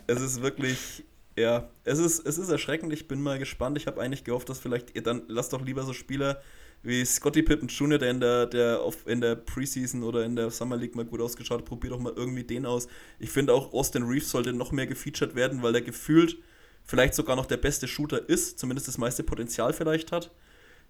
es 0.07 0.19
ist 0.19 0.41
wirklich, 0.41 1.03
ja, 1.37 1.69
es 1.83 1.99
ist, 1.99 2.25
es 2.25 2.39
ist 2.39 2.49
erschreckend. 2.49 2.91
Ich 2.91 3.07
bin 3.07 3.21
mal 3.21 3.37
gespannt. 3.37 3.77
Ich 3.77 3.85
habe 3.85 4.01
eigentlich 4.01 4.23
gehofft, 4.23 4.49
dass 4.49 4.57
vielleicht, 4.57 4.95
ihr 4.95 5.03
dann 5.03 5.21
lasst 5.27 5.53
doch 5.53 5.63
lieber 5.63 5.83
so 5.83 5.93
Spieler 5.93 6.41
wie 6.83 7.05
Scotty 7.05 7.43
Pippen 7.43 7.67
Jr., 7.67 7.99
der 7.99 8.11
in 8.11 8.19
der, 8.19 8.45
der 8.47 8.81
auf, 8.81 9.05
in 9.07 9.21
der 9.21 9.35
Preseason 9.35 10.03
oder 10.03 10.25
in 10.25 10.35
der 10.35 10.49
Summer 10.49 10.77
League 10.77 10.95
mal 10.95 11.05
gut 11.05 11.21
ausgeschaut 11.21 11.59
hat, 11.59 11.65
probiert 11.65 11.93
doch 11.93 11.99
mal 11.99 12.13
irgendwie 12.15 12.43
den 12.43 12.65
aus. 12.65 12.87
Ich 13.19 13.29
finde 13.29 13.53
auch, 13.53 13.73
Austin 13.73 14.03
Reeves 14.03 14.31
sollte 14.31 14.53
noch 14.53 14.71
mehr 14.71 14.87
gefeatured 14.87 15.35
werden, 15.35 15.61
weil 15.61 15.73
der 15.73 15.81
gefühlt 15.81 16.37
vielleicht 16.83 17.13
sogar 17.13 17.35
noch 17.35 17.45
der 17.45 17.57
beste 17.57 17.87
Shooter 17.87 18.27
ist, 18.27 18.57
zumindest 18.59 18.87
das 18.87 18.97
meiste 18.97 19.23
Potenzial 19.23 19.73
vielleicht 19.73 20.11
hat, 20.11 20.31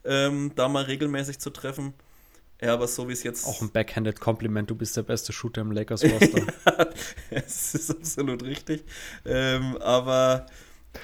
ähm, 0.06 0.54
da 0.56 0.70
mal 0.70 0.84
regelmäßig 0.84 1.40
zu 1.40 1.50
treffen. 1.50 1.94
Ja, 2.62 2.76
aber 2.76 2.88
so 2.88 3.10
wie 3.10 3.14
es 3.14 3.24
jetzt. 3.24 3.48
Auch 3.48 3.62
ein 3.62 3.72
backhanded 3.72 4.20
Kompliment, 4.20 4.70
du 4.70 4.76
bist 4.76 4.96
der 4.96 5.02
beste 5.02 5.34
Shooter 5.34 5.62
im 5.62 5.72
Lakers-Roster. 5.72 6.46
ja, 6.66 6.88
es 7.32 7.74
ist 7.74 7.90
absolut 7.90 8.44
richtig. 8.44 8.84
Ähm, 9.26 9.78
aber. 9.78 10.46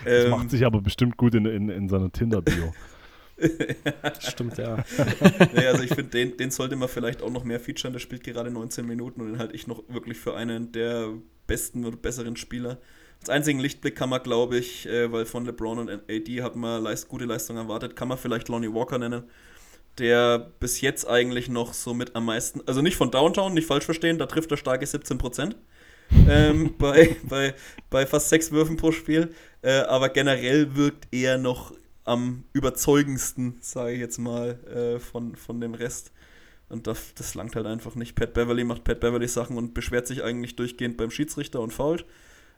Ähm, 0.05 0.29
das 0.29 0.39
macht 0.39 0.51
sich 0.51 0.65
aber 0.65 0.81
bestimmt 0.81 1.17
gut 1.17 1.33
in, 1.33 1.45
in, 1.47 1.69
in 1.69 1.89
seiner 1.89 2.11
Tinder-Bio. 2.11 2.73
Stimmt, 4.19 4.57
ja. 4.57 4.83
nee, 5.53 5.67
also 5.67 5.83
ich 5.83 5.93
finde, 5.93 6.11
den, 6.11 6.37
den 6.37 6.51
sollte 6.51 6.75
man 6.75 6.89
vielleicht 6.89 7.21
auch 7.21 7.29
noch 7.29 7.43
mehr 7.43 7.59
featuren. 7.59 7.93
Der 7.93 7.99
spielt 7.99 8.23
gerade 8.23 8.49
19 8.49 8.85
Minuten 8.85 9.21
und 9.21 9.27
den 9.27 9.39
halte 9.39 9.55
ich 9.55 9.67
noch 9.67 9.83
wirklich 9.89 10.17
für 10.17 10.35
einen 10.35 10.71
der 10.71 11.13
besten 11.45 11.85
oder 11.85 11.97
besseren 11.97 12.35
Spieler. 12.35 12.79
Als 13.21 13.29
einzigen 13.29 13.59
Lichtblick 13.59 13.95
kann 13.95 14.09
man, 14.09 14.21
glaube 14.21 14.57
ich, 14.57 14.87
äh, 14.87 15.11
weil 15.11 15.25
von 15.25 15.45
LeBron 15.45 15.79
und 15.79 15.89
AD 15.89 16.41
hat 16.41 16.55
man 16.55 16.83
leist, 16.83 17.07
gute 17.07 17.25
Leistung 17.25 17.57
erwartet, 17.57 17.95
kann 17.95 18.07
man 18.07 18.17
vielleicht 18.17 18.47
Lonnie 18.49 18.73
Walker 18.73 18.97
nennen, 18.97 19.23
der 19.97 20.51
bis 20.59 20.81
jetzt 20.81 21.07
eigentlich 21.07 21.49
noch 21.49 21.73
so 21.73 21.93
mit 21.93 22.15
am 22.15 22.25
meisten, 22.25 22.61
also 22.67 22.81
nicht 22.81 22.95
von 22.95 23.09
Downtown, 23.09 23.53
nicht 23.53 23.67
falsch 23.67 23.85
verstehen, 23.85 24.19
da 24.19 24.27
trifft 24.27 24.51
er 24.51 24.57
starke 24.57 24.85
17 24.85 25.17
ähm, 26.29 26.75
bei, 26.77 27.15
bei, 27.23 27.53
bei 27.89 28.05
fast 28.05 28.29
sechs 28.29 28.51
Würfen 28.51 28.77
pro 28.77 28.91
Spiel, 28.91 29.33
äh, 29.61 29.79
aber 29.79 30.09
generell 30.09 30.75
wirkt 30.75 31.07
er 31.11 31.37
noch 31.37 31.73
am 32.07 32.43
überzeugendsten, 32.53 33.57
sage 33.59 33.93
ich 33.93 33.99
jetzt 33.99 34.17
mal, 34.17 34.59
äh, 34.65 34.99
von, 34.99 35.35
von 35.35 35.59
dem 35.59 35.73
Rest. 35.73 36.11
Und 36.69 36.87
das, 36.87 37.13
das 37.15 37.35
langt 37.35 37.55
halt 37.55 37.65
einfach 37.65 37.95
nicht. 37.95 38.15
Pat 38.15 38.33
Beverly 38.33 38.63
macht 38.63 38.83
Pat 38.83 38.99
Beverly 38.99 39.27
Sachen 39.27 39.57
und 39.57 39.73
beschwert 39.73 40.07
sich 40.07 40.23
eigentlich 40.23 40.55
durchgehend 40.55 40.97
beim 40.97 41.11
Schiedsrichter 41.11 41.61
und 41.61 41.71
fault. 41.71 42.05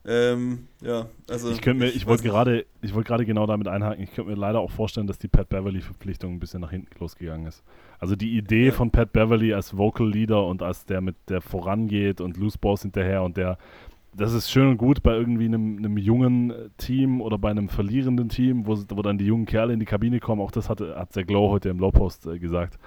Ähm, 0.05 0.67
ja, 0.81 1.09
also. 1.29 1.51
Ich 1.51 1.65
mir, 1.65 1.87
ich 1.87 2.07
wollte 2.07 2.23
gerade, 2.23 2.65
ich 2.81 2.93
wollte 2.93 3.07
gerade 3.07 3.25
genau 3.25 3.45
damit 3.45 3.67
einhaken. 3.67 4.03
Ich 4.03 4.13
könnte 4.13 4.31
mir 4.31 4.37
leider 4.37 4.59
auch 4.59 4.71
vorstellen, 4.71 5.07
dass 5.07 5.19
die 5.19 5.27
Pat 5.27 5.49
Beverly-Verpflichtung 5.49 6.33
ein 6.33 6.39
bisschen 6.39 6.61
nach 6.61 6.71
hinten 6.71 6.97
losgegangen 6.99 7.47
ist. 7.47 7.63
Also 7.99 8.15
die 8.15 8.37
Idee 8.37 8.67
ja. 8.67 8.71
von 8.71 8.91
Pat 8.91 9.11
Beverly 9.11 9.53
als 9.53 9.75
Vocal 9.75 10.09
Leader 10.09 10.45
und 10.45 10.61
als 10.61 10.85
der 10.85 11.01
mit 11.01 11.15
der 11.27 11.41
vorangeht 11.41 12.21
und 12.21 12.37
Loose 12.37 12.57
Balls 12.59 12.83
hinterher 12.83 13.23
und 13.23 13.35
der 13.35 13.57
das 14.13 14.33
ist 14.33 14.51
schön 14.51 14.67
und 14.67 14.77
gut 14.77 15.03
bei 15.03 15.15
irgendwie 15.15 15.45
einem, 15.45 15.77
einem, 15.77 15.97
jungen 15.97 16.53
Team 16.77 17.21
oder 17.21 17.37
bei 17.37 17.51
einem 17.51 17.69
verlierenden 17.69 18.29
Team, 18.29 18.65
wo, 18.65 18.77
wo 18.89 19.01
dann 19.01 19.17
die 19.17 19.25
jungen 19.25 19.45
Kerle 19.45 19.73
in 19.73 19.79
die 19.79 19.85
Kabine 19.85 20.19
kommen. 20.19 20.41
Auch 20.41 20.51
das 20.51 20.69
hat, 20.69 20.81
hat 20.81 21.15
der 21.15 21.25
Glow 21.25 21.49
heute 21.49 21.69
im 21.69 21.79
Lowpost 21.79 22.25
äh, 22.25 22.39
gesagt. 22.39 22.79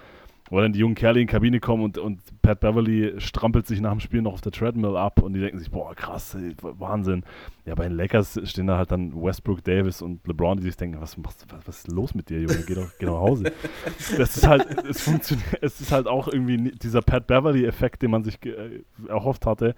Wo 0.50 0.60
dann 0.60 0.72
die 0.72 0.80
jungen 0.80 0.96
Kerle 0.96 1.20
in 1.20 1.26
die 1.26 1.32
Kabine 1.32 1.60
kommen 1.60 1.84
und, 1.84 1.96
und 1.96 2.20
Pat 2.42 2.60
Beverly 2.60 3.18
strampelt 3.18 3.66
sich 3.66 3.80
nach 3.80 3.92
dem 3.92 4.00
Spiel 4.00 4.20
noch 4.20 4.34
auf 4.34 4.40
der 4.42 4.52
Treadmill 4.52 4.96
ab 4.96 5.22
und 5.22 5.32
die 5.32 5.40
denken 5.40 5.58
sich, 5.58 5.70
boah, 5.70 5.94
krass, 5.94 6.36
Wahnsinn. 6.60 7.22
Ja, 7.64 7.74
bei 7.74 7.84
den 7.84 7.96
Lakers 7.96 8.38
stehen 8.44 8.66
da 8.66 8.76
halt 8.76 8.90
dann 8.90 9.14
Westbrook 9.14 9.64
Davis 9.64 10.02
und 10.02 10.26
LeBron, 10.26 10.58
die 10.58 10.64
sich 10.64 10.76
denken, 10.76 11.00
was, 11.00 11.16
was, 11.24 11.46
was 11.64 11.78
ist 11.78 11.88
los 11.88 12.14
mit 12.14 12.28
dir, 12.28 12.40
Junge? 12.40 12.64
Geh 12.66 12.74
doch, 12.74 12.90
geh 12.98 13.06
doch 13.06 13.14
nach 13.14 13.28
Hause. 13.30 13.44
das 14.18 14.36
ist 14.36 14.46
halt, 14.46 14.66
es 14.84 15.00
funktioniert, 15.00 15.62
es 15.62 15.80
ist 15.80 15.92
halt 15.92 16.06
auch 16.06 16.28
irgendwie 16.28 16.72
dieser 16.72 17.00
Pat 17.00 17.28
Beverly-Effekt, 17.28 18.02
den 18.02 18.10
man 18.10 18.24
sich 18.24 18.44
äh, 18.44 18.82
erhofft 19.08 19.46
hatte 19.46 19.74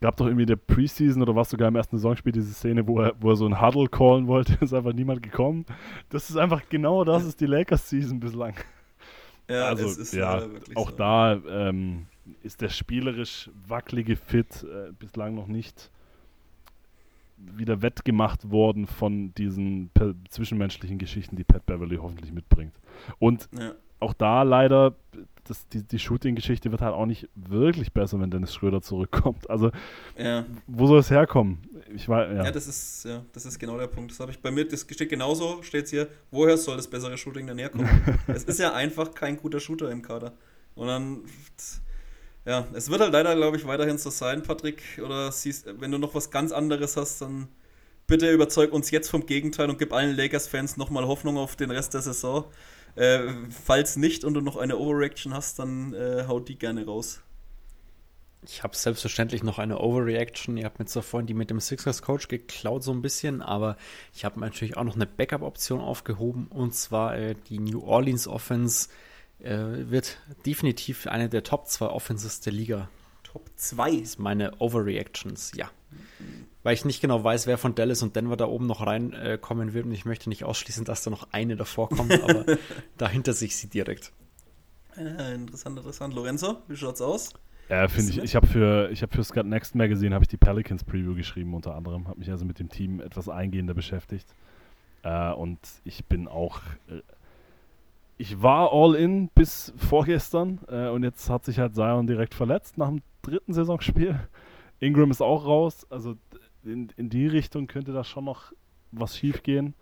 gab 0.00 0.16
doch 0.16 0.26
irgendwie 0.26 0.46
der 0.46 0.56
Preseason 0.56 1.22
oder 1.22 1.34
was 1.34 1.50
sogar 1.50 1.68
im 1.68 1.76
ersten 1.76 1.98
Saisonspiel 1.98 2.32
diese 2.32 2.52
Szene, 2.52 2.86
wo 2.86 3.00
er, 3.00 3.14
wo 3.20 3.30
er 3.30 3.36
so 3.36 3.46
ein 3.46 3.60
Huddle 3.60 3.88
callen 3.88 4.26
wollte, 4.26 4.56
ist 4.60 4.74
einfach 4.74 4.92
niemand 4.92 5.22
gekommen. 5.22 5.66
Das 6.08 6.30
ist 6.30 6.36
einfach 6.36 6.62
genau 6.68 7.04
das 7.04 7.24
ist 7.24 7.40
die 7.40 7.46
Lakers-Season 7.46 8.20
bislang. 8.20 8.54
Ja, 9.48 9.64
also, 9.64 9.86
ist 9.86 10.12
ja, 10.12 10.46
auch 10.74 10.90
so. 10.90 10.96
da 10.96 11.40
ähm, 11.48 12.06
ist 12.42 12.60
der 12.60 12.68
spielerisch 12.68 13.50
wackelige 13.66 14.16
Fit 14.16 14.62
äh, 14.62 14.92
bislang 14.92 15.34
noch 15.34 15.46
nicht 15.46 15.90
wieder 17.36 17.82
wettgemacht 17.82 18.50
worden 18.50 18.86
von 18.86 19.32
diesen 19.34 19.90
zwischenmenschlichen 20.28 20.98
Geschichten, 20.98 21.36
die 21.36 21.44
Pat 21.44 21.64
Beverly 21.66 21.96
hoffentlich 21.96 22.32
mitbringt. 22.32 22.74
Und 23.18 23.48
ja. 23.56 23.72
Auch 24.00 24.14
da 24.14 24.42
leider 24.42 24.94
das, 25.48 25.66
die, 25.68 25.82
die 25.82 25.98
Shooting-Geschichte 25.98 26.70
wird 26.70 26.82
halt 26.82 26.94
auch 26.94 27.06
nicht 27.06 27.28
wirklich 27.34 27.92
besser, 27.92 28.20
wenn 28.20 28.30
Dennis 28.30 28.54
Schröder 28.54 28.82
zurückkommt. 28.82 29.48
Also, 29.48 29.70
ja. 30.16 30.44
wo 30.66 30.86
soll 30.86 31.00
es 31.00 31.10
herkommen? 31.10 31.58
Ich 31.94 32.08
weiß, 32.08 32.36
ja. 32.36 32.44
ja. 32.44 32.50
das 32.50 32.66
ist, 32.66 33.04
ja, 33.04 33.22
das 33.32 33.46
ist 33.46 33.58
genau 33.58 33.78
der 33.78 33.86
Punkt. 33.86 34.10
Das 34.10 34.20
habe 34.20 34.30
ich 34.30 34.40
bei 34.40 34.50
mir, 34.50 34.66
das 34.66 34.82
steht 34.82 35.08
genauso, 35.08 35.62
steht 35.62 35.88
hier, 35.88 36.08
woher 36.30 36.56
soll 36.56 36.76
das 36.76 36.88
bessere 36.88 37.16
Shooting 37.16 37.46
denn 37.46 37.58
herkommen? 37.58 37.88
es 38.26 38.44
ist 38.44 38.58
ja 38.58 38.74
einfach 38.74 39.14
kein 39.14 39.36
guter 39.36 39.60
Shooter 39.60 39.90
im 39.90 40.02
Kader. 40.02 40.32
Und 40.74 40.86
dann, 40.86 41.20
ja, 42.44 42.66
es 42.74 42.90
wird 42.90 43.00
halt 43.00 43.12
leider, 43.12 43.34
glaube 43.34 43.56
ich, 43.56 43.66
weiterhin 43.66 43.98
so 43.98 44.10
sein, 44.10 44.42
Patrick. 44.42 44.82
Oder 45.04 45.32
siehst, 45.32 45.66
wenn 45.80 45.90
du 45.90 45.98
noch 45.98 46.14
was 46.14 46.30
ganz 46.30 46.52
anderes 46.52 46.96
hast, 46.96 47.22
dann 47.22 47.48
bitte 48.06 48.30
überzeug 48.30 48.72
uns 48.72 48.90
jetzt 48.90 49.10
vom 49.10 49.26
Gegenteil 49.26 49.68
und 49.68 49.78
gib 49.78 49.92
allen 49.92 50.16
Lakers-Fans 50.16 50.76
nochmal 50.76 51.06
Hoffnung 51.06 51.36
auf 51.36 51.56
den 51.56 51.70
Rest 51.70 51.94
der 51.94 52.02
Saison. 52.02 52.44
Äh, 52.96 53.28
falls 53.50 53.96
nicht 53.96 54.24
und 54.24 54.34
du 54.34 54.40
noch 54.40 54.56
eine 54.56 54.78
Overreaction 54.78 55.34
hast, 55.34 55.58
dann 55.58 55.94
äh, 55.94 56.24
haut 56.26 56.48
die 56.48 56.58
gerne 56.58 56.84
raus. 56.84 57.20
Ich 58.42 58.62
habe 58.62 58.76
selbstverständlich 58.76 59.42
noch 59.42 59.58
eine 59.58 59.80
Overreaction. 59.80 60.56
Ihr 60.56 60.64
habt 60.64 60.78
mir 60.78 60.86
zwar 60.86 61.02
vorhin 61.02 61.26
die 61.26 61.34
mit 61.34 61.50
dem 61.50 61.60
Sixers 61.60 62.02
Coach 62.02 62.28
geklaut 62.28 62.84
so 62.84 62.92
ein 62.92 63.02
bisschen, 63.02 63.42
aber 63.42 63.76
ich 64.14 64.24
habe 64.24 64.38
natürlich 64.38 64.76
auch 64.76 64.84
noch 64.84 64.94
eine 64.94 65.06
Backup-Option 65.06 65.80
aufgehoben 65.80 66.46
und 66.48 66.74
zwar 66.74 67.16
äh, 67.16 67.34
die 67.48 67.58
New 67.58 67.82
Orleans 67.82 68.28
Offense 68.28 68.88
äh, 69.40 69.58
wird 69.58 70.18
definitiv 70.46 71.06
eine 71.08 71.28
der 71.28 71.42
Top 71.42 71.66
2 71.66 71.86
Offenses 71.86 72.40
der 72.40 72.52
Liga. 72.52 72.88
Top 73.24 73.50
2? 73.56 73.90
Das 73.90 74.00
ist 74.00 74.18
meine 74.18 74.60
Overreactions, 74.60 75.52
ja 75.56 75.70
weil 76.62 76.74
ich 76.74 76.84
nicht 76.84 77.00
genau 77.00 77.22
weiß, 77.22 77.46
wer 77.46 77.58
von 77.58 77.74
Dallas 77.74 78.02
und 78.02 78.16
Denver 78.16 78.36
da 78.36 78.46
oben 78.46 78.66
noch 78.66 78.86
reinkommen 78.86 79.68
äh, 79.70 79.74
wird 79.74 79.86
und 79.86 79.92
ich 79.92 80.04
möchte 80.04 80.28
nicht 80.28 80.44
ausschließen, 80.44 80.84
dass 80.84 81.02
da 81.02 81.10
noch 81.10 81.28
eine 81.32 81.56
davor 81.56 81.88
kommt, 81.88 82.12
aber 82.22 82.44
dahinter 82.96 83.32
sich 83.32 83.56
sie 83.56 83.68
direkt. 83.68 84.12
Äh, 84.96 85.34
interessant, 85.34 85.78
interessant. 85.78 86.14
Lorenzo, 86.14 86.58
wie 86.68 86.76
schaut's 86.76 87.00
aus? 87.00 87.32
Ja, 87.68 87.86
finde 87.88 88.12
ich. 88.12 88.18
Ich 88.18 88.34
habe 88.34 88.46
für, 88.46 88.90
hab 88.92 89.14
für 89.14 89.24
Scott 89.24 89.46
Next 89.46 89.74
Magazine 89.74 90.14
habe 90.14 90.24
ich 90.24 90.28
die 90.28 90.38
Pelicans 90.38 90.84
Preview 90.84 91.14
geschrieben 91.14 91.54
unter 91.54 91.74
anderem, 91.74 92.08
habe 92.08 92.18
mich 92.18 92.30
also 92.30 92.44
mit 92.44 92.58
dem 92.58 92.70
Team 92.70 93.00
etwas 93.00 93.28
eingehender 93.28 93.74
beschäftigt 93.74 94.26
äh, 95.02 95.32
und 95.32 95.58
ich 95.84 96.06
bin 96.06 96.28
auch 96.28 96.62
äh, 96.88 97.02
ich 98.18 98.42
war 98.42 98.72
all 98.72 98.96
in 98.96 99.28
bis 99.28 99.72
vorgestern 99.76 100.58
äh, 100.68 100.88
und 100.88 101.04
jetzt 101.04 101.30
hat 101.30 101.44
sich 101.44 101.60
halt 101.60 101.74
Zion 101.74 102.06
direkt 102.06 102.34
verletzt 102.34 102.76
nach 102.76 102.88
dem 102.88 103.00
dritten 103.22 103.52
Saisonspiel. 103.52 104.18
Ingram 104.80 105.10
ist 105.10 105.22
auch 105.22 105.46
raus, 105.46 105.86
also 105.88 106.16
in, 106.68 106.88
in 106.96 107.08
die 107.08 107.26
Richtung 107.26 107.66
könnte 107.66 107.92
da 107.92 108.04
schon 108.04 108.24
noch 108.24 108.52
was 108.92 109.16
schief 109.16 109.42
gehen. 109.42 109.74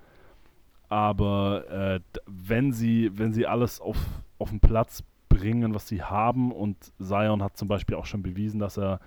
Aber 0.89 1.69
äh, 1.71 2.01
wenn 2.27 2.73
sie, 2.73 3.11
wenn 3.15 3.33
sie 3.33 3.47
alles 3.47 3.81
auf, 3.81 3.99
auf 4.39 4.51
den 4.51 4.61
Platz 4.61 5.03
bringen, 5.29 5.75
was 5.75 5.89
sie 5.89 6.03
haben, 6.03 6.53
und 6.53 6.77
Zion 6.99 7.43
hat 7.43 7.57
zum 7.57 7.69
Beispiel 7.69 7.97
auch 7.97 8.07
schon 8.07 8.23
bewiesen, 8.23 8.61
dass 8.61 8.79
er 8.79 9.01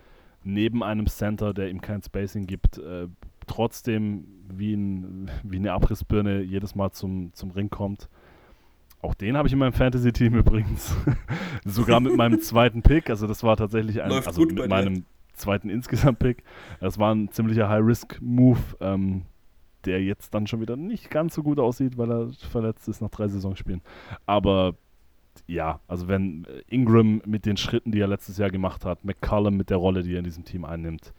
neben 0.43 0.83
einem 0.83 1.07
Center, 1.07 1.53
der 1.53 1.69
ihm 1.69 1.81
kein 1.81 2.01
Spacing 2.01 2.47
gibt, 2.47 2.77
äh, 2.77 3.07
trotzdem 3.47 4.25
wie, 4.49 4.73
ein, 4.73 5.31
wie 5.43 5.57
eine 5.57 5.73
Abrissbirne 5.73 6.41
jedes 6.41 6.75
Mal 6.75 6.91
zum, 6.91 7.33
zum 7.33 7.51
Ring 7.51 7.69
kommt. 7.69 8.09
Auch 9.01 9.13
den 9.13 9.37
habe 9.37 9.47
ich 9.47 9.53
in 9.53 9.59
meinem 9.59 9.73
Fantasy-Team 9.73 10.35
übrigens. 10.39 10.95
Sogar 11.65 11.99
mit 11.99 12.15
meinem 12.15 12.41
zweiten 12.41 12.81
Pick. 12.81 13.09
Also 13.09 13.27
das 13.27 13.43
war 13.43 13.55
tatsächlich 13.55 14.01
ein, 14.01 14.09
Läuft 14.09 14.27
also 14.27 14.41
gut 14.41 14.53
mit 14.53 14.69
meinem 14.69 15.05
zweiten 15.39 15.69
Insgesamt-Pick. 15.69 16.43
Das 16.79 16.99
war 16.99 17.13
ein 17.13 17.29
ziemlicher 17.31 17.69
High-Risk-Move, 17.69 18.59
ähm, 18.81 19.23
der 19.85 20.03
jetzt 20.03 20.33
dann 20.33 20.47
schon 20.47 20.61
wieder 20.61 20.75
nicht 20.75 21.09
ganz 21.09 21.33
so 21.33 21.43
gut 21.43 21.59
aussieht, 21.59 21.97
weil 21.97 22.11
er 22.11 22.31
verletzt 22.51 22.87
ist 22.87 23.01
nach 23.01 23.09
drei 23.09 23.27
Saisonspielen. 23.27 23.81
Aber 24.25 24.75
ja, 25.47 25.79
also 25.87 26.07
wenn 26.07 26.45
Ingram 26.67 27.21
mit 27.25 27.45
den 27.45 27.57
Schritten, 27.57 27.91
die 27.91 27.99
er 27.99 28.07
letztes 28.07 28.37
Jahr 28.37 28.49
gemacht 28.49 28.85
hat, 28.85 29.03
McCallum 29.03 29.55
mit 29.57 29.69
der 29.69 29.77
Rolle, 29.77 30.03
die 30.03 30.13
er 30.13 30.19
in 30.19 30.25
diesem 30.25 30.43
Team 30.43 30.65
einnimmt, 30.65 31.13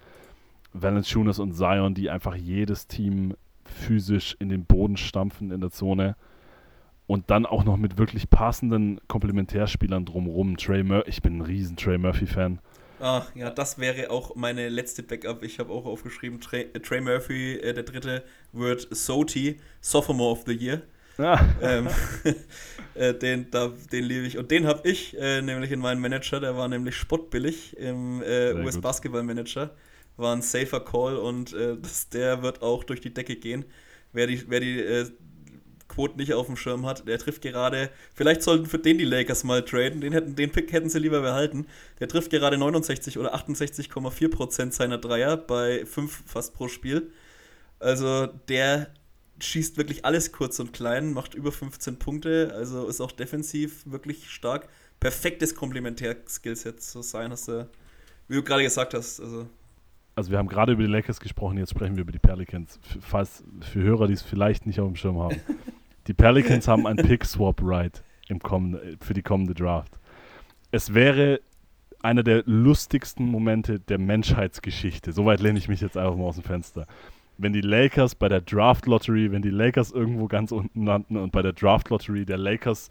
Valanciunas 0.72 1.38
und 1.38 1.54
Zion, 1.54 1.94
die 1.94 2.10
einfach 2.10 2.36
jedes 2.36 2.86
Team 2.86 3.34
physisch 3.64 4.36
in 4.38 4.48
den 4.48 4.64
Boden 4.64 4.96
stampfen 4.96 5.50
in 5.50 5.60
der 5.60 5.70
Zone 5.70 6.16
und 7.06 7.30
dann 7.30 7.46
auch 7.46 7.64
noch 7.64 7.76
mit 7.76 7.98
wirklich 7.98 8.30
passenden 8.30 9.00
Komplementärspielern 9.08 10.04
drumherum. 10.04 10.56
Trey 10.56 10.82
Mur 10.82 11.08
ich 11.08 11.22
bin 11.22 11.38
ein 11.38 11.42
riesen 11.42 11.76
Trey 11.76 11.98
Murphy-Fan. 11.98 12.60
Ah, 13.00 13.26
ja, 13.34 13.50
das 13.50 13.78
wäre 13.78 14.10
auch 14.10 14.36
meine 14.36 14.68
letzte 14.68 15.02
Backup. 15.02 15.42
Ich 15.42 15.58
habe 15.58 15.72
auch 15.72 15.86
aufgeschrieben, 15.86 16.40
Trey, 16.40 16.68
äh, 16.72 16.80
Trey 16.80 17.00
Murphy, 17.00 17.54
äh, 17.54 17.72
der 17.72 17.84
dritte, 17.84 18.22
wird 18.52 18.86
Soti, 18.90 19.58
Sophomore 19.80 20.32
of 20.32 20.44
the 20.46 20.52
Year. 20.52 20.82
Ja. 21.18 21.48
ähm, 21.60 21.88
äh, 22.94 23.14
den 23.14 23.50
da, 23.50 23.72
den 23.92 24.04
liebe 24.04 24.26
ich. 24.26 24.38
Und 24.38 24.50
den 24.50 24.66
habe 24.66 24.88
ich 24.88 25.18
äh, 25.18 25.42
nämlich 25.42 25.70
in 25.70 25.80
meinem 25.80 26.00
Manager, 26.00 26.40
der 26.40 26.56
war 26.56 26.68
nämlich 26.68 26.96
spottbillig 26.96 27.76
im 27.76 28.22
äh, 28.22 28.26
Sehr 28.26 28.56
US 28.56 28.74
gut. 28.74 28.82
Basketball 28.82 29.22
Manager. 29.22 29.74
War 30.16 30.34
ein 30.36 30.42
safer 30.42 30.80
Call 30.80 31.16
und 31.16 31.52
äh, 31.54 31.76
das, 31.80 32.10
der 32.10 32.42
wird 32.42 32.62
auch 32.62 32.84
durch 32.84 33.00
die 33.00 33.14
Decke 33.14 33.36
gehen. 33.36 33.64
Wer 34.12 34.26
die, 34.26 34.44
wer 34.48 34.60
die 34.60 35.10
Quoten 35.90 36.18
nicht 36.18 36.32
auf 36.32 36.46
dem 36.46 36.56
Schirm 36.56 36.86
hat, 36.86 37.06
der 37.06 37.18
trifft 37.18 37.42
gerade, 37.42 37.90
vielleicht 38.14 38.42
sollten 38.42 38.66
für 38.66 38.78
den 38.78 38.96
die 38.96 39.04
Lakers 39.04 39.44
mal 39.44 39.64
traden, 39.64 40.00
den, 40.00 40.12
hätten, 40.12 40.36
den 40.36 40.50
Pick 40.50 40.72
hätten 40.72 40.88
sie 40.88 41.00
lieber 41.00 41.20
behalten. 41.20 41.66
Der 41.98 42.08
trifft 42.08 42.30
gerade 42.30 42.56
69 42.56 43.18
oder 43.18 43.34
68,4% 43.34 44.72
seiner 44.72 44.98
Dreier 44.98 45.36
bei 45.36 45.84
5 45.84 46.22
fast 46.26 46.54
pro 46.54 46.68
Spiel. 46.68 47.10
Also 47.80 48.28
der 48.48 48.88
schießt 49.40 49.76
wirklich 49.78 50.04
alles 50.04 50.32
kurz 50.32 50.60
und 50.60 50.72
klein, 50.72 51.12
macht 51.12 51.34
über 51.34 51.50
15 51.50 51.98
Punkte, 51.98 52.52
also 52.54 52.86
ist 52.86 53.00
auch 53.00 53.12
defensiv 53.12 53.82
wirklich 53.86 54.30
stark. 54.30 54.68
Perfektes 55.00 55.54
Komplementär-Skillset 55.54 56.82
zu 56.82 57.02
sein, 57.02 57.30
hast 57.30 57.48
du, 57.48 57.68
wie 58.28 58.34
du 58.34 58.42
gerade 58.42 58.62
gesagt 58.62 58.94
hast. 58.94 59.18
Also, 59.18 59.48
Also 60.14 60.30
wir 60.30 60.38
haben 60.38 60.48
gerade 60.48 60.72
über 60.72 60.82
die 60.82 60.90
Lakers 60.90 61.20
gesprochen, 61.20 61.56
jetzt 61.56 61.70
sprechen 61.70 61.96
wir 61.96 62.02
über 62.02 62.12
die 62.12 62.18
Pelicans. 62.18 62.78
Falls 63.00 63.42
für 63.72 63.82
Hörer, 63.82 64.06
die 64.06 64.12
es 64.12 64.22
vielleicht 64.22 64.66
nicht 64.66 64.78
auf 64.78 64.86
dem 64.86 64.96
Schirm 64.96 65.18
haben. 65.18 65.40
Die 66.06 66.14
Pelicans 66.14 66.66
haben 66.66 66.86
ein 66.86 66.96
Pick-Swap-Right 66.96 68.02
für 69.00 69.14
die 69.14 69.22
kommende 69.22 69.54
Draft. 69.54 69.98
Es 70.70 70.94
wäre 70.94 71.40
einer 72.02 72.22
der 72.22 72.42
lustigsten 72.46 73.26
Momente 73.26 73.80
der 73.80 73.98
Menschheitsgeschichte. 73.98 75.12
Soweit 75.12 75.40
lehne 75.40 75.58
ich 75.58 75.68
mich 75.68 75.80
jetzt 75.80 75.96
einfach 75.96 76.16
mal 76.16 76.24
aus 76.24 76.36
dem 76.36 76.44
Fenster. 76.44 76.86
Wenn 77.36 77.52
die 77.52 77.60
Lakers 77.60 78.14
bei 78.14 78.28
der 78.28 78.40
Draft 78.40 78.86
Lottery, 78.86 79.32
wenn 79.32 79.42
die 79.42 79.50
Lakers 79.50 79.90
irgendwo 79.92 80.26
ganz 80.26 80.52
unten 80.52 80.86
landen 80.86 81.16
und 81.16 81.32
bei 81.32 81.42
der 81.42 81.52
Draft 81.52 81.90
Lottery 81.90 82.24
der 82.24 82.38
Lakers 82.38 82.88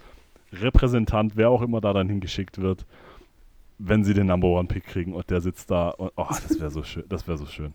Repräsentant, 0.51 1.35
wer 1.35 1.49
auch 1.49 1.61
immer 1.61 1.81
da 1.81 1.93
dann 1.93 2.09
hingeschickt 2.09 2.59
wird, 2.59 2.85
wenn 3.77 4.03
sie 4.03 4.13
den 4.13 4.27
Number 4.27 4.47
One 4.47 4.67
Pick 4.67 4.85
kriegen 4.85 5.13
und 5.13 5.29
der 5.29 5.41
sitzt 5.41 5.71
da 5.71 5.89
und 5.89 6.11
oh, 6.15 6.27
das 6.29 6.59
wäre 6.59 6.69
so 6.69 6.83
schön, 6.83 7.03
das 7.07 7.27
wäre 7.27 7.37
so 7.37 7.45
schön. 7.45 7.73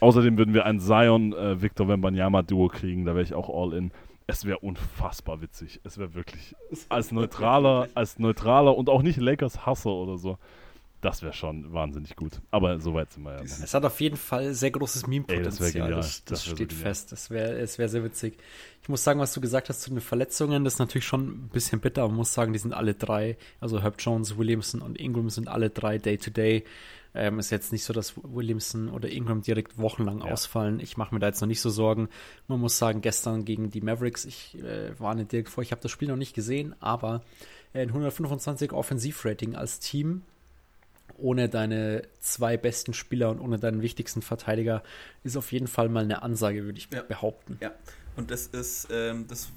Außerdem 0.00 0.36
würden 0.36 0.52
wir 0.52 0.66
ein 0.66 0.80
Zion 0.80 1.32
äh, 1.32 1.62
Victor 1.62 1.88
Wembanyama 1.88 2.42
Duo 2.42 2.68
kriegen, 2.68 3.04
da 3.04 3.14
wäre 3.14 3.22
ich 3.22 3.34
auch 3.34 3.48
all 3.48 3.72
in. 3.76 3.92
Es 4.26 4.44
wäre 4.44 4.58
unfassbar 4.60 5.42
witzig. 5.42 5.80
Es 5.84 5.98
wäre 5.98 6.14
wirklich 6.14 6.54
als 6.88 7.12
neutraler, 7.12 7.88
als 7.94 8.18
neutraler 8.18 8.76
und 8.76 8.88
auch 8.88 9.02
nicht 9.02 9.18
Lakers 9.18 9.66
Hasser 9.66 9.90
oder 9.90 10.16
so. 10.16 10.38
Das 11.02 11.20
wäre 11.20 11.34
schon 11.34 11.70
wahnsinnig 11.74 12.16
gut. 12.16 12.40
Aber 12.50 12.80
soweit 12.80 13.12
sind 13.12 13.24
wir 13.24 13.32
ja. 13.34 13.42
Es 13.42 13.74
hat 13.74 13.84
auf 13.84 14.00
jeden 14.00 14.16
Fall 14.16 14.54
sehr 14.54 14.70
großes 14.70 15.06
Meme-Potenzial. 15.06 15.90
Das, 15.90 16.24
das, 16.24 16.24
Das 16.24 16.44
so 16.44 16.52
steht 16.56 16.70
genial. 16.70 16.86
fest. 16.86 17.12
Das 17.12 17.28
wäre 17.28 17.58
es 17.58 17.78
wär 17.78 17.90
sehr 17.90 18.02
witzig. 18.04 18.38
Ich 18.80 18.88
muss 18.88 19.04
sagen, 19.04 19.20
was 19.20 19.34
du 19.34 19.42
gesagt 19.42 19.68
hast 19.68 19.82
zu 19.82 19.90
den 19.90 20.00
Verletzungen, 20.00 20.64
das 20.64 20.74
ist 20.74 20.78
natürlich 20.78 21.04
schon 21.04 21.26
ein 21.28 21.48
bisschen 21.52 21.80
bitter. 21.80 22.06
Man 22.08 22.16
muss 22.16 22.32
sagen, 22.32 22.54
die 22.54 22.58
sind 22.58 22.72
alle 22.72 22.94
drei, 22.94 23.36
also 23.60 23.82
Herb 23.82 23.96
Jones, 23.98 24.38
Williamson 24.38 24.80
und 24.80 24.98
Ingram 24.98 25.28
sind 25.28 25.46
alle 25.48 25.68
drei 25.68 25.98
Day-to-Day. 25.98 26.64
Ähm, 27.16 27.38
ist 27.38 27.50
jetzt 27.50 27.70
nicht 27.70 27.84
so, 27.84 27.92
dass 27.92 28.14
Williamson 28.16 28.88
oder 28.88 29.08
Ingram 29.08 29.40
direkt 29.42 29.78
wochenlang 29.78 30.18
Ja. 30.18 30.32
ausfallen. 30.32 30.80
Ich 30.80 30.96
mache 30.96 31.14
mir 31.14 31.20
da 31.20 31.28
jetzt 31.28 31.40
noch 31.40 31.46
nicht 31.48 31.60
so 31.60 31.70
Sorgen. 31.70 32.08
Man 32.48 32.58
muss 32.60 32.76
sagen, 32.76 33.02
gestern 33.02 33.44
gegen 33.44 33.70
die 33.70 33.80
Mavericks, 33.80 34.24
ich 34.24 34.58
äh, 34.60 34.98
warne 34.98 35.24
direkt 35.24 35.48
vor, 35.48 35.62
ich 35.62 35.70
habe 35.70 35.80
das 35.80 35.92
Spiel 35.92 36.08
noch 36.08 36.16
nicht 36.16 36.34
gesehen, 36.34 36.74
aber 36.80 37.22
äh, 37.72 37.82
ein 37.82 37.88
125 37.90 38.72
Offensivrating 38.72 39.54
als 39.54 39.78
Team 39.78 40.22
ohne 41.16 41.48
deine 41.48 42.02
zwei 42.18 42.56
besten 42.56 42.92
Spieler 42.92 43.30
und 43.30 43.38
ohne 43.38 43.58
deinen 43.60 43.82
wichtigsten 43.82 44.20
Verteidiger 44.20 44.82
ist 45.22 45.36
auf 45.36 45.52
jeden 45.52 45.68
Fall 45.68 45.88
mal 45.88 46.02
eine 46.02 46.22
Ansage, 46.22 46.64
würde 46.64 46.78
ich 46.78 46.88
Ja. 46.92 47.02
behaupten. 47.02 47.58
Ja, 47.62 47.70
und 48.16 48.32
das 48.32 48.48
ist, 48.48 48.88
ähm, 48.90 49.26
das 49.28 49.50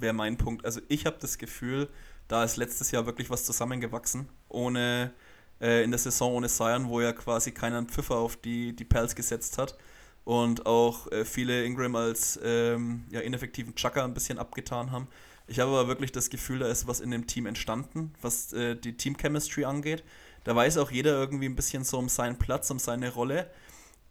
wäre 0.00 0.14
mein 0.14 0.38
Punkt. 0.38 0.64
Also 0.64 0.80
ich 0.88 1.04
habe 1.04 1.16
das 1.20 1.36
Gefühl, 1.36 1.88
da 2.28 2.44
ist 2.44 2.56
letztes 2.56 2.90
Jahr 2.90 3.04
wirklich 3.04 3.28
was 3.28 3.44
zusammengewachsen, 3.44 4.28
ohne 4.48 5.12
äh, 5.60 5.82
in 5.82 5.90
der 5.90 5.98
Saison 5.98 6.34
ohne 6.34 6.48
Zion, 6.48 6.88
wo 6.88 7.00
ja 7.00 7.12
quasi 7.12 7.52
keiner 7.52 7.78
einen 7.78 7.88
Pfiffer 7.88 8.16
auf 8.16 8.36
die, 8.36 8.74
die 8.74 8.84
Pels 8.84 9.14
gesetzt 9.14 9.58
hat 9.58 9.76
und 10.24 10.66
auch 10.66 11.10
äh, 11.10 11.24
viele 11.24 11.64
Ingram 11.64 11.96
als 11.96 12.38
ähm, 12.42 13.04
ja, 13.10 13.20
ineffektiven 13.20 13.74
Chucker 13.74 14.04
ein 14.04 14.14
bisschen 14.14 14.38
abgetan 14.38 14.92
haben. 14.92 15.08
Ich 15.46 15.58
habe 15.60 15.70
aber 15.70 15.88
wirklich 15.88 16.12
das 16.12 16.28
Gefühl, 16.28 16.58
da 16.58 16.68
ist 16.68 16.86
was 16.86 17.00
in 17.00 17.10
dem 17.10 17.26
Team 17.26 17.46
entstanden, 17.46 18.12
was 18.20 18.52
äh, 18.52 18.76
die 18.76 18.96
Team-Chemistry 18.96 19.64
angeht. 19.64 20.04
Da 20.44 20.54
weiß 20.54 20.76
auch 20.76 20.90
jeder 20.90 21.12
irgendwie 21.12 21.46
ein 21.46 21.56
bisschen 21.56 21.84
so 21.84 21.98
um 21.98 22.10
seinen 22.10 22.38
Platz, 22.38 22.70
um 22.70 22.78
seine 22.78 23.12
Rolle. 23.12 23.50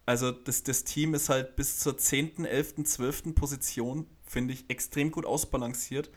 Also 0.06 0.32
das, 0.32 0.64
das 0.64 0.82
Team 0.82 1.14
ist 1.14 1.28
halt 1.28 1.54
bis 1.54 1.78
zur 1.78 1.96
10., 1.96 2.44
11., 2.44 2.82
12. 2.82 3.34
Position, 3.36 4.06
finde 4.26 4.54
ich, 4.54 4.68
extrem 4.68 5.12
gut 5.12 5.24
ausbalanciert. 5.24 6.10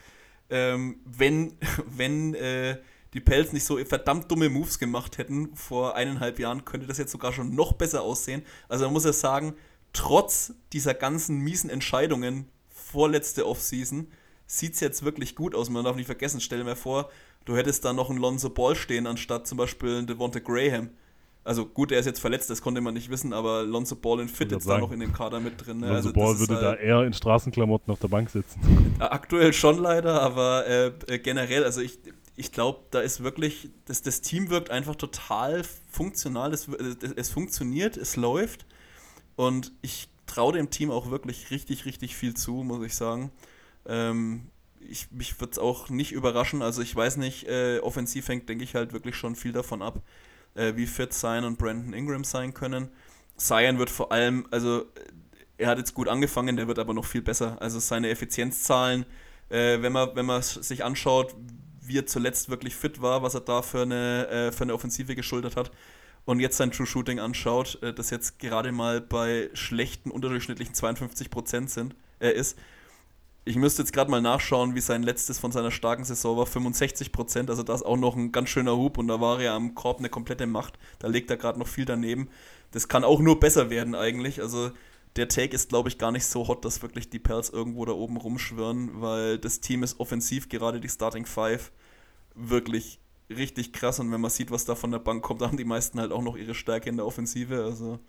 Ähm, 0.49 0.99
wenn 1.05 1.57
wenn 1.85 2.33
äh, 2.33 2.77
die 3.13 3.19
Pels 3.19 3.51
nicht 3.53 3.65
so 3.65 3.77
verdammt 3.85 4.31
dumme 4.31 4.49
Moves 4.49 4.79
gemacht 4.79 5.17
hätten 5.17 5.55
vor 5.55 5.95
eineinhalb 5.95 6.39
Jahren, 6.39 6.63
könnte 6.65 6.87
das 6.87 6.97
jetzt 6.97 7.11
sogar 7.11 7.33
schon 7.33 7.55
noch 7.55 7.73
besser 7.73 8.01
aussehen. 8.03 8.43
Also 8.69 8.85
man 8.85 8.93
muss 8.93 9.03
ja 9.05 9.13
sagen, 9.13 9.53
trotz 9.93 10.53
dieser 10.73 10.93
ganzen 10.93 11.39
miesen 11.39 11.69
Entscheidungen 11.69 12.47
vorletzte 12.69 13.45
Offseason 13.45 14.07
sieht 14.47 14.73
es 14.75 14.79
jetzt 14.79 15.03
wirklich 15.03 15.35
gut 15.35 15.55
aus. 15.55 15.69
Man 15.69 15.83
darf 15.83 15.95
nicht 15.95 16.05
vergessen, 16.05 16.41
stell 16.41 16.59
dir 16.59 16.65
mal 16.65 16.75
vor, 16.75 17.09
du 17.45 17.55
hättest 17.55 17.83
da 17.85 17.93
noch 17.93 18.09
einen 18.09 18.19
Lonzo 18.19 18.49
Ball 18.49 18.75
stehen, 18.75 19.07
anstatt 19.07 19.47
zum 19.47 19.57
Beispiel 19.57 19.97
einen 19.97 20.07
Devonta 20.07 20.39
Graham. 20.39 20.89
Also 21.43 21.65
gut, 21.65 21.91
er 21.91 21.99
ist 21.99 22.05
jetzt 22.05 22.19
verletzt, 22.19 22.51
das 22.51 22.61
konnte 22.61 22.81
man 22.81 22.93
nicht 22.93 23.09
wissen, 23.09 23.33
aber 23.33 23.63
Lonzo 23.63 23.95
Ball 23.95 24.19
in 24.19 24.29
Fit 24.29 24.51
jetzt 24.51 24.69
da 24.69 24.77
noch 24.77 24.91
in 24.91 24.99
dem 24.99 25.11
Kader 25.11 25.39
mit 25.39 25.65
drin. 25.65 25.79
Ne? 25.79 25.87
Lonzo 25.87 26.09
Also 26.09 26.13
Ball 26.13 26.39
würde 26.39 26.53
da 26.55 26.67
halt- 26.69 26.81
eher 26.81 27.01
in 27.03 27.13
Straßenklamotten 27.13 27.91
auf 27.91 27.99
der 27.99 28.09
Bank 28.09 28.29
sitzen. 28.29 28.59
Aktuell 28.99 29.51
schon 29.51 29.79
leider, 29.79 30.21
aber 30.21 30.67
äh, 30.67 30.91
äh, 31.07 31.17
generell, 31.19 31.63
also 31.63 31.81
ich, 31.81 31.97
ich 32.35 32.51
glaube, 32.51 32.79
da 32.91 33.01
ist 33.01 33.23
wirklich, 33.23 33.69
das, 33.85 34.01
das 34.01 34.21
Team 34.21 34.49
wirkt 34.49 34.69
einfach 34.69 34.95
total 34.95 35.63
funktional, 35.89 36.53
es, 36.53 36.67
es, 36.67 37.11
es 37.15 37.29
funktioniert, 37.29 37.97
es 37.97 38.15
läuft 38.15 38.65
und 39.35 39.71
ich 39.81 40.07
traue 40.27 40.53
dem 40.53 40.69
Team 40.69 40.91
auch 40.91 41.11
wirklich 41.11 41.51
richtig, 41.51 41.85
richtig 41.85 42.15
viel 42.15 42.33
zu, 42.33 42.63
muss 42.63 42.85
ich 42.85 42.95
sagen. 42.95 43.31
Ähm, 43.85 44.49
ich, 44.79 45.11
mich 45.11 45.39
würde 45.39 45.51
es 45.51 45.59
auch 45.59 45.89
nicht 45.89 46.11
überraschen, 46.11 46.61
also 46.61 46.81
ich 46.81 46.95
weiß 46.95 47.17
nicht, 47.17 47.47
äh, 47.47 47.79
offensiv 47.79 48.27
hängt, 48.27 48.49
denke 48.49 48.63
ich, 48.63 48.75
halt 48.75 48.93
wirklich 48.93 49.15
schon 49.15 49.35
viel 49.35 49.51
davon 49.51 49.81
ab, 49.81 50.01
äh, 50.55 50.73
wie 50.75 50.87
fit 50.87 51.13
Zion 51.13 51.43
und 51.43 51.57
Brandon 51.57 51.93
Ingram 51.93 52.23
sein 52.23 52.53
können. 52.53 52.89
Zion 53.37 53.77
wird 53.77 53.89
vor 53.89 54.11
allem, 54.11 54.47
also 54.51 54.85
er 55.57 55.67
hat 55.67 55.77
jetzt 55.77 55.93
gut 55.93 56.07
angefangen, 56.07 56.55
der 56.55 56.67
wird 56.67 56.79
aber 56.79 56.93
noch 56.93 57.05
viel 57.05 57.21
besser. 57.21 57.61
Also 57.61 57.79
seine 57.79 58.09
Effizienzzahlen, 58.09 59.05
äh, 59.49 59.81
wenn 59.81 59.91
man 59.91 60.15
wenn 60.15 60.25
man 60.25 60.39
es 60.39 60.53
sich 60.53 60.83
anschaut, 60.83 61.35
wie 61.81 61.97
er 61.97 62.05
zuletzt 62.05 62.49
wirklich 62.49 62.75
fit 62.75 63.01
war, 63.01 63.23
was 63.23 63.33
er 63.33 63.41
da 63.41 63.61
für 63.61 63.81
eine, 63.81 64.27
äh, 64.27 64.51
für 64.51 64.63
eine 64.63 64.73
Offensive 64.73 65.15
geschultert 65.15 65.55
hat 65.55 65.71
und 66.25 66.39
jetzt 66.39 66.57
sein 66.57 66.71
True 66.71 66.85
Shooting 66.85 67.19
anschaut, 67.19 67.79
äh, 67.81 67.93
das 67.93 68.09
jetzt 68.09 68.39
gerade 68.39 68.71
mal 68.71 69.01
bei 69.01 69.49
schlechten, 69.53 70.11
unterdurchschnittlichen 70.11 70.75
52% 70.75 71.69
sind, 71.69 71.95
äh, 72.19 72.31
ist. 72.31 72.57
Ich 73.43 73.55
müsste 73.55 73.81
jetzt 73.81 73.91
gerade 73.91 74.11
mal 74.11 74.21
nachschauen, 74.21 74.75
wie 74.75 74.81
sein 74.81 75.01
letztes 75.01 75.39
von 75.39 75.51
seiner 75.51 75.71
starken 75.71 76.03
Saison 76.03 76.37
war. 76.37 76.45
65%, 76.45 77.49
also 77.49 77.63
da 77.63 77.73
ist 77.73 77.83
auch 77.83 77.97
noch 77.97 78.15
ein 78.15 78.31
ganz 78.31 78.49
schöner 78.49 78.77
Hub 78.77 78.99
und 78.99 79.07
da 79.07 79.19
war 79.19 79.41
er 79.41 79.53
am 79.53 79.73
Korb 79.73 79.97
eine 79.97 80.09
komplette 80.09 80.45
Macht. 80.45 80.77
Da 80.99 81.07
legt 81.07 81.31
er 81.31 81.37
gerade 81.37 81.57
noch 81.57 81.67
viel 81.67 81.85
daneben. 81.85 82.29
Das 82.69 82.87
kann 82.87 83.03
auch 83.03 83.19
nur 83.19 83.39
besser 83.39 83.71
werden 83.71 83.95
eigentlich. 83.95 84.41
Also 84.41 84.69
der 85.15 85.27
Take 85.27 85.55
ist, 85.55 85.69
glaube 85.69 85.89
ich, 85.89 85.97
gar 85.97 86.11
nicht 86.11 86.25
so 86.25 86.47
hot, 86.47 86.63
dass 86.63 86.81
wirklich 86.81 87.09
die 87.09 87.19
Pels 87.19 87.49
irgendwo 87.49 87.85
da 87.85 87.91
oben 87.91 88.17
rumschwirren, 88.17 89.01
weil 89.01 89.37
das 89.37 89.59
Team 89.59 89.83
ist 89.83 89.99
offensiv, 89.99 90.47
gerade 90.47 90.79
die 90.79 90.89
Starting 90.89 91.25
Five, 91.25 91.71
wirklich 92.35 92.99
richtig 93.29 93.73
krass. 93.73 93.99
Und 93.99 94.11
wenn 94.11 94.21
man 94.21 94.31
sieht, 94.31 94.51
was 94.51 94.65
da 94.65 94.75
von 94.75 94.91
der 94.91 94.99
Bank 94.99 95.23
kommt, 95.23 95.41
haben 95.41 95.57
die 95.57 95.65
meisten 95.65 95.99
halt 95.99 96.11
auch 96.11 96.21
noch 96.21 96.37
ihre 96.37 96.55
Stärke 96.55 96.89
in 96.89 96.97
der 96.97 97.05
Offensive. 97.05 97.63
Also 97.63 97.99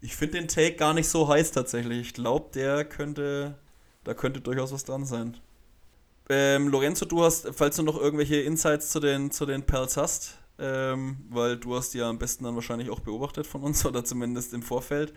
ich 0.00 0.16
finde 0.16 0.38
den 0.38 0.48
Take 0.48 0.76
gar 0.76 0.94
nicht 0.94 1.08
so 1.08 1.28
heiß 1.28 1.52
tatsächlich. 1.52 2.00
Ich 2.00 2.14
glaube, 2.14 2.50
der 2.54 2.84
könnte, 2.84 3.58
da 4.04 4.14
könnte 4.14 4.40
durchaus 4.40 4.72
was 4.72 4.84
dran 4.84 5.04
sein. 5.04 5.36
Ähm, 6.28 6.68
Lorenzo, 6.68 7.04
du 7.04 7.22
hast, 7.22 7.48
falls 7.54 7.76
du 7.76 7.82
noch 7.82 8.00
irgendwelche 8.00 8.36
Insights 8.36 8.90
zu 8.90 8.98
den, 8.98 9.30
zu 9.30 9.44
den 9.44 9.64
Pels 9.64 9.96
hast, 9.96 10.38
ähm, 10.58 11.18
weil 11.28 11.58
du 11.58 11.76
hast 11.76 11.92
die 11.92 11.98
ja 11.98 12.08
am 12.08 12.18
besten 12.18 12.44
dann 12.44 12.54
wahrscheinlich 12.54 12.90
auch 12.90 13.00
beobachtet 13.00 13.46
von 13.46 13.62
uns 13.62 13.84
oder 13.86 14.04
zumindest 14.04 14.54
im 14.54 14.62
Vorfeld. 14.62 15.12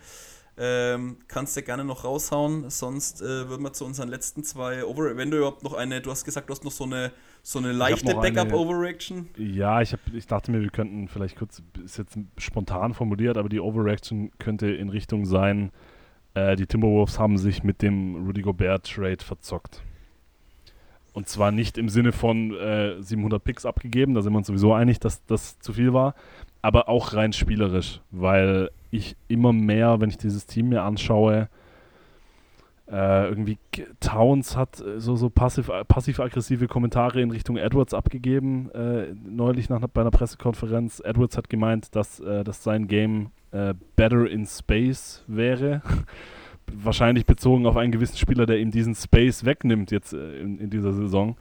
Ähm, 0.60 1.18
kannst 1.28 1.56
du 1.56 1.62
gerne 1.62 1.86
noch 1.86 2.04
raushauen, 2.04 2.72
sonst 2.72 3.22
äh, 3.22 3.48
würden 3.48 3.62
wir 3.62 3.74
zu 3.74 3.86
unseren 3.86 4.10
letzten 4.10 4.44
zwei 4.44 4.84
Over. 4.86 5.16
Wenn 5.16 5.30
du 5.30 5.38
überhaupt 5.38 5.64
noch 5.64 5.74
eine, 5.74 6.02
du 6.02 6.10
hast 6.10 6.26
gesagt, 6.26 6.50
du 6.50 6.52
hast 6.52 6.64
noch 6.64 6.72
so 6.72 6.86
eine, 6.86 7.12
so 7.44 7.60
eine 7.60 7.74
leichte 7.74 8.16
Backup-Overreaction. 8.16 9.30
Ja, 9.38 9.82
ich, 9.82 9.94
hab, 9.94 10.00
ich 10.12 10.26
dachte 10.26 10.52
mir, 10.52 10.62
wir 10.62 10.72
könnten 10.72 11.08
vielleicht 11.10 11.38
kurz, 11.38 11.62
ist 11.86 12.00
jetzt 12.00 12.18
spontan 12.40 12.96
formuliert, 12.96 13.38
aber 13.38 13.50
die 13.50 13.60
Overreaction 13.60 14.32
könnte 14.40 14.68
in 14.68 14.90
Richtung 14.90 15.26
sein, 15.26 15.72
äh, 16.34 16.56
die 16.56 16.66
Timberwolves 16.66 17.20
haben 17.20 17.38
sich 17.38 17.64
mit 17.64 17.84
dem 17.84 18.26
Rudy 18.26 18.42
Gobert-Trade 18.42 19.24
verzockt. 19.24 19.84
Und 21.14 21.28
zwar 21.28 21.52
nicht 21.52 21.78
im 21.78 21.90
Sinne 21.90 22.12
von 22.12 22.56
äh, 22.56 23.02
700 23.02 23.44
Picks 23.44 23.66
abgegeben, 23.66 24.14
da 24.16 24.22
sind 24.22 24.34
wir 24.34 24.38
uns 24.38 24.48
sowieso 24.48 24.74
einig, 24.74 25.00
dass 25.00 25.24
das 25.26 25.60
zu 25.60 25.74
viel 25.74 25.94
war, 25.94 26.16
aber 26.68 26.90
auch 26.90 27.14
rein 27.14 27.32
spielerisch, 27.32 28.02
weil 28.12 28.72
ich 28.92 29.16
immer 29.30 29.54
mehr, 29.54 30.02
wenn 30.02 30.10
ich 30.10 30.18
dieses 30.18 30.48
Team 30.48 30.68
mir 30.68 30.84
anschaue, 30.84 31.48
äh, 32.92 33.30
irgendwie 33.30 33.58
Towns 34.02 34.58
hat 34.58 34.82
äh, 34.82 35.00
so, 35.00 35.16
so 35.16 35.30
passiv, 35.30 35.72
passiv-aggressive 35.88 36.68
Kommentare 36.68 37.22
in 37.22 37.32
Richtung 37.32 37.56
Edwards 37.56 37.94
abgegeben, 37.94 38.70
äh, 38.72 39.14
neulich 39.26 39.70
nach, 39.70 39.80
bei 39.88 40.02
einer 40.02 40.12
Pressekonferenz. 40.12 41.00
Edwards 41.00 41.38
hat 41.38 41.50
gemeint, 41.50 41.96
dass, 41.96 42.20
äh, 42.20 42.44
dass 42.44 42.62
sein 42.62 42.90
Game 42.90 43.32
äh, 43.52 43.74
better 43.96 44.30
in 44.30 44.46
Space 44.46 45.24
wäre. 45.26 45.82
wahrscheinlich 46.74 47.26
bezogen 47.26 47.66
auf 47.66 47.78
einen 47.78 47.94
gewissen 47.94 48.18
Spieler, 48.18 48.46
der 48.46 48.60
ihm 48.60 48.72
diesen 48.72 48.94
Space 48.94 49.46
wegnimmt 49.46 49.90
jetzt 49.92 50.12
äh, 50.12 50.42
in, 50.42 50.60
in, 50.60 50.70
dieser 50.70 50.92
Saison. 50.92 51.38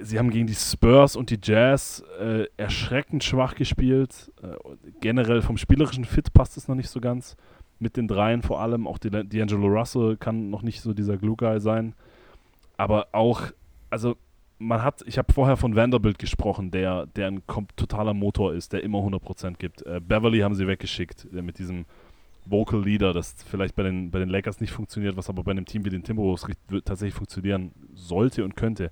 Sie 0.00 0.18
haben 0.18 0.30
gegen 0.30 0.46
die 0.46 0.54
Spurs 0.54 1.16
und 1.16 1.30
die 1.30 1.38
Jazz 1.42 2.04
äh, 2.20 2.46
erschreckend 2.56 3.24
schwach 3.24 3.54
gespielt. 3.54 4.32
Äh, 4.42 4.56
generell 5.00 5.42
vom 5.42 5.56
spielerischen 5.56 6.04
Fit 6.04 6.32
passt 6.32 6.56
es 6.56 6.68
noch 6.68 6.74
nicht 6.74 6.90
so 6.90 7.00
ganz. 7.00 7.36
Mit 7.78 7.96
den 7.96 8.08
Dreien 8.08 8.42
vor 8.42 8.60
allem. 8.60 8.86
Auch 8.86 8.98
D'Angelo 8.98 9.66
Russell 9.66 10.16
kann 10.16 10.50
noch 10.50 10.62
nicht 10.62 10.80
so 10.80 10.94
dieser 10.94 11.16
Glue-Guy 11.16 11.60
sein. 11.60 11.94
Aber 12.76 13.08
auch, 13.12 13.42
also 13.90 14.16
man 14.58 14.82
hat, 14.82 15.02
ich 15.06 15.18
habe 15.18 15.32
vorher 15.32 15.56
von 15.56 15.76
Vanderbilt 15.76 16.18
gesprochen, 16.18 16.70
der, 16.70 17.06
der 17.06 17.28
ein 17.28 17.42
totaler 17.76 18.14
Motor 18.14 18.54
ist, 18.54 18.72
der 18.72 18.82
immer 18.82 18.98
100% 18.98 19.56
gibt. 19.58 19.82
Äh, 19.82 20.00
Beverly 20.00 20.40
haben 20.40 20.54
sie 20.54 20.66
weggeschickt 20.66 21.26
äh, 21.34 21.42
mit 21.42 21.58
diesem 21.58 21.84
Vocal 22.46 22.82
Leader, 22.82 23.12
das 23.12 23.34
vielleicht 23.48 23.74
bei 23.74 23.82
den, 23.82 24.10
bei 24.10 24.18
den 24.18 24.28
Lakers 24.28 24.60
nicht 24.60 24.72
funktioniert, 24.72 25.16
was 25.16 25.28
aber 25.28 25.42
bei 25.42 25.50
einem 25.50 25.66
Team 25.66 25.84
wie 25.84 25.90
den 25.90 26.04
Timberwolves 26.04 26.46
tatsächlich 26.84 27.14
funktionieren 27.14 27.72
sollte 27.94 28.44
und 28.44 28.56
könnte. 28.56 28.90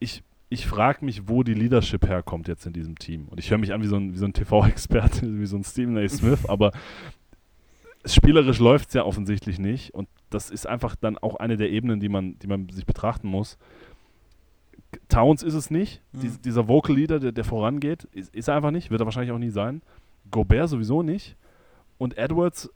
Ich, 0.00 0.24
ich 0.48 0.66
frage 0.66 1.04
mich, 1.04 1.28
wo 1.28 1.42
die 1.44 1.54
Leadership 1.54 2.08
herkommt 2.08 2.48
jetzt 2.48 2.66
in 2.66 2.72
diesem 2.72 2.98
Team. 2.98 3.28
Und 3.28 3.38
ich 3.38 3.50
höre 3.50 3.58
mich 3.58 3.72
an 3.72 3.82
wie 3.82 3.86
so 3.86 3.96
ein, 3.96 4.14
so 4.16 4.24
ein 4.24 4.32
TV-Experte, 4.32 5.22
wie 5.38 5.46
so 5.46 5.56
ein 5.56 5.64
Stephen 5.64 5.96
A. 5.96 6.08
Smith, 6.08 6.46
aber 6.46 6.72
spielerisch 8.04 8.58
läuft 8.58 8.88
es 8.88 8.94
ja 8.94 9.04
offensichtlich 9.04 9.58
nicht. 9.58 9.94
Und 9.94 10.08
das 10.30 10.50
ist 10.50 10.66
einfach 10.66 10.96
dann 10.96 11.18
auch 11.18 11.36
eine 11.36 11.56
der 11.56 11.70
Ebenen, 11.70 12.00
die 12.00 12.08
man, 12.08 12.38
die 12.38 12.46
man 12.46 12.68
sich 12.70 12.86
betrachten 12.86 13.28
muss. 13.28 13.58
Towns 15.08 15.42
ist 15.42 15.54
es 15.54 15.70
nicht. 15.70 16.02
Mhm. 16.12 16.20
Dies, 16.20 16.40
dieser 16.40 16.66
Vocal 16.66 16.96
Leader, 16.96 17.20
der, 17.20 17.32
der 17.32 17.44
vorangeht, 17.44 18.04
ist, 18.12 18.34
ist 18.34 18.48
er 18.48 18.56
einfach 18.56 18.70
nicht. 18.72 18.90
Wird 18.90 19.00
er 19.00 19.04
wahrscheinlich 19.04 19.32
auch 19.32 19.38
nie 19.38 19.50
sein. 19.50 19.82
Gobert 20.30 20.68
sowieso 20.68 21.02
nicht. 21.02 21.36
Und 21.98 22.16
Edwards, 22.18 22.70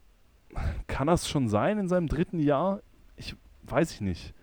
kann 0.87 1.07
das 1.07 1.29
schon 1.29 1.49
sein 1.49 1.79
in 1.79 1.89
seinem 1.89 2.09
dritten 2.09 2.39
Jahr? 2.39 2.81
Ich 3.17 3.35
weiß 3.63 3.93
ich 3.93 4.01
nicht. 4.01 4.35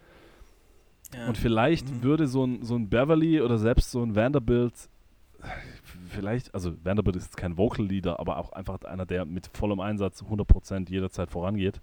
Ja. 1.14 1.28
Und 1.28 1.38
vielleicht 1.38 1.90
mhm. 1.90 2.04
würde 2.04 2.28
so 2.28 2.46
ein, 2.46 2.64
so 2.64 2.76
ein 2.76 2.90
Beverly 2.90 3.42
oder 3.42 3.58
selbst 3.58 3.92
so 3.92 4.02
ein 4.02 4.16
Vanderbilt, 4.16 4.74
vielleicht, 6.10 6.54
also 6.54 6.74
Vanderbilt 6.84 7.16
ist 7.16 7.26
jetzt 7.26 7.38
kein 7.38 7.58
Vocal 7.58 7.86
Leader, 7.86 8.20
aber 8.20 8.38
auch 8.38 8.52
einfach 8.54 8.82
einer, 8.84 9.06
der 9.06 9.26
mit 9.26 9.50
vollem 9.54 9.80
Einsatz 9.80 10.22
100% 10.22 10.90
jederzeit 10.90 11.32
vorangeht, 11.32 11.82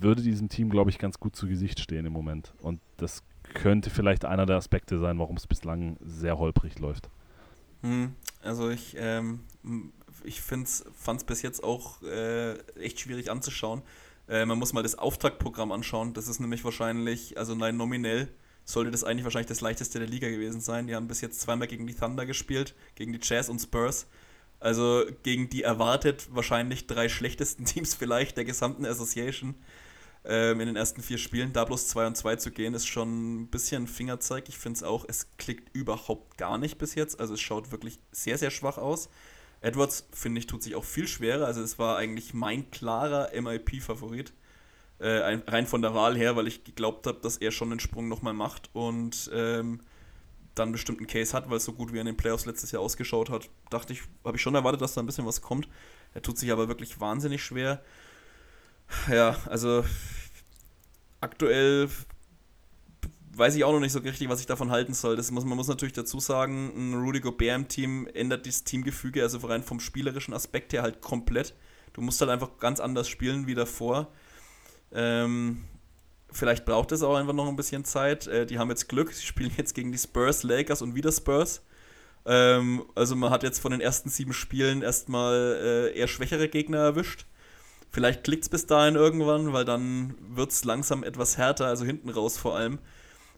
würde 0.00 0.22
diesem 0.22 0.48
Team, 0.48 0.70
glaube 0.70 0.90
ich, 0.90 0.98
ganz 0.98 1.18
gut 1.18 1.34
zu 1.34 1.48
Gesicht 1.48 1.80
stehen 1.80 2.06
im 2.06 2.12
Moment. 2.12 2.52
Und 2.60 2.80
das 2.96 3.22
könnte 3.54 3.90
vielleicht 3.90 4.24
einer 4.24 4.46
der 4.46 4.56
Aspekte 4.56 4.98
sein, 4.98 5.18
warum 5.18 5.36
es 5.36 5.46
bislang 5.46 5.96
sehr 6.00 6.38
holprig 6.38 6.78
läuft. 6.78 7.08
Hm, 7.82 8.14
also 8.42 8.68
ich 8.68 8.94
ähm, 8.98 9.40
ich 10.24 10.40
fand 10.40 10.66
es 10.68 11.24
bis 11.24 11.42
jetzt 11.42 11.62
auch 11.62 12.02
äh, 12.02 12.58
echt 12.78 13.00
schwierig 13.00 13.30
anzuschauen. 13.30 13.82
Äh, 14.30 14.46
man 14.46 14.58
muss 14.58 14.72
mal 14.72 14.82
das 14.82 14.96
Auftaktprogramm 14.96 15.72
anschauen. 15.72 16.14
Das 16.14 16.28
ist 16.28 16.38
nämlich 16.38 16.64
wahrscheinlich, 16.64 17.36
also 17.36 17.54
nein, 17.54 17.76
nominell 17.76 18.28
sollte 18.64 18.92
das 18.92 19.02
eigentlich 19.02 19.24
wahrscheinlich 19.24 19.48
das 19.48 19.60
leichteste 19.60 19.98
der 19.98 20.08
Liga 20.08 20.28
gewesen 20.28 20.60
sein. 20.60 20.86
Die 20.86 20.94
haben 20.94 21.08
bis 21.08 21.20
jetzt 21.20 21.40
zweimal 21.40 21.66
gegen 21.66 21.86
die 21.86 21.94
Thunder 21.94 22.24
gespielt, 22.24 22.74
gegen 22.94 23.12
die 23.12 23.18
Jazz 23.20 23.48
und 23.48 23.58
Spurs. 23.58 24.06
Also 24.60 25.04
gegen 25.24 25.48
die 25.50 25.62
erwartet 25.62 26.28
wahrscheinlich 26.30 26.86
drei 26.86 27.08
schlechtesten 27.08 27.64
Teams 27.66 27.94
vielleicht 27.94 28.36
der 28.36 28.44
gesamten 28.44 28.86
Association 28.86 29.56
ähm, 30.24 30.60
in 30.60 30.66
den 30.66 30.76
ersten 30.76 31.02
vier 31.02 31.18
Spielen. 31.18 31.52
Da 31.52 31.64
bloß 31.64 31.88
2 31.88 32.06
und 32.06 32.16
2 32.16 32.36
zu 32.36 32.52
gehen, 32.52 32.74
ist 32.74 32.86
schon 32.86 33.42
ein 33.42 33.46
bisschen 33.48 33.88
Fingerzeig. 33.88 34.48
Ich 34.48 34.58
finde 34.58 34.76
es 34.76 34.82
auch, 34.84 35.04
es 35.08 35.28
klickt 35.38 35.74
überhaupt 35.74 36.38
gar 36.38 36.56
nicht 36.56 36.78
bis 36.78 36.94
jetzt. 36.94 37.18
Also 37.18 37.34
es 37.34 37.40
schaut 37.40 37.72
wirklich 37.72 37.98
sehr, 38.12 38.38
sehr 38.38 38.50
schwach 38.50 38.78
aus. 38.78 39.08
Edwards, 39.60 40.06
finde 40.12 40.38
ich, 40.38 40.46
tut 40.46 40.62
sich 40.62 40.74
auch 40.74 40.84
viel 40.84 41.06
schwerer. 41.06 41.46
Also 41.46 41.62
es 41.62 41.78
war 41.78 41.96
eigentlich 41.98 42.34
mein 42.34 42.70
klarer 42.70 43.30
MIP-Favorit. 43.38 44.32
Äh, 44.98 45.40
rein 45.46 45.66
von 45.66 45.80
der 45.80 45.94
Wahl 45.94 46.16
her, 46.16 46.36
weil 46.36 46.46
ich 46.46 46.64
geglaubt 46.64 47.06
habe, 47.06 47.20
dass 47.22 47.38
er 47.38 47.52
schon 47.52 47.70
den 47.70 47.80
Sprung 47.80 48.08
nochmal 48.08 48.34
macht 48.34 48.68
und 48.74 49.30
ähm, 49.32 49.80
dann 50.54 50.72
bestimmt 50.72 50.98
einen 50.98 51.06
Case 51.06 51.34
hat, 51.34 51.48
weil 51.48 51.56
es 51.56 51.64
so 51.64 51.72
gut 51.72 51.92
wie 51.92 51.98
er 51.98 52.02
in 52.02 52.06
den 52.06 52.18
Playoffs 52.18 52.44
letztes 52.44 52.70
Jahr 52.70 52.82
ausgeschaut 52.82 53.30
hat. 53.30 53.48
Dachte 53.70 53.94
ich, 53.94 54.02
habe 54.24 54.36
ich 54.36 54.42
schon 54.42 54.54
erwartet, 54.54 54.82
dass 54.82 54.92
da 54.92 55.00
ein 55.00 55.06
bisschen 55.06 55.24
was 55.24 55.40
kommt. 55.40 55.68
Er 56.12 56.20
tut 56.20 56.36
sich 56.36 56.52
aber 56.52 56.68
wirklich 56.68 57.00
wahnsinnig 57.00 57.42
schwer. 57.42 57.82
Ja, 59.08 59.36
also 59.46 59.84
aktuell 61.20 61.88
weiß 63.36 63.54
ich 63.56 63.64
auch 63.64 63.72
noch 63.72 63.80
nicht 63.80 63.92
so 63.92 64.00
richtig, 64.00 64.28
was 64.28 64.40
ich 64.40 64.46
davon 64.46 64.70
halten 64.70 64.94
soll. 64.94 65.16
Das 65.16 65.30
muss, 65.30 65.44
man 65.44 65.56
muss 65.56 65.68
natürlich 65.68 65.92
dazu 65.92 66.20
sagen, 66.20 66.72
ein 66.74 66.94
Rudy 66.94 67.20
Gobert 67.20 67.56
im 67.56 67.68
Team 67.68 68.08
ändert 68.12 68.46
das 68.46 68.64
Teamgefüge, 68.64 69.22
also 69.22 69.38
rein 69.46 69.62
vom 69.62 69.80
spielerischen 69.80 70.34
Aspekt 70.34 70.72
her 70.72 70.82
halt 70.82 71.00
komplett. 71.00 71.54
Du 71.92 72.00
musst 72.00 72.20
halt 72.20 72.30
einfach 72.30 72.58
ganz 72.58 72.80
anders 72.80 73.08
spielen 73.08 73.46
wie 73.46 73.54
davor. 73.54 74.08
Ähm, 74.92 75.64
vielleicht 76.32 76.64
braucht 76.64 76.92
es 76.92 77.02
auch 77.02 77.16
einfach 77.16 77.32
noch 77.32 77.48
ein 77.48 77.56
bisschen 77.56 77.84
Zeit. 77.84 78.26
Äh, 78.26 78.46
die 78.46 78.58
haben 78.58 78.70
jetzt 78.70 78.88
Glück, 78.88 79.12
sie 79.12 79.24
spielen 79.24 79.52
jetzt 79.56 79.74
gegen 79.74 79.92
die 79.92 79.98
Spurs, 79.98 80.42
Lakers 80.42 80.82
und 80.82 80.94
wieder 80.94 81.12
Spurs. 81.12 81.62
Ähm, 82.26 82.84
also 82.94 83.16
man 83.16 83.30
hat 83.30 83.42
jetzt 83.42 83.60
von 83.60 83.70
den 83.70 83.80
ersten 83.80 84.10
sieben 84.10 84.32
Spielen 84.32 84.82
erstmal 84.82 85.90
äh, 85.94 85.98
eher 85.98 86.08
schwächere 86.08 86.48
Gegner 86.48 86.78
erwischt. 86.78 87.26
Vielleicht 87.92 88.22
klickt 88.24 88.44
es 88.44 88.48
bis 88.48 88.66
dahin 88.66 88.94
irgendwann, 88.94 89.52
weil 89.52 89.64
dann 89.64 90.14
wird 90.20 90.52
es 90.52 90.64
langsam 90.64 91.02
etwas 91.02 91.38
härter, 91.38 91.66
also 91.66 91.84
hinten 91.84 92.08
raus 92.10 92.38
vor 92.38 92.56
allem. 92.56 92.78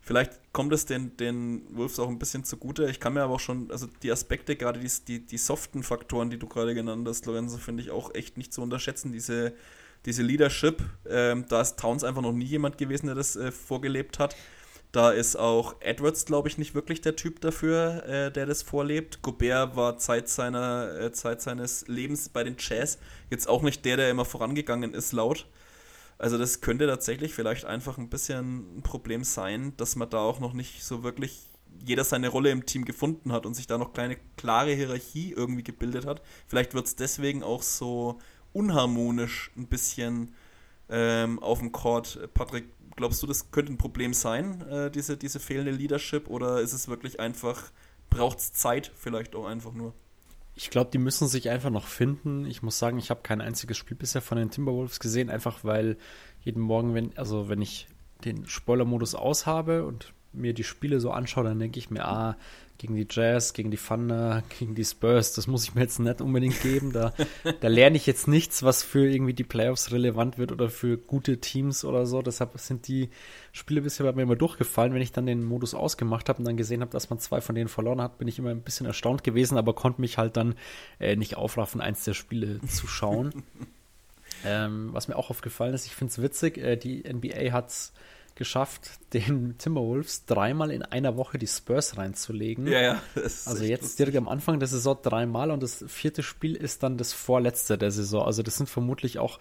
Vielleicht 0.05 0.53
kommt 0.53 0.73
es 0.73 0.85
den, 0.85 1.17
den 1.17 1.65
Wolves 1.77 2.01
auch 2.01 2.09
ein 2.09 2.19
bisschen 2.19 2.43
zugute. 2.43 2.91
Ich 2.91 2.99
kann 2.99 3.15
mir 3.15 3.23
aber 3.23 3.35
auch 3.35 3.41
schon, 3.41 3.71
also 3.71 3.87
die 4.03 4.11
Aspekte, 4.11 4.57
gerade 4.57 4.81
die, 4.81 4.91
die, 5.07 5.25
die 5.25 5.39
soften 5.39 5.85
Faktoren, 5.85 6.29
die 6.29 6.39
du 6.39 6.49
gerade 6.49 6.75
genannt 6.75 7.07
hast, 7.09 7.25
Lorenzo, 7.27 7.59
finde 7.59 7.85
ich 7.85 7.93
auch 7.93 8.13
echt 8.13 8.37
nicht 8.37 8.53
zu 8.53 8.63
unterschätzen. 8.63 9.13
Diese, 9.13 9.53
diese 10.05 10.23
Leadership, 10.23 10.83
ähm, 11.09 11.47
da 11.49 11.61
ist 11.61 11.79
Towns 11.79 12.03
einfach 12.03 12.21
noch 12.21 12.33
nie 12.33 12.45
jemand 12.45 12.79
gewesen, 12.79 13.07
der 13.07 13.15
das 13.15 13.37
äh, 13.37 13.53
vorgelebt 13.53 14.19
hat. 14.19 14.35
Da 14.91 15.13
ist 15.13 15.37
auch 15.37 15.77
Edwards, 15.81 16.27
glaube 16.27 16.49
ich, 16.49 16.59
nicht 16.59 16.75
wirklich 16.75 17.01
der 17.01 17.15
Typ 17.15 17.41
dafür, 17.41 18.05
äh, 18.05 18.33
der 18.33 18.45
das 18.47 18.63
vorlebt. 18.63 19.23
Gobert 19.23 19.77
war 19.77 19.99
Zeit, 19.99 20.29
seiner, 20.29 20.99
äh, 21.01 21.13
Zeit 21.13 21.41
seines 21.41 21.87
Lebens 21.87 22.29
bei 22.29 22.43
den 22.43 22.57
Jazz 22.59 22.99
jetzt 23.31 23.49
auch 23.49 23.63
nicht 23.63 23.85
der, 23.85 23.97
der 23.97 24.11
immer 24.11 24.25
vorangegangen 24.25 24.95
ist, 24.95 25.13
laut. 25.13 25.47
Also 26.23 26.39
das 26.39 26.61
könnte 26.61 26.87
tatsächlich 26.87 27.35
vielleicht 27.35 27.65
einfach 27.65 27.99
ein 27.99 28.09
bisschen 28.09 28.79
ein 28.79 28.83
Problem 28.83 29.25
sein, 29.25 29.73
dass 29.77 29.97
man 29.97 30.09
da 30.09 30.19
auch 30.19 30.39
noch 30.39 30.53
nicht 30.53 30.85
so 30.85 31.03
wirklich 31.03 31.51
jeder 31.85 32.05
seine 32.05 32.29
Rolle 32.29 32.51
im 32.51 32.65
Team 32.65 32.85
gefunden 32.85 33.33
hat 33.33 33.45
und 33.45 33.55
sich 33.55 33.67
da 33.67 33.77
noch 33.77 33.93
keine 33.93 34.17
klare 34.37 34.71
Hierarchie 34.71 35.33
irgendwie 35.33 35.65
gebildet 35.65 36.07
hat. 36.07 36.23
Vielleicht 36.47 36.75
wird 36.75 36.87
es 36.87 36.95
deswegen 36.95 37.43
auch 37.43 37.63
so 37.63 38.21
unharmonisch 38.53 39.51
ein 39.57 39.67
bisschen 39.67 40.33
ähm, 40.89 41.41
auf 41.41 41.59
dem 41.59 41.73
Court. 41.73 42.33
Patrick, 42.35 42.67
glaubst 42.95 43.21
du, 43.25 43.27
das 43.27 43.51
könnte 43.51 43.73
ein 43.73 43.79
Problem 43.79 44.15
sein, 44.15 44.63
äh, 44.69 44.93
diese, 44.93 45.17
diese 45.17 45.41
fehlende 45.41 45.73
Leadership, 45.73 46.29
oder 46.29 46.61
ist 46.61 46.73
es 46.73 46.87
wirklich 46.87 47.19
einfach, 47.19 47.73
braucht 48.11 48.39
es 48.39 48.53
Zeit 48.53 48.93
vielleicht 48.95 49.35
auch 49.35 49.47
einfach 49.47 49.73
nur? 49.73 49.93
Ich 50.63 50.71
glaube, 50.71 50.91
die 50.93 50.99
müssen 50.99 51.27
sich 51.27 51.51
einfach 51.51 51.71
noch 51.71 51.87
finden. 51.87 52.47
Ich 52.47 52.63
muss 52.63 52.79
sagen, 52.79 52.97
ich 52.97 53.11
habe 53.11 53.23
kein 53.25 53.41
einziges 53.41 53.77
Spiel 53.77 53.97
bisher 53.97 54.23
von 54.23 54.39
den 54.39 54.53
Timberwolves 54.53 55.01
gesehen, 55.01 55.29
einfach 55.29 55.65
weil 55.65 55.97
jeden 56.41 56.63
Morgen, 56.63 56.95
wenn, 56.95 57.19
also 57.19 57.49
wenn 57.49 57.61
ich 57.61 57.89
den 58.25 58.47
Spoiler-Modus 58.47 59.17
aus 59.17 59.45
habe 59.45 59.85
und 59.85 60.13
mir 60.33 60.55
die 60.55 60.63
Spiele 60.63 61.01
so 61.01 61.11
anschaue, 61.11 61.43
dann 61.43 61.59
denke 61.59 61.81
ich 61.81 61.91
mir, 61.91 62.05
ah, 62.07 62.37
gegen 62.83 62.97
die 62.97 63.07
Jazz, 63.09 63.53
gegen 63.53 63.71
die 63.71 63.77
Thunder, 63.77 64.43
gegen 64.59 64.75
die 64.75 64.85
Spurs, 64.85 65.35
das 65.35 65.47
muss 65.47 65.63
ich 65.63 65.75
mir 65.77 65.83
jetzt 65.83 66.01
nicht 66.01 66.21
unbedingt 66.21 66.61
geben. 66.63 66.93
Da, 66.93 67.15
da 67.61 67.69
lerne 67.69 67.97
ich 67.97 68.07
jetzt 68.07 68.27
nichts, 68.27 68.65
was 68.65 68.83
für 68.83 69.09
irgendwie 69.09 69.35
die 69.35 69.45
Playoffs 69.45 69.93
relevant 69.93 70.37
wird 70.37 70.51
oder 70.51 70.69
für 70.69 70.99
gute 70.99 71.39
Teams 71.39 71.85
oder 71.85 72.07
so. 72.07 72.23
Deshalb 72.23 72.59
sind 72.59 72.89
die 72.89 73.11
Spiele 73.53 73.83
bisher 73.83 74.05
bei 74.05 74.13
mir 74.13 74.23
immer 74.23 74.35
durchgefallen. 74.35 74.93
Wenn 74.95 75.01
ich 75.01 75.13
dann 75.13 75.27
den 75.27 75.45
Modus 75.45 75.75
ausgemacht 75.75 76.29
habe 76.29 76.41
und 76.41 76.45
dann 76.45 76.57
gesehen 76.57 76.81
habe, 76.81 76.91
dass 76.91 77.09
man 77.09 77.21
zwei 77.21 77.41
von 77.41 77.55
denen 77.55 77.69
verloren 77.69 78.03
hat, 78.03 78.19
bin 78.19 78.27
ich 78.27 78.41
immer 78.41 78.51
ein 78.51 78.63
bisschen 78.63 78.87
erstaunt 78.87 79.23
gewesen, 79.23 79.59
aber 79.59 79.75
konnte 79.75 80.01
mich 80.01 80.19
halt 80.19 80.37
dann 80.37 80.57
äh, 80.99 81.15
nicht 81.15 81.37
aufraffen, 81.37 81.81
eins 81.81 82.03
der 82.03 82.15
Spiele 82.15 82.61
zu 82.63 82.89
schauen. 82.89 83.45
ähm, 84.45 84.89
was 84.91 85.07
mir 85.07 85.15
auch 85.15 85.31
aufgefallen 85.31 85.75
ist, 85.75 85.87
ich 85.87 85.95
finde 85.95 86.11
es 86.11 86.21
witzig, 86.21 86.59
äh, 86.59 86.77
die 86.77 87.05
NBA 87.09 87.53
hat 87.53 87.69
es 87.69 87.93
geschafft, 88.35 88.91
den 89.13 89.57
Timberwolves 89.59 90.27
dreimal 90.27 90.71
in 90.71 90.83
einer 90.83 91.17
Woche 91.17 91.39
die 91.39 91.47
Spurs 91.47 91.97
reinzulegen. 91.97 92.67
Ja, 92.67 92.81
ja. 92.81 93.03
Also 93.15 93.65
jetzt 93.65 93.83
lustig. 93.83 93.97
direkt 93.99 94.17
am 94.17 94.29
Anfang 94.29 94.59
der 94.59 94.69
Saison 94.69 94.99
dreimal 95.03 95.51
und 95.51 95.63
das 95.63 95.85
vierte 95.89 96.23
Spiel 96.23 96.57
ist 96.57 96.83
dann 96.83 96.97
das 96.97 97.13
vorletzte 97.13 97.79
der 97.79 97.91
Saison. 97.91 98.25
Also 98.25 98.43
das 98.43 98.57
sind 98.57 98.69
vermutlich 98.69 99.19
auch 99.19 99.39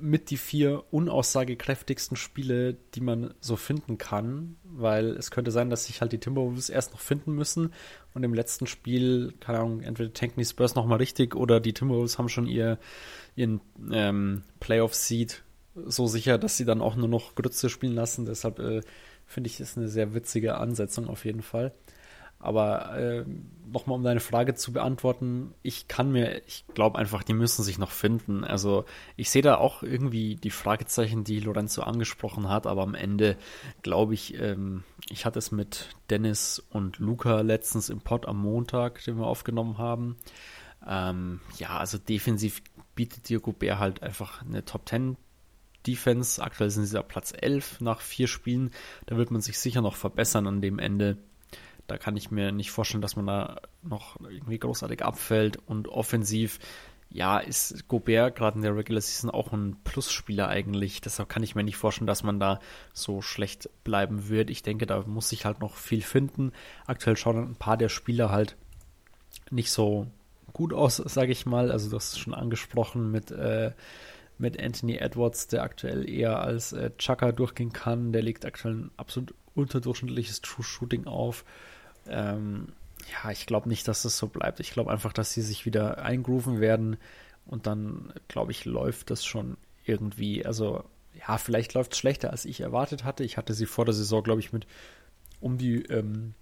mit 0.00 0.30
die 0.30 0.36
vier 0.36 0.84
unaussagekräftigsten 0.90 2.16
Spiele, 2.16 2.76
die 2.94 3.00
man 3.00 3.34
so 3.40 3.56
finden 3.56 3.98
kann, 3.98 4.56
weil 4.64 5.10
es 5.10 5.30
könnte 5.30 5.50
sein, 5.50 5.70
dass 5.70 5.86
sich 5.86 6.00
halt 6.00 6.12
die 6.12 6.18
Timberwolves 6.18 6.70
erst 6.70 6.92
noch 6.92 7.00
finden 7.00 7.34
müssen 7.34 7.72
und 8.14 8.22
im 8.22 8.34
letzten 8.34 8.66
Spiel, 8.66 9.34
keine 9.40 9.58
Ahnung, 9.58 9.82
entweder 9.82 10.12
tanken 10.12 10.40
die 10.40 10.46
Spurs 10.46 10.74
nochmal 10.74 10.98
richtig 10.98 11.34
oder 11.34 11.60
die 11.60 11.72
Timberwolves 11.72 12.18
haben 12.18 12.28
schon 12.28 12.46
ihr, 12.46 12.78
ihren 13.36 13.60
ähm, 13.92 14.42
Playoff-Seed 14.58 15.42
so 15.86 16.06
sicher, 16.06 16.38
dass 16.38 16.56
sie 16.56 16.64
dann 16.64 16.80
auch 16.80 16.96
nur 16.96 17.08
noch 17.08 17.34
Grütze 17.34 17.68
spielen 17.68 17.94
lassen. 17.94 18.26
Deshalb 18.26 18.58
äh, 18.58 18.80
finde 19.26 19.48
ich 19.48 19.58
das 19.58 19.76
eine 19.76 19.88
sehr 19.88 20.14
witzige 20.14 20.56
Ansetzung 20.56 21.08
auf 21.08 21.24
jeden 21.24 21.42
Fall. 21.42 21.72
Aber 22.42 22.96
äh, 22.96 23.24
nochmal, 23.70 23.98
um 23.98 24.02
deine 24.02 24.20
Frage 24.20 24.54
zu 24.54 24.72
beantworten, 24.72 25.52
ich 25.62 25.88
kann 25.88 26.10
mir, 26.10 26.40
ich 26.46 26.64
glaube 26.72 26.98
einfach, 26.98 27.22
die 27.22 27.34
müssen 27.34 27.62
sich 27.62 27.76
noch 27.76 27.90
finden. 27.90 28.44
Also 28.44 28.86
ich 29.16 29.28
sehe 29.28 29.42
da 29.42 29.58
auch 29.58 29.82
irgendwie 29.82 30.36
die 30.36 30.50
Fragezeichen, 30.50 31.22
die 31.22 31.38
Lorenzo 31.38 31.82
angesprochen 31.82 32.48
hat, 32.48 32.66
aber 32.66 32.82
am 32.82 32.94
Ende 32.94 33.36
glaube 33.82 34.14
ich, 34.14 34.40
ähm, 34.40 34.84
ich 35.10 35.26
hatte 35.26 35.38
es 35.38 35.52
mit 35.52 35.90
Dennis 36.08 36.64
und 36.70 36.98
Luca 36.98 37.42
letztens 37.42 37.90
im 37.90 38.00
Pod 38.00 38.24
am 38.24 38.38
Montag, 38.40 39.04
den 39.04 39.18
wir 39.18 39.26
aufgenommen 39.26 39.76
haben. 39.76 40.16
Ähm, 40.88 41.40
ja, 41.58 41.76
also 41.76 41.98
defensiv 41.98 42.62
bietet 42.94 43.28
dir 43.28 43.40
Gobert 43.40 43.78
halt 43.78 44.02
einfach 44.02 44.42
eine 44.42 44.64
Top 44.64 44.88
10 44.88 45.18
Defense. 45.86 46.42
Aktuell 46.42 46.70
sind 46.70 46.86
sie 46.86 46.98
auf 46.98 47.08
Platz 47.08 47.32
11 47.36 47.80
nach 47.80 48.00
vier 48.00 48.26
Spielen. 48.26 48.70
Da 49.06 49.16
wird 49.16 49.30
man 49.30 49.40
sich 49.40 49.58
sicher 49.58 49.80
noch 49.80 49.96
verbessern 49.96 50.46
an 50.46 50.60
dem 50.60 50.78
Ende. 50.78 51.18
Da 51.86 51.98
kann 51.98 52.16
ich 52.16 52.30
mir 52.30 52.52
nicht 52.52 52.70
vorstellen, 52.70 53.02
dass 53.02 53.16
man 53.16 53.26
da 53.26 53.60
noch 53.82 54.20
irgendwie 54.20 54.58
großartig 54.58 55.04
abfällt. 55.04 55.58
Und 55.66 55.88
offensiv, 55.88 56.60
ja, 57.08 57.38
ist 57.38 57.88
Gobert 57.88 58.36
gerade 58.36 58.56
in 58.56 58.62
der 58.62 58.76
Regular 58.76 59.00
Season 59.00 59.30
auch 59.30 59.52
ein 59.52 59.76
Plusspieler 59.82 60.48
eigentlich. 60.48 61.00
Deshalb 61.00 61.28
kann 61.28 61.42
ich 61.42 61.54
mir 61.54 61.64
nicht 61.64 61.76
vorstellen, 61.76 62.06
dass 62.06 62.22
man 62.22 62.38
da 62.38 62.60
so 62.92 63.22
schlecht 63.22 63.68
bleiben 63.82 64.28
wird. 64.28 64.50
Ich 64.50 64.62
denke, 64.62 64.86
da 64.86 65.02
muss 65.06 65.30
sich 65.30 65.44
halt 65.44 65.60
noch 65.60 65.74
viel 65.74 66.02
finden. 66.02 66.52
Aktuell 66.86 67.16
schauen 67.16 67.38
ein 67.38 67.56
paar 67.56 67.76
der 67.76 67.88
Spieler 67.88 68.30
halt 68.30 68.56
nicht 69.50 69.72
so 69.72 70.06
gut 70.52 70.72
aus, 70.72 70.96
sage 70.96 71.32
ich 71.32 71.46
mal. 71.46 71.72
Also 71.72 71.90
das 71.90 72.10
ist 72.10 72.18
schon 72.18 72.34
angesprochen 72.34 73.10
mit 73.10 73.30
äh, 73.30 73.72
mit 74.40 74.60
Anthony 74.60 74.96
Edwards, 74.96 75.46
der 75.46 75.62
aktuell 75.62 76.08
eher 76.08 76.40
als 76.40 76.72
äh, 76.72 76.90
Chucker 76.98 77.32
durchgehen 77.32 77.72
kann. 77.72 78.12
Der 78.12 78.22
legt 78.22 78.44
aktuell 78.44 78.74
ein 78.74 78.90
absolut 78.96 79.34
unterdurchschnittliches 79.54 80.40
True 80.40 80.64
Shooting 80.64 81.06
auf. 81.06 81.44
Ähm, 82.06 82.68
ja, 83.10 83.30
ich 83.30 83.46
glaube 83.46 83.68
nicht, 83.68 83.86
dass 83.88 84.02
das 84.02 84.16
so 84.16 84.28
bleibt. 84.28 84.60
Ich 84.60 84.72
glaube 84.72 84.90
einfach, 84.90 85.12
dass 85.12 85.32
sie 85.32 85.42
sich 85.42 85.66
wieder 85.66 86.02
eingrooven 86.02 86.60
werden 86.60 86.96
und 87.46 87.66
dann, 87.66 88.12
glaube 88.28 88.52
ich, 88.52 88.64
läuft 88.64 89.10
das 89.10 89.24
schon 89.24 89.56
irgendwie. 89.84 90.44
Also, 90.44 90.84
ja, 91.18 91.38
vielleicht 91.38 91.74
läuft 91.74 91.92
es 91.92 91.98
schlechter, 91.98 92.30
als 92.30 92.44
ich 92.44 92.60
erwartet 92.60 93.04
hatte. 93.04 93.24
Ich 93.24 93.36
hatte 93.36 93.54
sie 93.54 93.66
vor 93.66 93.84
der 93.84 93.94
Saison, 93.94 94.22
glaube 94.22 94.40
ich, 94.40 94.52
mit 94.52 94.66
um 95.40 95.58
die 95.58 95.82
ähm, 95.86 96.34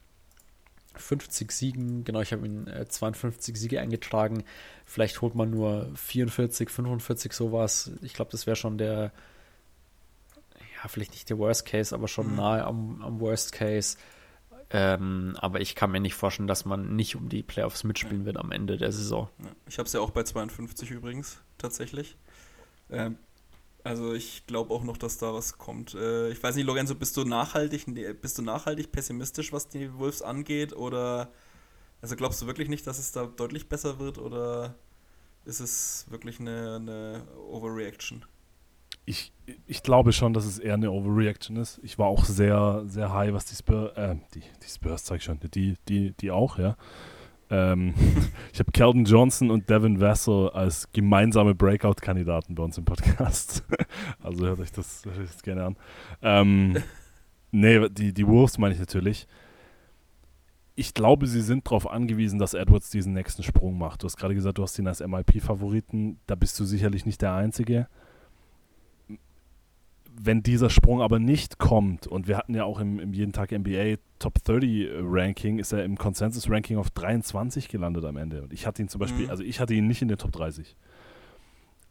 50 0.99 1.51
Siegen, 1.53 2.05
genau, 2.05 2.21
ich 2.21 2.33
habe 2.33 2.47
ihn 2.47 2.67
äh, 2.67 2.87
52 2.89 3.57
Siege 3.57 3.81
eingetragen. 3.81 4.45
Vielleicht 4.85 5.21
holt 5.23 5.35
man 5.35 5.51
nur 5.51 5.91
44, 5.95 6.71
45 6.71 7.33
sowas. 7.33 7.91
Ich 8.03 8.15
glaube, 8.15 8.31
das 8.31 8.47
wäre 8.47 8.57
schon 8.57 8.79
der, 8.79 9.13
ja, 10.83 10.89
vielleicht 10.89 11.13
nicht 11.13 11.31
der 11.31 11.39
Worst 11.39 11.67
Case, 11.67 11.95
aber 11.95 12.09
schon 12.09 12.31
mhm. 12.31 12.37
nahe 12.37 12.65
am, 12.65 13.03
am 13.03 13.21
Worst 13.21 13.53
Case. 13.53 13.97
Ähm, 14.71 15.35
aber 15.41 15.61
ich 15.61 15.75
kann 15.75 15.91
mir 15.91 16.01
nicht 16.01 16.15
vorstellen, 16.15 16.47
dass 16.47 16.67
man 16.67 16.95
nicht 16.95 17.17
um 17.17 17.29
die 17.29 17.43
Playoffs 17.43 17.85
mitspielen 17.85 18.27
wird 18.27 18.37
am 18.37 18.53
Ende 18.53 18.77
der 18.77 18.93
Saison. 18.93 19.31
Ich 19.67 19.79
habe 19.79 19.87
es 19.87 19.95
ja 19.95 20.01
auch 20.01 20.11
bei 20.11 20.25
52 20.25 20.91
übrigens, 20.91 21.41
tatsächlich. 21.57 22.17
Ähm, 22.91 23.17
also 23.85 24.13
ich 24.13 24.47
glaube 24.47 24.73
auch 24.75 24.85
noch, 24.85 24.97
dass 24.97 25.19
da 25.19 25.33
was 25.33 25.59
kommt. 25.59 25.95
Äh, 25.95 26.31
ich 26.31 26.43
weiß 26.43 26.57
nicht, 26.57 26.67
Lorenzo, 26.67 26.95
bist 26.95 27.17
du 27.17 27.25
nachhaltig, 27.25 27.87
bist 28.21 28.39
du 28.39 28.43
nachhaltig 28.43 28.93
pessimistisch, 28.93 29.53
was 29.53 29.69
die 29.69 29.95
Wolves 29.95 30.23
angeht? 30.23 30.75
Oder 30.75 31.31
also 32.01 32.17
glaubst 32.17 32.43
du 32.43 32.47
wirklich 32.47 32.69
nicht, 32.69 32.87
dass 32.87 32.99
es 32.99 33.13
da 33.13 33.27
deutlich 33.27 33.69
besser 33.69 33.99
wird 33.99 34.19
oder 34.19 34.75
ist 35.45 35.61
es 35.61 36.07
wirklich 36.11 36.39
eine, 36.41 36.77
eine 36.77 37.23
Overreaction? 37.51 38.25
Ich, 39.07 39.33
ich 39.67 39.83
glaube 39.83 40.13
schon, 40.13 40.35
dass 40.35 40.45
es 40.45 40.59
eher 40.59 40.75
eine 40.75 40.91
Overreaction 40.91 41.57
ist. 41.57 41.81
Ich 41.83 41.99
war 41.99 42.09
auch 42.09 42.27
sehr, 42.27 42.85
sehr 42.87 43.13
high, 43.13 43.33
was 43.33 43.47
die 43.47 43.55
Spurs, 43.55 43.97
äh, 43.97 44.17
die, 44.35 44.41
die 44.41 44.69
Spurs 44.69 45.05
zeige 45.05 45.19
ich 45.19 45.25
schon, 45.25 45.41
die, 45.41 45.77
die, 45.89 46.13
die 46.13 46.31
auch, 46.31 46.59
ja. 46.59 46.77
Ähm, 47.51 47.95
ich 48.53 48.59
habe 48.59 48.73
Calvin 48.73 49.05
Johnson 49.05 49.51
und 49.51 49.69
Devin 49.71 50.01
Vassell 50.01 50.51
als 50.51 50.91
gemeinsame 50.93 51.55
Breakout-Kandidaten 51.55 52.55
bei 52.55 52.63
uns 52.63 52.79
im 52.79 52.85
Podcast. 52.85 53.65
also 54.23 54.47
hört 54.47 54.61
euch 54.61 54.73
das, 54.73 55.05
hört 55.05 55.19
euch 55.19 55.31
das 55.31 55.43
gerne 55.43 55.65
an. 55.65 55.77
Ähm, 56.23 56.77
nee, 57.51 57.89
die, 57.89 58.13
die 58.13 58.27
Wolves 58.27 58.59
meine 58.59 58.75
ich 58.75 58.81
natürlich. 58.81 59.27
Ich 60.75 60.95
glaube, 60.95 61.27
sie 61.27 61.43
sind 61.43 61.67
darauf 61.67 61.91
angewiesen, 61.91 62.39
dass 62.39 62.55
Edwards 62.55 62.91
diesen 62.91 63.13
nächsten 63.13 63.43
Sprung 63.43 63.79
macht. 63.79 64.03
Du 64.03 64.07
hast 64.07 64.17
gerade 64.17 64.35
gesagt, 64.35 64.59
du 64.59 64.63
hast 64.63 64.79
ihn 64.79 64.87
als 64.87 65.01
MIP-Favoriten. 65.01 66.21
Da 66.27 66.37
bist 66.37 66.59
du 66.61 66.65
sicherlich 66.65 67.05
nicht 67.05 67.21
der 67.21 67.35
Einzige 67.35 67.89
wenn 70.21 70.43
dieser 70.43 70.71
Sprung 70.71 71.01
aber 71.01 71.19
nicht 71.19 71.59
kommt, 71.59 72.07
und 72.07 72.29
wir 72.29 72.37
hatten 72.37 72.55
ja 72.55 72.65
auch 72.65 72.81
im, 72.81 72.99
im 72.99 73.13
jeden 73.13 73.33
Tag 73.33 73.53
NBA 73.53 73.97
Top 74.19 74.43
30 74.43 74.71
äh, 74.71 74.89
Ranking, 75.03 75.59
ist 75.59 75.73
er 75.73 75.85
im 75.85 75.97
Consensus 75.97 76.51
Ranking 76.51 76.79
auf 76.79 76.91
23 76.91 77.69
gelandet 77.69 78.05
am 78.05 78.17
Ende. 78.17 78.43
Und 78.43 78.53
ich 78.53 78.67
hatte 78.67 78.83
ihn 78.83 78.89
zum 78.89 78.99
Beispiel, 79.01 79.25
mhm. 79.25 79.31
also 79.31 79.43
ich 79.43 79.61
hatte 79.61 79.75
ihn 79.75 79.87
nicht 79.87 80.03
in 80.03 80.09
den 80.09 80.19
Top 80.19 80.33
30. 80.33 80.77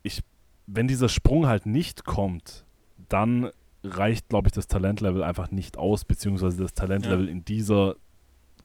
Ich, 0.04 0.22
wenn 0.66 0.88
dieser 0.88 1.10
Sprung 1.10 1.48
halt 1.48 1.66
nicht 1.66 2.06
kommt, 2.06 2.66
dann 3.10 3.50
reicht, 3.84 4.30
glaube 4.30 4.50
ich, 4.50 4.54
das 4.54 4.68
Talentlevel 4.68 5.24
einfach 5.24 5.52
nicht 5.52 5.78
aus, 5.78 6.04
beziehungsweise 6.04 6.62
das 6.62 6.74
Talentlevel 6.74 7.26
ja. 7.26 7.32
in 7.32 7.46
dieser 7.46 7.96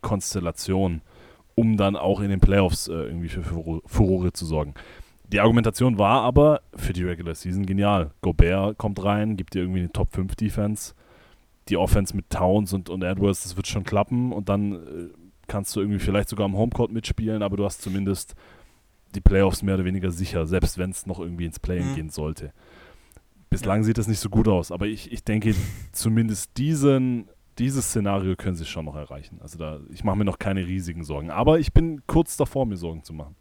Konstellation, 0.01 1.03
um 1.55 1.77
dann 1.77 1.97
auch 1.97 2.21
in 2.21 2.31
den 2.31 2.41
Playoffs 2.41 2.89
äh, 2.89 2.93
irgendwie 2.93 3.29
für 3.29 3.45
Furore 3.45 4.33
zu 4.33 4.47
sorgen. 4.47 4.75
Die 5.33 5.41
Argumentation 5.41 5.99
war 5.99 6.23
aber 6.23 6.61
für 6.75 6.93
die 6.93 7.05
Regular 7.05 7.35
Season 7.35 7.65
genial. 7.65 8.11
Gobert 8.21 8.77
kommt 8.77 9.03
rein, 9.03 9.37
gibt 9.37 9.55
dir 9.55 9.61
irgendwie 9.61 9.81
eine 9.81 9.93
Top 9.93 10.13
5 10.13 10.37
Defense. 10.37 10.95
Die 11.69 11.79
Offense 11.79 12.15
mit 12.15 12.29
Towns 12.29 12.75
und, 12.75 12.91
und 12.91 13.03
Edwards, 13.03 13.45
das 13.45 13.57
wird 13.57 13.67
schon 13.67 13.85
klappen 13.85 14.33
und 14.33 14.49
dann 14.49 14.73
äh, 14.73 14.79
kannst 15.47 15.75
du 15.75 15.81
irgendwie 15.81 16.01
vielleicht 16.01 16.29
sogar 16.29 16.45
am 16.45 16.57
Homecourt 16.57 16.93
mitspielen, 16.93 17.43
aber 17.43 17.57
du 17.57 17.65
hast 17.65 17.81
zumindest 17.81 18.35
die 19.15 19.21
Playoffs 19.21 19.63
mehr 19.63 19.77
oder 19.77 19.85
weniger 19.85 20.11
sicher, 20.11 20.45
selbst 20.45 20.77
wenn 20.77 20.91
es 20.91 21.07
noch 21.07 21.21
irgendwie 21.21 21.47
ins 21.47 21.61
Play 21.61 21.81
mhm. 21.81 21.95
gehen 21.95 22.11
sollte. 22.11 22.53
Bislang 23.49 23.81
ja. 23.81 23.85
sieht 23.85 23.99
das 23.99 24.09
nicht 24.09 24.19
so 24.19 24.29
gut 24.29 24.49
aus, 24.49 24.73
aber 24.73 24.87
ich, 24.87 25.13
ich 25.13 25.25
denke, 25.25 25.55
zumindest 25.93 26.59
diesen, 26.59 27.29
dieses 27.59 27.87
Szenario 27.87 28.35
können 28.37 28.57
sie 28.57 28.67
schon 28.67 28.85
noch 28.85 28.97
erreichen. 28.97 29.39
Also 29.41 29.57
da, 29.57 29.81
ich 29.91 30.05
mache 30.05 30.17
mir 30.17 30.25
noch 30.25 30.39
keine 30.39 30.67
riesigen 30.67 31.05
Sorgen. 31.05 31.31
Aber 31.31 31.59
ich 31.59 31.73
bin 31.73 32.03
kurz 32.07 32.37
davor, 32.37 32.67
mir 32.67 32.77
Sorgen 32.77 33.05
zu 33.05 33.13
machen. 33.13 33.37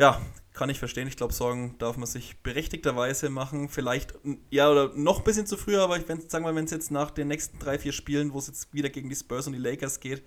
Ja, 0.00 0.18
kann 0.54 0.70
ich 0.70 0.78
verstehen. 0.78 1.06
Ich 1.08 1.18
glaube, 1.18 1.34
Sorgen 1.34 1.76
darf 1.78 1.98
man 1.98 2.06
sich 2.06 2.38
berechtigterweise 2.38 3.28
machen. 3.28 3.68
Vielleicht, 3.68 4.14
ja, 4.48 4.70
oder 4.70 4.94
noch 4.94 5.18
ein 5.18 5.24
bisschen 5.24 5.44
zu 5.44 5.58
früh, 5.58 5.76
aber 5.76 5.98
ich 5.98 6.08
wenn, 6.08 6.26
sagen 6.26 6.46
wenn 6.46 6.64
es 6.64 6.70
jetzt 6.70 6.90
nach 6.90 7.10
den 7.10 7.28
nächsten 7.28 7.58
drei, 7.58 7.78
vier 7.78 7.92
Spielen, 7.92 8.32
wo 8.32 8.38
es 8.38 8.46
jetzt 8.46 8.72
wieder 8.72 8.88
gegen 8.88 9.10
die 9.10 9.14
Spurs 9.14 9.46
und 9.46 9.52
die 9.52 9.58
Lakers 9.58 10.00
geht, 10.00 10.22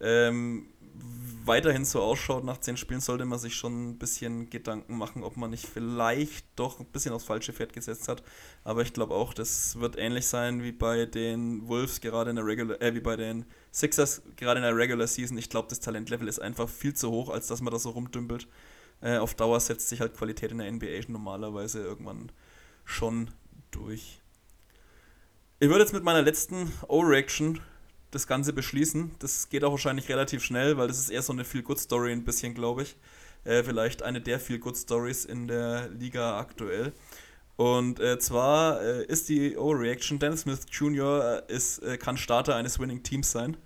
ähm, 0.00 0.68
weiterhin 1.44 1.84
so 1.84 2.00
ausschaut, 2.02 2.44
nach 2.44 2.58
zehn 2.58 2.76
Spielen 2.76 3.00
sollte 3.00 3.24
man 3.24 3.40
sich 3.40 3.56
schon 3.56 3.90
ein 3.90 3.98
bisschen 3.98 4.48
Gedanken 4.48 4.96
machen, 4.96 5.24
ob 5.24 5.36
man 5.36 5.50
nicht 5.50 5.66
vielleicht 5.66 6.46
doch 6.54 6.78
ein 6.78 6.86
bisschen 6.86 7.12
aufs 7.12 7.24
falsche 7.24 7.52
Pferd 7.52 7.72
gesetzt 7.72 8.06
hat. 8.06 8.22
Aber 8.62 8.82
ich 8.82 8.92
glaube 8.92 9.14
auch, 9.14 9.34
das 9.34 9.80
wird 9.80 9.98
ähnlich 9.98 10.28
sein 10.28 10.62
wie 10.62 10.70
bei 10.70 11.06
den 11.06 11.66
Wolves 11.66 12.00
gerade 12.00 12.30
in 12.30 12.36
der 12.36 12.46
Regular, 12.46 12.80
äh, 12.80 12.94
wie 12.94 13.00
bei 13.00 13.16
den 13.16 13.44
Sixers 13.72 14.22
gerade 14.36 14.58
in 14.58 14.64
der 14.64 14.76
Regular 14.76 15.08
Season. 15.08 15.36
Ich 15.36 15.50
glaube, 15.50 15.66
das 15.68 15.80
Talentlevel 15.80 16.28
ist 16.28 16.38
einfach 16.38 16.68
viel 16.68 16.94
zu 16.94 17.10
hoch, 17.10 17.28
als 17.28 17.48
dass 17.48 17.60
man 17.60 17.72
da 17.72 17.80
so 17.80 17.90
rumdümpelt. 17.90 18.46
Äh, 19.00 19.16
auf 19.16 19.34
Dauer 19.34 19.60
setzt 19.60 19.88
sich 19.88 20.00
halt 20.00 20.14
Qualität 20.14 20.52
in 20.52 20.58
der 20.58 20.70
NBA 20.70 21.00
normalerweise 21.08 21.82
irgendwann 21.82 22.30
schon 22.84 23.30
durch. 23.70 24.20
Ich 25.58 25.68
würde 25.68 25.80
jetzt 25.82 25.92
mit 25.92 26.04
meiner 26.04 26.22
letzten 26.22 26.72
O-Reaction 26.88 27.60
das 28.10 28.26
Ganze 28.26 28.52
beschließen. 28.52 29.12
Das 29.18 29.48
geht 29.48 29.64
auch 29.64 29.72
wahrscheinlich 29.72 30.08
relativ 30.08 30.42
schnell, 30.42 30.76
weil 30.76 30.88
das 30.88 30.98
ist 30.98 31.10
eher 31.10 31.22
so 31.22 31.32
eine 31.32 31.44
Feel-Good-Story 31.44 32.12
ein 32.12 32.24
bisschen, 32.24 32.54
glaube 32.54 32.82
ich. 32.82 32.96
Äh, 33.44 33.62
vielleicht 33.62 34.02
eine 34.02 34.20
der 34.20 34.40
Feel-Good-Stories 34.40 35.24
in 35.24 35.48
der 35.48 35.88
Liga 35.90 36.38
aktuell. 36.38 36.92
Und 37.56 38.00
äh, 38.00 38.18
zwar 38.18 38.80
äh, 38.82 39.04
ist 39.04 39.28
die 39.28 39.56
Overreaction, 39.56 40.18
Dennis 40.18 40.42
Smith 40.42 40.60
Jr. 40.70 41.44
Äh, 41.48 41.52
ist, 41.54 41.78
äh, 41.80 41.98
kann 41.98 42.16
Starter 42.16 42.56
eines 42.56 42.78
Winning 42.78 43.02
Teams 43.02 43.30
sein. 43.30 43.56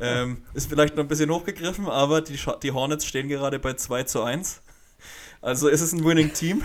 Ähm, 0.00 0.42
ist 0.54 0.68
vielleicht 0.68 0.96
noch 0.96 1.04
ein 1.04 1.08
bisschen 1.08 1.30
hochgegriffen, 1.30 1.86
aber 1.86 2.20
die, 2.20 2.38
die 2.62 2.72
Hornets 2.72 3.06
stehen 3.06 3.28
gerade 3.28 3.58
bei 3.58 3.74
2 3.74 4.04
zu 4.04 4.22
1. 4.22 4.62
Also 5.44 5.68
ist 5.68 5.82
es 5.82 5.92
ein 5.92 6.04
Winning 6.04 6.32
Team. 6.32 6.62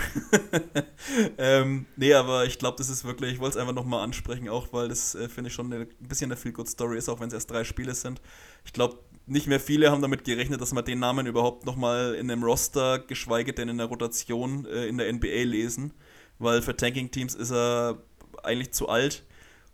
ähm, 1.38 1.86
nee, 1.98 2.14
aber 2.14 2.46
ich 2.46 2.58
glaube, 2.60 2.78
das 2.78 2.88
ist 2.88 3.04
wirklich, 3.04 3.34
ich 3.34 3.40
wollte 3.40 3.58
es 3.58 3.62
einfach 3.62 3.74
nochmal 3.74 4.04
ansprechen, 4.04 4.48
auch 4.48 4.72
weil 4.72 4.88
das, 4.88 5.16
äh, 5.16 5.28
finde 5.28 5.50
ich, 5.50 5.54
schon 5.54 5.72
eine, 5.72 5.82
ein 5.84 6.08
bisschen 6.08 6.32
eine 6.32 6.38
Feel-Good-Story 6.38 6.98
ist, 6.98 7.10
auch 7.10 7.20
wenn 7.20 7.28
es 7.28 7.34
erst 7.34 7.52
drei 7.52 7.66
Spiele 7.66 7.94
sind. 7.94 8.22
Ich 8.64 8.72
glaube, 8.72 9.00
nicht 9.26 9.48
mehr 9.48 9.60
viele 9.60 9.92
haben 9.92 10.02
damit 10.02 10.24
gerechnet, 10.24 10.62
dass 10.62 10.74
wir 10.74 10.82
den 10.82 11.00
Namen 11.00 11.28
überhaupt 11.28 11.66
nochmal 11.66 12.16
in 12.16 12.32
einem 12.32 12.42
Roster, 12.42 13.00
geschweige 13.00 13.52
denn 13.52 13.68
in 13.68 13.78
der 13.78 13.88
Rotation 13.88 14.66
äh, 14.66 14.88
in 14.88 14.98
der 14.98 15.12
NBA 15.12 15.44
lesen, 15.44 15.94
weil 16.40 16.62
für 16.62 16.76
Tanking-Teams 16.76 17.36
ist 17.36 17.52
er 17.52 18.02
eigentlich 18.44 18.72
zu 18.72 18.88
alt. 18.88 19.26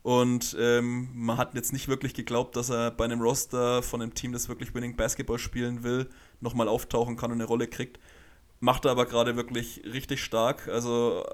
Und 0.05 0.55
ähm, 0.59 1.09
man 1.15 1.39
hat 1.39 1.55
jetzt 1.55 1.73
nicht 1.73 1.87
wirklich 1.87 2.13
geglaubt, 2.13 2.55
dass 2.55 2.69
er 2.69 2.91
bei 2.91 3.05
einem 3.05 3.21
Roster 3.21 3.81
von 3.81 4.03
einem 4.03 4.13
Team, 4.13 4.33
das 4.33 4.47
wirklich 4.47 4.75
Winning 4.75 4.95
Basketball 4.95 5.39
spielen 5.39 5.81
will, 5.81 6.07
nochmal 6.41 6.67
auftauchen 6.67 7.17
kann 7.17 7.31
und 7.31 7.37
eine 7.37 7.45
Rolle 7.47 7.65
kriegt. 7.67 7.99
Macht 8.59 8.85
er 8.85 8.91
aber 8.91 9.07
gerade 9.07 9.35
wirklich 9.35 9.81
richtig 9.83 10.23
stark. 10.23 10.67
Also 10.67 11.25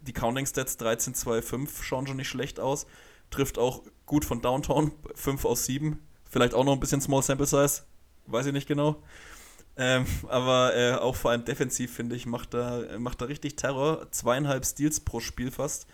die 0.00 0.12
Counting 0.12 0.46
Stats 0.46 0.76
13, 0.76 1.16
2, 1.16 1.42
5 1.42 1.82
schauen 1.82 2.06
schon 2.06 2.18
nicht 2.18 2.28
schlecht 2.28 2.60
aus. 2.60 2.86
Trifft 3.30 3.58
auch 3.58 3.82
gut 4.06 4.24
von 4.24 4.40
Downtown, 4.40 4.92
5 5.16 5.44
aus 5.44 5.66
7. 5.66 5.98
Vielleicht 6.30 6.54
auch 6.54 6.62
noch 6.62 6.74
ein 6.74 6.80
bisschen 6.80 7.00
Small 7.00 7.24
Sample 7.24 7.46
Size, 7.46 7.82
weiß 8.26 8.46
ich 8.46 8.52
nicht 8.52 8.68
genau. 8.68 9.02
Ähm, 9.76 10.06
aber 10.28 10.76
äh, 10.76 10.92
auch 10.92 11.16
vor 11.16 11.32
allem 11.32 11.44
defensiv, 11.44 11.92
finde 11.92 12.14
ich, 12.14 12.26
macht 12.26 12.54
er, 12.54 12.96
macht 13.00 13.22
er 13.22 13.28
richtig 13.28 13.56
Terror. 13.56 14.06
Zweieinhalb 14.12 14.64
Steals 14.64 15.00
pro 15.00 15.18
Spiel 15.18 15.50
fast. 15.50 15.88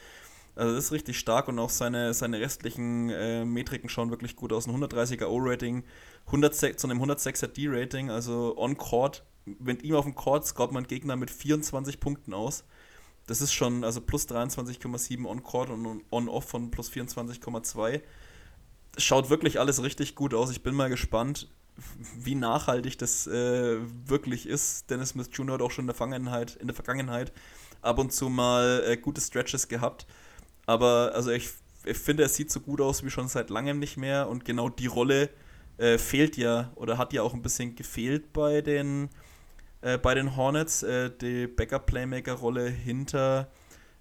Also 0.57 0.75
das 0.75 0.87
ist 0.87 0.93
richtig 0.93 1.19
stark 1.19 1.49
und 1.49 1.59
auch 1.59 1.71
seine, 1.71 2.15
seine 2.15 2.41
restlichen 2.41 3.11
äh, 3.11 3.45
Metriken 3.45 3.89
schauen 3.89 4.11
wirklich 4.11 4.37
gut 4.37 4.53
aus. 4.53 4.67
Ein 4.67 4.75
130er 4.75 5.27
O-Rating, 5.27 5.85
zu 6.27 6.89
einem 6.89 7.03
106er 7.03 7.47
D-Rating, 7.47 8.11
also 8.11 8.57
on-Court 8.57 9.23
mit 9.47 9.83
ihm 9.83 9.95
auf 9.95 10.05
dem 10.05 10.15
Court 10.15 10.45
scoret 10.45 10.73
man 10.73 10.87
Gegner 10.87 11.17
mit 11.17 11.31
24 11.31 12.01
Punkten 12.01 12.35
aus. 12.35 12.65
Das 13.27 13.41
ist 13.41 13.53
schon, 13.53 13.85
also 13.85 14.01
plus 14.01 14.29
23,7 14.29 15.25
on-Court 15.25 15.71
und 15.71 16.03
on-off 16.11 16.45
von 16.45 16.71
plus 16.71 16.91
24,2. 16.91 18.03
Schaut 18.99 19.31
wirklich 19.31 19.59
alles 19.59 19.83
richtig 19.83 20.15
gut 20.15 20.35
aus. 20.35 20.51
Ich 20.51 20.63
bin 20.63 20.75
mal 20.75 20.89
gespannt, 20.89 21.49
wie 22.17 22.35
nachhaltig 22.35 22.99
das 22.99 23.27
äh, 23.27 23.79
wirklich 24.07 24.47
ist. 24.47 24.91
Dennis 24.91 25.11
Smith 25.11 25.29
Jr. 25.33 25.55
hat 25.55 25.63
auch 25.63 25.71
schon 25.71 25.85
in 25.85 25.89
der 25.89 25.97
Vergangenheit, 25.97 26.57
in 26.57 26.69
der 26.69 26.75
Vergangenheit 26.75 27.33
ab 27.83 27.99
und 27.99 28.13
zu 28.13 28.29
mal 28.29 28.83
äh, 28.87 28.97
gute 28.97 29.21
Stretches 29.21 29.69
gehabt. 29.69 30.07
Aber 30.67 31.13
also 31.15 31.31
ich, 31.31 31.51
ich 31.85 31.97
finde, 31.97 32.25
er 32.25 32.29
sieht 32.29 32.51
so 32.51 32.61
gut 32.61 32.81
aus 32.81 33.05
wie 33.05 33.11
schon 33.11 33.29
seit 33.29 33.51
langem 33.51 33.79
nicht 33.79 33.97
mehr. 33.97 34.29
Und 34.29 34.45
genau 34.45 34.69
die 34.69 34.87
Rolle 34.87 35.31
äh, 35.79 35.99
fehlt 35.99 36.37
ja 36.37 36.73
oder 36.75 36.99
hat 36.99 37.13
ja 37.13 37.23
auch 37.23 37.35
ein 37.35 37.43
bisschen 37.43 37.75
gefehlt 37.75 38.33
bei 38.33 38.61
den 38.61 39.09
äh, 39.87 39.99
bei 39.99 40.15
den 40.15 40.37
Hornets, 40.37 40.83
äh, 40.83 41.11
die 41.11 41.47
Backup-Playmaker-Rolle 41.47 42.69
hinter, 42.69 43.49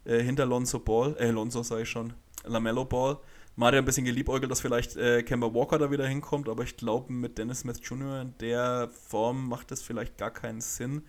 äh, 0.06 0.20
hinter 0.20 0.46
Lonzo 0.46 0.80
Ball, 0.80 1.16
äh, 1.20 1.30
Lonzo 1.30 1.64
sage 1.64 1.84
ich 1.84 1.90
schon, 1.90 2.14
Lamello 2.44 2.86
Ball. 2.86 3.18
Man 3.56 3.68
hat 3.68 3.76
ja 3.76 3.80
ein 3.80 3.86
bisschen 3.86 4.06
geliebäugelt, 4.06 4.52
dass 4.52 4.62
vielleicht 4.62 4.98
äh, 4.98 5.24
Kemba 5.24 5.54
Walker 5.54 5.78
da 5.78 5.92
wieder 5.92 6.08
hinkommt, 6.08 6.50
aber 6.50 6.64
ich 6.64 6.76
glaube, 6.76 7.14
mit 7.14 7.38
Dennis 7.38 7.60
Smith 7.60 7.80
Jr. 7.84 8.22
in 8.22 8.34
der 8.40 8.90
Form 9.08 9.48
macht 9.48 9.72
das 9.72 9.82
vielleicht 9.82 10.18
gar 10.18 10.32
keinen 10.32 10.60
Sinn. 10.60 11.04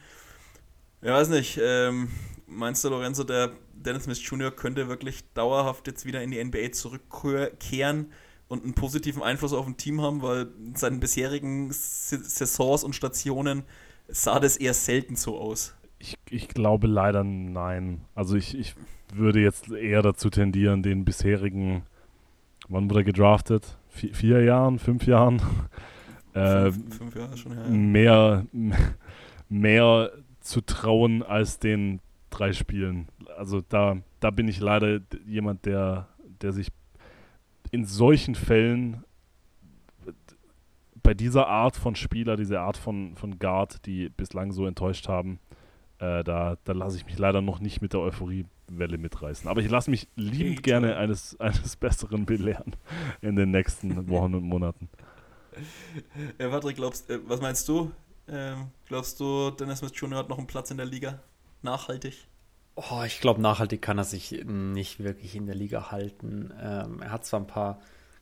Ich 1.02 1.08
weiß 1.08 1.28
nicht, 1.28 1.58
ähm, 1.62 2.10
meinst 2.46 2.84
du, 2.84 2.88
Lorenzo, 2.88 3.24
der 3.24 3.52
Dennis 3.84 4.04
Smith 4.04 4.22
Jr. 4.22 4.50
könnte 4.50 4.88
wirklich 4.88 5.24
dauerhaft 5.34 5.86
jetzt 5.86 6.04
wieder 6.06 6.22
in 6.22 6.30
die 6.30 6.42
NBA 6.42 6.72
zurückkehren 6.72 8.12
und 8.48 8.64
einen 8.64 8.74
positiven 8.74 9.22
Einfluss 9.22 9.52
auf 9.52 9.66
ein 9.66 9.76
Team 9.76 10.00
haben, 10.00 10.22
weil 10.22 10.48
in 10.58 10.74
seinen 10.74 11.00
bisherigen 11.00 11.70
Saisons 11.72 12.84
und 12.84 12.94
Stationen 12.94 13.64
sah 14.08 14.38
das 14.38 14.56
eher 14.56 14.74
selten 14.74 15.16
so 15.16 15.38
aus. 15.38 15.74
Ich, 15.98 16.14
ich 16.30 16.48
glaube 16.48 16.86
leider 16.86 17.24
nein. 17.24 18.02
Also 18.14 18.36
ich, 18.36 18.56
ich 18.56 18.74
würde 19.12 19.40
jetzt 19.40 19.70
eher 19.70 20.02
dazu 20.02 20.30
tendieren, 20.30 20.82
den 20.82 21.04
bisherigen, 21.04 21.82
wann 22.68 22.88
wurde 22.90 23.00
er 23.00 23.04
gedraftet? 23.04 23.78
Vier, 23.88 24.14
vier 24.14 24.44
Jahren, 24.44 24.78
fünf 24.78 25.06
Jahren? 25.06 25.40
Äh, 26.34 26.70
fünf, 26.70 26.98
fünf 26.98 27.16
Jahre 27.16 27.36
schon, 27.36 27.52
ja. 27.52 27.68
Mehr, 27.68 28.46
mehr 29.48 30.12
zu 30.40 30.60
trauen 30.60 31.22
als 31.22 31.58
den 31.58 32.00
drei 32.38 32.52
Spielen. 32.52 33.08
Also 33.36 33.62
da, 33.68 33.96
da 34.20 34.30
bin 34.30 34.48
ich 34.48 34.60
leider 34.60 35.00
jemand, 35.26 35.66
der, 35.66 36.08
der 36.42 36.52
sich 36.52 36.68
in 37.70 37.84
solchen 37.84 38.34
Fällen 38.34 39.04
bei 41.02 41.14
dieser 41.14 41.46
Art 41.46 41.76
von 41.76 41.94
Spieler, 41.94 42.36
diese 42.36 42.60
Art 42.60 42.76
von, 42.76 43.16
von 43.16 43.38
Guard, 43.38 43.86
die 43.86 44.08
bislang 44.08 44.52
so 44.52 44.66
enttäuscht 44.66 45.08
haben, 45.08 45.38
äh, 45.98 46.24
da, 46.24 46.58
da 46.64 46.72
lasse 46.72 46.96
ich 46.96 47.06
mich 47.06 47.16
leider 47.16 47.40
noch 47.40 47.60
nicht 47.60 47.80
mit 47.80 47.92
der 47.92 48.00
Euphoriewelle 48.00 48.98
mitreißen. 48.98 49.48
Aber 49.48 49.60
ich 49.60 49.70
lasse 49.70 49.90
mich 49.90 50.08
liebend 50.16 50.62
gerne 50.62 50.96
eines, 50.96 51.38
eines 51.40 51.76
Besseren 51.76 52.26
belehren 52.26 52.74
in 53.20 53.36
den 53.36 53.50
nächsten 53.52 54.08
Wochen 54.08 54.34
und 54.34 54.42
Monaten. 54.42 54.88
Ja, 56.38 56.48
Patrick, 56.48 56.76
glaubst, 56.76 57.08
äh, 57.08 57.20
was 57.26 57.40
meinst 57.40 57.68
du? 57.68 57.92
Ähm, 58.28 58.66
glaubst 58.86 59.20
du, 59.20 59.50
Dennis 59.50 59.78
Smith 59.78 59.92
Jr. 59.94 60.18
hat 60.18 60.28
noch 60.28 60.38
einen 60.38 60.48
Platz 60.48 60.70
in 60.70 60.76
der 60.76 60.86
Liga? 60.86 61.20
Nachhaltig? 61.62 62.26
Oh, 62.74 63.02
ich 63.06 63.20
glaube, 63.20 63.40
nachhaltig 63.40 63.80
kann 63.80 63.98
er 63.98 64.04
sich 64.04 64.44
nicht 64.44 65.02
wirklich 65.02 65.34
in 65.34 65.46
der 65.46 65.54
Liga 65.54 65.90
halten. 65.90 66.52
Ähm, 66.60 67.00
er 67.00 67.10
hat 67.10 67.24
zwar 67.24 67.40
ein 67.40 67.46
paar 67.46 67.80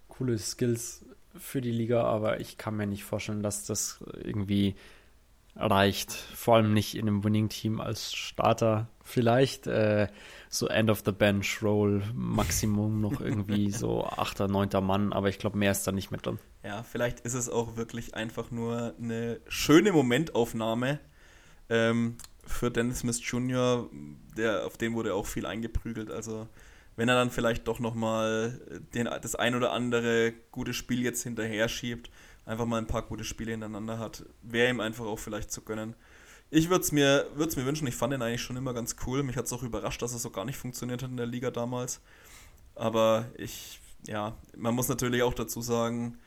coole 0.09 0.39
Skills 0.39 1.05
für 1.37 1.61
die 1.61 1.73
Liga, 1.73 2.05
aber 2.05 2.41
ich 2.41 2.57
kann 2.57 2.77
mir 2.77 2.87
nicht 2.87 3.05
vorstellen, 3.05 3.43
dass 3.43 3.65
das 3.67 4.05
irgendwie 4.23 4.77
reicht. 5.57 6.13
Vor 6.13 6.57
allem 6.57 6.73
nicht 6.73 6.95
in 6.95 7.09
einem 7.09 7.25
Winning-Team 7.25 7.81
als 7.81 8.15
Starter. 8.15 8.89
Vielleicht 9.03 9.67
äh, 9.67 10.09
so 10.49 10.69
End 10.69 10.91
of 10.91 11.03
the 11.05 11.13
Bench 11.13 11.63
Roll, 11.63 12.03
Maximum 12.15 13.01
noch 13.01 13.21
irgendwie 13.21 13.71
so 13.71 14.05
achter, 14.05 14.49
neunter 14.49 14.81
Mann, 14.81 15.13
aber 15.13 15.29
ich 15.29 15.39
glaube, 15.39 15.59
mehr 15.59 15.73
ist 15.73 15.87
da 15.87 15.93
nicht 15.93 16.11
mit 16.11 16.27
drin. 16.27 16.39
Ja, 16.63 16.83
vielleicht 16.83 17.21
ist 17.21 17.35
es 17.35 17.49
auch 17.49 17.77
wirklich 17.77 18.15
einfach 18.15 18.51
nur 18.51 18.95
eine 18.99 19.41
schöne 19.49 19.93
Momentaufnahme 19.93 21.01
ähm, 21.69 22.17
für 22.47 22.71
Dennis 22.71 23.01
Smith 23.01 23.21
Jr., 23.23 23.89
der, 24.37 24.67
auf 24.67 24.77
den 24.77 24.95
wurde 24.95 25.15
auch 25.15 25.27
viel 25.27 25.47
eingeprügelt. 25.47 26.11
Also 26.11 26.49
wenn 26.97 27.09
er 27.09 27.17
dann 27.17 27.31
vielleicht 27.31 27.67
doch 27.67 27.81
nochmal 27.81 28.61
das 28.93 29.35
ein 29.35 29.55
oder 29.55 29.73
andere 29.73 30.33
gute 30.51 30.75
Spiel 30.75 31.03
jetzt 31.03 31.23
hinterher 31.23 31.69
schiebt, 31.69 32.11
einfach 32.47 32.67
mal 32.67 32.79
ein 32.79 32.87
paar 32.87 33.03
gute 33.03 33.25
Spiele 33.25 33.53
hintereinander 33.53 33.99
hat, 33.99 34.25
wäre 34.43 34.71
ihm 34.71 34.81
einfach 34.81 35.05
auch 35.05 35.19
vielleicht 35.19 35.51
zu 35.51 35.63
gönnen. 35.63 35.95
Ich 36.51 36.71
würde 36.71 36.85
es 36.85 36.93
mir, 36.93 37.27
mir 37.37 37.67
wünschen, 37.67 37.89
ich 37.89 37.97
fand 37.97 38.13
ihn 38.13 38.23
eigentlich 38.23 38.43
schon 38.43 38.57
immer 38.57 38.75
ganz 38.75 38.97
cool. 39.07 39.23
Mich 39.23 39.37
hat 39.37 39.47
es 39.47 39.53
auch 39.53 39.63
überrascht, 39.63 40.03
dass 40.03 40.13
er 40.13 40.19
so 40.19 40.31
gar 40.31 40.45
nicht 40.45 40.59
funktioniert 40.59 41.03
hat 41.03 41.11
in 41.11 41.17
der 41.17 41.27
Liga 41.27 41.51
damals. 41.51 42.01
Aber 42.75 43.27
ich, 43.37 43.81
ja, 44.07 44.37
man 44.57 44.75
muss 44.75 44.89
natürlich 44.89 45.23
auch 45.23 45.35
dazu 45.35 45.63
sagen, 45.63 46.19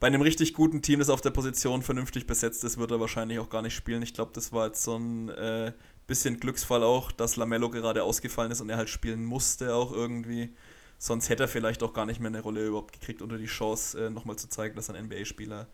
bei 0.00 0.08
einem 0.08 0.22
richtig 0.22 0.54
guten 0.54 0.82
Team, 0.82 0.98
das 0.98 1.08
auf 1.08 1.20
der 1.20 1.30
Position 1.30 1.82
vernünftig 1.82 2.26
besetzt 2.26 2.64
ist, 2.64 2.78
wird 2.78 2.90
er 2.90 3.00
wahrscheinlich 3.00 3.38
auch 3.38 3.48
gar 3.48 3.62
nicht 3.62 3.74
spielen. 3.74 4.02
Ich 4.02 4.14
glaube, 4.14 4.32
das 4.34 4.52
war 4.52 4.66
jetzt 4.66 4.82
so 4.82 4.96
ein 4.96 5.28
äh, 5.30 5.72
bisschen 6.06 6.40
Glücksfall 6.40 6.82
auch, 6.82 7.12
dass 7.12 7.36
Lamello 7.36 7.70
gerade 7.70 8.02
ausgefallen 8.02 8.50
ist 8.50 8.60
und 8.60 8.68
er 8.70 8.76
halt 8.76 8.90
spielen 8.90 9.24
musste 9.24 9.74
auch 9.74 9.92
irgendwie. 9.92 10.54
Sonst 10.98 11.28
hätte 11.28 11.44
er 11.44 11.48
vielleicht 11.48 11.82
auch 11.82 11.92
gar 11.92 12.06
nicht 12.06 12.20
mehr 12.20 12.28
eine 12.28 12.40
Rolle 12.40 12.66
überhaupt 12.66 12.92
gekriegt 12.92 13.22
oder 13.22 13.38
die 13.38 13.46
Chance, 13.46 14.06
äh, 14.06 14.10
nochmal 14.10 14.36
zu 14.36 14.48
zeigen, 14.48 14.76
dass 14.76 14.88
er 14.88 14.94
ein 14.96 15.06
NBA-Spieler 15.06 15.68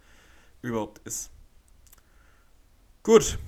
überhaupt 0.63 1.01
ist. 1.07 1.31
Gut, 3.03 3.39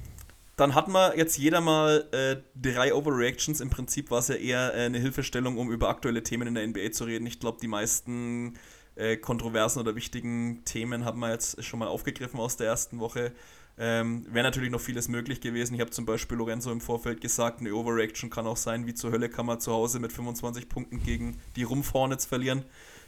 dann 0.57 0.74
hatten 0.74 0.93
wir 0.93 1.16
jetzt 1.16 1.39
jeder 1.39 1.61
mal 1.61 2.09
äh, 2.12 2.36
drei 2.55 2.94
Overreactions. 2.94 3.61
Im 3.61 3.70
Prinzip 3.70 4.11
war 4.11 4.20
es 4.20 4.28
ja 4.28 4.35
eher 4.35 4.74
äh, 4.74 4.85
eine 4.85 4.99
Hilfestellung, 4.99 5.59
um 5.59 5.70
über 5.70 5.89
aktuelle 5.89 6.23
Themen 6.23 6.49
in 6.49 6.55
der 6.55 6.66
NBA 6.66 6.93
zu 6.93 7.05
reden. 7.05 7.27
Ich 7.27 7.40
glaube, 7.40 7.59
die 7.61 7.69
meisten 7.69 8.55
äh, 8.97 9.16
kontroversen 9.16 9.81
oder 9.81 9.94
wichtigen 9.94 10.64
Themen 10.64 11.05
haben 11.05 11.20
wir 11.20 11.31
jetzt 11.31 11.62
schon 11.64 11.78
mal 11.78 11.89
aufgegriffen 11.89 12.39
aus 12.40 12.56
der 12.56 12.69
ersten 12.69 13.01
Woche. 13.01 13.32
Ähm, 13.78 14.27
Wäre 14.31 14.44
natürlich 14.44 14.70
noch 14.70 14.81
vieles 14.81 15.09
möglich 15.09 15.40
gewesen. 15.40 15.74
Ich 15.74 15.81
habe 15.81 15.90
zum 15.90 16.05
Beispiel 16.05 16.36
Lorenzo 16.36 16.70
im 16.70 16.81
Vorfeld 16.81 17.20
gesagt, 17.20 17.60
eine 17.60 17.74
Overreaction 17.74 18.28
kann 18.28 18.47
auch 18.47 18.56
sein, 18.56 18.86
wie 18.86 18.94
zur 18.94 19.12
Hölle 19.12 19.28
kann 19.31 19.47
man 19.47 19.60
zu 19.60 19.73
Hause 19.73 19.98
mit 19.98 20.12
25 20.12 20.69
Punkten 20.69 21.02
gegen 21.02 21.39
die 21.56 21.62
Rumpf 21.62 21.94
Hornets 21.94 22.27
verlieren. 22.27 22.64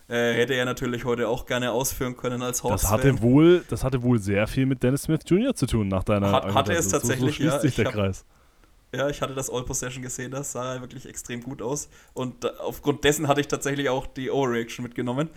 Äh, 0.09 0.35
hätte 0.35 0.55
er 0.55 0.65
natürlich 0.65 1.05
heute 1.05 1.29
auch 1.29 1.47
gerne 1.47 1.73
ausführen 1.73 2.17
können 2.17 2.43
als 2.43 2.63
Hawks. 2.63 2.83
Das 2.83 2.91
hatte 2.91 3.23
wohl, 3.23 3.65
das 3.69 3.85
hatte 3.85 4.03
wohl 4.03 4.19
sehr 4.19 4.47
viel 4.47 4.67
mit 4.67 4.83
Dennis 4.83 5.03
Smith 5.03 5.21
Jr. 5.27 5.55
zu 5.55 5.67
tun 5.67 5.89
nach 5.89 6.05
deiner. 6.05 6.31
Hat, 6.31 6.55
hatte 6.55 6.73
es 6.75 6.89
tatsächlich. 6.89 7.19
So, 7.21 7.27
so 7.27 7.33
schließt 7.33 7.55
ja, 7.55 7.61
sich 7.61 7.75
der 7.77 7.87
hab, 7.87 7.95
Kreis. 7.95 8.25
Ja, 8.95 9.09
ich 9.09 9.21
hatte 9.23 9.35
das 9.35 9.51
All 9.51 9.65
Possession 9.65 10.03
gesehen, 10.03 10.31
das 10.31 10.53
sah 10.53 10.81
wirklich 10.81 11.07
extrem 11.07 11.43
gut 11.43 11.63
aus 11.63 11.89
und 12.13 12.49
aufgrund 12.61 13.03
dessen 13.03 13.27
hatte 13.29 13.41
ich 13.41 13.49
tatsächlich 13.49 13.89
auch 13.89 14.07
die 14.07 14.31
Overreaction 14.31 14.85
mitgenommen. 14.85 15.31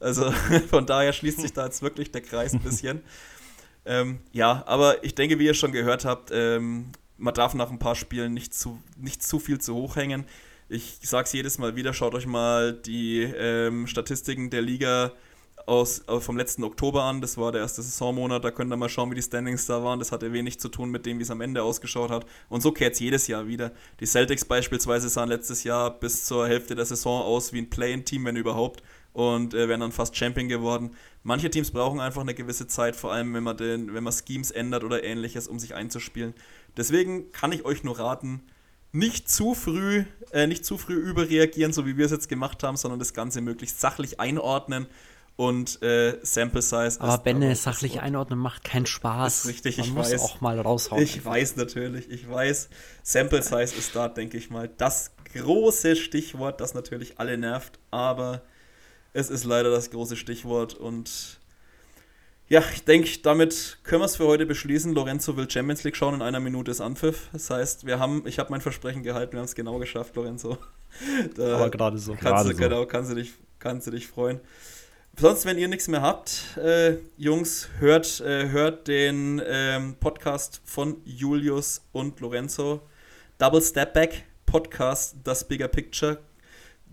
Also 0.00 0.30
von 0.70 0.86
daher 0.86 1.12
schließt 1.12 1.40
sich 1.40 1.52
da 1.52 1.64
jetzt 1.66 1.82
wirklich 1.82 2.10
der 2.10 2.22
Kreis 2.22 2.52
ein 2.52 2.60
bisschen. 2.60 3.02
ähm, 3.84 4.20
ja, 4.32 4.62
aber 4.66 5.02
ich 5.04 5.14
denke, 5.14 5.38
wie 5.38 5.46
ihr 5.46 5.54
schon 5.54 5.72
gehört 5.72 6.04
habt, 6.04 6.30
ähm, 6.32 6.92
man 7.16 7.34
darf 7.34 7.54
nach 7.54 7.70
ein 7.70 7.78
paar 7.78 7.94
Spielen 7.94 8.34
nicht 8.34 8.54
zu, 8.54 8.80
nicht 8.96 9.22
zu 9.22 9.38
viel 9.38 9.60
zu 9.60 9.74
hoch 9.74 9.96
hängen. 9.96 10.24
Ich 10.68 10.98
sage 11.02 11.24
es 11.24 11.32
jedes 11.32 11.58
Mal 11.58 11.76
wieder, 11.76 11.92
schaut 11.92 12.14
euch 12.14 12.26
mal 12.26 12.72
die 12.72 13.22
ähm, 13.22 13.86
Statistiken 13.86 14.50
der 14.50 14.62
Liga 14.62 15.12
aus, 15.66 16.02
äh, 16.08 16.20
vom 16.20 16.36
letzten 16.36 16.64
Oktober 16.64 17.02
an. 17.04 17.20
Das 17.20 17.36
war 17.36 17.52
der 17.52 17.62
erste 17.62 17.82
Saisonmonat. 17.82 18.44
Da 18.44 18.50
könnt 18.50 18.72
ihr 18.72 18.76
mal 18.76 18.88
schauen, 18.88 19.10
wie 19.10 19.14
die 19.14 19.22
Standings 19.22 19.66
da 19.66 19.82
waren. 19.82 19.98
Das 19.98 20.12
hatte 20.12 20.32
wenig 20.32 20.60
zu 20.60 20.68
tun 20.68 20.90
mit 20.90 21.06
dem, 21.06 21.18
wie 21.18 21.22
es 21.22 21.30
am 21.30 21.40
Ende 21.40 21.62
ausgeschaut 21.62 22.10
hat. 22.10 22.26
Und 22.48 22.62
so 22.62 22.72
kehrt 22.72 22.94
es 22.94 23.00
jedes 23.00 23.26
Jahr 23.26 23.46
wieder. 23.46 23.72
Die 24.00 24.06
Celtics 24.06 24.44
beispielsweise 24.44 25.08
sahen 25.08 25.28
letztes 25.28 25.64
Jahr 25.64 25.90
bis 25.90 26.24
zur 26.24 26.46
Hälfte 26.48 26.74
der 26.74 26.84
Saison 26.84 27.22
aus 27.22 27.52
wie 27.52 27.58
ein 27.58 27.70
Play-in-Team, 27.70 28.24
wenn 28.24 28.36
überhaupt. 28.36 28.82
Und 29.14 29.54
äh, 29.54 29.68
wären 29.68 29.80
dann 29.80 29.92
fast 29.92 30.16
Champion 30.16 30.48
geworden. 30.48 30.90
Manche 31.22 31.48
Teams 31.48 31.70
brauchen 31.70 32.00
einfach 32.00 32.20
eine 32.22 32.34
gewisse 32.34 32.66
Zeit, 32.66 32.96
vor 32.96 33.12
allem 33.12 33.32
wenn 33.32 33.44
man, 33.44 33.56
den, 33.56 33.94
wenn 33.94 34.02
man 34.02 34.12
Schemes 34.12 34.50
ändert 34.50 34.82
oder 34.82 35.04
ähnliches, 35.04 35.46
um 35.46 35.60
sich 35.60 35.74
einzuspielen. 35.74 36.34
Deswegen 36.76 37.30
kann 37.30 37.52
ich 37.52 37.64
euch 37.64 37.84
nur 37.84 37.98
raten, 37.98 38.42
nicht 38.90 39.30
zu 39.30 39.54
früh, 39.54 40.04
äh, 40.32 40.48
nicht 40.48 40.64
zu 40.64 40.78
früh 40.78 40.94
überreagieren, 40.94 41.72
so 41.72 41.86
wie 41.86 41.96
wir 41.96 42.06
es 42.06 42.10
jetzt 42.10 42.28
gemacht 42.28 42.64
haben, 42.64 42.76
sondern 42.76 42.98
das 42.98 43.14
Ganze 43.14 43.40
möglichst 43.40 43.80
sachlich 43.80 44.18
einordnen 44.18 44.88
und 45.36 45.82
äh, 45.82 46.18
Sample 46.22 46.62
Size. 46.62 47.00
Aber 47.00 47.18
Benne, 47.18 47.54
sachlich 47.56 48.00
einordnen 48.00 48.38
macht 48.38 48.64
keinen 48.64 48.86
Spaß. 48.86 49.44
Ist 49.44 49.48
richtig, 49.48 49.78
Man 49.78 49.86
ich 49.86 49.92
muss 49.94 50.12
weiß. 50.12 50.22
auch 50.22 50.40
mal 50.40 50.60
raushauen. 50.60 51.02
Ich 51.02 51.24
weiß 51.24 51.56
natürlich, 51.56 52.10
ich 52.10 52.28
weiß. 52.28 52.68
Sample 53.02 53.42
Size 53.42 53.76
ist 53.76 53.94
da, 53.94 54.08
denke 54.08 54.38
ich 54.38 54.50
mal, 54.50 54.68
das 54.76 55.12
große 55.34 55.96
Stichwort, 55.96 56.60
das 56.60 56.74
natürlich 56.74 57.18
alle 57.18 57.38
nervt, 57.38 57.78
aber 57.90 58.42
es 59.14 59.30
ist 59.30 59.44
leider 59.44 59.70
das 59.70 59.90
große 59.90 60.16
Stichwort 60.16 60.74
und 60.74 61.38
ja, 62.48 62.62
ich 62.74 62.84
denke, 62.84 63.08
damit 63.22 63.78
können 63.84 64.02
wir 64.02 64.06
es 64.06 64.16
für 64.16 64.26
heute 64.26 64.44
beschließen. 64.44 64.92
Lorenzo 64.92 65.34
will 65.36 65.50
Champions 65.50 65.82
League 65.82 65.96
schauen, 65.96 66.14
in 66.14 66.20
einer 66.20 66.40
Minute 66.40 66.70
ist 66.70 66.82
Anpfiff. 66.82 67.30
Das 67.32 67.48
heißt, 67.48 67.86
wir 67.86 67.98
haben, 67.98 68.24
ich 68.26 68.38
habe 68.38 68.50
mein 68.50 68.60
Versprechen 68.60 69.02
gehalten, 69.02 69.32
wir 69.32 69.38
haben 69.38 69.46
es 69.46 69.54
genau 69.54 69.78
geschafft, 69.78 70.14
Lorenzo. 70.16 70.58
Da 71.34 71.56
Aber 71.56 71.70
gerade 71.70 71.98
so. 71.98 72.14
kannst 72.14 72.44
du, 72.44 72.50
so. 72.52 72.56
genau, 72.56 72.86
kannst 72.86 73.10
du 73.10 73.16
dich, 73.16 73.32
kannst 73.58 73.88
du 73.88 73.90
dich 73.90 74.06
freuen. 74.06 74.38
Sonst, 75.18 75.44
wenn 75.44 75.58
ihr 75.58 75.66
nichts 75.66 75.88
mehr 75.88 76.02
habt, 76.02 76.56
äh, 76.56 76.98
Jungs, 77.16 77.68
hört, 77.80 78.20
äh, 78.20 78.48
hört 78.50 78.86
den 78.86 79.42
ähm, 79.44 79.96
Podcast 79.98 80.60
von 80.64 80.98
Julius 81.04 81.82
und 81.90 82.20
Lorenzo. 82.20 82.82
Double 83.38 83.60
Step 83.60 83.92
Back 83.94 84.24
Podcast, 84.46 85.16
das 85.24 85.48
Bigger 85.48 85.66
Picture. 85.66 86.18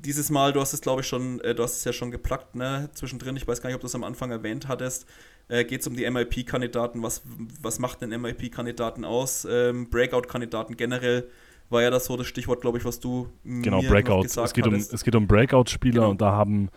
Dieses 0.04 0.30
Mal, 0.30 0.54
du 0.54 0.60
hast 0.62 0.74
es 0.74 0.82
glaube 0.82 1.02
ich 1.02 1.08
schon, 1.08 1.40
äh, 1.42 1.54
du 1.56 1.64
hast 1.64 1.78
es 1.78 1.84
ja 1.84 1.94
schon 1.94 2.12
geplackt, 2.12 2.56
ne? 2.56 2.90
Zwischendrin, 2.94 3.36
ich 3.36 3.48
weiß 3.48 3.62
gar 3.62 3.70
nicht, 3.70 3.76
ob 3.76 3.82
du 3.82 3.88
es 3.88 3.96
am 3.96 4.04
Anfang 4.04 4.32
erwähnt 4.32 4.68
hattest, 4.68 5.06
äh, 5.48 5.64
geht 5.64 5.82
es 5.82 5.88
um 5.88 5.96
die 5.96 6.10
MIP-Kandidaten. 6.10 7.04
Was, 7.04 7.22
was 7.62 7.80
macht 7.80 8.02
denn 8.02 8.10
MIP-Kandidaten 8.22 9.06
aus? 9.06 9.46
Ähm, 9.50 9.90
Breakout-Kandidaten 9.90 10.76
generell 10.78 11.28
war 11.70 11.82
ja 11.82 11.90
das 11.90 12.06
so 12.06 12.18
das 12.18 12.28
Stichwort, 12.28 12.62
glaube 12.62 12.78
ich, 12.80 12.86
was 12.86 13.00
du 13.00 13.30
Genau, 13.44 13.82
mir 13.82 13.90
Breakout. 13.90 14.24
gesagt 14.24 14.48
Es 14.48 14.54
geht, 14.54 14.68
um, 14.68 14.74
hattest. 14.74 14.94
es 14.94 15.04
geht 15.04 15.16
um 15.16 15.28
Breakout-Spieler 15.28 15.94
Genau. 16.02 16.10
und 16.10 16.22
da 16.22 16.32
haben 16.32 16.70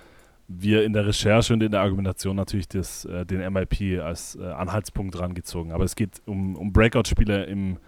wir 0.47 0.85
in 0.85 0.93
der 0.93 1.07
Recherche 1.07 1.55
und 1.55 1.63
in 1.63 1.73
der 1.73 1.81
Argumentation 1.81 2.37
natürlich 2.37 2.69
das, 2.69 3.05
äh, 3.07 3.25
den 3.25 3.41
MIP 3.53 4.01
als 4.03 4.37
äh, 4.37 4.45
Anhaltspunkt 4.45 5.19
rangezogen. 5.19 5.73
Aber 5.73 5.85
es 5.85 5.97
geht 5.97 6.21
um, 6.27 6.55
um 6.57 6.73
Breakout-Spieler 6.73 7.49
im 7.49 7.79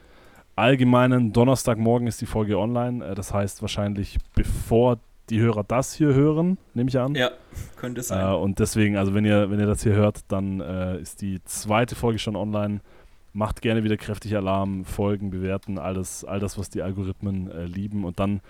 Allgemeinen. 0.57 1.33
Donnerstagmorgen 1.33 2.09
ist 2.09 2.21
die 2.23 2.27
Folge 2.27 2.59
online. 2.59 3.05
Äh, 3.07 3.15
das 3.15 3.33
heißt 3.35 3.61
wahrscheinlich 3.61 4.17
bevor 4.35 4.99
die 5.31 5.41
Hörer 5.41 5.65
das 5.65 5.95
hier 5.95 6.15
hören, 6.15 6.59
nehme 6.75 6.89
ich 6.89 6.99
an. 6.99 7.15
Ja, 7.15 7.31
könnte 7.77 8.03
sein. 8.03 8.33
Äh, 8.33 8.37
und 8.37 8.59
deswegen, 8.59 8.97
also 8.97 9.15
wenn 9.15 9.25
ihr, 9.25 9.51
wenn 9.51 9.61
ihr 9.61 9.67
das 9.67 9.83
hier 9.83 9.95
hört, 9.95 10.21
dann 10.29 10.61
äh, 10.61 11.01
ist 11.01 11.21
die 11.21 11.43
zweite 11.45 11.95
Folge 11.95 12.19
schon 12.19 12.37
online. 12.37 12.81
Macht 13.33 13.61
gerne 13.61 13.85
wieder 13.85 13.97
kräftig 13.97 14.35
Alarm, 14.37 14.85
folgen, 14.85 15.31
bewerten, 15.31 15.79
alles, 15.79 16.25
all 16.25 16.41
das, 16.41 16.59
was 16.59 16.71
die 16.71 16.83
Algorithmen 16.83 17.51
äh, 17.51 17.65
lieben. 17.65 18.05
Und 18.05 18.19
dann 18.19 18.41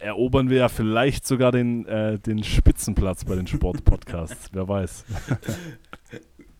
erobern 0.00 0.50
wir 0.50 0.58
ja 0.58 0.68
vielleicht 0.68 1.26
sogar 1.26 1.52
den, 1.52 1.86
äh, 1.86 2.18
den 2.18 2.42
Spitzenplatz 2.44 3.24
bei 3.24 3.34
den 3.34 3.46
Sportpodcasts. 3.46 4.50
Wer 4.52 4.68
weiß. 4.68 5.04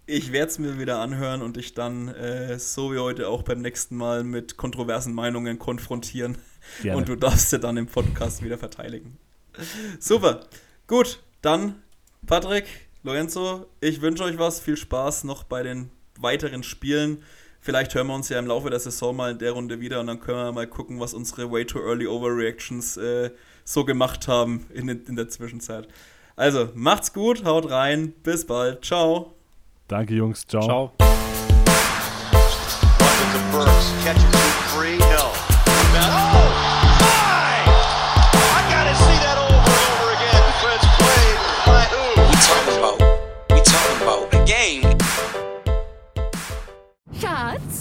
Ich 0.07 0.33
werde 0.33 0.51
es 0.51 0.59
mir 0.59 0.79
wieder 0.79 0.99
anhören 0.99 1.41
und 1.41 1.57
dich 1.57 1.73
dann, 1.73 2.09
äh, 2.09 2.59
so 2.59 2.93
wie 2.93 2.99
heute 2.99 3.27
auch 3.27 3.43
beim 3.43 3.63
nächsten 3.63 3.97
Mal, 3.97 4.23
mit 4.23 4.59
kontroversen 4.59 5.15
Meinungen 5.15 5.59
konfrontieren. 5.59 6.37
Gerne. 6.83 6.99
Und 6.99 7.09
du 7.09 7.17
darfst 7.17 7.51
sie 7.51 7.59
dann 7.59 7.77
im 7.77 7.87
Podcast 7.87 8.43
wieder 8.43 8.59
verteidigen. 8.59 9.19
Super. 9.99 10.41
Gut, 10.87 11.21
dann 11.43 11.83
Patrick, 12.27 12.67
Lorenzo, 13.03 13.67
ich 13.81 14.01
wünsche 14.01 14.25
euch 14.25 14.39
was. 14.39 14.61
Viel 14.61 14.77
Spaß 14.77 15.25
noch 15.25 15.45
bei 15.45 15.63
den 15.63 15.91
weiteren 16.19 16.63
Spielen. 16.63 17.23
Vielleicht 17.61 17.95
hören 17.95 18.09
wir 18.09 18.15
uns 18.15 18.29
ja 18.29 18.39
im 18.39 18.47
Laufe 18.47 18.69
der 18.69 18.79
Saison 18.79 19.17
mal 19.17 19.31
in 19.33 19.39
der 19.39 19.53
Runde 19.53 19.81
wieder 19.81 20.01
und 20.01 20.07
dann 20.07 20.21
können 20.21 20.37
wir 20.37 20.53
mal 20.53 20.67
gucken, 20.67 21.01
was 21.01 21.15
unsere 21.15 21.51
Way 21.51 21.65
Too 21.65 21.81
Early 21.81 22.07
Overreactions 22.07 22.99
äh, 22.99 23.31
so 23.65 23.87
gemacht 23.87 24.29
haben 24.29 24.67
in, 24.75 24.89
in 24.89 25.17
der 25.17 25.29
Zwischenzeit. 25.29 25.89
Also, 26.37 26.69
macht's 26.75 27.13
gut, 27.13 27.45
haut 27.45 27.71
rein, 27.71 28.13
bis 28.23 28.47
bald, 28.47 28.85
ciao. 28.85 29.35
Danke, 29.89 30.15
Jungs. 30.15 30.47
Ciao. 30.47 30.63
Ciao. 30.63 30.93